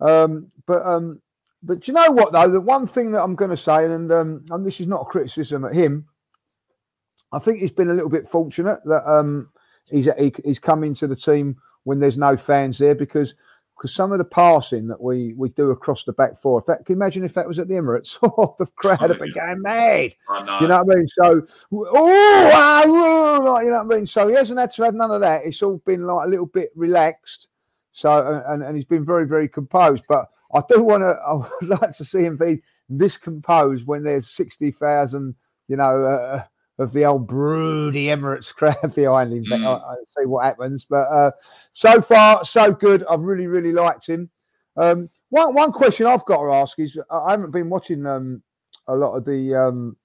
Um, 0.00 0.50
but 0.66 0.84
um, 0.84 1.20
but 1.62 1.80
do 1.80 1.90
you 1.90 1.94
know 1.94 2.10
what 2.10 2.32
though? 2.32 2.48
The 2.48 2.60
one 2.60 2.86
thing 2.86 3.12
that 3.12 3.22
I'm 3.22 3.34
going 3.34 3.50
to 3.50 3.56
say, 3.56 3.84
and 3.84 4.10
um, 4.12 4.44
and 4.50 4.64
this 4.66 4.80
is 4.80 4.86
not 4.86 5.02
a 5.02 5.06
criticism 5.06 5.64
at 5.64 5.74
him. 5.74 6.06
I 7.32 7.38
think 7.38 7.60
he's 7.60 7.72
been 7.72 7.90
a 7.90 7.94
little 7.94 8.10
bit 8.10 8.26
fortunate 8.26 8.80
that 8.84 9.10
um, 9.10 9.50
he's 9.90 10.08
he, 10.18 10.32
he's 10.44 10.58
come 10.58 10.84
into 10.84 11.06
the 11.06 11.16
team 11.16 11.56
when 11.84 11.98
there's 11.98 12.18
no 12.18 12.36
fans 12.36 12.78
there 12.78 12.94
because 12.94 13.34
because 13.76 13.94
some 13.94 14.12
of 14.12 14.18
the 14.18 14.24
passing 14.24 14.88
that 14.88 15.00
we 15.00 15.34
we 15.34 15.48
do 15.50 15.70
across 15.70 16.04
the 16.04 16.12
back 16.12 16.36
four. 16.36 16.60
If 16.60 16.66
that, 16.66 16.84
can 16.84 16.94
you 16.94 16.96
imagine 16.96 17.24
if 17.24 17.34
that 17.34 17.46
was 17.46 17.58
at 17.58 17.68
the 17.68 17.74
Emirates? 17.74 18.18
Oh, 18.38 18.54
the 18.58 18.66
crowd 18.66 19.00
would 19.00 19.18
been 19.18 19.32
going 19.32 19.62
mad. 19.62 20.14
You 20.60 20.68
know 20.68 20.82
what 20.82 20.96
I 20.96 20.98
mean? 20.98 21.08
So, 21.08 21.42
oh, 21.72 22.50
ah, 22.54 22.82
oh, 22.86 23.60
you 23.60 23.70
know 23.70 23.84
what 23.84 23.94
I 23.94 23.96
mean? 23.96 24.06
So 24.06 24.28
he 24.28 24.34
hasn't 24.34 24.58
had 24.58 24.72
to 24.72 24.84
have 24.84 24.94
none 24.94 25.10
of 25.10 25.20
that. 25.20 25.42
It's 25.44 25.62
all 25.62 25.78
been 25.78 26.02
like 26.02 26.26
a 26.26 26.30
little 26.30 26.46
bit 26.46 26.70
relaxed. 26.76 27.48
So, 27.92 28.42
and, 28.46 28.62
and 28.62 28.76
he's 28.76 28.84
been 28.84 29.04
very, 29.04 29.26
very 29.26 29.48
composed. 29.48 30.04
But 30.08 30.28
I 30.54 30.62
do 30.68 30.82
want 30.82 31.02
to, 31.02 31.18
I 31.26 31.34
would 31.34 31.80
like 31.80 31.96
to 31.96 32.04
see 32.04 32.24
him 32.24 32.36
be 32.36 32.62
this 32.88 33.16
composed 33.16 33.86
when 33.86 34.02
there's 34.02 34.30
60,000, 34.30 35.34
you 35.68 35.76
know, 35.76 36.04
uh, 36.04 36.42
of 36.78 36.92
the 36.92 37.04
old 37.04 37.26
broody 37.26 38.06
Emirates 38.06 38.54
crowd 38.54 38.94
behind 38.94 39.32
him. 39.32 39.44
But 39.48 39.60
I, 39.60 39.74
I 39.74 39.94
see 40.16 40.26
what 40.26 40.44
happens. 40.44 40.84
But 40.84 41.08
uh, 41.08 41.30
so 41.72 42.00
far, 42.00 42.44
so 42.44 42.72
good. 42.72 43.04
I've 43.10 43.20
really, 43.20 43.46
really 43.46 43.72
liked 43.72 44.06
him. 44.06 44.30
Um, 44.76 45.10
one, 45.30 45.54
one 45.54 45.72
question 45.72 46.06
I've 46.06 46.24
got 46.24 46.42
to 46.42 46.52
ask 46.52 46.78
is 46.78 46.98
I 47.10 47.18
I 47.18 47.30
haven't 47.32 47.50
been 47.50 47.68
watching 47.68 48.06
um, 48.06 48.42
a 48.86 48.96
lot 48.96 49.14
of 49.14 49.24
the 49.24 49.54
um, 49.54 49.96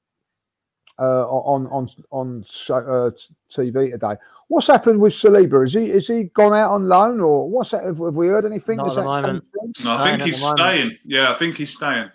uh, 1.00 1.28
on 1.28 1.68
on 1.68 1.88
on 2.12 2.44
so- 2.46 2.76
uh, 2.76 3.12
TV 3.50 3.92
today. 3.92 4.16
What's 4.48 4.68
happened 4.68 5.00
with 5.00 5.14
Saliba? 5.14 5.66
Is 5.66 5.74
he 5.74 5.90
is 5.90 6.08
he 6.08 6.26
gone 6.26 6.54
out 6.54 6.74
on 6.74 6.88
loan 6.88 7.20
or 7.22 7.50
what's 7.50 7.72
that? 7.72 7.84
Have, 7.84 7.98
have 8.00 8.14
we 8.16 8.28
heard 8.28 8.46
anything? 8.46 8.78
Not 8.78 8.90
at 8.90 8.96
the 8.96 9.02
that 9.02 9.08
come 9.08 9.22
moment. 9.24 9.48
No, 9.84 9.96
I 9.96 10.04
think 10.12 10.24
he's 10.24 10.46
staying. 10.48 10.98
Yeah, 11.06 11.32
I 11.32 11.34
think 11.34 11.58
he's 11.58 11.74
staying. 11.74 12.10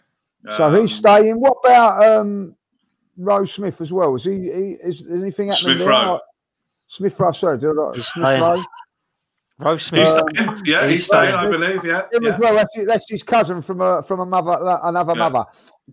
So 0.57 0.70
he's 0.70 0.81
Um, 0.93 0.97
staying. 0.97 1.41
What 1.41 1.57
about 1.64 2.05
um, 2.20 2.55
Rose 3.16 3.53
Smith 3.53 3.81
as 3.81 3.93
well? 3.93 4.14
Is 4.14 4.24
he, 4.24 4.33
he 4.33 4.76
is 4.83 5.05
anything 5.11 5.49
happening 5.49 5.76
Smith 5.76 5.79
there? 5.79 5.89
Rowe. 5.89 6.20
Smith 6.87 7.18
Rowe, 7.20 7.33
sorry, 7.33 7.59
did 7.59 7.70
I, 7.70 7.93
He's 7.95 8.07
Smith 8.07 8.24
staying. 8.24 8.43
Rowe. 8.43 8.62
Rose 9.61 9.81
He's 9.89 10.09
Smith. 10.09 10.09
staying. 10.09 10.63
Yeah, 10.65 10.83
He's 10.83 10.91
he's 10.99 11.07
staying. 11.07 11.35
I 11.35 11.49
believe. 11.51 11.85
Yeah. 11.85 12.03
Him 12.13 12.23
yeah. 12.23 12.33
as 12.35 12.39
well. 12.39 12.55
That's, 12.55 12.87
that's 12.87 13.11
his 13.11 13.23
cousin 13.25 13.61
from 13.61 13.81
a 13.81 14.03
from 14.03 14.21
a 14.21 14.27
mother 14.27 14.79
another 14.85 15.15
Yeah. 15.17 15.29
mother. 15.29 15.45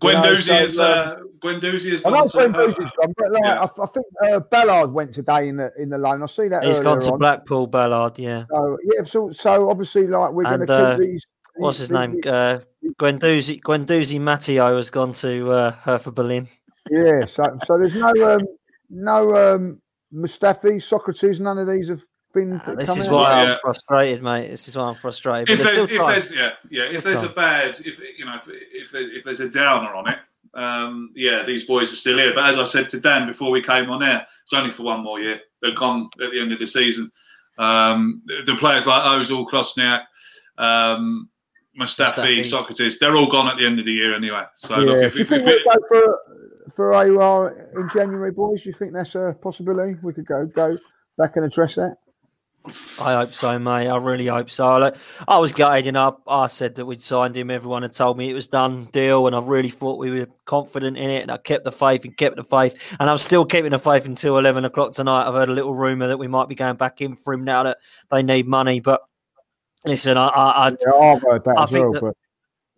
You 0.02 0.12
know, 0.12 0.22
Guendouzi 0.22 0.42
so, 0.42 0.54
is. 0.54 0.78
um, 0.78 0.86
Uh, 0.86 1.14
Guendouzi 1.42 1.90
has 1.90 2.04
I 2.04 2.10
know 2.10 2.16
gone 2.16 2.26
to. 2.26 2.32
Glenn 2.32 2.54
uh, 2.54 2.58
Boozy's 2.58 2.90
gone, 3.00 3.14
but 3.16 3.32
like, 3.32 3.42
yeah. 3.44 3.60
I, 3.60 3.64
I 3.82 3.86
think 3.86 4.06
uh, 4.24 4.40
Ballard 4.40 4.92
went 4.92 5.14
today 5.14 5.48
in 5.48 5.56
the 5.56 5.72
in 5.78 5.88
the 5.88 5.98
loan. 5.98 6.22
I 6.22 6.26
see 6.26 6.48
that. 6.48 6.62
He's 6.64 6.78
gone 6.80 7.00
to 7.00 7.12
on. 7.12 7.18
Blackpool, 7.18 7.66
Ballard. 7.66 8.18
Yeah. 8.18 8.44
So 8.54 8.78
yeah, 8.84 9.04
so 9.04 9.30
so 9.32 9.68
obviously, 9.70 10.06
like 10.06 10.32
we're 10.32 10.44
going 10.44 10.66
to 10.66 10.72
uh, 10.72 10.96
keep 10.98 11.06
these. 11.06 11.26
What's 11.56 11.78
his 11.78 11.88
these- 11.88 11.98
name? 11.98 12.20
Uh, 12.24 12.58
Guendouzi 13.00 13.60
Guendouzi 13.60 14.20
Matteo 14.20 14.76
has 14.76 14.90
gone 14.90 15.12
to 15.14 15.50
uh, 15.50 15.70
Hertha 15.72 16.12
Berlin. 16.12 16.46
Yeah, 16.88 17.24
so 17.24 17.42
so 17.64 17.78
there's 17.78 17.96
no 17.96 18.12
um, 18.34 18.42
no 18.90 19.54
um, 19.54 19.82
Mustafi, 20.14 20.76
Sokratis, 20.76 21.40
none 21.40 21.58
of 21.58 21.66
these 21.66 21.88
have 21.88 22.04
been. 22.36 22.60
Uh, 22.60 22.74
This 22.74 22.96
is 22.96 23.08
why 23.08 23.32
I'm 23.32 23.58
frustrated, 23.60 24.22
mate. 24.22 24.48
This 24.48 24.68
is 24.68 24.76
why 24.76 24.84
I'm 24.84 24.94
frustrated. 24.94 25.50
if 25.50 25.58
But 25.58 25.64
there's 25.64 25.76
there's, 25.76 25.90
still 25.90 26.08
if 26.08 26.14
there's 26.14 26.36
yeah 26.36 26.52
yeah 26.70 26.84
if 26.84 27.00
Still 27.00 27.12
there's 27.12 27.22
a 27.24 27.34
bad 27.34 27.70
if 27.84 27.98
you 28.18 28.24
know 28.24 28.36
if 28.36 28.48
if, 28.48 28.92
there, 28.92 29.10
if 29.10 29.24
there's 29.24 29.40
a 29.40 29.48
downer 29.48 29.94
on 29.94 30.08
it 30.08 30.18
um 30.54 31.10
yeah 31.14 31.42
these 31.42 31.64
boys 31.64 31.92
are 31.92 31.96
still 31.96 32.16
here 32.16 32.32
but 32.34 32.46
as 32.46 32.58
i 32.58 32.64
said 32.64 32.88
to 32.88 32.98
dan 32.98 33.26
before 33.26 33.50
we 33.50 33.60
came 33.60 33.90
on 33.90 34.02
air 34.02 34.26
it's 34.42 34.54
only 34.54 34.70
for 34.70 34.84
one 34.84 35.02
more 35.02 35.20
year 35.20 35.38
they're 35.60 35.74
gone 35.74 36.08
at 36.22 36.30
the 36.30 36.40
end 36.40 36.50
of 36.50 36.58
the 36.58 36.66
season 36.66 37.10
um 37.58 38.22
the, 38.24 38.42
the 38.46 38.54
players 38.56 38.86
like 38.86 39.02
ozil 39.02 39.46
Kolasinac 39.46 40.04
um 40.56 41.28
Mustafi, 41.78 42.38
Mustafi. 42.38 42.40
Sokratis, 42.40 42.98
they're 42.98 43.16
all 43.16 43.26
gone 43.26 43.48
at 43.48 43.58
the 43.58 43.66
end 43.66 43.78
of 43.78 43.84
the 43.84 43.92
year 43.92 44.14
anyway. 44.14 44.44
So 44.54 44.78
yeah. 44.78 44.86
look, 44.86 45.02
if, 45.02 45.12
Do 45.12 45.18
you 45.18 45.22
if, 45.24 45.28
think 45.28 45.42
if 45.42 45.62
we'll 45.66 45.76
go 45.76 45.86
for 45.90 46.72
for 46.74 46.90
Aouar 46.92 47.76
in 47.76 47.90
January, 47.92 48.32
boys? 48.32 48.62
Do 48.62 48.70
you 48.70 48.72
think 48.72 48.94
that's 48.94 49.14
a 49.14 49.36
possibility? 49.42 49.98
We 50.02 50.14
could 50.14 50.24
go 50.24 50.46
go 50.46 50.78
back 51.18 51.36
and 51.36 51.44
address 51.44 51.74
that. 51.74 51.98
I 53.00 53.14
hope 53.14 53.32
so, 53.32 53.58
mate. 53.58 53.88
I 53.88 53.96
really 53.96 54.26
hope 54.26 54.50
so. 54.50 54.76
Like, 54.78 54.96
I 55.28 55.38
was 55.38 55.52
gutted, 55.52 55.86
you 55.86 55.92
know. 55.92 56.20
I 56.26 56.46
said 56.46 56.74
that 56.76 56.86
we'd 56.86 57.02
signed 57.02 57.36
him. 57.36 57.50
Everyone 57.50 57.82
had 57.82 57.92
told 57.92 58.18
me 58.18 58.28
it 58.30 58.34
was 58.34 58.48
done 58.48 58.86
deal, 58.86 59.26
and 59.26 59.36
I 59.36 59.40
really 59.40 59.68
thought 59.68 59.98
we 59.98 60.10
were 60.10 60.28
confident 60.44 60.96
in 60.96 61.10
it. 61.10 61.22
And 61.22 61.30
I 61.30 61.36
kept 61.36 61.64
the 61.64 61.72
faith 61.72 62.04
and 62.04 62.16
kept 62.16 62.36
the 62.36 62.44
faith, 62.44 62.74
and 62.98 63.08
I'm 63.08 63.18
still 63.18 63.44
keeping 63.44 63.70
the 63.70 63.78
faith 63.78 64.06
until 64.06 64.38
eleven 64.38 64.64
o'clock 64.64 64.92
tonight. 64.92 65.26
I've 65.26 65.34
heard 65.34 65.48
a 65.48 65.52
little 65.52 65.74
rumor 65.74 66.08
that 66.08 66.18
we 66.18 66.28
might 66.28 66.48
be 66.48 66.54
going 66.54 66.76
back 66.76 67.00
in 67.00 67.16
for 67.16 67.32
him 67.32 67.44
now 67.44 67.62
that 67.64 67.78
they 68.10 68.22
need 68.22 68.46
money. 68.46 68.80
But 68.80 69.02
listen, 69.84 70.16
I, 70.16 70.26
I, 70.28 70.66
I, 70.66 70.70
Yeah, 70.70 70.94
I've 70.94 71.22
heard 71.22 71.44
that 71.44 71.58
I 71.58 71.66
think 71.66 71.82
well. 71.82 71.92
that- 71.92 72.00
but 72.00 72.16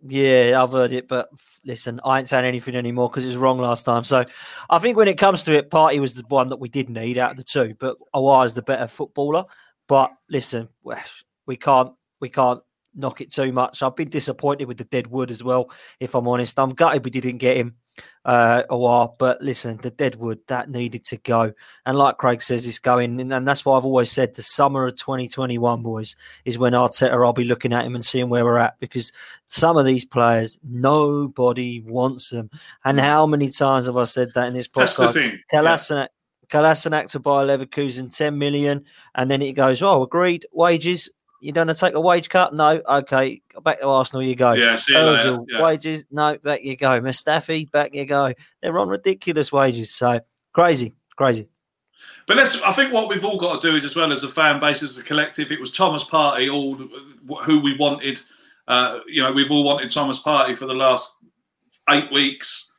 yeah, 0.07 0.63
I've 0.63 0.71
heard 0.71 0.93
it, 0.93 1.09
but 1.09 1.29
listen, 1.65 2.01
I 2.05 2.21
ain't 2.21 2.29
saying 2.29 2.45
anything 2.45 2.77
anymore 2.77 3.09
because 3.11 3.25
it 3.25 3.29
was 3.29 3.37
wrong 3.37 3.59
last 3.59 3.85
time. 3.85 4.05
So 4.05 4.25
I 4.71 4.79
think 4.79 4.97
when 4.97 5.09
it 5.09 5.19
comes 5.19 5.43
to 5.45 5.57
it, 5.57 5.71
Partey 5.71 5.99
was 5.99 6.15
the 6.15 6.23
one 6.29 6.49
that 6.49 6.61
we 6.61 6.69
did 6.69 6.89
need 6.89 7.19
out 7.19 7.33
of 7.33 7.37
the 7.37 7.43
two, 7.43 7.75
but 7.81 7.97
Aouar 8.15 8.45
is 8.45 8.55
the 8.55 8.63
better 8.63 8.87
footballer. 8.87 9.45
But 9.89 10.13
listen, 10.31 10.69
we 11.47 11.57
can't 11.57 11.97
we 12.21 12.29
can't 12.29 12.61
knock 12.95 13.21
it 13.21 13.33
too 13.33 13.53
much. 13.53 13.83
I've 13.83 13.97
been 13.97 14.09
disappointed 14.09 14.67
with 14.67 14.79
the 14.79 14.85
dead 14.85 15.07
wood 15.07 15.31
as 15.31 15.43
well, 15.43 15.71
if 16.01 16.15
I'm 16.15 16.29
honest. 16.29 16.59
I'm 16.59 16.71
gutted 16.71 17.05
we 17.05 17.11
didn't 17.11 17.39
get 17.39 17.57
him 17.57 17.77
uh, 18.25 18.63
a 18.69 18.77
while, 18.77 19.17
but 19.19 19.41
listen, 19.41 19.79
the 19.79 19.91
dead 19.91 20.17
wood 20.17 20.41
that 20.49 20.71
needed 20.71 21.05
to 21.07 21.17
go. 21.19 21.53
And 21.87 21.97
like 21.97 22.19
Craig 22.19 22.43
says, 22.43 22.67
it's 22.67 22.79
going, 22.79 23.21
and, 23.21 23.33
and 23.33 23.47
that's 23.47 23.65
why 23.65 23.77
I've 23.77 23.85
always 23.85 24.11
said 24.11 24.35
the 24.35 24.43
summer 24.43 24.87
of 24.87 24.97
2021, 24.97 25.83
boys, 25.83 26.17
is 26.45 26.59
when 26.59 26.73
Arteta, 26.73 27.25
I'll 27.25 27.33
be 27.33 27.45
looking 27.45 27.73
at 27.73 27.85
him 27.85 27.95
and 27.95 28.05
seeing 28.05 28.29
where 28.29 28.45
we're 28.45 28.59
at 28.59 28.79
because 28.81 29.13
some 29.47 29.77
of 29.77 29.85
these 29.85 30.05
players, 30.05 30.59
nobody 30.63 31.81
wants 31.81 32.31
them. 32.31 32.51
And 32.85 33.01
how 33.01 33.27
many 33.27 33.51
times 33.51 33.87
have 33.87 33.97
I 33.97 34.05
said 34.05 34.29
that 34.35 34.49
in 34.49 34.55
this 34.55 34.69
That's 34.75 34.97
the 34.97 35.07
podcast? 35.07 35.15
thing, 35.15 35.39
yeah. 35.63 36.09
Kolasinac, 36.51 37.11
to 37.13 37.19
Bayer 37.19 37.47
Leverkusen 37.47 38.15
10 38.15 38.39
million, 38.39 38.85
and 39.15 39.31
then 39.31 39.43
it 39.43 39.53
goes, 39.53 39.83
oh, 39.83 40.03
agreed, 40.03 40.47
wages. 40.53 41.11
You're 41.41 41.53
going 41.53 41.69
to 41.69 41.75
take 41.75 41.95
a 41.95 42.01
wage 42.01 42.29
cut? 42.29 42.53
No. 42.53 42.81
Okay. 42.89 43.43
Back 43.63 43.81
to 43.81 43.87
Arsenal 43.87 44.25
you 44.25 44.35
go. 44.35 44.53
Yeah, 44.53 44.75
see. 44.75 44.93
Yeah. 44.93 45.63
wages? 45.63 46.05
No. 46.11 46.37
Back 46.39 46.65
you 46.65 46.77
go. 46.77 47.01
Mustafi, 47.01 47.71
back 47.71 47.95
you 47.95 48.07
go. 48.07 48.33
They're 48.61 48.77
on 48.77 48.89
ridiculous 48.89 49.53
wages. 49.53 49.95
So 49.95 50.19
crazy, 50.53 50.95
crazy. 51.17 51.49
But 52.27 52.37
let's. 52.37 52.61
I 52.63 52.73
think 52.73 52.93
what 52.93 53.09
we've 53.09 53.25
all 53.25 53.39
got 53.39 53.61
to 53.61 53.71
do 53.71 53.77
is, 53.77 53.85
as 53.85 53.95
well 53.95 54.13
as 54.13 54.25
a 54.25 54.29
fan 54.29 54.59
base, 54.59 54.83
as 54.83 54.99
a 54.99 55.05
collective, 55.05 55.53
it 55.53 55.61
was 55.61 55.73
Thomas 55.73 56.05
Partey, 56.05 56.53
all 56.53 56.75
who 57.45 57.61
we 57.61 57.77
wanted. 57.79 58.21
Uh, 58.67 59.01
you 59.07 59.23
know, 59.23 59.33
we've 59.33 59.51
all 59.51 59.65
wanted 59.65 59.91
Thomas 59.91 60.23
Partey 60.23 60.57
for 60.57 60.67
the 60.67 60.75
last 60.75 61.17
eight 61.89 62.13
weeks. 62.13 62.73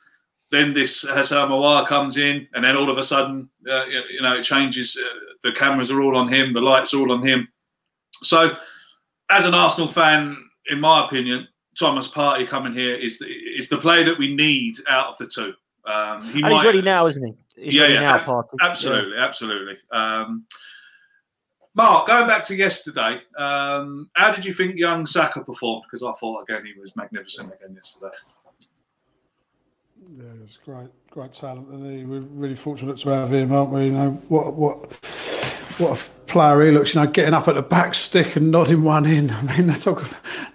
Then 0.51 0.73
this 0.73 1.05
Houssem 1.05 1.49
Aouar 1.49 1.85
comes 1.85 2.17
in, 2.17 2.47
and 2.53 2.63
then 2.63 2.75
all 2.75 2.89
of 2.89 2.97
a 2.97 3.03
sudden, 3.03 3.49
uh, 3.69 3.85
you 3.85 4.21
know, 4.21 4.35
it 4.35 4.43
changes. 4.43 4.97
Uh, 4.99 5.19
the 5.43 5.51
cameras 5.51 5.91
are 5.91 6.01
all 6.01 6.17
on 6.17 6.27
him, 6.27 6.53
the 6.53 6.61
lights 6.61 6.93
are 6.93 6.99
all 6.99 7.11
on 7.11 7.25
him. 7.25 7.47
So, 8.23 8.55
as 9.29 9.45
an 9.45 9.53
Arsenal 9.53 9.87
fan, 9.87 10.37
in 10.69 10.79
my 10.79 11.05
opinion, 11.05 11.47
Thomas 11.77 12.11
Partey 12.11 12.47
coming 12.47 12.73
here 12.73 12.95
is 12.95 13.19
the, 13.19 13.27
is 13.27 13.69
the 13.69 13.77
player 13.77 14.03
that 14.03 14.17
we 14.17 14.35
need 14.35 14.77
out 14.87 15.07
of 15.07 15.17
the 15.17 15.27
two. 15.27 15.53
Um, 15.85 16.23
he 16.29 16.41
and 16.41 16.53
he's 16.53 16.63
ready 16.63 16.81
now, 16.81 17.05
isn't 17.05 17.23
he? 17.23 17.33
He's 17.63 17.79
ready 17.79 17.95
now, 17.95 18.15
ab- 18.15 18.25
Partey. 18.25 18.55
Absolutely, 18.61 19.17
absolutely. 19.17 19.77
Um, 19.91 20.45
Mark, 21.75 22.07
going 22.07 22.27
back 22.27 22.43
to 22.45 22.55
yesterday, 22.55 23.21
um, 23.37 24.09
how 24.13 24.33
did 24.33 24.43
you 24.43 24.53
think 24.53 24.75
young 24.75 25.05
Saka 25.05 25.41
performed? 25.41 25.83
Because 25.85 26.03
I 26.03 26.11
thought 26.13 26.41
again 26.41 26.65
he 26.65 26.77
was 26.79 26.95
magnificent 26.95 27.53
again 27.53 27.75
yesterday. 27.75 28.13
Yeah, 30.17 30.23
it's 30.43 30.57
great, 30.57 30.89
great 31.11 31.33
talent, 31.33 31.67
and 31.69 32.09
we're 32.09 32.19
really 32.19 32.55
fortunate 32.55 32.97
to 32.97 33.09
have 33.09 33.31
him, 33.31 33.53
aren't 33.53 33.71
we? 33.71 33.85
You 33.85 33.91
know 33.91 34.11
what, 34.27 34.55
what, 34.55 34.95
what 35.77 35.99
a 35.99 36.09
player 36.25 36.61
he 36.61 36.71
looks. 36.71 36.95
You 36.95 37.01
know, 37.01 37.07
getting 37.07 37.35
up 37.35 37.47
at 37.47 37.53
the 37.55 37.61
back 37.61 37.93
stick 37.93 38.35
and 38.35 38.49
nodding 38.49 38.81
one 38.81 39.05
in. 39.05 39.29
I 39.29 39.57
mean, 39.57 39.71
talk 39.75 40.03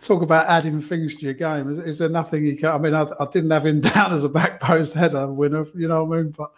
talk 0.01 0.23
about 0.23 0.49
adding 0.49 0.81
things 0.81 1.17
to 1.17 1.27
your 1.27 1.35
game. 1.35 1.71
Is, 1.71 1.87
is 1.87 1.99
there 1.99 2.09
nothing 2.09 2.43
he 2.43 2.57
can? 2.57 2.71
I 2.71 2.79
mean, 2.79 2.95
I, 2.95 3.07
I 3.21 3.27
didn't 3.31 3.51
have 3.53 3.65
him 3.65 3.81
down 3.95 4.13
as 4.13 4.25
a 4.25 4.29
back 4.29 4.61
post 4.61 4.95
header 4.95 5.31
winner. 5.31 5.67
You 5.75 5.87
know 5.87 6.05
what 6.05 6.19
I 6.19 6.23
mean? 6.23 6.35
But 6.37 6.51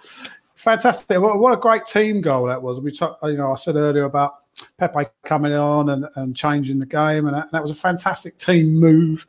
fantastic! 0.66 1.20
What, 1.20 1.38
what 1.38 1.56
a 1.56 1.60
great 1.60 1.86
team 1.86 2.20
goal 2.20 2.46
that 2.46 2.60
was. 2.60 2.80
We, 2.80 2.90
talk, 2.90 3.18
you 3.22 3.36
know, 3.36 3.52
I 3.52 3.54
said 3.54 3.76
earlier 3.76 4.04
about 4.04 4.34
Pepe 4.78 5.04
coming 5.24 5.52
on 5.52 5.90
and, 5.90 6.06
and 6.16 6.36
changing 6.36 6.80
the 6.80 6.86
game, 6.86 7.26
and 7.26 7.36
that, 7.36 7.44
and 7.44 7.52
that 7.52 7.62
was 7.62 7.70
a 7.70 7.74
fantastic 7.74 8.36
team 8.38 8.74
move. 8.74 9.26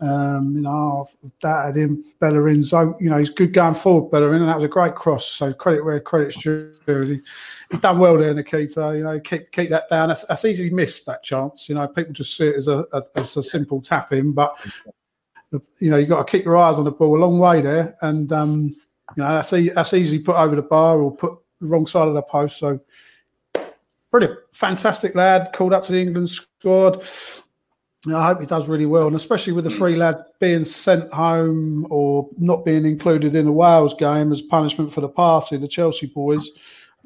Um, 0.00 0.52
you 0.54 0.62
know, 0.62 1.06
that 1.42 1.66
had 1.66 1.76
him 1.76 2.04
Bellerin. 2.20 2.62
So 2.62 2.96
you 3.00 3.10
know, 3.10 3.18
he's 3.18 3.28
good 3.28 3.52
going 3.52 3.74
forward, 3.74 4.10
Bellerin, 4.10 4.40
and 4.40 4.48
that 4.48 4.56
was 4.56 4.64
a 4.64 4.68
great 4.68 4.94
cross. 4.94 5.26
So 5.26 5.52
credit 5.52 5.84
where 5.84 6.00
credit's 6.00 6.42
due. 6.42 6.72
He, 6.86 7.20
he's 7.70 7.80
done 7.80 7.98
well 7.98 8.16
there, 8.16 8.32
Nikita. 8.32 8.94
You 8.96 9.04
know, 9.04 9.20
keep 9.20 9.52
keep 9.52 9.68
that 9.68 9.90
down. 9.90 10.08
That's, 10.08 10.26
that's 10.26 10.46
easily 10.46 10.70
missed 10.70 11.04
that 11.04 11.22
chance. 11.22 11.68
You 11.68 11.74
know, 11.74 11.86
people 11.86 12.14
just 12.14 12.34
see 12.34 12.48
it 12.48 12.56
as 12.56 12.68
a, 12.68 12.86
a 12.94 13.02
as 13.14 13.36
a 13.36 13.42
simple 13.42 13.82
tap 13.82 14.12
in, 14.12 14.32
but 14.32 14.58
you 15.80 15.90
know, 15.90 15.98
you've 15.98 16.08
got 16.08 16.26
to 16.26 16.30
keep 16.30 16.46
your 16.46 16.56
eyes 16.56 16.78
on 16.78 16.84
the 16.84 16.92
ball 16.92 17.18
a 17.18 17.20
long 17.20 17.38
way 17.38 17.60
there, 17.60 17.94
and 18.00 18.32
um, 18.32 18.74
you 19.16 19.22
know 19.22 19.34
that's 19.34 19.52
e- 19.52 19.70
that's 19.70 19.94
easily 19.94 20.18
put 20.18 20.36
over 20.36 20.56
the 20.56 20.62
bar 20.62 21.00
or 21.00 21.14
put 21.14 21.38
the 21.60 21.66
wrong 21.66 21.86
side 21.86 22.08
of 22.08 22.14
the 22.14 22.22
post. 22.22 22.58
So 22.58 22.80
brilliant, 24.10 24.38
fantastic 24.52 25.14
lad, 25.14 25.52
called 25.52 25.72
up 25.72 25.82
to 25.84 25.92
the 25.92 26.00
England 26.00 26.30
squad. 26.30 27.04
I 28.06 28.26
hope 28.26 28.40
he 28.40 28.46
does 28.46 28.68
really 28.68 28.86
well, 28.86 29.08
and 29.08 29.16
especially 29.16 29.52
with 29.52 29.64
the 29.64 29.72
free 29.72 29.96
lad 29.96 30.24
being 30.38 30.64
sent 30.64 31.12
home 31.12 31.86
or 31.90 32.28
not 32.38 32.64
being 32.64 32.86
included 32.86 33.34
in 33.34 33.44
the 33.44 33.52
Wales 33.52 33.94
game 33.94 34.30
as 34.30 34.40
punishment 34.40 34.92
for 34.92 35.00
the 35.00 35.08
party, 35.08 35.56
the 35.56 35.66
Chelsea 35.66 36.06
boys. 36.06 36.48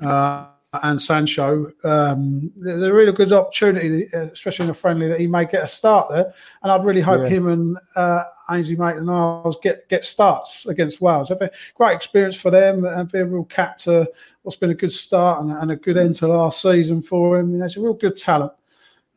Uh, 0.02 0.51
and 0.82 1.00
Sancho, 1.00 1.66
um, 1.84 2.50
there's 2.56 2.82
a 2.82 2.92
really 2.92 3.12
good 3.12 3.32
opportunity, 3.32 4.04
especially 4.14 4.64
in 4.64 4.70
a 4.70 4.74
friendly, 4.74 5.06
that 5.08 5.20
he 5.20 5.26
may 5.26 5.44
get 5.44 5.64
a 5.64 5.68
start 5.68 6.10
there. 6.10 6.32
And 6.62 6.72
I'd 6.72 6.84
really 6.84 7.02
hope 7.02 7.22
Yeah. 7.22 7.28
him 7.28 7.48
and 7.48 7.76
uh, 7.94 8.22
Ainsley 8.50 8.76
Maitland-Niles 8.76 9.58
get 9.62 9.86
get 9.90 10.04
starts 10.04 10.66
against 10.66 11.00
Wales. 11.02 11.30
It'd 11.30 11.40
be 11.40 11.54
great 11.74 11.94
experience 11.94 12.40
for 12.40 12.50
them 12.50 12.84
and 12.84 13.12
be 13.12 13.18
a 13.18 13.24
real 13.26 13.44
cap 13.44 13.76
to 13.78 14.10
what's 14.42 14.56
been 14.56 14.70
a 14.70 14.74
good 14.74 14.92
start 14.92 15.42
and, 15.42 15.52
and 15.52 15.70
a 15.70 15.76
good 15.76 15.98
end 15.98 16.14
to 16.16 16.28
last 16.28 16.62
season 16.62 17.02
for 17.02 17.38
him. 17.38 17.52
You 17.52 17.58
know, 17.58 17.66
it's 17.66 17.76
a 17.76 17.80
real 17.80 17.94
good 17.94 18.16
talent. 18.16 18.52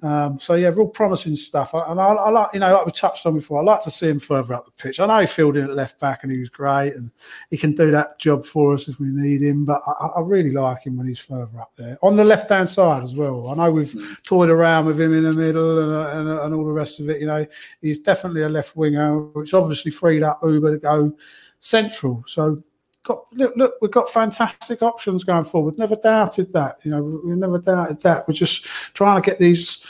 Um, 0.03 0.37
so 0.39 0.53
yeah, 0.55 0.67
real 0.67 0.87
promising 0.87 1.35
stuff. 1.35 1.73
I- 1.73 1.89
And 1.89 1.99
I, 1.99 2.05
I 2.05 2.29
like, 2.29 2.49
you 2.53 2.59
know, 2.59 2.71
like 2.73 2.85
we 2.85 2.91
touched 2.91 3.25
on 3.25 3.33
before, 3.33 3.59
I 3.59 3.63
like 3.63 3.81
to 3.85 3.91
see 3.91 4.07
him 4.09 4.19
further 4.19 4.53
up 4.53 4.65
the 4.65 4.71
pitch. 4.71 4.99
I 4.99 5.05
know 5.07 5.19
he 5.19 5.25
filled 5.25 5.57
in 5.57 5.63
at 5.63 5.73
left 5.73 5.99
back 5.99 6.21
and 6.21 6.31
he 6.31 6.37
was 6.37 6.49
great, 6.49 6.93
and 6.95 7.11
he 7.49 7.57
can 7.57 7.73
do 7.73 7.89
that 7.91 8.19
job 8.19 8.45
for 8.45 8.73
us 8.73 8.87
if 8.87 8.99
we 8.99 9.07
need 9.07 9.41
him. 9.41 9.65
But 9.65 9.81
I, 9.87 10.07
I 10.17 10.19
really 10.21 10.51
like 10.51 10.83
him 10.85 10.97
when 10.97 11.07
he's 11.07 11.19
further 11.19 11.59
up 11.59 11.71
there 11.77 11.97
on 12.03 12.17
the 12.17 12.23
left 12.25 12.49
hand 12.51 12.69
side 12.69 13.03
as 13.03 13.15
well. 13.15 13.47
I 13.47 13.55
know 13.55 13.71
we've 13.71 14.19
toyed 14.23 14.49
around 14.49 14.85
with 14.85 14.99
him 14.99 15.13
in 15.13 15.23
the 15.23 15.33
middle 15.33 15.79
and, 15.79 16.19
and, 16.29 16.39
and 16.39 16.53
all 16.53 16.65
the 16.65 16.71
rest 16.73 16.99
of 16.99 17.09
it. 17.09 17.19
You 17.21 17.27
know, 17.27 17.45
he's 17.81 17.99
definitely 17.99 18.43
a 18.43 18.49
left 18.49 18.75
winger, 18.75 19.19
which 19.19 19.53
obviously 19.53 19.91
freed 19.91 20.23
up 20.23 20.41
Auba 20.41 20.73
to 20.73 20.77
go 20.77 21.15
central. 21.61 22.23
So 22.27 22.61
got 23.05 23.25
look, 23.33 23.55
look, 23.55 23.75
we've 23.81 23.91
got 23.91 24.09
fantastic 24.09 24.81
options 24.81 25.23
going 25.23 25.45
forward. 25.45 25.77
Never 25.77 25.95
doubted 25.95 26.51
that. 26.53 26.79
You 26.83 26.91
know, 26.91 27.21
we 27.23 27.35
never 27.35 27.59
doubted 27.59 28.01
that. 28.01 28.27
We're 28.27 28.33
just 28.33 28.65
trying 28.93 29.21
to 29.21 29.29
get 29.29 29.39
these 29.39 29.85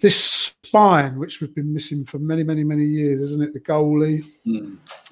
this 0.00 0.18
spine, 0.62 1.18
which 1.18 1.40
we've 1.40 1.54
been 1.54 1.72
missing 1.72 2.04
for 2.04 2.18
many, 2.18 2.42
many, 2.42 2.64
many 2.64 2.84
years, 2.84 3.20
isn't 3.20 3.42
it? 3.42 3.52
The 3.52 3.60
goalie, 3.60 4.26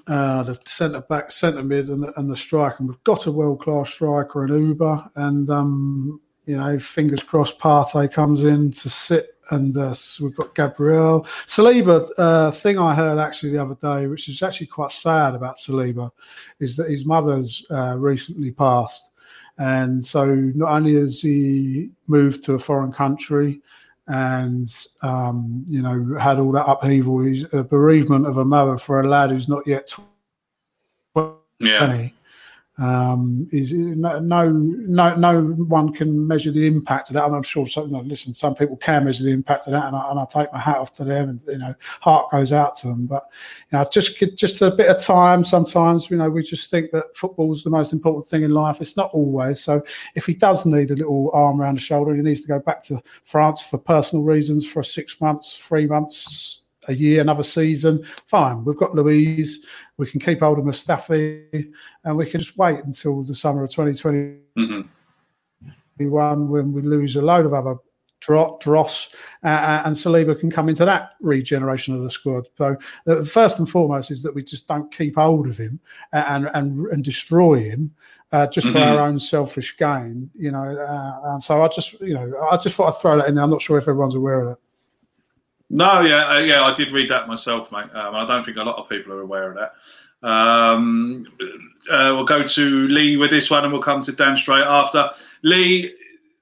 uh, 0.07 0.43
the 0.43 0.59
centre 0.65 1.03
back, 1.03 1.31
centre 1.31 1.63
mid, 1.63 1.89
and 1.89 2.03
the, 2.03 2.13
and 2.19 2.31
the 2.31 2.37
striker. 2.37 2.77
And 2.81 2.89
we've 2.89 3.05
got 3.05 3.27
a 3.27 3.33
world 3.33 3.61
class 3.61 3.91
striker 3.91 4.45
in 4.45 4.51
Auba, 4.51 5.11
and 5.17 5.51
um, 5.51 6.21
you 6.45 6.57
know, 6.57 6.79
fingers 6.79 7.23
crossed, 7.23 7.59
Partey 7.59 8.13
comes 8.13 8.45
in 8.45 8.71
to 8.73 8.89
sit. 8.89 9.37
And 9.51 9.77
uh, 9.77 9.95
we've 10.21 10.37
got 10.37 10.55
Gabriel 10.55 11.23
Saliba. 11.47 12.09
Uh, 12.17 12.51
thing 12.51 12.79
I 12.79 12.95
heard 12.95 13.19
actually 13.19 13.53
the 13.53 13.63
other 13.63 13.75
day, 13.75 14.07
which 14.07 14.29
is 14.29 14.43
actually 14.43 14.69
quite 14.69 14.93
sad 14.93 15.35
about 15.35 15.59
Saliba, 15.59 16.11
is 16.61 16.77
that 16.77 16.91
his 16.91 17.05
mother's 17.05 17.65
uh, 17.71 17.97
recently 17.99 18.53
passed, 18.53 19.11
and 19.59 20.05
so 20.05 20.27
not 20.35 20.71
only 20.71 20.95
has 20.95 21.21
he 21.21 21.91
moved 22.07 22.45
to 22.45 22.55
a 22.55 22.59
foreign 22.59 22.93
country, 22.93 23.61
and 24.07 24.69
um, 25.03 25.65
you 25.69 25.83
know 25.83 26.17
had 26.19 26.39
all 26.39 26.53
that 26.53 26.69
upheaval, 26.69 27.21
he's 27.21 27.53
a 27.53 27.65
bereavement 27.65 28.27
of 28.27 28.37
a 28.37 28.45
mother 28.45 28.79
for 28.79 29.01
a 29.01 29.09
lad 29.09 29.31
who's 29.31 29.49
not 29.49 29.67
yet 29.67 29.93
twenty. 31.13 31.35
Yeah. 31.61 32.09
Um, 32.81 33.47
is 33.53 33.73
no, 33.73 34.19
no, 34.19 34.49
no, 35.15 35.43
one 35.43 35.93
can 35.93 36.27
measure 36.27 36.51
the 36.51 36.67
impact 36.67 37.11
of 37.11 37.15
that. 37.15 37.27
And 37.27 37.37
I'm 37.37 37.43
sure 37.43 37.67
some, 37.67 37.91
listen, 37.91 38.35
some 38.35 38.55
people 38.55 38.79
can 38.79 39.05
measure 39.05 39.23
the 39.23 39.33
impact 39.33 39.67
of 39.67 39.75
that, 39.75 39.85
and 39.85 39.95
I, 39.95 40.11
and 40.11 40.19
I 40.19 40.25
take 40.25 40.51
my 40.51 40.59
hat 40.59 40.79
off 40.79 40.93
to 40.95 41.05
them, 41.05 41.29
and 41.29 41.41
you 41.47 41.59
know, 41.59 41.75
heart 42.01 42.31
goes 42.31 42.53
out 42.53 42.79
to 42.79 42.89
them. 42.89 43.07
But 43.07 43.25
you 43.71 43.79
know, 43.79 43.87
just 43.93 44.19
just 44.35 44.63
a 44.63 44.71
bit 44.71 44.89
of 44.89 44.99
time. 45.03 45.45
Sometimes, 45.45 46.11
you 46.11 46.17
know, 46.17 46.31
we 46.31 46.43
just 46.43 46.71
think 46.71 46.91
that 46.93 47.15
football 47.15 47.53
is 47.53 47.63
the 47.63 47.71
most 47.71 47.93
important 47.93 48.27
thing 48.27 48.45
in 48.45 48.51
life. 48.51 48.81
It's 48.81 48.97
not 48.97 49.11
always. 49.13 49.61
So, 49.61 49.83
if 50.15 50.25
he 50.25 50.33
does 50.33 50.65
need 50.65 50.91
a 50.91 50.97
little 50.97 51.31
arm 51.35 51.61
around 51.61 51.75
the 51.75 51.81
shoulder, 51.81 52.15
he 52.15 52.23
needs 52.23 52.41
to 52.41 52.49
go 52.49 52.61
back 52.61 52.83
to 52.85 53.03
France 53.25 53.61
for 53.61 53.77
personal 53.77 54.25
reasons 54.25 54.67
for 54.67 54.83
six 54.83 55.21
months, 55.21 55.55
three 55.57 55.87
month 55.87 56.15
a 56.89 56.95
year, 56.95 57.21
another 57.21 57.43
season. 57.43 58.05
Fine, 58.27 58.65
we've 58.65 58.77
got 58.77 58.95
Luiz. 58.95 59.65
We 59.99 60.07
can 60.11 60.21
keep 60.21 60.41
hold 60.41 60.59
of 60.59 60.65
Mustafi, 60.65 61.71
and 62.05 62.17
we 62.17 62.27
can 62.31 62.41
just 62.41 62.57
wait 62.57 62.81
until 62.85 63.23
the 63.23 63.35
summer 63.35 63.65
of 63.65 63.71
2021 63.71 64.89
Mhm. 65.99 66.49
when 66.49 66.73
we 66.73 66.83
lose 66.83 67.17
a 67.17 67.23
load 67.23 67.47
of 67.47 67.53
other 67.53 67.77
Dro- 68.21 68.59
Dross 68.63 69.15
uh, 69.45 69.83
and 69.87 69.97
Saliba 69.97 70.39
can 70.39 70.51
come 70.51 70.69
into 70.69 70.85
that 70.85 71.13
regeneration 71.23 71.95
of 71.95 72.03
the 72.03 72.11
squad. 72.11 72.45
So 72.59 72.77
uh, 73.07 73.25
first 73.25 73.59
and 73.61 73.69
foremost 73.69 74.11
is 74.11 74.23
that 74.23 74.35
we 74.35 74.43
just 74.43 74.69
don't 74.69 74.93
keep 74.95 75.17
hold 75.17 75.49
of 75.49 75.57
him 75.57 75.81
and 76.13 76.51
and, 76.53 76.87
and 76.89 77.03
destroy 77.03 77.61
him 77.61 77.95
uh, 78.33 78.47
just 78.47 78.69
for 78.69 78.79
Mhm. 78.79 78.87
our 78.93 79.01
own 79.01 79.19
selfish 79.21 79.77
gain. 79.79 80.31
You 80.35 80.51
know, 80.51 80.65
uh, 80.77 81.33
and 81.33 81.43
so 81.43 81.63
I 81.63 81.69
just 81.69 81.99
you 82.03 82.13
know 82.13 82.31
I 82.51 82.59
just 82.59 82.77
thought 82.77 82.95
I'd 82.95 83.01
throw 83.01 83.17
that 83.17 83.29
in. 83.29 83.37
there. 83.37 83.45
I'm 83.45 83.51
not 83.51 83.63
sure 83.63 83.79
if 83.79 83.89
everyone's 83.89 84.15
aware 84.15 84.41
of 84.43 84.49
that. 84.49 84.59
No, 85.73 86.01
yeah, 86.01 86.27
uh, 86.27 86.39
yeah, 86.41 86.63
I 86.65 86.75
did 86.75 86.91
read 86.91 87.09
that 87.11 87.29
myself, 87.29 87.71
mate. 87.71 87.95
Um, 87.95 88.17
I 88.17 88.27
don't 88.27 88.45
think 88.45 88.57
a 88.57 88.63
lot 88.63 88.77
of 88.77 88.89
people 88.89 89.13
are 89.13 89.21
aware 89.21 89.53
of 89.53 89.57
that. 89.57 90.29
Um, 90.29 91.25
uh, 91.89 92.11
we'll 92.13 92.25
go 92.25 92.45
to 92.45 92.89
Lee 92.89 93.17
with 93.17 93.31
this 93.31 93.53
one, 93.53 93.63
and 93.63 93.73
we'll 93.73 93.81
come 93.81 94.03
to 94.03 94.13
Dan 94.13 94.37
straight 94.37 94.67
after. 94.67 95.09
Lee, 95.45 95.95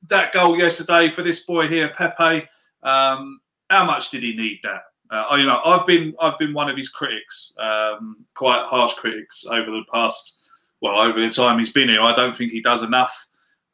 that 0.08 0.32
goal 0.32 0.56
yesterday 0.56 1.10
for 1.10 1.22
this 1.22 1.44
boy 1.44 1.68
here, 1.68 1.90
Pepe. 1.90 2.48
Um, 2.82 3.40
how 3.68 3.84
much 3.84 4.10
did 4.10 4.22
he 4.22 4.34
need 4.34 4.60
that? 4.62 4.84
Uh, 5.10 5.36
you 5.38 5.44
know, 5.44 5.60
I've 5.62 5.86
been 5.86 6.14
I've 6.20 6.38
been 6.38 6.54
one 6.54 6.70
of 6.70 6.76
his 6.76 6.88
critics, 6.88 7.52
um, 7.58 8.24
quite 8.34 8.62
harsh 8.62 8.94
critics 8.94 9.44
over 9.46 9.70
the 9.70 9.84
past, 9.92 10.38
well, 10.80 10.98
over 10.98 11.20
the 11.20 11.28
time 11.28 11.58
he's 11.58 11.72
been 11.72 11.90
here. 11.90 12.00
I 12.00 12.14
don't 12.14 12.34
think 12.34 12.50
he 12.50 12.62
does 12.62 12.82
enough. 12.82 13.26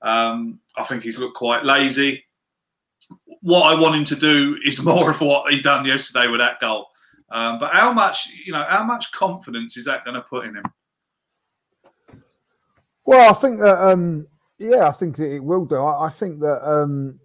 Um, 0.03 0.59
I 0.77 0.83
think 0.83 1.05
he's 1.05 1.17
looked 1.17 1.37
quite 1.37 1.65
lazy 1.65 2.25
what 3.45 3.71
I 3.71 3.79
want 3.79 3.95
him 3.95 4.07
to 4.07 4.17
do 4.17 4.59
is 4.65 4.83
more 4.83 5.11
of 5.11 5.21
what 5.21 5.53
he 5.53 5.61
done 5.61 5.85
yesterday 5.85 6.29
with 6.29 6.41
that 6.41 6.59
goal. 6.61 6.87
Um, 7.31 7.59
but 7.59 7.75
how 7.75 7.93
much, 7.93 8.31
you 8.47 8.53
know, 8.53 8.65
how 8.67 8.83
much 8.83 9.13
confidence 9.13 9.77
is 9.77 9.85
that 9.85 10.03
going 10.03 10.15
to 10.15 10.23
put 10.23 10.47
in 10.47 10.57
him? 10.57 10.65
Well, 13.05 13.31
I 13.31 13.35
think 13.35 13.61
that 13.61 13.87
um, 13.87 14.27
yeah, 14.59 14.89
I 14.89 14.93
think 14.93 15.17
that 15.17 15.31
it 15.31 15.45
will 15.45 15.67
do. 15.67 15.77
I, 15.77 16.07
I 16.07 16.09
think 16.09 16.41
that 16.41 16.67
um, 16.67 17.21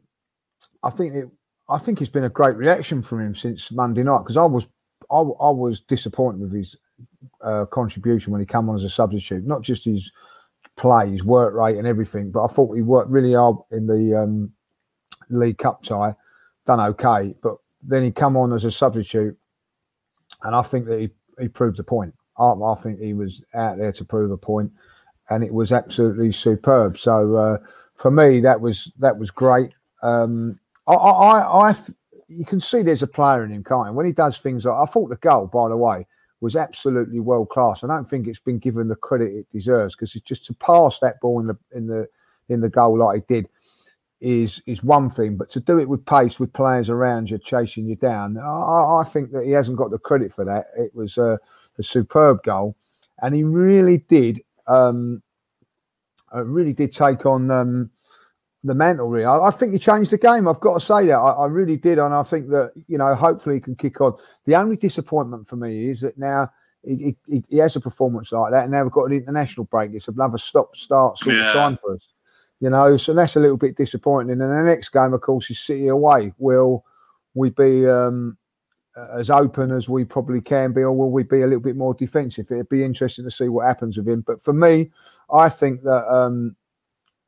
I 0.84 0.90
think 0.90 1.16
it. 1.16 1.30
I 1.70 1.78
think 1.78 2.02
it's 2.02 2.10
been 2.10 2.26
a 2.26 2.30
great 2.30 2.58
reaction 2.58 3.02
from 3.02 3.22
him 3.22 3.36
since 3.36 3.72
Monday 3.72 4.04
night 4.04 4.20
because 4.20 4.36
I 4.36 4.44
was 4.44 4.68
I, 5.10 5.20
I 5.20 5.52
was 5.52 5.80
disappointed 5.80 6.42
with 6.42 6.54
his 6.54 6.76
uh, 7.42 7.66
contribution 7.68 8.34
when 8.34 8.42
he 8.42 8.46
came 8.46 8.68
on 8.68 8.76
as 8.76 8.84
a 8.84 8.90
substitute. 8.90 9.48
Not 9.48 9.62
just 9.62 9.86
his 9.86 10.12
play, 10.76 11.12
his 11.12 11.24
work 11.24 11.54
rate, 11.54 11.78
and 11.78 11.88
everything, 11.88 12.30
but 12.32 12.44
I 12.44 12.48
thought 12.48 12.76
he 12.76 12.82
worked 12.82 13.10
really 13.10 13.36
hard 13.36 13.56
in 13.72 13.88
the 13.88 14.22
um, 14.22 14.52
League 15.30 15.58
Cup 15.58 15.84
tie. 15.84 16.16
Done 16.66 16.80
okay, 16.80 17.34
but 17.42 17.58
then 17.82 18.04
he 18.04 18.12
come 18.12 18.38
on 18.38 18.54
as 18.54 18.66
a 18.66 18.72
substitute, 18.72 19.38
and 20.44 20.56
I 20.56 20.62
think 20.62 20.86
that 20.86 21.00
he, 21.00 21.10
he 21.40 21.48
proved 21.48 21.78
the 21.78 21.84
point. 21.84 22.14
I, 22.38 22.52
I 22.52 22.76
think 22.76 23.00
he 23.00 23.14
was 23.14 23.44
out 23.54 23.78
there 23.78 23.92
to 23.94 24.06
prove 24.06 24.32
a 24.32 24.38
point, 24.38 24.72
and 25.30 25.44
it 25.44 25.54
was 25.54 25.72
absolutely 25.72 26.32
superb. 26.32 26.98
So 26.98 27.36
uh, 27.36 27.58
for 27.96 28.12
me, 28.12 28.40
that 28.42 28.62
was 28.62 28.92
that 29.00 29.18
was 29.18 29.32
great. 29.32 29.72
Um, 30.02 30.60
I, 30.88 30.94
I, 30.94 31.70
I, 31.70 31.76
you 32.28 32.46
can 32.46 32.60
see 32.60 32.82
there's 32.82 33.04
a 33.04 33.08
player 33.08 33.44
in 33.44 33.52
him, 33.52 33.64
can't 33.64 33.88
you? 33.88 33.94
When 33.94 34.06
he 34.06 34.12
does 34.12 34.38
things 34.40 34.66
like 34.66 34.76
I 34.76 34.86
thought 34.86 35.10
the 35.10 35.18
goal, 35.18 35.48
by 35.48 35.70
the 35.70 35.78
way, 35.78 36.06
was 36.42 36.56
absolutely 36.56 37.20
world 37.20 37.50
class. 37.50 37.84
I 37.84 37.88
don't 37.88 38.08
think 38.08 38.28
it's 38.28 38.40
been 38.40 38.60
given 38.60 38.88
the 38.88 38.96
credit 38.96 39.34
it 39.34 39.52
deserves 39.52 39.96
because 39.96 40.16
it's 40.16 40.26
just 40.26 40.46
to 40.46 40.54
pass 40.54 41.00
that 41.00 41.20
ball 41.20 41.40
in 41.40 41.48
the 41.48 41.58
in 41.72 41.88
the 41.88 42.08
in 42.48 42.62
the 42.62 42.70
goal 42.70 42.98
like 42.98 43.24
he 43.28 43.34
did 43.34 43.50
is 44.22 44.62
is 44.66 44.84
one 44.84 45.10
thing, 45.10 45.38
but 45.38 45.50
to 45.52 45.60
do 45.60 45.80
it 45.80 45.88
with 45.88 46.06
pace, 46.06 46.40
with 46.40 46.52
players 46.52 46.90
around 46.90 47.30
you 47.30 47.38
chasing 47.38 47.86
you 47.88 47.96
down, 47.96 48.38
I, 48.38 49.02
I 49.02 49.04
think 49.08 49.32
that 49.32 49.46
he 49.46 49.52
hasn't 49.52 49.78
got 49.78 49.92
the 49.92 49.98
credit 49.98 50.34
for 50.34 50.44
that. 50.46 50.68
It 50.78 50.94
was 50.94 51.18
a, 51.18 51.40
a 51.78 51.84
superb 51.84 52.44
goal, 52.44 52.76
and 53.22 53.34
he 53.34 53.44
really 53.44 54.00
did, 54.10 54.42
um, 54.68 55.22
uh, 56.36 56.44
really 56.44 56.74
did 56.74 56.92
take 56.92 57.26
on 57.26 57.50
um, 57.50 57.90
the 58.66 58.74
mantle. 58.74 59.10
Really, 59.10 59.26
I, 59.26 59.38
I 59.40 59.52
think 59.52 59.72
he 59.72 59.80
changed 59.80 60.12
the 60.12 60.18
game. 60.18 60.48
I've 60.48 60.60
got 60.60 60.74
to 60.74 60.86
say 60.86 61.06
that 61.08 61.16
I, 61.18 61.32
I 61.32 61.46
really 61.46 61.78
did, 61.78 61.98
and 61.98 62.14
I 62.14 62.24
think 62.24 62.50
that 62.50 62.74
you 62.88 62.98
know, 62.98 63.16
hopefully, 63.16 63.56
he 63.56 63.62
can 63.62 63.76
kick 63.76 64.02
on. 64.02 64.18
The 64.46 64.56
only 64.56 64.76
disappointment 64.76 65.48
for 65.48 65.56
me 65.56 65.90
is 65.90 66.02
that 66.02 66.18
now. 66.18 66.52
He, 66.82 67.18
he, 67.28 67.44
he 67.50 67.58
has 67.58 67.76
a 67.76 67.82
performance 67.82 68.32
like 68.32 68.54
that, 68.54 68.64
and 68.64 68.72
now 68.72 68.84
we've 68.84 68.92
got 68.94 69.04
an 69.04 69.12
international 69.12 69.66
break. 69.66 69.92
It's 69.94 70.08
another 70.08 70.38
stop-start 70.38 71.18
sort 71.18 71.36
Yeah. 71.36 71.48
of 71.48 71.52
time 71.54 71.78
for 71.82 71.96
us 71.96 72.08
you 72.60 72.70
know, 72.70 72.98
so 72.98 73.14
that's 73.14 73.36
a 73.36 73.40
little 73.40 73.58
bit 73.58 73.78
disappointing. 73.78 74.32
And 74.32 74.42
the 74.42 74.64
next 74.64 74.90
game, 74.90 75.14
of 75.14 75.22
course, 75.22 75.50
is 75.50 75.60
City 75.60 75.88
away. 75.88 76.34
Will 76.38 76.84
we 77.34 77.50
be 77.52 77.88
um, 77.88 78.38
as 79.14 79.30
open 79.30 79.72
as 79.72 79.88
we 79.88 80.04
probably 80.04 80.42
can 80.42 80.74
be, 80.74 80.82
or 80.82 80.92
will 80.92 81.12
we 81.12 81.24
be 81.24 81.42
a 81.42 81.48
little 81.48 81.62
bit 81.62 81.78
more 81.78 81.94
defensive? 81.94 82.48
It'd 82.52 82.70
be 82.70 82.84
interesting 82.84 83.26
to 83.26 83.32
see 83.32 83.48
what 83.48 83.66
happens 83.66 83.98
with 83.98 84.08
him. 84.08 84.22
But 84.26 84.42
for 84.42 84.54
me, 84.54 84.92
I 85.32 85.50
think 85.50 85.84
that 85.84 86.14
um, 86.14 86.56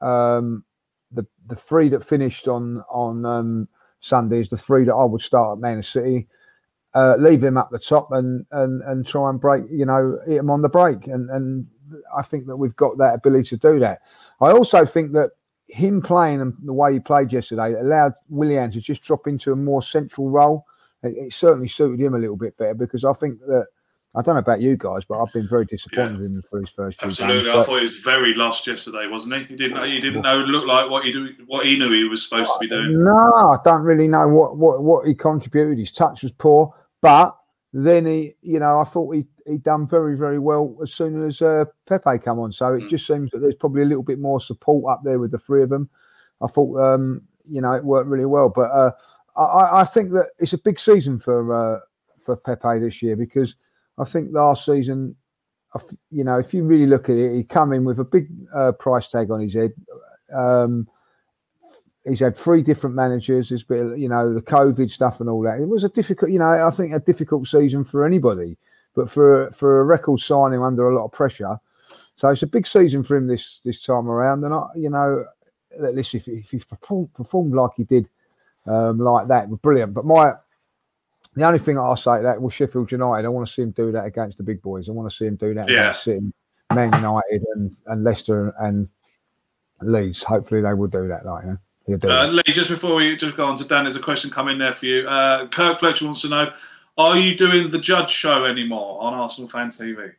um, 0.02 0.66
the 1.12 1.26
the 1.48 1.56
three 1.56 1.90
that 1.90 2.04
finished 2.04 2.48
on 2.48 2.84
on 2.90 3.26
um, 3.26 3.68
Sunday 4.00 4.42
is 4.42 4.50
the 4.50 4.58
three 4.58 4.86
that 4.86 4.94
I 4.94 5.06
would 5.06 5.22
start 5.22 5.58
at 5.58 5.62
Man 5.62 5.82
City. 5.84 6.28
Uh, 6.94 7.16
leave 7.18 7.42
him 7.42 7.58
up 7.58 7.70
the 7.72 7.80
top 7.80 8.12
and 8.12 8.46
and 8.52 8.82
and 8.82 9.08
try 9.08 9.30
and 9.30 9.40
break, 9.40 9.64
you 9.72 9.86
know, 9.86 10.18
hit 10.28 10.38
him 10.38 10.50
on 10.50 10.62
the 10.62 10.70
break. 10.70 11.08
And 11.08 11.30
and 11.30 11.68
I 12.16 12.22
think 12.22 12.48
that 12.48 12.58
we've 12.58 12.76
got 12.76 12.98
that 12.98 13.16
ability 13.16 13.50
to 13.50 13.58
do 13.58 13.80
that. 13.80 14.02
I 14.40 14.52
also 14.52 14.86
think 14.86 15.14
that 15.14 15.32
him 15.68 16.02
playing 16.02 16.42
and 16.42 16.54
the 16.64 16.74
way 16.74 16.94
he 16.94 17.00
played 17.00 17.32
yesterday 17.32 17.74
allowed 17.74 18.14
Willian 18.30 18.72
to 18.72 18.82
just 18.82 19.04
drop 19.04 19.28
into 19.28 19.52
a 19.52 19.56
more 19.56 19.82
central 19.82 20.30
role. 20.30 20.66
It, 21.04 21.16
it 21.18 21.34
certainly 21.34 21.68
suited 21.68 22.04
him 22.04 22.14
a 22.14 22.20
little 22.20 22.38
bit 22.38 22.58
better 22.58 22.74
because 22.74 23.06
I 23.06 23.14
think 23.14 23.40
that 23.42 23.68
I 24.14 24.22
don't 24.22 24.36
know 24.36 24.40
about 24.40 24.60
you 24.60 24.76
guys, 24.76 25.06
but 25.06 25.22
I've 25.22 25.32
been 25.32 25.48
very 25.48 25.64
disappointed 25.66 26.18
with 26.18 26.26
him 26.26 26.44
for 26.50 26.60
his 26.60 26.70
first 26.70 27.00
few 27.00 27.08
Absolutely, 27.08 27.46
games. 27.46 27.56
I 27.56 27.64
thought 27.64 27.78
he 27.78 27.84
was 27.84 27.96
very 28.00 28.34
lost 28.34 28.68
yesterday, 28.68 29.08
wasn't 29.08 29.36
he? 29.36 29.44
He 29.46 29.56
didn't. 29.56 29.90
He 29.90 30.02
didn't 30.02 30.24
know. 30.24 30.40
Look 30.40 30.68
like 30.68 30.90
what 30.90 31.06
he 31.06 31.14
do. 31.14 31.30
What 31.46 31.66
he 31.66 31.80
knew 31.80 31.90
he 31.92 32.04
was 32.04 32.28
supposed 32.28 32.52
to 32.52 32.60
be 32.60 32.68
doing. 32.68 33.02
No, 33.06 33.12
I 33.14 33.58
don't 33.64 33.84
really 33.84 34.10
know 34.10 34.28
what, 34.28 34.58
what, 34.58 34.84
what 34.84 35.08
he 35.08 35.16
contributed. 35.16 35.80
His 35.80 35.94
touch 35.94 36.24
was 36.24 36.34
poor, 36.34 36.74
but 37.02 37.38
then 37.74 38.06
he, 38.06 38.34
you 38.42 38.60
know, 38.60 38.80
I 38.80 38.84
thought 38.84 39.16
he 39.16 39.26
he 39.48 39.58
done 39.58 39.88
very 39.88 40.18
very 40.18 40.40
well 40.40 40.78
as 40.84 40.94
soon 40.94 41.24
as 41.26 41.42
uh, 41.42 41.66
Pepe 41.88 42.20
come 42.20 42.40
on. 42.40 42.52
So 42.52 42.66
Mm. 42.72 42.84
it 42.84 42.90
just 42.90 43.08
seems 43.08 43.32
that 43.32 43.40
there's 43.40 43.56
probably 43.56 43.82
a 43.84 43.86
little 43.86 44.04
bit 44.04 44.20
more 44.20 44.42
support 44.42 44.92
up 44.92 45.02
there 45.04 45.20
with 45.20 45.32
the 45.32 45.40
three 45.40 45.64
of 45.64 45.70
them. 45.70 45.90
I 46.42 46.48
thought, 46.48 46.80
um, 46.82 47.22
you 47.50 47.62
know, 47.62 47.74
it 47.74 47.84
worked 47.86 48.10
really 48.10 48.26
well. 48.26 48.50
But 48.50 48.72
uh, 48.72 48.92
I- 49.38 49.42
I, 49.44 49.82
I 49.82 49.84
think 49.86 50.12
that 50.12 50.30
it's 50.40 50.54
a 50.54 50.58
big 50.58 50.80
season 50.80 51.18
for 51.20 51.54
uh, 51.54 51.80
for 52.20 52.36
Pepe 52.36 52.80
this 52.80 53.02
year 53.02 53.16
because 53.16 53.56
I 53.98 54.06
think 54.06 54.30
last 54.32 54.66
season, 54.66 55.16
you 56.10 56.24
know, 56.24 56.38
if 56.40 56.54
you 56.54 56.64
really 56.64 56.88
look 56.88 57.10
at 57.10 57.16
it, 57.16 57.34
he 57.36 57.44
come 57.44 57.72
in 57.74 57.86
with 57.86 58.00
a 58.00 58.04
big 58.04 58.28
uh, 58.54 58.74
price 58.74 59.08
tag 59.08 59.32
on 59.32 59.40
his 59.40 59.54
head. 59.54 59.72
Um, 60.34 60.88
he's 62.06 62.20
had 62.20 62.36
three 62.36 62.62
different 62.64 62.96
managers. 62.96 63.50
There's 63.50 63.64
been, 63.64 63.98
you 64.00 64.10
know, 64.10 64.34
the 64.34 64.42
COVID 64.42 64.90
stuff 64.92 65.20
and 65.20 65.30
all 65.30 65.42
that. 65.44 65.60
It 65.60 65.68
was 65.68 65.84
a 65.84 65.90
difficult, 65.90 66.32
you 66.32 66.40
know, 66.40 66.68
I 66.68 66.72
think 66.72 66.94
a 66.94 67.00
difficult 67.00 67.48
season 67.48 67.84
for 67.84 68.06
anybody, 68.06 68.58
but 68.96 69.10
for 69.10 69.52
for 69.52 69.82
a 69.82 69.86
record 69.86 70.20
signing 70.20 70.62
under 70.62 70.90
a 70.90 70.96
lot 70.96 71.06
of 71.06 71.12
pressure. 71.12 71.60
So 72.16 72.30
it's 72.30 72.44
a 72.44 72.48
big 72.48 72.68
season 72.68 73.04
for 73.04 73.16
him 73.16 73.28
this 73.28 73.60
this 73.64 73.84
time 73.84 74.08
around. 74.10 74.44
And 74.44 74.54
I, 74.54 74.68
you 74.76 74.90
know, 74.90 75.26
at 75.82 75.96
least 75.96 76.16
if, 76.16 76.28
if 76.28 76.52
he 76.52 76.60
performed, 76.60 77.54
like 77.54 77.72
he 77.78 77.84
did, 77.84 78.10
um, 78.66 79.00
like 79.00 79.28
that, 79.28 79.50
brilliant. 79.62 79.94
But 79.94 80.06
my 80.06 80.34
the 81.36 81.44
only 81.46 81.60
thing 81.60 81.78
I'll 81.78 81.96
say 81.96 82.18
to 82.18 82.24
that 82.24 82.42
was 82.42 82.54
Sheffield 82.54 82.92
United. 82.92 83.26
I 83.26 83.30
want 83.30 83.48
to 83.48 83.54
see 83.54 83.62
him 83.62 83.72
do 83.72 83.92
that 83.94 84.06
against 84.06 84.38
the 84.38 84.44
big 84.44 84.62
boys. 84.62 84.90
I 84.90 84.92
want 84.92 85.10
to 85.10 85.16
see 85.16 85.26
him 85.26 85.36
do 85.36 85.54
that 85.54 85.70
Yeah. 85.70 85.82
against 85.82 86.04
City, 86.04 86.34
Man 86.74 86.92
United, 86.94 87.46
and 87.56 87.78
and 87.88 88.04
Leicester 88.04 88.54
and 88.60 88.90
Leeds. 89.82 90.24
Hopefully 90.24 90.62
they 90.62 90.74
will 90.74 90.88
do 90.88 91.08
that. 91.08 91.26
Like, 91.26 91.46
you 91.46 91.52
know, 91.52 91.58
Uh. 91.88 92.28
Lee, 92.28 92.42
just 92.48 92.70
before 92.70 92.96
we 92.96 93.16
just 93.16 93.36
go 93.36 93.46
on 93.46 93.56
to 93.58 93.66
Dan, 93.66 93.86
there's 93.86 93.96
a 93.96 94.02
question 94.02 94.30
coming 94.30 94.58
there 94.58 94.74
for 94.74 94.86
you. 94.86 95.08
Uh, 95.08 95.48
Kirk 95.48 95.80
Fletcher 95.80 96.06
wants 96.06 96.22
to 96.22 96.30
know: 96.30 96.52
Are 96.98 97.18
you 97.18 97.36
doing 97.36 97.70
the 97.70 97.80
Judge 97.80 98.12
Show 98.12 98.46
anymore 98.46 99.02
on 99.02 99.14
Arsenal 99.14 99.50
Fan 99.50 99.70
TV? 99.70 100.14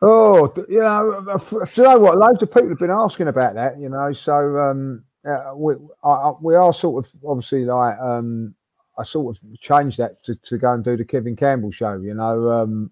Oh, 0.00 0.52
you 0.68 0.78
know, 0.78 1.24
uh, 1.28 1.38
do 1.38 1.66
you 1.76 1.82
know 1.82 1.98
what? 1.98 2.18
Loads 2.18 2.42
of 2.42 2.52
people 2.52 2.68
have 2.68 2.78
been 2.78 2.90
asking 2.90 3.28
about 3.28 3.54
that. 3.54 3.78
You 3.78 3.88
know, 3.88 4.12
so 4.12 4.58
um, 4.58 5.04
uh, 5.26 5.52
we 5.56 5.74
I, 6.04 6.08
I, 6.08 6.32
we 6.40 6.54
are 6.54 6.72
sort 6.72 7.04
of 7.04 7.12
obviously 7.26 7.64
like 7.64 7.98
um, 7.98 8.54
I 8.96 9.02
sort 9.02 9.36
of 9.36 9.60
changed 9.60 9.98
that 9.98 10.22
to, 10.24 10.36
to 10.36 10.58
go 10.58 10.72
and 10.72 10.84
do 10.84 10.96
the 10.96 11.04
Kevin 11.04 11.34
Campbell 11.34 11.72
show. 11.72 11.94
You 11.96 12.14
know, 12.14 12.48
um, 12.48 12.90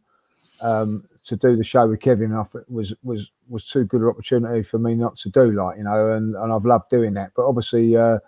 um, 0.61 1.05
to 1.27 1.37
do 1.37 1.57
the 1.57 1.65
show 1.65 1.87
with 1.87 2.01
Kevin, 2.01 2.35
I 2.35 2.43
thought 2.43 2.69
was 2.69 2.95
was 3.03 3.31
was 3.49 3.69
too 3.69 3.85
good 3.85 4.01
an 4.01 4.09
opportunity 4.09 4.63
for 4.63 4.79
me 4.79 4.95
not 4.95 5.17
to 5.19 5.31
do. 5.31 5.53
Like 5.53 5.79
you 5.79 5.85
know, 5.85 6.13
and 6.13 6.35
and 6.35 6.53
I've 6.53 6.65
loved 6.65 6.91
doing 6.91 7.15
that. 7.15 7.33
But 7.37 7.47
obviously. 7.47 7.97
Uh, 7.97 8.19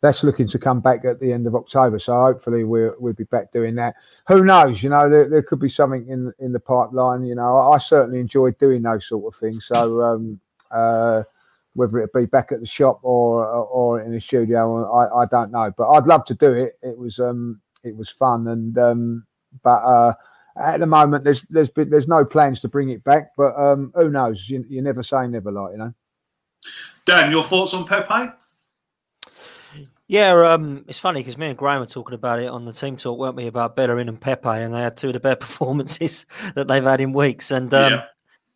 that's 0.00 0.22
looking 0.22 0.46
to 0.46 0.58
come 0.58 0.80
back 0.80 1.04
at 1.04 1.18
the 1.18 1.32
end 1.32 1.46
of 1.46 1.54
October. 1.54 1.98
So 1.98 2.14
hopefully 2.14 2.64
we'll 2.64 2.94
we'll 2.98 3.14
be 3.14 3.24
back 3.24 3.52
doing 3.52 3.74
that. 3.76 3.96
Who 4.28 4.44
knows? 4.44 4.82
You 4.82 4.90
know, 4.90 5.10
there, 5.10 5.28
there 5.28 5.42
could 5.42 5.58
be 5.58 5.68
something 5.68 6.06
in 6.08 6.32
in 6.38 6.52
the 6.52 6.60
pipeline. 6.60 7.24
You 7.24 7.34
know, 7.34 7.56
I, 7.56 7.74
I 7.74 7.78
certainly 7.78 8.20
enjoyed 8.20 8.58
doing 8.58 8.82
those 8.82 9.08
sort 9.08 9.34
of 9.34 9.38
things. 9.38 9.66
So 9.66 10.00
um, 10.02 10.40
uh, 10.70 11.24
whether 11.74 11.98
it 11.98 12.12
be 12.12 12.26
back 12.26 12.52
at 12.52 12.60
the 12.60 12.66
shop 12.66 13.00
or 13.02 13.44
or 13.44 14.00
in 14.00 14.12
the 14.12 14.20
studio, 14.20 14.84
I, 14.92 15.22
I 15.22 15.26
don't 15.26 15.50
know. 15.50 15.72
But 15.76 15.90
I'd 15.90 16.06
love 16.06 16.24
to 16.26 16.34
do 16.34 16.52
it. 16.52 16.74
It 16.82 16.98
was 16.98 17.18
um 17.18 17.60
it 17.82 17.96
was 17.96 18.08
fun 18.08 18.48
and 18.48 18.76
um 18.78 19.26
but 19.62 19.82
uh 19.82 20.14
at 20.58 20.80
the 20.80 20.86
moment 20.86 21.24
there's 21.24 21.42
there's 21.42 21.70
been 21.70 21.90
there's 21.90 22.08
no 22.08 22.24
plans 22.24 22.60
to 22.60 22.68
bring 22.68 22.90
it 22.90 23.04
back. 23.04 23.30
But 23.36 23.54
um 23.56 23.92
who 23.94 24.10
knows? 24.10 24.48
You, 24.48 24.64
you 24.68 24.82
never 24.82 25.02
say 25.02 25.26
never, 25.26 25.52
like 25.52 25.72
you 25.72 25.78
know. 25.78 25.94
Dan, 27.04 27.30
your 27.30 27.44
thoughts 27.44 27.74
on 27.74 27.86
Pepe? 27.86 28.32
Yeah, 30.08 30.52
um, 30.52 30.86
it's 30.88 30.98
funny 30.98 31.20
because 31.20 31.36
me 31.36 31.48
and 31.48 31.58
Graham 31.58 31.80
were 31.80 31.86
talking 31.86 32.14
about 32.14 32.38
it 32.38 32.48
on 32.48 32.64
the 32.64 32.72
team 32.72 32.96
talk, 32.96 33.18
weren't 33.18 33.36
we, 33.36 33.46
about 33.46 33.76
Bellerin 33.76 34.08
and 34.08 34.18
Pepe, 34.18 34.48
and 34.48 34.74
they 34.74 34.80
had 34.80 34.96
two 34.96 35.08
of 35.08 35.12
the 35.12 35.20
better 35.20 35.36
performances 35.40 36.24
that 36.54 36.66
they've 36.66 36.82
had 36.82 37.02
in 37.02 37.12
weeks. 37.12 37.50
And 37.50 37.72
um, 37.74 37.92
Yeah. 37.92 38.04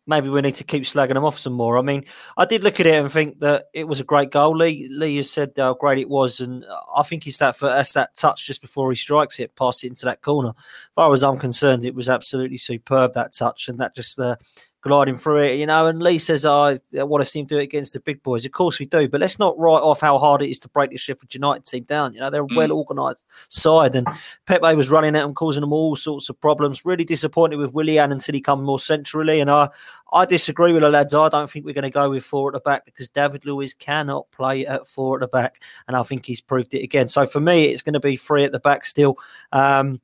Maybe 0.05 0.29
we 0.29 0.41
need 0.41 0.55
to 0.55 0.63
keep 0.63 0.83
slagging 0.83 1.13
them 1.13 1.25
off 1.25 1.39
some 1.39 1.53
more. 1.53 1.77
I 1.77 1.81
mean, 1.81 2.05
I 2.37 2.45
did 2.45 2.63
look 2.63 2.79
at 2.79 2.87
it 2.87 2.95
and 2.95 3.11
think 3.11 3.39
that 3.39 3.65
it 3.73 3.87
was 3.87 3.99
a 3.99 4.05
great 4.05 4.31
goal. 4.31 4.55
Lee, 4.55 4.87
Lee 4.91 5.17
has 5.17 5.29
said 5.29 5.53
how 5.57 5.73
great 5.73 5.99
it 5.99 6.09
was, 6.09 6.39
and 6.39 6.65
I 6.95 7.03
think 7.03 7.25
it's 7.25 7.37
that 7.37 7.55
for 7.55 7.67
that's 7.67 7.93
that 7.93 8.15
touch 8.15 8.45
just 8.45 8.61
before 8.61 8.91
he 8.91 8.95
strikes 8.95 9.39
it, 9.39 9.55
pass 9.55 9.83
it 9.83 9.87
into 9.87 10.05
that 10.05 10.21
corner. 10.21 10.49
As 10.49 10.93
far 10.95 11.13
as 11.13 11.23
I'm 11.23 11.39
concerned, 11.39 11.85
it 11.85 11.95
was 11.95 12.09
absolutely 12.09 12.57
superb 12.57 13.13
that 13.13 13.33
touch, 13.33 13.69
and 13.69 13.79
that 13.79 13.95
just 13.95 14.19
uh, 14.19 14.35
gliding 14.83 15.15
through 15.15 15.43
it, 15.43 15.55
you 15.55 15.65
know. 15.65 15.87
And 15.87 16.01
Lee 16.03 16.17
says, 16.17 16.45
"I 16.45 16.77
want 16.93 17.21
to 17.21 17.25
see 17.25 17.39
him 17.39 17.45
do 17.45 17.57
it 17.57 17.63
against 17.63 17.93
the 17.93 17.99
big 17.99 18.21
boys." 18.21 18.45
Of 18.45 18.51
course 18.51 18.79
we 18.79 18.85
do, 18.85 19.07
but 19.07 19.21
let's 19.21 19.39
not 19.39 19.57
write 19.57 19.81
off 19.81 20.01
how 20.01 20.17
hard 20.17 20.41
it 20.41 20.49
is 20.49 20.59
to 20.59 20.69
break 20.69 20.91
the 20.91 20.97
Sheffield 20.97 21.33
United 21.33 21.65
team 21.65 21.83
down. 21.83 22.13
You 22.13 22.19
know, 22.19 22.29
they're 22.29 22.43
a 22.43 22.47
Mm. 22.47 22.57
well 22.57 22.71
organised 22.73 23.25
side, 23.49 23.95
and 23.95 24.07
Pepe 24.45 24.75
was 24.75 24.91
running 24.91 25.15
at 25.15 25.21
them, 25.21 25.33
causing 25.33 25.61
them 25.61 25.73
all 25.73 25.95
sorts 25.95 26.29
of 26.29 26.39
problems. 26.39 26.85
Really 26.85 27.05
disappointed 27.05 27.57
with 27.57 27.73
Willian 27.73 28.11
until 28.11 28.33
he 28.33 28.41
come 28.41 28.63
more 28.63 28.79
centrally, 28.79 29.39
and 29.39 29.49
I, 29.49 29.69
I 30.11 30.25
disagree 30.25 30.73
with 30.73 30.81
the 30.83 30.89
lads. 30.89 31.15
I 31.15 31.29
don't 31.29 31.49
think 31.49 31.65
we're 31.65 31.73
going 31.73 31.83
to 31.83 31.89
go 31.89 32.09
with 32.09 32.23
four 32.23 32.49
at 32.49 32.53
the 32.53 32.59
back 32.59 32.85
because 32.85 33.09
David 33.09 33.45
Luiz 33.45 33.73
cannot 33.73 34.29
play 34.31 34.65
at 34.65 34.85
four 34.87 35.15
at 35.15 35.21
the 35.21 35.27
back, 35.27 35.61
and 35.87 35.95
I 35.97 36.03
think 36.03 36.25
he's 36.25 36.41
proved 36.41 36.73
it 36.73 36.83
again. 36.83 37.07
So 37.07 37.25
for 37.25 37.39
me, 37.39 37.65
it's 37.65 37.81
going 37.81 37.93
to 37.93 37.99
be 37.99 38.17
three 38.17 38.43
at 38.43 38.51
the 38.51 38.59
back 38.59 38.85
still. 38.85 39.17
Um, 39.51 40.01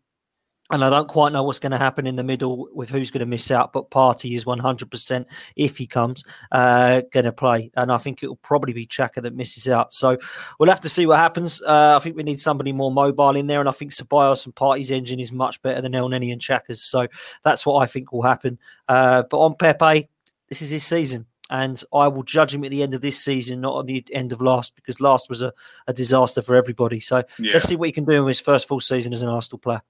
and 0.71 0.83
I 0.83 0.89
don't 0.89 1.07
quite 1.07 1.31
know 1.33 1.43
what's 1.43 1.59
going 1.59 1.71
to 1.71 1.77
happen 1.77 2.05
in 2.05 2.15
the 2.15 2.23
middle 2.23 2.67
with 2.73 2.89
who's 2.89 3.09
going 3.09 3.21
to 3.21 3.25
miss 3.25 3.49
out, 3.49 3.73
but 3.73 3.89
Partey 3.89 4.35
is 4.35 4.45
100% 4.45 5.25
if 5.55 5.77
he 5.77 5.87
comes 5.87 6.23
uh, 6.51 7.01
going 7.11 7.23
to 7.25 7.31
play. 7.31 7.71
And 7.75 7.91
I 7.91 7.97
think 7.97 8.21
it 8.21 8.27
will 8.27 8.35
probably 8.37 8.73
be 8.73 8.85
Xhaka 8.85 9.21
that 9.23 9.35
misses 9.35 9.67
out. 9.67 9.93
So 9.93 10.17
we'll 10.59 10.69
have 10.69 10.81
to 10.81 10.89
see 10.89 11.07
what 11.07 11.17
happens. 11.17 11.61
Uh, 11.63 11.95
I 11.95 11.99
think 12.03 12.15
we 12.15 12.23
need 12.23 12.39
somebody 12.39 12.71
more 12.71 12.91
mobile 12.91 13.35
in 13.35 13.47
there. 13.47 13.59
And 13.59 13.67
I 13.69 13.71
think 13.71 13.91
Ceballos 13.91 14.45
and 14.45 14.53
Partey's 14.53 14.91
engine 14.91 15.19
is 15.19 15.31
much 15.31 15.59
better 15.63 15.81
than 15.81 15.95
El 15.95 16.13
and 16.13 16.23
Xhaka's. 16.23 16.83
So 16.83 17.07
that's 17.43 17.65
what 17.65 17.81
I 17.81 17.87
think 17.87 18.11
will 18.11 18.21
happen. 18.21 18.59
Uh, 18.87 19.23
but 19.23 19.39
on 19.39 19.55
Pepe, 19.55 20.07
this 20.49 20.61
is 20.61 20.69
his 20.69 20.83
season. 20.83 21.25
And 21.49 21.81
I 21.91 22.07
will 22.09 22.21
judge 22.21 22.53
him 22.53 22.63
at 22.63 22.69
the 22.69 22.83
end 22.83 22.93
of 22.93 23.01
this 23.01 23.19
season, 23.19 23.61
not 23.61 23.79
at 23.79 23.87
the 23.87 24.05
end 24.13 24.31
of 24.31 24.39
last, 24.39 24.75
because 24.75 25.01
last 25.01 25.29
was 25.29 25.41
a, 25.41 25.51
a 25.87 25.93
disaster 25.93 26.43
for 26.43 26.55
everybody. 26.55 26.99
So 26.99 27.23
Yeah. 27.39 27.53
let's 27.53 27.65
see 27.65 27.75
what 27.75 27.87
he 27.87 27.91
can 27.91 28.05
do 28.05 28.21
in 28.21 28.27
his 28.27 28.39
first 28.39 28.67
full 28.67 28.81
season 28.81 29.13
as 29.13 29.23
an 29.23 29.29
Arsenal 29.29 29.57
player. 29.57 29.81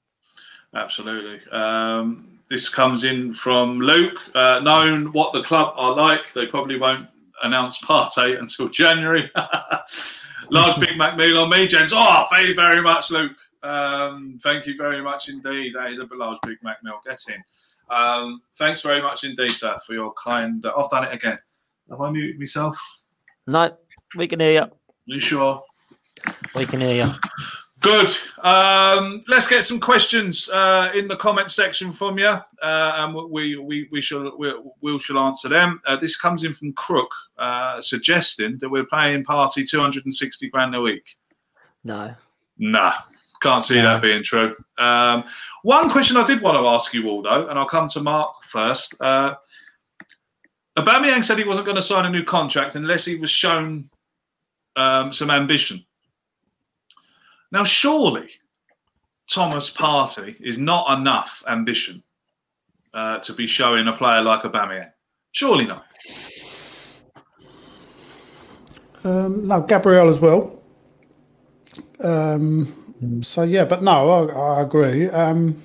Absolutely. 0.74 1.40
Um, 1.52 2.40
this 2.50 2.70
comes 2.70 3.04
in 3.04 3.34
from 3.34 3.80
Luke. 3.80 4.20
Uh, 4.36 4.60
knowing 4.64 5.12
what 5.14 5.34
the 5.34 5.44
club 5.44 5.74
are 5.76 5.96
like, 5.96 6.34
they 6.34 6.46
probably 6.46 6.78
won't 6.78 7.08
announce 7.44 7.78
part 7.80 8.12
Partey 8.14 8.40
until 8.40 8.70
January. 8.70 9.32
Large 10.52 10.80
Big 10.80 10.98
Mac 10.98 11.16
meal 11.16 11.40
on 11.40 11.50
me, 11.50 11.68
gents. 11.68 11.92
Oh, 11.96 12.26
thank 12.32 12.48
you 12.48 12.56
very 12.56 12.82
much, 12.82 13.12
Luke. 13.12 13.38
Um, 13.62 14.40
thank 14.42 14.66
you 14.66 14.76
very 14.76 15.02
much 15.02 15.30
indeed. 15.30 15.76
That 15.76 15.92
is 15.92 16.00
a 16.00 16.08
large 16.12 16.40
Big 16.46 16.58
Mac 16.64 16.84
meal. 16.84 17.00
Get 17.06 17.20
in. 17.30 17.44
Um, 17.96 18.42
thanks 18.58 18.82
very 18.82 19.02
much 19.02 19.24
indeed, 19.24 19.52
sir, 19.52 19.78
for 19.86 19.94
your 19.94 20.14
kind. 20.14 20.64
Uh, 20.66 20.72
I've 20.78 20.90
done 20.90 21.04
it 21.06 21.14
again. 21.14 21.38
Have 21.90 22.02
I 22.02 22.10
muted 22.12 22.40
myself? 22.40 22.80
No, 23.48 23.76
we 24.16 24.28
can 24.28 24.40
hear 24.40 24.52
you. 24.52 24.62
Are 24.62 24.72
You 25.06 25.20
sure? 25.20 25.64
We 26.56 26.66
can 26.66 26.82
hear 26.82 27.06
you. 27.06 27.12
Good. 27.80 28.10
Um, 28.44 29.22
let's 29.28 29.48
get 29.48 29.64
some 29.64 29.80
questions 29.80 30.50
uh, 30.50 30.92
in 30.94 31.08
the 31.08 31.16
comment 31.16 31.50
section 31.50 31.94
from 31.94 32.20
you, 32.20 32.28
uh, 32.28 32.42
and 32.62 33.16
we 33.32 33.56
we 33.56 33.88
we 33.90 34.02
shall 34.02 34.38
we, 34.38 34.54
we 34.82 35.00
shall 35.00 35.20
answer 35.20 35.48
them. 35.48 35.82
Uh, 35.86 35.96
this 35.96 36.18
comes 36.18 36.44
in 36.44 36.52
from 36.52 36.74
Crook, 36.74 37.10
uh, 37.38 37.80
suggesting 37.80 38.58
that 38.60 38.70
we're 38.70 38.86
paying 38.86 39.24
Partey 39.24 39.70
two 39.70 39.80
hundred 39.80 40.04
and 40.04 40.14
sixty 40.14 40.50
grand 40.50 40.76
a 40.76 40.82
week. 40.82 41.18
No. 41.86 42.14
Nah, 42.58 42.96
can't 43.42 43.64
see 43.64 43.80
that 43.80 44.02
being 44.02 44.24
true. 44.24 44.56
Um, 44.78 45.24
one 45.64 45.90
question 45.90 46.18
I 46.18 46.26
did 46.26 46.42
want 46.42 46.58
to 46.58 46.68
ask 46.68 46.94
you 46.94 47.08
all, 47.08 47.22
though, 47.22 47.48
and 47.48 47.58
I'll 47.58 47.66
come 47.66 47.88
to 47.90 48.02
Mark 48.02 48.44
first. 48.44 48.96
Uh, 49.00 49.36
Aubameyang 50.78 51.24
said 51.24 51.38
he 51.38 51.46
wasn't 51.46 51.66
going 51.66 51.78
to 51.78 51.82
sign 51.82 52.06
a 52.06 52.10
new 52.10 52.24
contract 52.24 52.76
unless 52.76 53.06
he 53.06 53.16
was 53.16 53.30
shown 53.30 53.90
um, 54.76 55.14
some 55.14 55.30
ambition. 55.30 55.86
Now, 57.52 57.64
surely 57.64 58.30
Thomas 59.30 59.72
Partey 59.72 60.40
is 60.40 60.58
not 60.58 60.98
enough 60.98 61.44
ambition 61.48 62.04
uh, 62.94 63.20
to 63.20 63.34
be 63.34 63.48
showing 63.48 63.88
a 63.88 63.94
player 63.94 64.22
like 64.22 64.44
Aubameyang. 64.44 64.92
Surely 65.32 65.66
not. 65.66 65.86
Um, 69.04 69.48
no, 69.48 69.62
Gabriel 69.62 70.10
as 70.10 70.20
well. 70.20 70.62
Um, 72.02 73.22
so 73.22 73.44
yeah, 73.44 73.66
but 73.66 73.84
no, 73.84 74.30
I, 74.30 74.58
I 74.58 74.62
agree. 74.62 75.10
Um, 75.10 75.62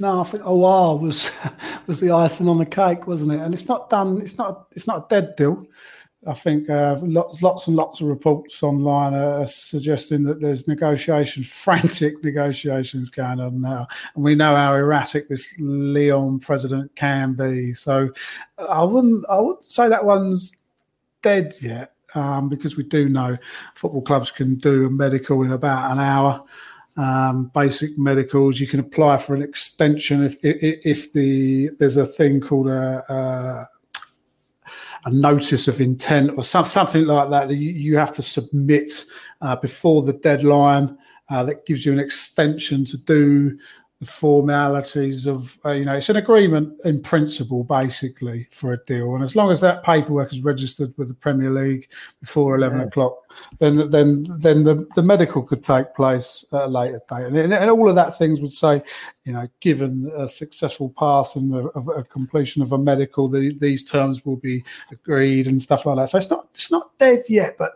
no, 0.00 0.20
I 0.20 0.24
think 0.24 0.44
Aouar 0.44 1.00
was 1.00 1.32
was 1.86 2.00
the 2.00 2.10
icing 2.10 2.48
on 2.48 2.58
the 2.58 2.66
cake, 2.66 3.06
wasn't 3.06 3.32
it? 3.32 3.40
And 3.40 3.54
it's 3.54 3.68
not 3.68 3.90
done. 3.90 4.20
It's 4.20 4.38
not. 4.38 4.66
It's 4.72 4.86
not 4.86 5.04
a 5.04 5.06
dead 5.08 5.36
deal. 5.36 5.66
I 6.26 6.34
think 6.34 6.68
uh, 6.68 6.98
lots, 7.00 7.42
lots 7.42 7.68
and 7.68 7.76
lots 7.76 8.00
of 8.00 8.08
reports 8.08 8.62
online 8.62 9.14
are 9.14 9.46
suggesting 9.46 10.24
that 10.24 10.40
there's 10.40 10.66
negotiations, 10.66 11.48
frantic 11.52 12.22
negotiations 12.24 13.08
going 13.08 13.40
on 13.40 13.60
now, 13.60 13.86
and 14.14 14.24
we 14.24 14.34
know 14.34 14.56
how 14.56 14.74
erratic 14.74 15.28
this 15.28 15.54
Lyon 15.58 16.40
president 16.40 16.94
can 16.96 17.34
be. 17.34 17.72
So 17.74 18.10
I 18.70 18.82
wouldn't. 18.82 19.24
I 19.30 19.40
wouldn't 19.40 19.64
say 19.64 19.88
that 19.88 20.04
one's 20.04 20.52
dead 21.22 21.54
yet, 21.60 21.92
um, 22.16 22.48
because 22.48 22.76
we 22.76 22.82
do 22.82 23.08
know 23.08 23.36
football 23.76 24.02
clubs 24.02 24.32
can 24.32 24.56
do 24.56 24.86
a 24.86 24.90
medical 24.90 25.42
in 25.42 25.52
about 25.52 25.92
an 25.92 26.00
hour. 26.00 26.44
Um, 26.96 27.52
basic 27.54 27.96
medicals. 27.96 28.58
You 28.58 28.66
can 28.66 28.80
apply 28.80 29.18
for 29.18 29.36
an 29.36 29.42
extension 29.42 30.24
if 30.24 30.44
if, 30.44 30.80
if 30.84 31.12
the 31.12 31.70
there's 31.78 31.96
a 31.96 32.04
thing 32.04 32.40
called 32.40 32.66
a, 32.66 33.04
a 33.08 33.68
a 35.04 35.12
notice 35.12 35.68
of 35.68 35.80
intent 35.80 36.30
or 36.36 36.44
some, 36.44 36.64
something 36.64 37.06
like 37.06 37.30
that 37.30 37.48
that 37.48 37.54
you, 37.54 37.70
you 37.70 37.96
have 37.96 38.12
to 38.12 38.22
submit 38.22 39.04
uh, 39.40 39.56
before 39.56 40.02
the 40.02 40.12
deadline. 40.12 40.96
Uh, 41.30 41.42
that 41.42 41.66
gives 41.66 41.84
you 41.84 41.92
an 41.92 42.00
extension 42.00 42.86
to 42.86 42.96
do 42.96 43.58
the 44.00 44.06
formalities 44.06 45.26
of 45.26 45.58
uh, 45.64 45.72
you 45.72 45.84
know 45.84 45.96
it's 45.96 46.08
an 46.08 46.16
agreement 46.16 46.72
in 46.84 47.02
principle 47.02 47.64
basically 47.64 48.46
for 48.52 48.72
a 48.72 48.84
deal. 48.84 49.14
And 49.16 49.24
as 49.24 49.34
long 49.34 49.50
as 49.50 49.60
that 49.60 49.82
paperwork 49.82 50.32
is 50.32 50.42
registered 50.42 50.94
with 50.96 51.08
the 51.08 51.14
premier 51.14 51.50
league 51.50 51.88
before 52.20 52.54
11 52.54 52.78
Yeah. 52.78 52.84
o'clock 52.86 53.16
then 53.58 53.90
then 53.90 54.24
then 54.38 54.62
the, 54.62 54.86
the 54.94 55.02
medical 55.02 55.42
could 55.42 55.62
take 55.62 55.94
place 55.96 56.44
at 56.52 56.62
a 56.62 56.66
later 56.66 57.00
date. 57.08 57.26
And, 57.26 57.36
and, 57.52 57.70
all 57.70 57.88
of 57.88 57.96
that 57.96 58.16
things 58.16 58.40
would 58.40 58.52
say 58.52 58.82
you 59.24 59.32
know 59.32 59.48
given 59.58 60.12
a 60.16 60.28
successful 60.28 60.94
pass 60.96 61.34
and 61.34 61.52
a, 61.52 61.66
a 61.90 62.04
completion 62.04 62.62
of 62.62 62.72
a 62.72 62.78
medical 62.78 63.28
the, 63.28 63.52
these 63.58 63.82
terms 63.82 64.24
will 64.24 64.36
be 64.36 64.62
agreed 64.92 65.48
and 65.48 65.60
stuff 65.60 65.86
like 65.86 65.96
that. 65.96 66.10
So 66.10 66.18
it's 66.18 66.30
not 66.30 66.48
it's 66.54 66.70
not 66.70 66.96
dead 66.98 67.24
yet 67.28 67.56
but 67.58 67.72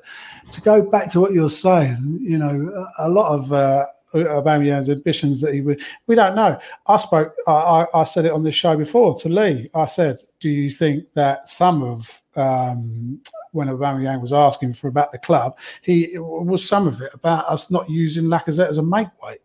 to 0.53 0.61
go 0.61 0.89
back 0.89 1.11
to 1.13 1.21
what 1.21 1.33
you're 1.33 1.51
saying 1.51 2.19
you 2.21 2.39
know 2.39 2.87
a, 2.99 3.09
a 3.09 3.09
lot 3.09 3.33
of 3.33 3.53
uh, 3.53 3.87
Aubameyang's 4.15 4.91
ambitions 4.91 5.41
that 5.41 5.55
he 5.55 5.61
would. 5.61 5.81
We 6.07 6.15
don't 6.15 6.35
know. 6.37 6.59
I 6.87 6.97
spoke. 6.97 7.35
I, 7.47 7.53
I, 7.53 8.01
I 8.01 8.05
said 8.05 8.25
it 8.25 8.33
on 8.33 8.43
this 8.43 8.55
show 8.55 8.77
before 8.77 9.19
to 9.21 9.29
Lee. 9.29 9.69
I 9.75 9.87
said, 9.87 10.21
"Do 10.41 10.51
you 10.51 10.71
think 10.71 11.13
that 11.15 11.49
some 11.49 11.83
of 11.83 12.21
um, 12.37 13.21
when 13.53 13.69
Aubameyang 13.69 14.23
was 14.23 14.33
asking 14.33 14.75
for 14.75 14.89
about 14.89 15.13
the 15.13 15.19
club, 15.19 15.59
he 15.83 16.11
was 16.17 16.67
some 16.67 16.87
of 16.87 17.01
it 17.01 17.11
about 17.15 17.47
us 17.47 17.71
not 17.71 17.89
using 17.89 18.25
Lacazette 18.25 18.69
as 18.69 18.79
a 18.79 18.83
make 18.83 19.09
weight 19.23 19.41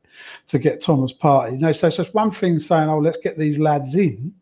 to 0.48 0.60
get 0.60 0.82
Thomas 0.82 1.14
Partey? 1.14 1.54
You 1.54 1.60
know, 1.60 1.72
so 1.72 1.88
it's 1.88 1.98
just 1.98 2.14
one 2.14 2.32
thing 2.32 2.60
saying, 2.60 2.90
"Oh, 2.90 3.00
let's 3.00 3.20
get 3.20 3.38
these 3.38 3.60
lads 3.60 3.96
in," 3.96 4.34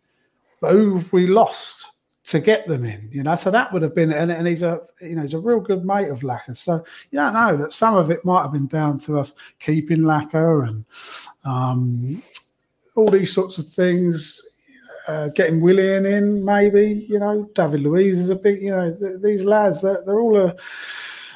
but 0.62 0.72
who 0.72 0.98
have 0.98 1.12
we 1.14 1.28
lost? 1.28 1.88
To 2.30 2.40
get 2.40 2.66
them 2.66 2.86
in, 2.86 3.08
you 3.12 3.22
know. 3.22 3.36
So 3.36 3.52
that 3.52 3.72
would 3.72 3.84
have 3.84 3.94
been, 3.94 4.12
and, 4.12 4.32
and 4.32 4.48
he's 4.48 4.64
a, 4.64 4.82
you 5.00 5.16
know, 5.16 5.22
he's 5.22 5.36
a 5.36 5.40
real 5.40 5.60
good 5.60 5.86
mate 5.86 6.10
of 6.10 6.22
Laca. 6.22 6.58
So 6.58 6.84
you 7.12 7.20
don't 7.20 7.34
know 7.34 7.56
that 7.58 7.72
some 7.72 7.96
of 7.96 8.10
it 8.10 8.26
might 8.26 8.42
have 8.42 8.52
been 8.52 8.66
down 8.66 8.98
to 9.00 9.20
us 9.20 9.34
keeping 9.60 10.00
Laca 10.00 10.68
and 10.68 10.86
um, 11.46 12.24
all 12.96 13.10
these 13.10 13.32
sorts 13.32 13.60
of 13.60 13.68
things. 13.68 14.42
Uh, 15.08 15.28
getting 15.36 15.62
Willian 15.62 16.08
in, 16.08 16.44
maybe 16.44 17.06
you 17.08 17.20
know, 17.20 17.48
David 17.54 17.82
Luiz 17.82 18.18
is 18.18 18.30
a 18.30 18.36
big, 18.36 18.60
you 18.60 18.72
know, 18.72 18.92
th- 18.92 19.22
these 19.22 19.44
lads, 19.44 19.80
they're, 19.80 20.02
they're 20.04 20.20
all 20.20 20.36
a, 20.36 20.56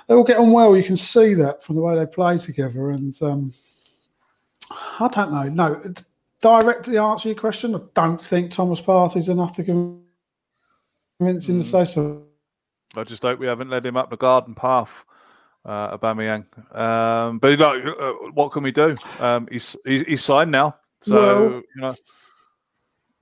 they 0.08 0.16
all 0.16 0.24
get 0.24 0.40
on 0.40 0.52
well. 0.52 0.76
You 0.76 0.82
can 0.82 0.98
see 0.98 1.36
that 1.36 1.64
from 1.64 1.76
the 1.76 1.84
way 1.84 1.96
they 1.96 2.08
play 2.08 2.40
together, 2.40 2.90
and 2.90 3.14
um, 3.22 3.54
I 5.00 5.08
don't 5.10 5.32
know. 5.32 5.44
No, 5.50 5.94
directly 6.42 6.98
answer 6.98 7.30
your 7.30 7.38
question. 7.38 7.76
I 7.76 7.82
don't 7.94 8.20
think 8.20 8.50
Thomas 8.50 8.82
Partey's 8.82 9.30
enough 9.30 9.54
to 9.58 9.64
convince 9.64 10.09
him 11.20 11.39
to 11.39 11.63
say 11.63 11.86
so. 11.86 12.24
I 12.95 13.03
just 13.03 13.22
hope 13.24 13.39
we 13.39 13.47
haven't 13.47 13.70
led 13.70 13.86
him 13.86 13.97
up 13.97 14.09
the 14.09 14.17
garden 14.17 14.55
path, 14.55 15.05
uh, 15.65 15.97
Aubameyang. 15.97 16.45
Um, 16.76 17.39
but 17.39 17.59
like, 17.59 17.84
uh, 17.86 18.13
what 18.34 18.51
can 18.51 18.63
we 18.63 18.72
do? 18.72 18.95
Um, 19.20 19.47
he's, 19.51 19.76
he's 19.86 20.01
he's 20.01 20.24
signed 20.24 20.51
now, 20.51 20.76
so 21.01 21.15
Well- 21.15 21.61
you 21.76 21.82
know, 21.82 21.95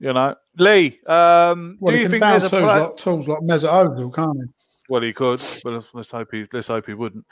you 0.00 0.12
know, 0.12 0.34
Lee. 0.56 1.00
Um, 1.06 1.76
Well, 1.80 1.94
do 1.94 2.00
you 2.00 2.08
think 2.08 2.22
there's 2.22 2.44
a 2.44 2.48
tools 2.48 2.62
play- 2.70 2.80
like, 2.80 2.96
tools 2.96 3.28
like 3.28 3.40
Mesut 3.40 3.68
Ozil, 3.96 4.14
can't 4.14 4.36
he? 4.36 4.44
Well, 4.90 5.02
he 5.02 5.12
could, 5.12 5.42
but 5.62 5.72
let's, 5.74 5.88
let's 5.92 6.10
hope 6.12 6.28
he 6.32 6.46
let's 6.50 6.68
hope 6.68 6.86
he 6.86 6.94
wouldn't. 6.94 7.26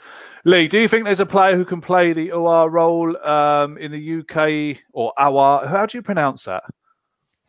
Lee, 0.45 0.67
do 0.67 0.77
you 0.79 0.87
think 0.87 1.05
there's 1.05 1.21
a 1.21 1.25
player 1.25 1.55
who 1.55 1.65
can 1.65 1.81
play 1.81 2.13
the 2.13 2.29
Aouar 2.29 2.71
role 2.71 3.17
um, 3.27 3.77
in 3.79 3.91
the 3.91 4.19
UK 4.19 4.83
or 4.93 5.11
Aouar? 5.17 5.67
How 5.67 5.87
do 5.87 5.97
you 5.97 6.03
pronounce 6.03 6.43
that? 6.43 6.63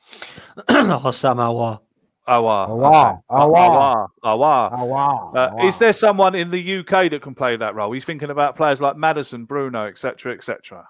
Houssem 0.71 1.37
Aouar. 1.37 1.81
Aouar. 2.29 2.69
Aouar. 2.69 3.23
Aouar. 3.31 4.09
Aouar. 4.23 5.35
Uh, 5.35 5.51
Aouar. 5.51 5.65
Is 5.65 5.79
there 5.79 5.95
someone 5.95 6.35
in 6.35 6.51
the 6.51 6.79
UK 6.79 7.11
that 7.11 7.23
can 7.23 7.35
play 7.35 7.57
that 7.57 7.75
role? 7.75 7.93
He's 7.93 8.05
thinking 8.05 8.31
about 8.31 8.55
players 8.55 8.81
like 8.81 8.97
Maddison, 8.97 9.45
Bruno, 9.45 9.87
etc., 9.87 10.35
etc. 10.35 10.87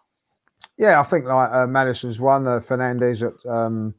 Yeah, 0.76 1.01
I 1.01 1.05
think 1.05 1.26
like 1.26 1.51
uh, 1.53 1.66
Maddison's 1.66 2.18
one. 2.18 2.47
Uh, 2.47 2.61
Fernandes 2.61 3.22
at 3.22 3.51
um, 3.51 3.95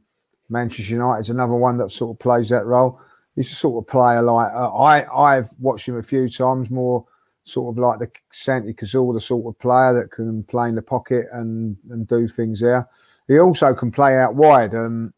Manchester 0.49 0.93
United 0.93 1.21
is 1.21 1.29
another 1.29 1.53
one 1.53 1.77
that 1.77 1.91
sort 1.91 2.15
of 2.15 2.19
plays 2.19 2.49
that 2.49 2.65
role. 2.65 2.99
He's 3.35 3.51
a 3.51 3.55
sort 3.55 3.83
of 3.83 3.89
player 3.89 4.21
like 4.21 4.51
uh, 4.53 4.75
I. 4.75 5.37
I've 5.37 5.49
watched 5.59 5.87
him 5.87 5.97
a 5.97 6.03
few 6.03 6.27
times. 6.27 6.69
More 6.69 7.05
sort 7.45 7.73
of 7.73 7.81
like 7.81 7.99
the 7.99 8.11
Santi 8.31 8.73
Cazorla 8.73 9.13
the 9.13 9.21
sort 9.21 9.47
of 9.47 9.59
player 9.59 9.93
that 9.93 10.11
can 10.11 10.43
play 10.43 10.67
in 10.67 10.75
the 10.75 10.81
pocket 10.81 11.27
and 11.31 11.77
and 11.89 12.07
do 12.07 12.27
things 12.27 12.59
there. 12.59 12.87
He 13.27 13.39
also 13.39 13.73
can 13.73 13.91
play 13.91 14.17
out 14.17 14.35
wide 14.35 14.75
um, 14.75 15.13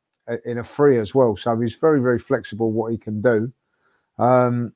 in 0.46 0.60
a 0.60 0.64
free 0.64 0.98
as 0.98 1.14
well. 1.16 1.36
So 1.36 1.60
he's 1.60 1.76
very 1.76 2.02
very 2.02 2.20
flexible 2.20 2.72
what 2.72 2.92
he 2.92 2.98
can 2.98 3.22
do. 3.22 3.52
Um, 4.18 4.74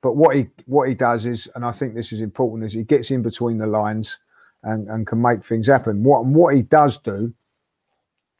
but 0.00 0.14
what 0.14 0.36
he 0.36 0.48
what 0.66 0.88
he 0.88 0.94
does 0.94 1.26
is, 1.26 1.48
and 1.54 1.64
I 1.64 1.72
think 1.72 1.94
this 1.94 2.12
is 2.12 2.20
important, 2.20 2.64
is 2.64 2.72
he 2.72 2.84
gets 2.84 3.10
in 3.10 3.22
between 3.22 3.58
the 3.58 3.66
lines 3.66 4.18
and, 4.62 4.88
and 4.88 5.06
can 5.06 5.20
make 5.20 5.44
things 5.44 5.66
happen. 5.66 6.02
What 6.02 6.24
what 6.24 6.54
he 6.54 6.62
does 6.62 6.98
do, 6.98 7.32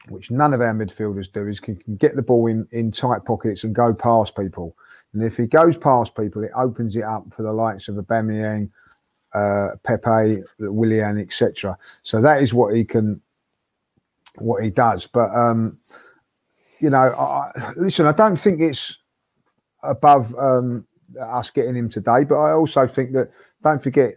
which 0.09 0.31
none 0.31 0.53
of 0.53 0.61
our 0.61 0.73
midfielders 0.73 1.31
do, 1.31 1.47
is 1.47 1.59
can, 1.59 1.75
can 1.75 1.95
get 1.97 2.15
the 2.15 2.21
ball 2.21 2.47
in, 2.47 2.67
in 2.71 2.91
tight 2.91 3.25
pockets 3.25 3.63
and 3.63 3.75
go 3.75 3.93
past 3.93 4.35
people. 4.35 4.75
And 5.13 5.23
if 5.23 5.37
he 5.37 5.47
goes 5.47 5.75
past 5.75 6.15
people, 6.15 6.43
it 6.43 6.51
opens 6.55 6.95
it 6.95 7.03
up 7.03 7.25
for 7.33 7.43
the 7.43 7.51
likes 7.51 7.87
of 7.87 7.95
Aubameyang, 7.95 8.69
uh, 9.33 9.69
Pepe, 9.83 10.43
Willian, 10.59 11.17
etc. 11.17 11.77
So 12.03 12.21
that 12.21 12.43
is 12.43 12.53
what 12.53 12.75
he 12.75 12.85
can, 12.85 13.21
what 14.41 14.63
he 14.63 14.69
does. 14.69 15.05
But 15.07 15.33
um, 15.35 15.77
you 16.79 16.89
know, 16.89 17.13
I, 17.13 17.73
listen, 17.75 18.05
I 18.05 18.11
don't 18.11 18.37
think 18.37 18.61
it's 18.61 18.97
above 19.83 20.35
um, 20.35 20.85
us 21.19 21.49
getting 21.49 21.75
him 21.75 21.89
today, 21.89 22.23
but 22.23 22.35
I 22.35 22.53
also 22.53 22.87
think 22.87 23.13
that 23.13 23.31
don't 23.63 23.81
forget 23.81 24.13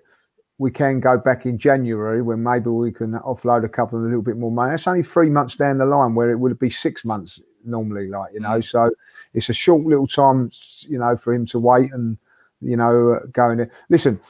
we 0.59 0.71
can 0.71 1.01
go 1.01 1.19
back 1.19 1.45
in 1.45 1.59
January 1.59 2.23
when 2.23 2.43
maybe 2.43 2.71
we 2.71 2.93
can 2.93 3.13
offload 3.15 3.65
a 3.65 3.69
couple 3.69 3.99
of 3.99 4.05
a 4.05 4.07
little 4.07 4.23
bit 4.23 4.37
more 4.37 4.53
money. 4.53 4.71
That's 4.71 4.87
only 4.87 5.03
three 5.03 5.29
months 5.29 5.57
down 5.57 5.79
the 5.79 5.87
line 5.87 6.15
where 6.15 6.31
it 6.31 6.37
would 6.37 6.57
be 6.59 6.71
six 6.71 7.05
months 7.05 7.41
normally, 7.65 8.09
like 8.09 8.33
you 8.33 8.41
know. 8.41 8.61
So 8.61 8.91
it's 9.35 9.49
a 9.49 9.55
short 9.55 9.85
little 9.85 10.07
time, 10.07 10.51
you 10.83 10.99
know, 10.99 11.17
for 11.17 11.35
him 11.35 11.47
to 11.47 11.59
wait 11.59 11.93
and 11.93 12.17
you 12.61 12.77
know 12.77 13.15
uh, 13.15 13.27
go 13.33 13.51
in 13.51 13.59
there. 13.59 13.71
Listen, 13.89 14.21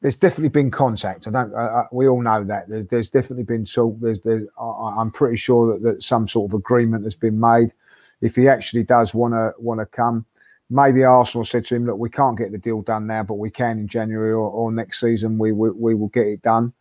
there's 0.00 0.14
definitely 0.14 0.50
been 0.50 0.70
contact. 0.70 1.26
I 1.26 1.30
don't. 1.30 1.52
Uh, 1.52 1.84
we 1.90 2.06
all 2.06 2.22
know 2.22 2.44
that 2.44 2.68
there's, 2.68 2.86
there's 2.86 3.08
definitely 3.08 3.44
been 3.44 3.64
talk. 3.64 3.96
There's, 4.00 4.20
there's. 4.20 4.46
I, 4.60 4.94
I'm 4.98 5.10
pretty 5.10 5.36
sure 5.36 5.72
that, 5.72 5.82
that 5.82 6.02
some 6.02 6.28
sort 6.28 6.50
of 6.50 6.54
agreement 6.54 7.04
has 7.04 7.16
been 7.16 7.38
made. 7.40 7.72
If 8.20 8.36
he 8.36 8.48
actually 8.48 8.84
does 8.84 9.12
want 9.12 9.34
to 9.34 9.52
want 9.58 9.80
to 9.80 9.86
come, 9.86 10.24
maybe 10.70 11.02
Arsenal 11.02 11.44
said 11.44 11.64
to 11.66 11.76
him, 11.76 11.86
"Look, 11.86 11.98
we 11.98 12.10
can't 12.10 12.38
get 12.38 12.52
the 12.52 12.58
deal 12.58 12.82
done 12.82 13.06
now, 13.08 13.24
but 13.24 13.34
we 13.34 13.50
can 13.50 13.78
in 13.78 13.88
January 13.88 14.32
or, 14.32 14.48
or 14.48 14.70
next 14.70 15.00
season. 15.00 15.36
We, 15.36 15.52
we 15.52 15.70
we 15.70 15.94
will 15.96 16.08
get 16.08 16.26
it 16.26 16.42
done." 16.42 16.72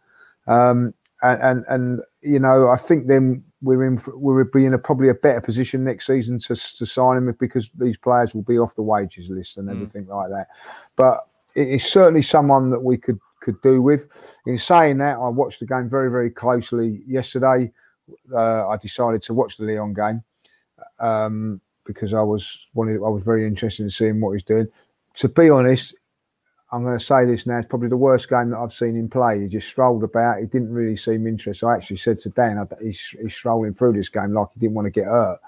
Um, 0.45 0.93
and, 1.23 1.41
and 1.41 1.65
and 1.69 2.01
you 2.21 2.39
know, 2.39 2.69
I 2.69 2.77
think 2.77 3.07
then 3.07 3.43
we're 3.63 3.83
in 3.85 3.99
we'll 4.07 4.45
be 4.45 4.65
in 4.65 4.75
a 4.75 4.77
probably 4.77 5.09
a 5.09 5.15
better 5.15 5.41
position 5.41 5.83
next 5.83 6.05
season 6.05 6.37
to 6.39 6.55
to 6.55 6.85
sign 6.85 7.17
him 7.17 7.35
because 7.39 7.71
these 7.79 7.97
players 7.97 8.35
will 8.35 8.43
be 8.43 8.59
off 8.59 8.75
the 8.75 8.83
wages 8.83 9.29
list 9.29 9.57
and 9.57 9.69
everything 9.69 10.05
like 10.05 10.29
that. 10.29 10.47
But 10.95 11.27
it 11.57 11.67
is 11.67 11.83
certainly 11.83 12.21
someone 12.21 12.69
that 12.69 12.83
we 12.83 12.97
could 12.97 13.19
could 13.41 13.59
do 13.61 13.81
with. 13.81 14.07
In 14.45 14.57
saying 14.57 14.99
that, 14.99 15.17
I 15.17 15.27
watched 15.29 15.59
the 15.59 15.65
game 15.65 15.89
very 15.89 16.11
very 16.11 16.29
closely 16.29 17.01
yesterday. 17.07 17.71
Uh, 18.33 18.69
I 18.69 18.77
decided 18.77 19.23
to 19.23 19.33
watch 19.33 19.57
the 19.57 19.65
Lyon 19.65 19.93
game 19.93 20.23
um, 20.99 21.59
because 21.83 22.13
I 22.13 22.21
was 22.21 22.67
wanted. 22.75 22.97
I 22.97 23.09
was 23.09 23.23
very 23.23 23.45
interested 23.45 23.83
in 23.83 23.89
seeing 23.89 24.21
what 24.21 24.33
he's 24.33 24.43
doing. 24.43 24.67
To 25.15 25.27
be 25.27 25.49
honest, 25.49 25.95
I'm 26.71 26.83
going 26.83 26.97
to 26.97 27.03
say 27.03 27.25
this 27.25 27.47
now. 27.47 27.57
It's 27.57 27.67
probably 27.67 27.89
the 27.89 27.97
worst 27.97 28.29
game 28.29 28.51
that 28.51 28.59
I've 28.59 28.71
seen 28.71 28.95
him 28.95 29.09
play. 29.09 29.41
He 29.41 29.47
just 29.47 29.67
strolled 29.67 30.03
about. 30.03 30.39
He 30.39 30.45
didn't 30.45 30.71
really 30.71 30.95
seem 30.95 31.25
interested. 31.25 31.65
I 31.65 31.75
actually 31.75 31.97
said 31.97 32.19
to 32.21 32.29
Dan, 32.29 32.67
he's, 32.81 33.15
he's 33.19 33.33
strolling 33.33 33.73
through 33.73 33.93
this 33.93 34.09
game 34.09 34.33
like 34.33 34.49
he 34.53 34.59
didn't 34.59 34.75
want 34.75 34.85
to 34.85 34.91
get 34.91 35.05
hurt. 35.05 35.39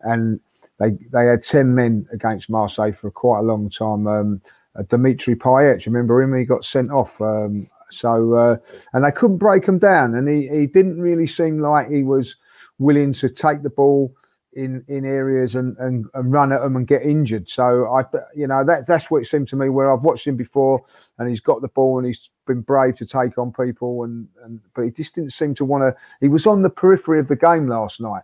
And 0.00 0.40
they 0.78 0.92
they 1.12 1.26
had 1.26 1.42
ten 1.42 1.74
men 1.74 2.06
against 2.12 2.48
Marseille 2.48 2.92
for 2.92 3.10
quite 3.10 3.40
a 3.40 3.42
long 3.42 3.68
time. 3.68 4.06
Um, 4.06 4.40
uh, 4.76 4.82
Dimitri 4.88 5.34
Payet, 5.34 5.86
remember 5.86 6.22
him? 6.22 6.34
He 6.34 6.44
got 6.44 6.64
sent 6.64 6.90
off. 6.90 7.20
Um, 7.20 7.68
so 7.90 8.34
uh, 8.34 8.56
and 8.92 9.04
they 9.04 9.12
couldn't 9.12 9.38
break 9.38 9.66
him 9.66 9.78
down, 9.78 10.14
and 10.14 10.28
he, 10.28 10.48
he 10.48 10.66
didn't 10.66 11.00
really 11.00 11.26
seem 11.26 11.60
like 11.60 11.88
he 11.88 12.02
was 12.02 12.36
willing 12.78 13.12
to 13.14 13.28
take 13.28 13.62
the 13.62 13.70
ball 13.70 14.14
in 14.52 14.84
in 14.88 15.04
areas 15.04 15.54
and, 15.54 15.76
and 15.78 16.06
and 16.14 16.32
run 16.32 16.52
at 16.52 16.60
them 16.60 16.76
and 16.76 16.86
get 16.86 17.02
injured. 17.02 17.48
So 17.48 17.92
I, 17.92 18.04
you 18.34 18.46
know, 18.46 18.64
that 18.64 18.86
that's 18.86 19.10
what 19.10 19.22
it 19.22 19.26
seemed 19.26 19.48
to 19.48 19.56
me. 19.56 19.68
Where 19.68 19.92
I've 19.92 20.02
watched 20.02 20.26
him 20.26 20.36
before, 20.36 20.84
and 21.18 21.28
he's 21.28 21.40
got 21.40 21.62
the 21.62 21.68
ball 21.68 21.98
and 21.98 22.06
he's 22.06 22.30
been 22.46 22.62
brave 22.62 22.96
to 22.96 23.06
take 23.06 23.38
on 23.38 23.52
people, 23.52 24.04
and 24.04 24.28
and 24.44 24.60
but 24.74 24.82
he 24.82 24.90
just 24.90 25.14
didn't 25.14 25.32
seem 25.32 25.54
to 25.56 25.64
want 25.64 25.82
to. 25.82 26.00
He 26.20 26.28
was 26.28 26.46
on 26.46 26.62
the 26.62 26.70
periphery 26.70 27.20
of 27.20 27.28
the 27.28 27.36
game 27.36 27.68
last 27.68 28.00
night. 28.00 28.22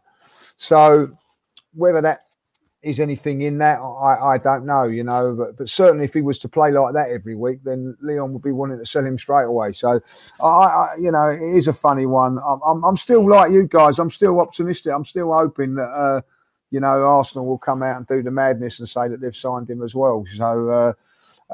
So 0.56 1.10
whether 1.74 2.00
that 2.00 2.25
is 2.86 3.00
anything 3.00 3.42
in 3.42 3.58
that, 3.58 3.80
I, 3.80 4.34
I 4.34 4.38
don't 4.38 4.64
know, 4.64 4.84
you 4.84 5.02
know. 5.02 5.34
But, 5.34 5.56
but 5.56 5.68
certainly, 5.68 6.04
if 6.04 6.14
he 6.14 6.22
was 6.22 6.38
to 6.40 6.48
play 6.48 6.70
like 6.70 6.94
that 6.94 7.10
every 7.10 7.34
week, 7.34 7.64
then 7.64 7.96
Lyon 8.00 8.32
would 8.32 8.42
be 8.42 8.52
wanting 8.52 8.78
to 8.78 8.86
sell 8.86 9.04
him 9.04 9.18
straight 9.18 9.44
away. 9.44 9.72
So, 9.72 10.00
I, 10.40 10.46
I 10.46 10.94
you 11.00 11.10
know, 11.10 11.28
it 11.30 11.56
is 11.56 11.66
a 11.66 11.72
funny 11.72 12.06
one. 12.06 12.38
I'm, 12.38 12.60
I'm, 12.66 12.84
I'm 12.84 12.96
still 12.96 13.28
like 13.28 13.50
you 13.50 13.66
guys. 13.66 13.98
I'm 13.98 14.10
still 14.10 14.40
optimistic. 14.40 14.92
I'm 14.94 15.04
still 15.04 15.32
hoping 15.32 15.74
that, 15.74 15.88
uh, 15.88 16.20
you 16.70 16.78
know, 16.78 17.04
Arsenal 17.04 17.46
will 17.46 17.58
come 17.58 17.82
out 17.82 17.96
and 17.96 18.06
do 18.06 18.22
the 18.22 18.30
madness 18.30 18.78
and 18.78 18.88
say 18.88 19.08
that 19.08 19.20
they've 19.20 19.34
signed 19.34 19.68
him 19.68 19.82
as 19.82 19.94
well. 19.94 20.24
So, 20.36 20.70
uh, 20.70 20.92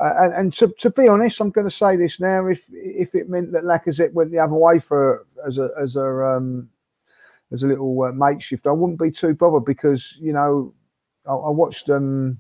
uh, 0.01 0.13
and, 0.19 0.35
and 0.35 0.53
to, 0.55 0.69
to 0.81 0.91
be 0.91 1.09
honest, 1.09 1.41
I'm 1.41 1.51
going 1.51 1.69
to 1.69 1.75
say 1.75 1.97
this 1.97 2.21
now: 2.21 2.47
if 2.47 2.65
if 2.73 3.15
it 3.15 3.29
meant 3.29 3.53
that 3.53 3.65
Lacazette 3.65 4.13
went 4.13 4.31
the 4.31 4.39
other 4.39 4.55
way 4.55 4.79
for 4.79 5.27
as 5.47 5.59
a 5.59 5.71
as 5.81 5.97
a 5.97 6.25
um, 6.25 6.71
as 7.53 7.63
a 7.63 7.67
little 7.67 8.03
uh, 8.03 8.13
makeshift, 8.13 8.67
I 8.67 8.73
wouldn't 8.73 8.99
be 8.99 9.11
too 9.11 9.35
bothered 9.35 9.67
because 9.67 10.17
you 10.19 10.33
know 10.33 10.73
I, 11.27 11.33
I 11.33 11.51
watched 11.51 11.91
um 11.91 12.39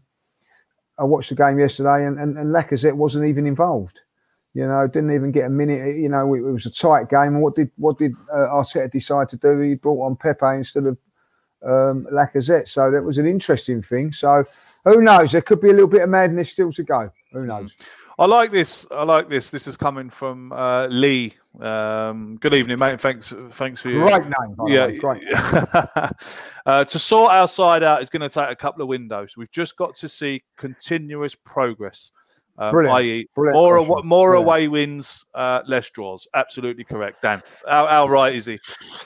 I 0.99 1.05
watched 1.05 1.31
the 1.31 1.37
game 1.37 1.59
yesterday 1.59 2.07
and, 2.07 2.19
and, 2.19 2.37
and 2.37 2.51
Lacazette 2.51 2.95
wasn't 2.95 3.27
even 3.27 3.47
involved. 3.47 4.01
You 4.55 4.67
know, 4.67 4.87
didn't 4.87 5.15
even 5.15 5.33
get 5.33 5.47
a 5.47 5.51
minute. 5.51 5.97
You 5.97 6.11
know, 6.11 6.35
it, 6.35 6.41
it 6.41 6.53
was 6.53 6.67
a 6.67 6.71
tight 6.71 7.09
game. 7.09 7.35
And 7.35 7.43
what 7.43 7.55
did 7.55 7.71
what 7.77 7.99
did 7.99 8.13
uh, 8.33 8.49
Arteta 8.49 8.91
decide 8.91 9.31
to 9.31 9.37
do? 9.37 9.59
He 9.61 9.75
brought 9.75 10.05
on 10.05 10.17
Pepe 10.17 10.57
instead 10.57 10.87
of 10.87 10.99
um, 11.65 12.07
Lacazette. 12.13 12.69
So 12.69 12.91
that 12.91 13.03
was 13.03 13.19
an 13.19 13.27
interesting 13.27 13.83
thing. 13.83 14.13
So 14.13 14.45
who 14.85 15.01
knows? 15.01 15.33
There 15.33 15.41
could 15.41 15.61
be 15.61 15.71
a 15.71 15.73
little 15.73 15.89
bit 15.89 16.03
of 16.03 16.11
madness 16.11 16.53
still 16.53 16.73
to 16.73 16.83
go. 16.83 17.11
Who 17.33 17.47
knows? 17.47 17.75
I 18.19 18.27
like 18.27 18.51
this. 18.51 18.87
I 18.91 19.05
like 19.05 19.29
this. 19.29 19.49
This 19.51 19.67
is 19.67 19.79
coming 19.79 20.11
from 20.11 20.53
uh, 20.53 20.87
Lee. 20.89 21.35
Um, 21.61 22.37
good 22.37 22.55
evening, 22.55 22.79
mate. 22.79 23.01
Thanks, 23.01 23.33
thanks 23.51 23.81
for 23.81 23.91
your 23.91 24.07
Great 24.07 24.23
name, 24.23 24.55
by 24.57 24.65
yeah, 24.69 24.87
way, 24.87 24.99
great. 24.99 25.23
uh, 26.67 26.85
to 26.85 26.99
sort 26.99 27.31
our 27.31 27.47
side 27.47 27.83
out 27.83 28.03
is 28.03 28.09
going 28.11 28.23
to 28.23 28.29
take 28.31 28.51
a 28.51 28.57
couple 28.57 28.83
of 28.83 28.89
windows. 28.89 29.37
We've 29.37 29.51
just 29.51 29.77
got 29.77 29.95
to 29.97 30.09
see 30.09 30.43
continuous 30.57 31.35
progress. 31.35 32.11
Um, 32.59 32.71
Brilliant. 32.71 32.97
i.e., 32.99 33.29
Brilliant 33.35 33.55
more 33.55 33.77
question. 33.77 33.93
awa- 33.95 34.03
more 34.05 34.31
Brilliant. 34.31 34.47
away 34.47 34.69
wins, 34.69 35.25
uh, 35.35 35.63
less 35.67 35.91
draws. 35.91 36.27
Absolutely 36.35 36.85
correct, 36.85 37.23
Dan. 37.23 37.43
How, 37.67 37.87
how 37.87 38.09
right 38.09 38.35
is 38.35 38.47
he? 38.47 38.59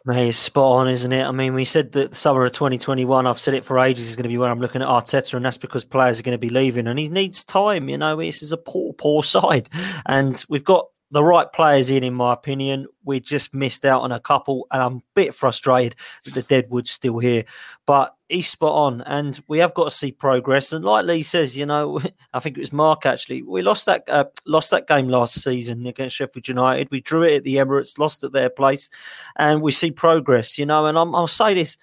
Mate, 0.05 0.29
it's 0.29 0.39
spot 0.39 0.81
on, 0.81 0.89
isn't 0.89 1.13
it? 1.13 1.25
I 1.25 1.31
mean, 1.31 1.55
we 1.55 1.65
said 1.65 1.93
that 1.93 2.11
the 2.11 2.17
summer 2.17 2.45
of 2.45 2.53
2021, 2.53 3.27
I've 3.27 3.39
said 3.39 3.55
it 3.55 3.65
for 3.65 3.79
ages, 3.79 4.09
is 4.09 4.17
going 4.17 4.25
to 4.25 4.29
be 4.29 4.39
where 4.39 4.51
I'm 4.51 4.61
looking 4.61 4.83
at 4.83 4.89
Arteta, 4.89 5.35
and 5.35 5.45
that's 5.45 5.59
because 5.59 5.85
players 5.85 6.19
are 6.19 6.25
going 6.25 6.35
to 6.35 6.39
be 6.45 6.49
leaving, 6.49 6.87
and 6.89 6.99
he 6.99 7.09
needs 7.09 7.45
time. 7.45 7.89
You 7.89 7.99
know, 7.99 8.17
this 8.17 8.43
is 8.43 8.51
a 8.53 8.57
poor, 8.57 8.93
poor 8.93 9.23
side, 9.25 9.69
and 10.07 10.45
we've 10.49 10.65
got 10.65 10.87
the 11.11 11.23
right 11.23 11.51
players 11.53 11.91
in, 11.91 12.03
in 12.03 12.15
my 12.15 12.33
opinion. 12.33 12.87
We 13.05 13.21
just 13.21 13.55
missed 13.55 13.85
out 13.85 14.03
on 14.03 14.13
a 14.13 14.21
couple, 14.21 14.67
and 14.71 14.83
I'm 14.83 14.97
a 14.97 15.03
bit 15.15 15.35
frustrated 15.35 15.95
that 16.25 16.35
the 16.35 16.43
Deadwood's 16.43 16.91
still 16.91 17.19
here, 17.19 17.45
but 17.87 18.15
he's 18.29 18.49
spot 18.49 18.73
on, 18.73 19.01
and 19.03 19.41
we 19.47 19.59
have 19.59 19.75
got 19.75 19.85
to 19.85 19.91
see 19.91 20.11
progress. 20.11 20.73
And 20.73 20.85
like 20.85 21.05
Lee 21.05 21.23
says, 21.23 21.57
you 21.57 21.67
know, 21.67 22.01
I 22.35 22.41
think 22.41 22.57
it 22.57 22.61
was 22.61 22.73
Mark 22.73 23.07
actually. 23.07 23.43
We 23.43 23.63
lost 23.63 23.87
that 23.87 24.09
uh, 24.09 24.25
lost 24.47 24.71
that 24.71 24.89
game 24.89 25.09
last 25.09 25.41
season 25.43 25.87
against 25.87 26.17
Sheffield 26.17 26.49
United. 26.49 26.91
We 26.91 27.01
drew 27.01 27.23
it 27.23 27.37
at 27.37 27.45
the 27.45 27.57
Emirates, 27.57 27.99
lost 27.99 28.25
at 28.25 28.33
their 28.33 28.51
place, 28.51 28.91
and 29.37 29.63
we 29.63 29.73
see 29.73 29.93
progress. 29.93 30.59
You 30.59 30.67
know, 30.67 30.87
and 30.87 30.99
I'm, 30.99 31.15
I'll 31.15 31.29
say 31.29 31.55
this: 31.55 31.77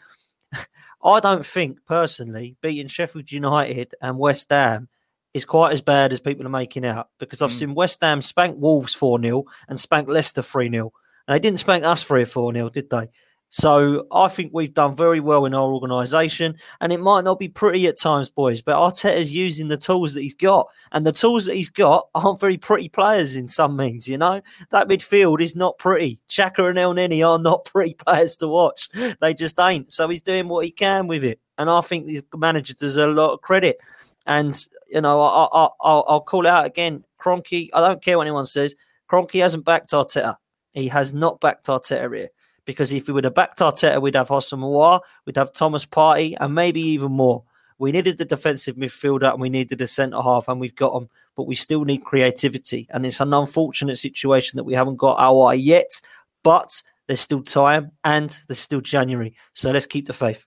I 1.04 1.20
don't 1.22 1.46
think 1.46 1.80
personally 1.86 2.58
beating 2.62 2.88
Sheffield 2.88 3.32
United 3.32 3.96
and 4.02 4.18
West 4.18 4.50
Ham 4.50 4.90
is 5.34 5.46
quite 5.46 5.74
as 5.74 5.82
bad 5.82 6.14
as 6.14 6.20
people 6.20 6.46
are 6.46 6.50
making 6.50 6.86
out 6.86 7.10
because 7.20 7.42
I've 7.42 7.50
mm. 7.50 7.60
seen 7.60 7.76
West 7.76 8.02
Ham 8.02 8.22
spank 8.22 8.58
Wolves 8.60 8.94
4 8.94 9.22
0 9.22 9.44
and 9.68 9.80
spank 9.80 10.08
Leicester 10.10 10.42
3 10.42 10.70
0. 10.70 10.92
And 11.28 11.36
they 11.36 11.40
didn't 11.40 11.60
spank 11.60 11.84
us 11.84 12.04
3 12.04 12.24
or 12.24 12.26
4 12.26 12.54
0, 12.54 12.70
did 12.70 12.90
they? 12.90 13.10
So 13.54 14.08
I 14.12 14.30
think 14.30 14.50
we've 14.52 14.74
done 14.74 14.96
very 14.96 15.20
well 15.20 15.46
in 15.46 15.54
our 15.54 15.72
organisation, 15.72 16.56
and 16.82 16.92
it 16.92 17.00
might 17.00 17.24
not 17.24 17.38
be 17.38 17.50
pretty 17.50 17.86
at 17.86 18.00
times, 18.00 18.28
boys, 18.32 18.64
but 18.64 18.76
Arteta's 18.76 19.32
using 19.32 19.68
the 19.68 19.78
tools 19.78 20.16
that 20.16 20.24
he's 20.24 20.34
got, 20.34 20.68
and 20.92 21.06
the 21.06 21.12
tools 21.12 21.46
that 21.46 21.56
he's 21.56 21.70
got 21.70 22.08
aren't 22.16 22.40
very 22.40 22.58
pretty 22.58 22.90
players 22.90 23.38
in 23.38 23.48
some 23.48 23.76
means. 23.76 24.08
You 24.08 24.18
know 24.18 24.42
that 24.72 24.88
midfield 24.88 25.40
is 25.40 25.56
not 25.56 25.78
pretty. 25.78 26.20
Xhaka 26.30 26.68
and 26.68 26.80
Elneny 26.80 27.24
are 27.24 27.38
not 27.38 27.64
pretty 27.72 27.94
players 27.94 28.36
to 28.38 28.48
watch. 28.48 28.90
They 29.22 29.36
just 29.36 29.60
ain't. 29.60 29.92
So 29.92 30.10
he's 30.10 30.22
doing 30.22 30.48
what 30.48 30.66
he 30.66 30.72
can 30.72 31.06
with 31.06 31.24
it, 31.24 31.40
and 31.60 31.70
I 31.70 31.82
think 31.82 32.08
the 32.08 32.24
manager 32.36 32.74
deserves 32.74 33.12
a 33.12 33.22
lot 33.22 33.34
of 33.34 33.42
credit. 33.42 33.78
And 34.26 34.58
you 34.90 35.02
know, 35.02 35.22
I, 35.22 35.48
I, 35.52 35.68
I'll, 35.82 36.06
I'll 36.08 36.22
call 36.22 36.48
out 36.48 36.66
again. 36.66 37.04
Kroenke, 37.20 37.70
I 37.74 37.82
don't 37.82 38.04
care 38.04 38.18
what 38.18 38.28
anyone 38.28 38.46
says. 38.46 38.76
Kroenke 39.10 39.42
hasn't 39.42 39.66
backed 39.66 39.92
Arteta. 39.92 40.36
He 40.72 40.88
has 40.88 41.14
not 41.14 41.40
backed 41.40 41.68
Arteta 41.68 42.14
here 42.16 42.30
because 42.66 42.94
if 42.94 43.08
we 43.08 43.14
would 43.14 43.24
have 43.24 43.36
backed 43.36 43.60
Arteta, 43.60 44.02
we'd 44.02 44.16
have 44.16 44.30
Houssem 44.30 44.60
Aouar, 44.60 45.02
we'd 45.26 45.38
have 45.38 45.54
Thomas 45.54 45.86
Partey, 45.86 46.36
and 46.40 46.56
maybe 46.56 46.82
even 46.82 47.12
more. 47.12 47.44
We 47.78 47.92
needed 47.92 48.18
the 48.18 48.26
defensive 48.26 48.76
midfielder 48.76 49.32
and 49.32 49.42
we 49.42 49.50
needed 49.50 49.78
the 49.78 49.88
centre 49.88 50.22
half, 50.22 50.48
and 50.48 50.60
we've 50.60 50.76
got 50.76 50.94
them, 50.94 51.10
but 51.36 51.48
we 51.48 51.56
still 51.56 51.86
need 51.86 52.04
creativity. 52.04 52.88
And 52.92 53.06
it's 53.06 53.20
an 53.20 53.34
unfortunate 53.34 53.98
situation 53.98 54.58
that 54.58 54.64
we 54.64 54.74
haven't 54.74 54.98
got 54.98 55.20
Aouar 55.20 55.58
yet, 55.62 56.02
but 56.44 56.82
there's 57.08 57.20
still 57.20 57.44
time 57.44 57.92
and 58.04 58.38
there's 58.48 58.60
still 58.60 58.82
January. 58.82 59.36
So 59.54 59.72
let's 59.72 59.86
keep 59.88 60.08
the 60.08 60.14
faith. 60.14 60.46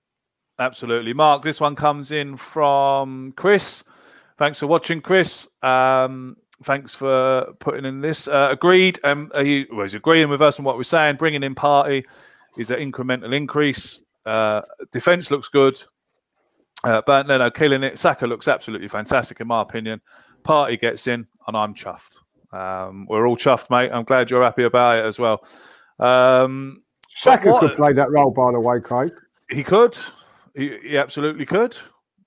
Absolutely. 0.59 1.12
Mark, 1.12 1.42
this 1.42 1.61
one 1.61 1.76
comes 1.76 2.11
in 2.11 2.36
from 2.36 3.32
Chris. 3.36 3.84
Thanks 4.38 4.59
for 4.59 4.66
watching, 4.66 5.00
Chris. 5.00 5.48
Um, 5.62 6.36
thanks 6.64 6.94
for 6.94 7.52
putting 7.61 7.84
in 7.84 8.00
this. 8.00 8.26
Uh, 8.28 8.48
agreed. 8.50 8.98
Um, 9.04 9.30
he 9.42 9.66
was 9.70 9.94
agreeing 9.94 10.28
with 10.28 10.40
us 10.42 10.59
on 10.59 10.64
what 10.64 10.76
we're 10.76 10.82
saying. 10.82 11.16
Bringing 11.16 11.42
in 11.42 11.54
Partey 11.54 12.04
is 12.57 12.70
an 12.70 12.80
incremental 12.80 13.34
increase. 13.34 14.00
Uh, 14.24 14.62
defense 14.92 15.30
looks 15.30 15.48
good. 15.48 15.82
Uh, 16.84 17.02
but 17.07 17.26
no, 17.26 17.38
no, 17.38 17.50
killing 17.50 17.82
it. 17.82 17.98
Saka 17.98 18.26
looks 18.26 18.48
absolutely 18.48 18.88
fantastic, 18.88 19.40
in 19.40 19.46
my 19.48 19.62
opinion. 19.62 20.00
Partey 20.44 20.78
gets 20.80 21.07
in, 21.07 21.26
and 21.46 21.57
I'm 21.57 21.74
chuffed. 21.74 22.18
Um, 22.52 23.07
we're 23.09 23.26
all 23.26 23.36
chuffed, 23.36 23.70
mate. 23.70 23.90
I'm 23.92 24.04
glad 24.04 24.30
you're 24.30 24.42
happy 24.42 24.64
about 24.64 24.98
it 24.98 25.04
as 25.04 25.18
well. 25.18 25.44
Um, 25.98 26.82
Saka 27.09 27.50
what- 27.50 27.61
could 27.61 27.76
play 27.76 27.92
that 27.94 28.11
role, 28.11 28.30
by 28.30 28.52
the 28.52 28.61
way, 28.61 28.80
Craig. 28.80 29.11
he 29.50 29.62
could. 29.62 29.96
He, 30.57 30.78
he 30.78 30.98
absolutely 30.98 31.46
could. 31.46 31.76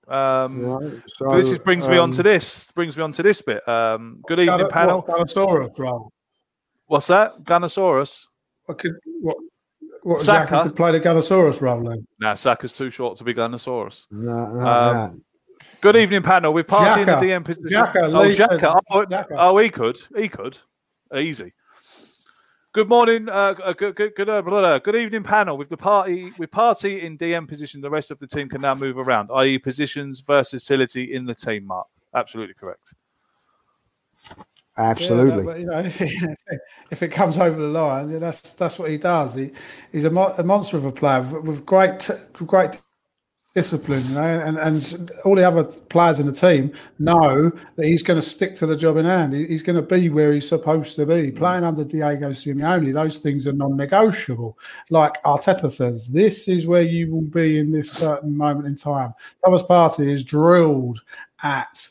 Um, 0.08 0.62
Right, 0.62 1.00
but 1.20 1.36
this 1.36 1.48
so, 1.48 1.52
is, 1.54 1.58
brings 1.58 1.88
me 1.88 1.98
on 1.98 2.10
to 2.12 2.20
um, 2.20 2.24
this. 2.24 2.70
Brings 2.72 2.96
me 2.96 3.02
on 3.02 3.12
to 3.12 3.22
this 3.22 3.42
bit. 3.42 3.66
Um, 3.68 4.20
good 4.26 4.40
evening, 4.40 4.58
Gunner- 4.58 4.70
panel. 4.70 5.00
What, 5.02 5.20
Gunnersaurus 5.20 5.78
role. 5.78 6.12
What's 6.86 7.06
that? 7.08 7.44
Gunnersaurus? 7.44 8.24
I 8.68 8.72
could 8.74 8.94
what? 9.20 9.36
What 10.02 10.22
Saka? 10.22 10.62
Could 10.64 10.76
play 10.76 10.92
the 10.92 11.00
Gunnersaurus 11.00 11.60
role 11.60 11.82
then? 11.82 12.06
Nah, 12.18 12.34
Saka's 12.34 12.72
too 12.72 12.90
short 12.90 13.18
to 13.18 13.24
be 13.24 13.34
Gunnersaurus. 13.34 14.06
No, 14.10 14.46
no, 14.46 14.66
Um, 14.66 15.24
Good 15.80 15.96
evening, 15.96 16.22
panel. 16.22 16.52
We're 16.52 16.64
partying 16.64 17.00
in 17.00 17.06
the 17.06 17.12
DM 17.12 17.44
position. 17.44 17.68
Xhaka, 17.70 18.12
oh, 18.12 18.30
said 18.30 18.48
Xhaka. 18.48 18.82
Oh, 18.90 19.56
oh, 19.56 19.58
he 19.58 19.70
could. 19.70 19.98
He 20.16 20.28
could. 20.28 20.58
Easy. 21.14 21.52
Good 22.72 22.88
morning. 22.88 23.28
Uh, 23.28 23.54
uh, 23.64 23.72
good, 23.72 23.96
good, 23.96 24.14
good, 24.14 24.28
uh, 24.28 24.42
blah, 24.42 24.60
blah, 24.60 24.78
good 24.78 24.94
evening, 24.94 25.24
panel. 25.24 25.58
With 25.58 25.70
the 25.70 25.76
Partey, 25.76 26.38
with 26.38 26.52
Partey 26.52 27.02
in 27.02 27.18
DM 27.18 27.48
position, 27.48 27.80
the 27.80 27.90
rest 27.90 28.12
of 28.12 28.20
the 28.20 28.28
team 28.28 28.48
can 28.48 28.60
now 28.60 28.76
move 28.76 28.96
around, 28.96 29.28
i.e., 29.34 29.58
positions 29.58 30.20
versatility 30.20 31.12
in 31.12 31.24
the 31.24 31.34
team. 31.34 31.66
Mark, 31.66 31.88
absolutely 32.14 32.54
correct. 32.54 32.94
Absolutely. 34.78 35.38
Yeah, 35.38 35.42
but, 35.42 35.58
you 35.58 35.66
know, 35.66 35.78
if 35.84 36.00
it, 36.00 36.38
if 36.92 37.02
it 37.02 37.08
comes 37.08 37.38
over 37.38 37.60
the 37.60 37.66
line, 37.66 38.12
then 38.12 38.20
that's 38.20 38.52
that's 38.52 38.78
what 38.78 38.88
he 38.88 38.98
does. 38.98 39.34
He 39.34 39.50
he's 39.90 40.04
a, 40.04 40.10
mo- 40.10 40.32
a 40.38 40.44
monster 40.44 40.76
of 40.76 40.84
a 40.84 40.92
player 40.92 41.22
with, 41.22 41.42
with 41.42 41.66
great 41.66 41.98
t- 41.98 42.14
great 42.34 42.80
discipline, 43.54 44.06
you 44.06 44.14
know, 44.14 44.22
and, 44.22 44.56
and 44.58 45.10
all 45.24 45.34
the 45.34 45.46
other 45.46 45.64
players 45.88 46.20
in 46.20 46.26
the 46.26 46.32
team 46.32 46.72
know 47.00 47.50
that 47.74 47.86
he's 47.86 48.02
going 48.02 48.18
to 48.20 48.26
stick 48.26 48.54
to 48.56 48.66
the 48.66 48.76
job 48.76 48.96
in 48.96 49.04
hand. 49.04 49.32
He's 49.32 49.62
going 49.62 49.76
to 49.76 49.82
be 49.82 50.08
where 50.08 50.32
he's 50.32 50.48
supposed 50.48 50.94
to 50.96 51.06
be. 51.06 51.32
Mm. 51.32 51.36
Playing 51.36 51.64
under 51.64 51.84
Diego 51.84 52.30
Simeone, 52.30 52.92
those 52.92 53.18
things 53.18 53.48
are 53.48 53.52
non-negotiable. 53.52 54.56
Like 54.90 55.20
Arteta 55.24 55.70
says, 55.70 56.08
this 56.08 56.46
is 56.46 56.66
where 56.66 56.82
you 56.82 57.12
will 57.12 57.22
be 57.22 57.58
in 57.58 57.72
this 57.72 57.90
certain 57.90 58.36
moment 58.36 58.66
in 58.66 58.76
time. 58.76 59.12
Thomas 59.44 59.62
Partey 59.62 60.08
is 60.08 60.24
drilled 60.24 61.00
at 61.42 61.88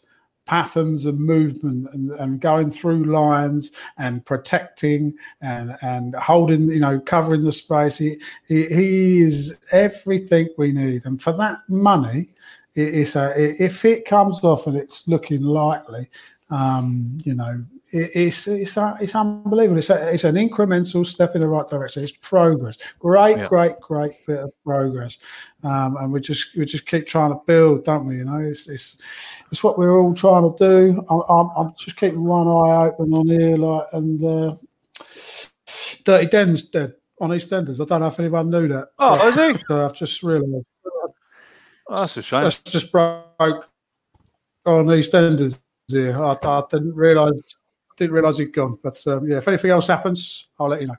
patterns 0.50 1.06
and 1.06 1.20
movement 1.20 1.88
and, 1.93 2.10
and 2.14 2.41
going 2.41 2.72
through 2.72 3.04
lines 3.04 3.72
and 4.00 4.26
protecting 4.26 5.14
and 5.41 5.78
and 5.84 6.16
holding 6.16 6.68
you 6.70 6.80
know 6.80 7.00
covering 7.00 7.43
the 7.43 7.52
space. 7.52 8.00
He 8.00 8.20
he, 8.47 8.66
he 8.66 9.22
is 9.22 9.60
everything 9.72 10.50
we 10.58 10.72
need. 10.72 11.06
And 11.06 11.22
for 11.22 11.34
that 11.34 11.60
money 11.70 12.30
it 12.74 12.88
is 12.95 13.16
a 13.16 13.32
if 13.38 13.86
it 13.86 14.06
comes 14.06 14.43
off 14.43 14.66
and 14.66 14.76
it's 14.76 15.08
looking 15.08 15.43
likely 15.43 16.10
um 16.50 17.20
you 17.24 17.36
know 17.36 17.64
it's 17.92 18.48
it's 18.48 18.78
it's 18.78 19.16
unbelievable. 19.16 19.80
It's, 19.80 19.90
a, 19.90 20.14
it's 20.14 20.24
an 20.24 20.36
incremental 20.36 21.06
step 21.06 21.36
in 21.36 21.42
the 21.42 21.48
right 21.48 21.68
direction. 21.68 22.04
It's 22.04 22.12
progress. 22.12 22.78
Great, 23.00 23.38
Yeah. 23.38 23.48
great, 23.48 23.80
great 23.80 24.26
bit 24.28 24.40
of 24.40 24.52
progress. 24.64 25.18
Um, 25.64 25.98
and 25.98 26.14
we 26.14 26.22
just 26.22 26.56
we 26.56 26.66
just 26.66 26.86
keep 26.86 27.08
trying 27.08 27.32
to 27.32 27.40
build, 27.46 27.86
don't 27.86 28.06
we? 28.06 28.18
You 28.18 28.26
know, 28.26 28.40
it's 28.40 28.70
it's 28.70 28.98
it's 29.52 29.64
what 29.64 29.78
we're 29.78 29.98
all 29.98 30.14
trying 30.14 30.44
to 30.44 30.56
do. 30.58 31.04
I'm, 31.10 31.22
I'm, 31.30 31.50
I'm 31.58 31.74
just 31.78 31.98
keeping 31.98 32.24
one 32.24 32.48
eye 32.48 32.88
open 32.88 33.14
on 33.14 33.28
here, 33.28 33.58
like 33.58 33.86
and 33.94 34.24
uh, 34.24 34.56
Dirty 36.06 36.28
Den's 36.28 36.66
dead 36.66 36.94
on 37.20 37.32
EastEnders. 37.32 37.82
I 37.82 37.86
don't 37.86 38.02
know 38.02 38.08
if 38.08 38.20
anyone 38.20 38.50
knew 38.50 38.68
that. 38.70 38.90
Oh, 39.00 39.28
is 39.28 39.36
he? 39.36 39.64
So 39.68 39.86
I've 39.86 39.94
just 39.94 40.24
realised. 40.24 40.68
Oh, 40.86 41.96
that's 41.96 42.18
a 42.18 42.22
shame. 42.22 42.44
That's 42.44 42.60
just 42.60 42.92
broke 42.92 43.68
on 44.66 44.86
EastEnders 44.86 45.60
here. 45.88 46.16
I, 46.24 46.38
I 46.42 46.64
didn't 46.70 46.94
realise 46.94 47.56
didn't 48.00 48.14
realise 48.16 48.38
he'd 48.39 48.54
gone. 48.54 48.78
But 48.82 49.06
um, 49.08 49.28
yeah, 49.30 49.38
if 49.38 49.47
anything 49.47 49.72
else 49.72 49.88
happens, 49.88 50.47
I'll 50.60 50.68
let 50.70 50.82
you 50.82 50.88
know. 50.88 50.95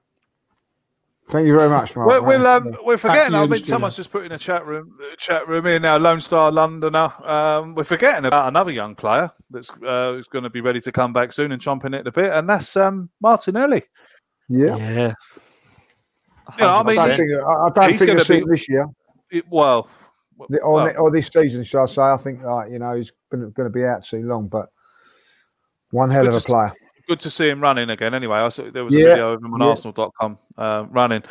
Thank 1.31 1.47
you 1.47 1.57
very 1.57 1.71
much, 1.71 1.95
Mark. 1.95 2.09
We're, 2.09 2.21
we'll, 2.23 2.47
um, 2.47 2.77
we're 2.85 2.97
forgetting. 2.97 3.35
I 3.35 3.45
in 3.45 3.51
the 3.51 3.55
mean, 3.57 3.65
someone's 3.65 3.95
just 3.95 4.11
put 4.11 4.25
in 4.25 4.33
a 4.33 4.39
chat 4.39 4.67
room. 4.67 4.97
uh, 5.01 5.15
Chat 5.17 5.47
room 5.47 5.65
here 5.65 5.79
now. 5.79 5.97
Lone 5.97 6.21
Star 6.21 6.51
Londoner. 6.51 7.13
Um, 7.25 7.75
we're 7.77 7.85
forgetting 7.85 8.25
about 8.27 8.49
another 8.49 8.73
young 8.73 8.97
player 8.97 9.31
that's 9.49 9.71
uh, 9.85 10.21
going 10.33 10.43
to 10.43 10.51
be 10.51 10.61
ready 10.61 10.81
to 10.81 10.91
come 10.91 11.13
back 11.13 11.33
soon 11.33 11.53
and 11.53 11.63
chomping 11.63 11.95
it 11.95 12.05
a 12.07 12.11
bit, 12.11 12.33
and 12.33 12.49
that's 12.49 12.77
um, 12.77 13.11
Martinelli. 13.21 13.83
yeah. 14.49 14.77
Yeah. 14.77 15.15
You 16.59 16.65
know, 16.65 16.69
I 16.69 16.81
I 16.81 16.95
don't 16.95 17.17
think, 17.17 17.31
I 17.33 17.53
I 17.53 17.69
don't 17.71 17.91
he's 17.91 17.99
think 18.01 18.11
gonna 18.29 18.45
be- 18.45 18.51
this 18.51 18.69
year. 18.69 18.87
it- 19.31 19.49
well, 19.49 19.89
The- 20.49 20.61
Or, 20.63 20.75
well, 20.75 20.87
ne- 20.87 20.97
or 20.97 21.11
this 21.13 21.29
season, 21.29 21.63
shall 21.63 21.83
I 21.85 21.87
say? 21.87 22.03
I 22.03 22.17
think, 22.17 22.43
like, 22.43 22.73
you 22.73 22.81
know, 22.81 22.95
he's 22.95 23.13
going 23.31 23.53
to 23.55 23.71
be 23.71 23.85
out 23.85 24.05
too 24.05 24.23
long, 24.27 24.49
but 24.49 24.69
one 25.93 26.11
hell 26.11 26.27
of 26.27 26.35
a 26.35 26.41
to- 26.41 26.45
player. 26.45 26.73
Good 27.11 27.19
to 27.19 27.29
see 27.29 27.49
him 27.49 27.61
running 27.61 27.91
again. 27.91 28.15
Anyway, 28.15 28.39
I 28.39 28.49
saw 28.51 28.71
there 28.71 28.85
was 28.85 28.95
a 28.95 28.99
Yeah, 28.99 29.09
video 29.09 29.33
of 29.33 29.43
him 29.43 29.53
on 29.53 29.61
yeah. 29.61 29.67
Arsenal.com 29.67 30.39
uh, 30.57 30.87
running. 30.91 31.25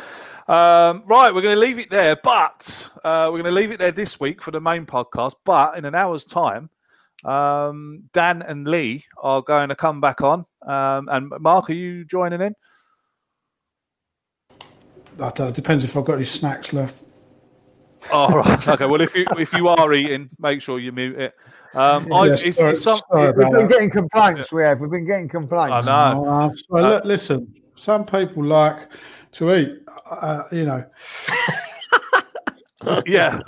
Um, 0.46 1.04
right, 1.06 1.34
we're 1.34 1.40
going 1.40 1.54
to 1.54 1.60
leave 1.60 1.78
it 1.78 1.88
there, 1.88 2.16
but 2.16 2.90
uh, 3.02 3.30
we're 3.32 3.42
going 3.42 3.44
to 3.44 3.50
leave 3.50 3.70
it 3.70 3.78
there 3.78 3.90
this 3.90 4.20
week 4.20 4.42
for 4.42 4.50
the 4.50 4.60
main 4.60 4.84
podcast. 4.84 5.32
But 5.46 5.78
in 5.78 5.86
an 5.86 5.94
hour's 5.94 6.26
time, 6.26 6.68
um, 7.24 8.02
Dan 8.12 8.42
and 8.42 8.68
Lee 8.68 9.06
are 9.22 9.40
going 9.40 9.70
to 9.70 9.74
come 9.74 10.02
back 10.02 10.20
on. 10.20 10.44
Um, 10.66 11.08
and 11.10 11.32
Mark, 11.40 11.70
are 11.70 11.72
you 11.72 12.04
joining 12.04 12.42
in? 12.42 12.54
That 15.16 15.34
don't 15.34 15.38
know, 15.38 15.48
it 15.48 15.54
depends 15.54 15.82
if 15.82 15.96
I've 15.96 16.04
got 16.04 16.16
any 16.16 16.24
snacks 16.26 16.74
left. 16.74 17.04
All 18.12 18.28
right. 18.28 18.68
Okay. 18.68 18.84
Well, 18.84 19.00
if 19.00 19.14
you 19.14 19.24
if 19.38 19.54
you 19.54 19.68
are 19.68 19.92
eating, 19.94 20.28
make 20.38 20.60
sure 20.60 20.78
you 20.78 20.92
mute 20.92 21.18
it. 21.18 21.34
Um, 21.74 22.12
I, 22.12 22.26
Yes, 22.26 22.42
it's, 22.42 22.58
sorry- 22.58 22.72
it's 22.72 22.82
sorry 22.82 23.00
We've 23.28 23.36
been 23.36 23.52
that. 23.52 23.68
getting 23.68 23.90
complaints. 23.90 24.52
We 24.52 24.62
have. 24.62 24.80
We've 24.80 24.90
been 24.90 25.06
getting 25.06 25.28
complaints. 25.28 25.72
I 25.72 25.80
know. 25.82 26.24
Oh, 26.24 26.28
I'm. 26.28 26.50
Uh, 26.84 26.88
Look, 26.88 27.04
listen, 27.04 27.54
some 27.76 28.04
people 28.04 28.42
like 28.44 28.88
to 29.32 29.54
eat, 29.54 29.78
uh, 30.10 30.42
you 30.50 30.64
know. 30.64 30.84
yeah, 33.06 33.40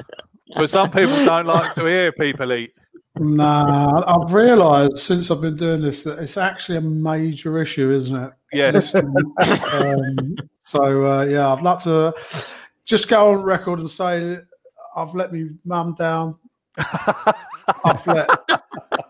but 0.55 0.71
some 0.71 0.91
people 0.91 1.15
don't 1.25 1.47
like 1.47 1.75
to 1.75 1.85
hear 1.87 2.13
people 2.13 2.53
eat. 2.53 2.73
Nah, 3.19 4.03
I've 4.07 4.33
realised 4.33 4.97
since 4.99 5.31
I've 5.31 5.41
been 5.43 5.57
doing 5.57 5.83
this 5.83 6.03
that 6.05 6.19
it's 6.19 6.37
actually 6.37 6.79
a 6.79 6.83
major 6.83 7.61
issue, 7.61 7.91
isn't 7.91 8.17
it? 8.17 8.33
Yes. 8.53 8.95
um, 8.95 10.37
so 10.61 11.05
uh, 11.05 11.25
yeah, 11.25 11.53
I'd 11.53 11.63
like 11.63 11.81
to 11.83 12.15
just 12.87 13.09
go 13.11 13.33
on 13.33 13.43
record 13.43 13.81
and 13.81 13.91
say 13.91 14.39
I've 14.97 15.15
let 15.15 15.33
me 15.33 15.51
mum 15.65 15.95
down. 15.99 16.39
I've 16.79 18.07
let 18.07 18.29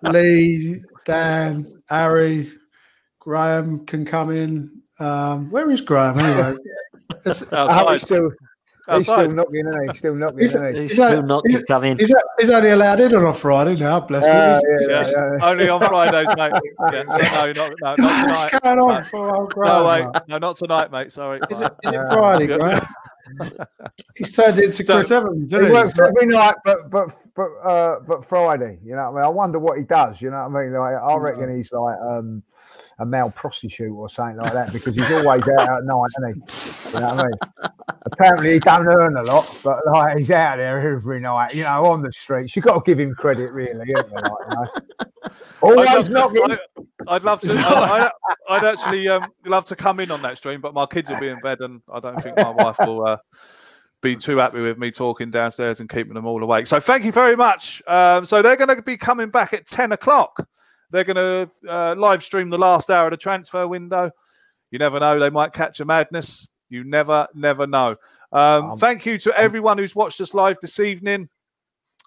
Lee, 0.03 0.83
Dan, 1.05 1.83
Harry, 1.89 2.53
Graham 3.21 3.85
can 3.87 4.05
come 4.05 4.31
in. 4.31 4.83
Um, 4.99 5.51
where 5.51 5.71
is 5.71 5.81
Graham 5.81 6.19
anyway? 6.19 6.57
It's- 7.27 7.45
Outside. 7.53 7.93
he's 7.95 8.03
still, 8.03 8.31
he's 8.31 8.39
Outside. 8.89 9.25
still 9.31 9.37
knocking 9.37 9.67
in. 9.67 9.89
He's 9.89 9.99
still 9.99 10.15
knocking 10.15 10.39
He's- 10.41 10.55
in. 10.55 10.75
He's 10.75 10.91
Is 10.93 10.97
that- 10.99 11.09
still 11.11 11.23
not 11.23 11.45
is- 11.49 11.63
coming. 11.65 11.99
He's, 11.99 12.13
he's 12.39 12.51
only 12.51 12.71
allowed 12.71 13.01
in 13.01 13.15
on 13.15 13.25
a 13.25 13.33
Friday 13.35 13.77
now, 13.77 14.01
bless 14.01 14.25
Yeah, 14.25 14.57
him. 14.57 14.63
yeah, 14.81 14.87
Yes, 14.89 15.13
yeah. 15.17 15.39
only 15.49 15.69
on 15.69 15.81
Fridays, 15.81 16.29
mate. 16.37 16.53
Yeah, 16.93 17.03
so 17.09 17.17
no, 17.19 17.53
not, 17.53 17.73
no, 17.81 17.95
not 17.99 18.27
What's 18.29 18.45
tonight. 18.45 18.63
going 18.63 18.79
on 18.79 18.95
No. 18.95 19.03
for 19.05 19.35
old 19.37 19.53
Graham? 19.55 19.83
No, 19.83 19.89
wait, 19.89 20.05
mate? 20.13 20.23
no, 20.29 20.39
not 20.39 20.57
tonight, 20.57 20.91
mate. 20.93 21.13
Sorry. 21.13 21.41
Is 21.51 21.61
it, 21.61 21.73
is 21.85 21.93
it 21.93 22.01
Friday, 22.11 22.49
Yeah. 22.49 22.59
Graham? 22.59 22.87
He's 24.17 24.35
turned 24.37 24.59
into 24.59 24.85
So- 24.85 24.95
Chris 24.99 25.11
Evans, 25.11 25.51
He 25.53 25.57
isn't 25.57 25.67
he? 25.69 25.73
works 25.73 25.99
every 25.99 26.27
night, 26.27 26.55
but 26.65 26.91
but 26.91 27.11
but 27.35 27.49
uh, 27.63 28.01
but 28.07 28.25
Friday. 28.25 28.79
You 28.85 28.97
know 28.97 29.11
what 29.11 29.19
I 29.21 29.23
mean? 29.23 29.25
I 29.25 29.29
wonder 29.29 29.59
what 29.59 29.79
he 29.79 29.85
does. 29.85 30.21
You 30.23 30.31
know 30.31 30.49
what 30.49 30.61
I 30.61 30.65
mean? 30.65 30.73
Like, 30.75 30.95
I 30.95 31.17
reckon 31.17 31.55
he's 31.57 31.73
like 31.73 31.97
um, 32.01 32.43
a 32.99 33.07
male 33.07 33.31
prostitute 33.35 33.93
or 33.93 34.09
something 34.09 34.37
like 34.37 34.53
that 34.53 34.73
because 34.73 34.95
he's 34.95 35.11
always 35.11 35.43
out 35.49 35.79
at 35.79 35.85
night, 35.85 36.11
isn't 36.19 36.35
he? 36.35 36.95
You 36.95 37.01
know 37.01 37.15
what 37.15 37.19
I 37.19 37.25
mean? 37.25 37.71
Apparently, 38.13 38.53
he 38.55 38.59
don't 38.59 38.87
earn 38.87 39.17
a 39.17 39.23
lot, 39.23 39.59
but 39.65 39.79
like 39.87 40.19
he's 40.19 40.31
out 40.31 40.57
there 40.59 40.79
every 40.95 41.21
night. 41.21 41.55
You 41.55 41.63
know, 41.65 41.87
on 41.87 42.03
the 42.03 42.13
streets. 42.13 42.55
You 42.57 42.63
got 42.63 42.75
to 42.75 42.81
give 42.85 42.99
him 43.01 43.15
credit, 43.15 43.51
really. 43.53 43.87
Haven't? 43.97 44.13
Like, 44.13 44.25
you 44.25 44.57
know? 44.57 44.67
I'd 45.25 45.33
Always 45.63 45.89
love, 45.91 46.11
knocking. 46.11 46.49
to, 46.49 46.61
I, 47.07 47.15
I'd 47.15 47.23
love 47.23 47.41
to. 47.43 47.49
I, 47.53 48.07
I, 48.07 48.11
I'd 48.53 48.65
actually 48.65 49.09
um, 49.09 49.33
love 49.45 49.65
to 49.67 49.77
come 49.77 50.01
in 50.01 50.11
on 50.11 50.23
that 50.23 50.37
stream, 50.37 50.61
but 50.61 50.75
my 50.75 50.87
kids 50.87 51.11
will 51.11 51.21
be 51.21 51.29
in 51.29 51.41
bed, 51.41 51.61
and 51.61 51.81
I 51.93 52.01
don't 52.01 52.21
think 52.21 52.37
my 52.37 52.51
wife 52.51 52.77
will 52.81 53.07
uh, 53.07 53.17
be 54.01 54.17
too 54.17 54.37
happy 54.39 54.61
with 54.61 54.79
me 54.79 54.91
talking 54.91 55.31
downstairs 55.31 55.81
and 55.81 55.89
keeping 55.89 56.15
them 56.15 56.27
all 56.27 56.43
awake. 56.43 56.67
So 56.67 56.81
thank 56.81 57.05
you 57.05 57.13
very 57.13 57.37
much. 57.37 57.83
Um, 57.87 58.27
so 58.27 58.43
they're 58.43 58.57
going 58.57 58.75
to 58.75 58.83
be 58.83 58.97
coming 58.97 59.31
back 59.31 59.53
at 59.53 59.67
ten 59.67 59.93
o'clock. 59.93 60.47
They're 60.91 61.05
going 61.05 61.17
to 61.17 61.51
uh, 61.69 61.95
live 61.97 62.23
stream 62.23 62.51
the 62.51 62.59
last 62.59 62.91
hour 62.91 63.07
of 63.07 63.13
the 63.13 63.17
transfer 63.17 63.67
window. 63.67 64.11
You 64.71 64.79
never 64.79 65.01
know; 65.01 65.19
they 65.19 65.31
might 65.31 65.53
catch 65.53 65.81
a 65.81 65.85
madness. 65.85 66.47
You 66.69 66.85
never, 66.85 67.27
never 67.35 67.67
know. 67.67 67.97
Um, 68.33 68.77
thank 68.79 69.05
you 69.05 69.19
to 69.19 69.39
everyone 69.39 69.77
who's 69.77 69.95
watched 69.95 70.21
us 70.21 70.33
live 70.33 70.57
this 70.61 70.81
evening. 70.81 71.29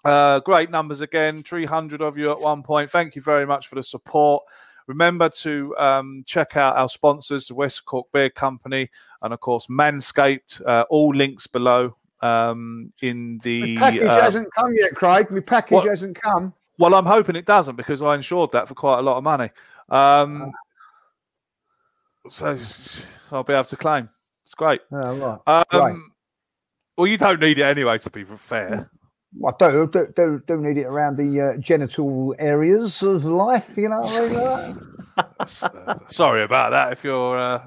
Uh, 0.04 0.40
great 0.40 0.70
numbers 0.70 1.00
again, 1.00 1.42
300 1.42 2.00
of 2.00 2.16
you 2.16 2.30
at 2.30 2.40
one 2.40 2.62
point. 2.62 2.90
Thank 2.90 3.16
you 3.16 3.22
very 3.22 3.46
much 3.46 3.68
for 3.68 3.74
the 3.74 3.82
support. 3.82 4.44
Remember 4.86 5.28
to 5.28 5.74
um, 5.78 6.22
check 6.26 6.56
out 6.56 6.76
our 6.76 6.88
sponsors, 6.88 7.48
the 7.48 7.54
West 7.54 7.84
Cork 7.84 8.06
Beard 8.12 8.34
Company, 8.34 8.88
and 9.22 9.32
of 9.32 9.40
course 9.40 9.66
Manscaped. 9.66 10.62
Uh, 10.64 10.84
all 10.90 11.14
links 11.14 11.46
below 11.46 11.96
um, 12.20 12.92
in 13.02 13.38
the. 13.42 13.76
My 13.76 13.90
package 13.90 14.02
uh, 14.04 14.20
hasn't 14.20 14.52
come 14.54 14.72
yet, 14.74 14.94
Craig. 14.94 15.30
My 15.30 15.40
package 15.40 15.84
hasn't 15.84 16.20
come. 16.20 16.52
well, 16.78 16.94
I'm 16.94 17.06
hoping 17.06 17.36
it 17.36 17.46
doesn't 17.46 17.76
because 17.76 18.02
I 18.02 18.14
insured 18.14 18.52
that 18.52 18.68
for 18.68 18.74
quite 18.74 18.98
a 18.98 19.02
lot 19.02 19.16
of 19.16 19.24
money. 19.24 19.50
Um, 19.88 20.52
so 22.28 22.58
I'll 23.32 23.44
be 23.44 23.52
able 23.52 23.64
to 23.64 23.76
claim. 23.76 24.08
It's 24.44 24.54
great. 24.54 24.80
Oh, 24.92 25.40
right. 25.46 25.64
Um, 25.72 25.80
Right. 25.80 25.96
Well, 26.96 27.06
you 27.06 27.18
don't 27.18 27.40
need 27.40 27.58
it 27.58 27.62
anyway, 27.62 27.98
to 27.98 28.10
be 28.10 28.24
fair. 28.24 28.90
I 29.44 29.50
do, 29.58 29.88
do, 29.92 30.06
do, 30.14 30.40
do 30.46 30.56
need 30.60 30.78
it 30.78 30.84
around 30.86 31.16
the 31.16 31.40
uh, 31.40 31.56
genital 31.58 32.34
areas 32.38 33.02
of 33.02 33.24
life, 33.24 33.76
you 33.76 33.88
know. 33.88 33.98
what 33.98 34.16
I 34.16 34.28
mean? 34.72 34.78
Uh, 35.18 35.98
Sorry 36.08 36.42
about 36.42 36.70
that. 36.70 36.92
If 36.92 37.04
you're, 37.04 37.36
uh, 37.38 37.66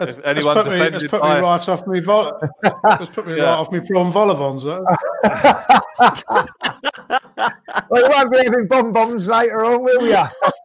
if 0.00 0.18
anyone's 0.24 0.64
put 0.64 0.70
me, 0.70 0.76
offended 0.76 0.92
that's 1.00 1.08
put 1.08 1.20
by 1.20 1.34
me 1.34 1.40
it. 1.40 1.42
right 1.42 1.68
off 1.68 1.86
me. 1.86 2.00
Vol- 2.00 2.40
that's 2.82 3.10
put 3.10 3.26
me 3.26 3.36
Yeah. 3.36 3.44
right 3.44 3.58
off 3.58 3.72
me 3.72 3.80
prawn 3.80 4.10
vol-au-vents. 4.12 4.64
well, 7.90 8.02
you 8.02 8.08
won't 8.10 8.32
be 8.32 8.38
having 8.44 8.66
bonbons 8.68 9.26
later 9.26 9.64
on, 9.64 9.82
will 9.82 10.06
you? 10.06 10.16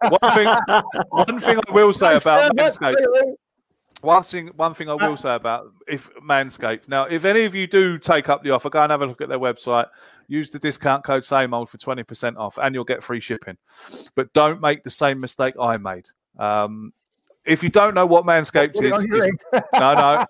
one 0.10 0.34
thing, 0.34 0.47
one 1.10 1.39
thing 1.39 1.60
I 1.68 1.72
will 1.72 1.93
say 1.93 2.16
about 2.16 2.56
Manscaped. 2.56 2.95
One 4.06 4.24
thing, 4.24 4.47
one 4.56 4.74
thing 4.74 4.89
I 4.89 4.93
will 4.93 5.18
say 5.18 5.34
about 5.34 5.72
if 5.88 6.10
Manscaped. 6.16 6.88
Now, 6.88 7.06
if 7.06 7.26
any 7.26 7.43
of 7.45 7.56
you 7.56 7.68
do 7.68 7.97
take 7.97 8.30
up 8.30 8.43
the 8.43 8.51
offer, 8.51 8.70
go 8.70 8.84
and 8.84 8.91
have 8.91 9.01
a 9.01 9.06
look 9.06 9.22
at 9.22 9.30
their 9.30 9.39
website. 9.39 9.88
Use 10.28 10.49
the 10.51 10.60
discount 10.60 11.03
code 11.03 11.26
same 11.26 11.53
old 11.53 11.70
for 11.70 11.78
twenty 11.78 12.03
percent 12.03 12.38
off, 12.38 12.58
and 12.62 12.76
you'll 12.76 12.84
get 12.84 13.03
free 13.03 13.20
shipping. 13.20 13.58
But 14.16 14.32
don't 14.34 14.62
make 14.62 14.84
the 14.84 14.89
same 14.89 15.20
mistake 15.20 15.56
I 15.60 15.78
made. 15.78 16.08
Um, 16.38 16.93
if 17.46 17.64
you 17.64 17.70
don't 17.70 17.93
know 17.93 18.06
what 18.06 18.26
Manscaped 18.26 18.76
Put 18.76 18.86
it 18.86 18.88
is, 18.88 18.93
on 18.93 19.06
your 19.08 19.18
is- 19.18 19.28
no, 19.74 19.93
no, 19.93 20.26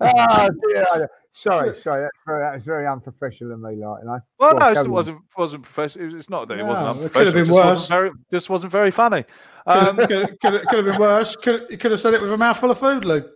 oh, 0.00 0.48
dear. 0.68 1.08
Sorry, 1.32 1.76
sorry. 1.78 2.02
That's 2.02 2.16
very, 2.26 2.40
that 2.42 2.54
was 2.54 2.64
very 2.64 2.86
unprofessional 2.86 3.52
of 3.52 3.60
me, 3.60 3.76
like, 3.76 4.00
you 4.00 4.06
know. 4.06 4.20
Well, 4.38 4.52
Go 4.54 4.58
no, 4.58 4.80
it 4.80 4.88
wasn't 4.88 5.20
wasn't 5.36 5.62
professional. 5.62 6.14
It's 6.16 6.28
not 6.30 6.48
that 6.48 6.58
it 6.58 6.66
wasn't 6.66 6.98
No, 6.98 7.04
it 7.04 7.12
could 7.12 7.26
have 7.26 7.28
unprofessional. 7.28 7.28
It 7.28 7.34
been 7.34 7.44
just 7.44 7.52
wasn't 7.52 7.70
worse. 7.70 7.88
very, 7.88 8.10
just 8.30 8.50
wasn't 8.50 8.72
very 8.72 8.90
funny. 8.90 9.24
Um, 9.66 9.96
could, 9.96 10.08
could, 10.08 10.40
could, 10.40 10.62
could 10.68 10.84
have 10.84 10.84
been 10.86 11.00
worse. 11.00 11.36
Could, 11.36 11.66
you 11.70 11.78
could 11.78 11.90
have 11.92 12.00
said 12.00 12.14
it 12.14 12.20
with 12.20 12.32
a 12.32 12.38
mouthful 12.38 12.70
of 12.70 12.78
food, 12.78 13.04
Luke. 13.04 13.30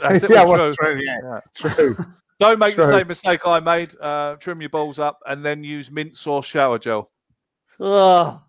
that's 0.00 0.22
it. 0.22 0.30
Yeah, 0.34 0.44
well, 0.44 0.58
well, 0.58 0.74
true. 0.74 0.94
true, 0.94 1.02
yeah. 1.04 1.40
Yeah. 1.64 1.70
True. 1.74 1.96
Don't 2.40 2.58
make 2.58 2.74
the 2.74 2.88
same 2.88 3.06
mistake 3.06 3.46
I 3.46 3.60
made. 3.60 3.94
Uh, 4.00 4.34
trim 4.36 4.60
your 4.60 4.70
balls 4.70 4.98
up 4.98 5.20
and 5.26 5.44
then 5.44 5.62
use 5.62 5.90
mint 5.90 6.16
sauce 6.16 6.46
shower 6.46 6.78
gel. 6.78 7.10
Oh, 7.78 8.42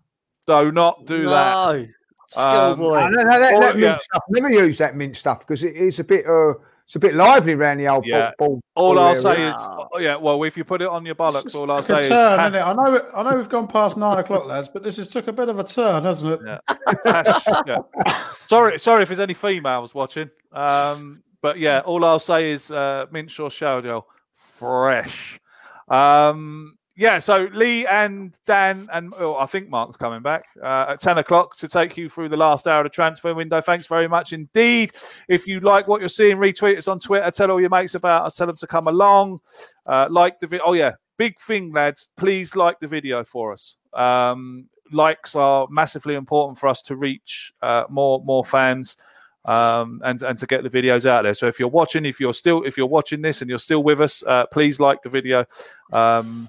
Do 0.46 0.72
not 0.72 1.06
do 1.06 1.28
that. 1.28 1.54
no. 1.54 1.86
Schoolboy. 2.28 3.00
No, 3.00 3.08
no, 3.08 3.22
no, 3.24 3.38
that, 3.38 3.54
Or- 3.54 3.60
that 3.60 3.78
yeah. 3.78 3.98
stuff. 3.98 4.22
Never 4.30 4.50
use 4.50 4.78
that 4.78 4.96
mint 4.96 5.16
stuff 5.16 5.40
because 5.40 5.62
it 5.62 5.76
is 5.76 5.98
a 5.98 6.04
bit, 6.04 6.26
uh, 6.26 6.54
it's 6.86 6.96
a 6.96 6.98
bit 6.98 7.14
lively 7.14 7.52
around 7.52 7.76
the 7.78 7.88
old 7.88 8.06
Yeah. 8.06 8.30
ball. 8.38 8.48
ball 8.48 8.60
All 8.74 8.94
ball 8.94 9.04
I'll 9.04 9.08
area. 9.10 9.20
say 9.20 9.42
is, 9.48 9.54
oh, 9.58 9.98
yeah, 9.98 10.16
well, 10.16 10.42
if 10.44 10.56
you 10.56 10.64
put 10.64 10.80
it 10.80 10.88
on 10.88 11.04
your 11.04 11.14
bollocks, 11.14 11.54
all 11.54 11.70
I'll 11.70 11.78
It's 11.80 11.90
a 11.90 11.94
say 11.96 12.00
is, 12.00 12.08
turn, 12.08 12.40
isn't 12.40 12.54
it? 12.54 12.62
I 12.62 12.72
know, 12.72 13.02
I 13.14 13.22
know 13.30 13.36
we've 13.36 13.48
gone 13.50 13.66
past 13.68 13.98
nine 13.98 14.18
o'clock, 14.18 14.46
lads, 14.46 14.70
but 14.70 14.82
this 14.82 14.96
has 14.96 15.08
took 15.08 15.28
a 15.28 15.32
bit 15.32 15.50
of 15.50 15.58
a 15.58 15.64
turn, 15.64 16.02
hasn't 16.04 16.40
it? 16.40 16.40
Yeah. 16.46 16.58
hash- 17.04 17.46
yeah. 17.66 17.78
sorry, 18.48 18.80
sorry 18.80 19.02
if 19.02 19.08
there's 19.08 19.20
any 19.20 19.34
females 19.34 19.94
watching. 19.94 20.30
Um, 20.52 21.22
but 21.42 21.58
yeah, 21.58 21.80
all 21.80 22.04
I'll 22.04 22.18
say 22.18 22.52
is 22.52 22.70
uh, 22.70 23.06
mint 23.10 23.30
sauce 23.30 23.52
shower 23.52 24.02
fresh. 24.34 25.40
Um, 25.88 26.78
yeah, 26.94 27.18
so 27.18 27.48
Lee 27.52 27.86
and 27.86 28.36
Dan 28.46 28.86
and 28.92 29.14
I 29.18 29.46
think 29.46 29.68
Mark's 29.68 29.96
coming 29.96 30.22
back 30.22 30.44
uh, 30.62 30.86
at 30.90 31.00
ten 31.00 31.18
o'clock 31.18 31.56
to 31.56 31.68
take 31.68 31.96
you 31.96 32.08
through 32.08 32.28
the 32.28 32.36
last 32.36 32.66
hour 32.66 32.80
of 32.80 32.84
the 32.84 32.90
transfer 32.90 33.34
window. 33.34 33.60
Thanks 33.60 33.86
very 33.86 34.08
much 34.08 34.32
indeed. 34.32 34.92
If 35.28 35.46
you 35.46 35.60
like 35.60 35.88
what 35.88 36.00
you're 36.00 36.10
seeing, 36.10 36.36
retweet 36.36 36.78
us 36.78 36.88
on 36.88 37.00
Twitter. 37.00 37.30
Tell 37.30 37.50
all 37.50 37.60
your 37.60 37.70
mates 37.70 37.94
about 37.94 38.26
us. 38.26 38.34
Tell 38.34 38.46
them 38.46 38.56
to 38.56 38.66
come 38.66 38.88
along. 38.88 39.40
Uh, 39.86 40.06
like 40.10 40.38
the 40.38 40.46
video. 40.46 40.64
Oh 40.66 40.74
yeah, 40.74 40.92
big 41.16 41.40
thing, 41.40 41.72
lads. 41.72 42.08
Please 42.16 42.54
like 42.54 42.78
the 42.78 42.88
video 42.88 43.24
for 43.24 43.52
us. 43.52 43.78
Um, 43.94 44.68
likes 44.92 45.34
are 45.34 45.66
massively 45.70 46.14
important 46.14 46.58
for 46.58 46.68
us 46.68 46.82
to 46.82 46.96
reach 46.96 47.52
uh, 47.62 47.84
more 47.88 48.22
more 48.24 48.44
fans 48.44 48.98
um, 49.44 50.00
and 50.04 50.22
and 50.22 50.38
to 50.38 50.46
get 50.46 50.62
the 50.62 50.70
videos 50.70 51.04
out 51.04 51.22
there. 51.22 51.34
So 51.34 51.46
if 51.46 51.58
you're 51.58 51.68
watching, 51.68 52.06
if 52.06 52.20
you're 52.20 52.34
still 52.34 52.62
if 52.62 52.76
you're 52.76 52.86
watching 52.86 53.22
this 53.22 53.40
and 53.40 53.48
you're 53.48 53.58
still 53.58 53.82
with 53.82 54.00
us, 54.00 54.22
uh, 54.26 54.46
please 54.46 54.78
like 54.80 55.02
the 55.02 55.08
video. 55.08 55.44
Um, 55.92 56.48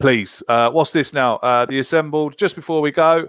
please. 0.00 0.42
Uh, 0.48 0.70
what's 0.70 0.92
this 0.92 1.12
now? 1.12 1.36
Uh, 1.36 1.66
the 1.66 1.78
assembled 1.78 2.36
just 2.36 2.54
before 2.54 2.80
we 2.80 2.90
go. 2.90 3.28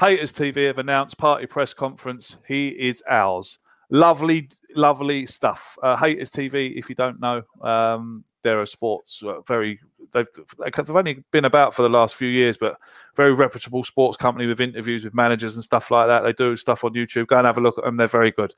Hayters 0.00 0.32
TV 0.32 0.66
have 0.66 0.78
announced 0.78 1.18
Partey 1.18 1.48
press 1.48 1.74
conference. 1.74 2.38
He 2.48 2.68
is 2.68 3.02
ours. 3.08 3.58
Lovely, 3.90 4.48
lovely 4.74 5.26
stuff. 5.26 5.78
Uh, 5.82 5.96
Hayters 5.96 6.30
TV, 6.30 6.74
if 6.76 6.88
you 6.88 6.94
don't 6.94 7.20
know, 7.20 7.42
um, 7.62 8.24
they're 8.42 8.62
a 8.62 8.66
sports 8.66 9.22
uh, 9.22 9.40
very. 9.42 9.80
They've, 10.12 10.26
they've 10.58 10.90
only 10.90 11.22
been 11.30 11.44
about 11.44 11.74
for 11.74 11.82
the 11.82 11.88
last 11.88 12.16
few 12.16 12.28
years, 12.28 12.56
but 12.56 12.78
very 13.14 13.32
reputable 13.32 13.84
sports 13.84 14.16
company 14.16 14.46
with 14.46 14.60
interviews 14.60 15.04
with 15.04 15.14
managers 15.14 15.54
and 15.54 15.62
stuff 15.62 15.90
like 15.90 16.08
that. 16.08 16.22
They 16.22 16.32
do 16.32 16.56
stuff 16.56 16.82
on 16.82 16.94
YouTube. 16.94 17.28
Go 17.28 17.36
and 17.36 17.46
have 17.46 17.58
a 17.58 17.60
look 17.60 17.78
at 17.78 17.84
them. 17.84 17.96
They're 17.96 18.08
very 18.08 18.32
good. 18.32 18.54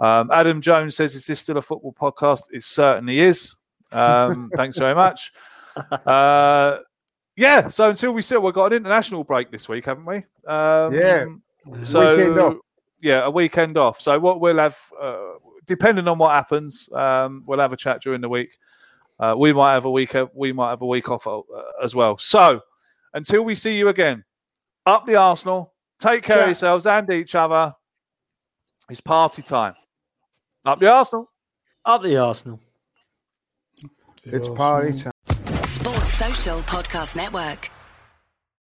Um, 0.00 0.30
Adam 0.32 0.60
Jones 0.60 0.96
says, 0.96 1.14
"Is 1.14 1.26
this 1.26 1.40
still 1.40 1.58
a 1.58 1.62
football 1.62 1.92
podcast?" 1.92 2.44
It 2.50 2.62
certainly 2.62 3.20
is. 3.20 3.56
Um, 3.92 4.50
thanks 4.56 4.78
very 4.78 4.94
much. 4.94 5.32
Uh, 5.76 6.78
yeah. 7.36 7.68
So 7.68 7.90
until 7.90 8.12
we 8.12 8.22
see, 8.22 8.36
we've 8.36 8.54
got 8.54 8.72
an 8.72 8.78
international 8.78 9.22
break 9.22 9.50
this 9.50 9.68
week, 9.68 9.84
haven't 9.84 10.06
we? 10.06 10.16
Um, 10.46 10.94
Yeah. 10.94 11.26
So 11.84 12.60
yeah, 13.00 13.24
a 13.24 13.30
weekend 13.30 13.76
off. 13.76 14.00
So 14.00 14.18
what 14.18 14.40
we'll 14.40 14.58
have, 14.58 14.78
uh, 15.00 15.34
depending 15.66 16.08
on 16.08 16.18
what 16.18 16.32
happens, 16.32 16.88
um, 16.92 17.42
we'll 17.46 17.58
have 17.58 17.72
a 17.72 17.76
chat 17.76 18.02
during 18.02 18.20
the 18.20 18.28
week. 18.28 18.56
Uh, 19.18 19.34
we 19.36 19.52
might 19.52 19.74
have 19.74 19.84
a 19.84 19.90
week. 19.90 20.14
We 20.34 20.52
might 20.52 20.70
have 20.70 20.82
a 20.82 20.86
week 20.86 21.08
off 21.08 21.26
uh, 21.26 21.40
as 21.82 21.94
well. 21.94 22.18
So 22.18 22.60
until 23.14 23.42
we 23.42 23.54
see 23.54 23.78
you 23.78 23.88
again, 23.88 24.24
up 24.84 25.06
the 25.06 25.16
Arsenal. 25.16 25.72
Take 25.98 26.24
care 26.24 26.42
of 26.42 26.48
yourselves 26.48 26.86
and 26.86 27.10
each 27.10 27.34
other. 27.34 27.74
It's 28.90 29.00
party 29.00 29.42
time. 29.42 29.74
Up 30.64 30.78
the 30.78 30.92
Arsenal. 30.92 31.30
Up 31.84 32.02
the 32.02 32.18
Arsenal. 32.18 32.60
It's 34.24 34.48
party 34.50 34.92
time. 34.92 35.12
Sports 35.62 36.12
Social 36.14 36.58
Podcast 36.60 37.16
Network. 37.16 37.70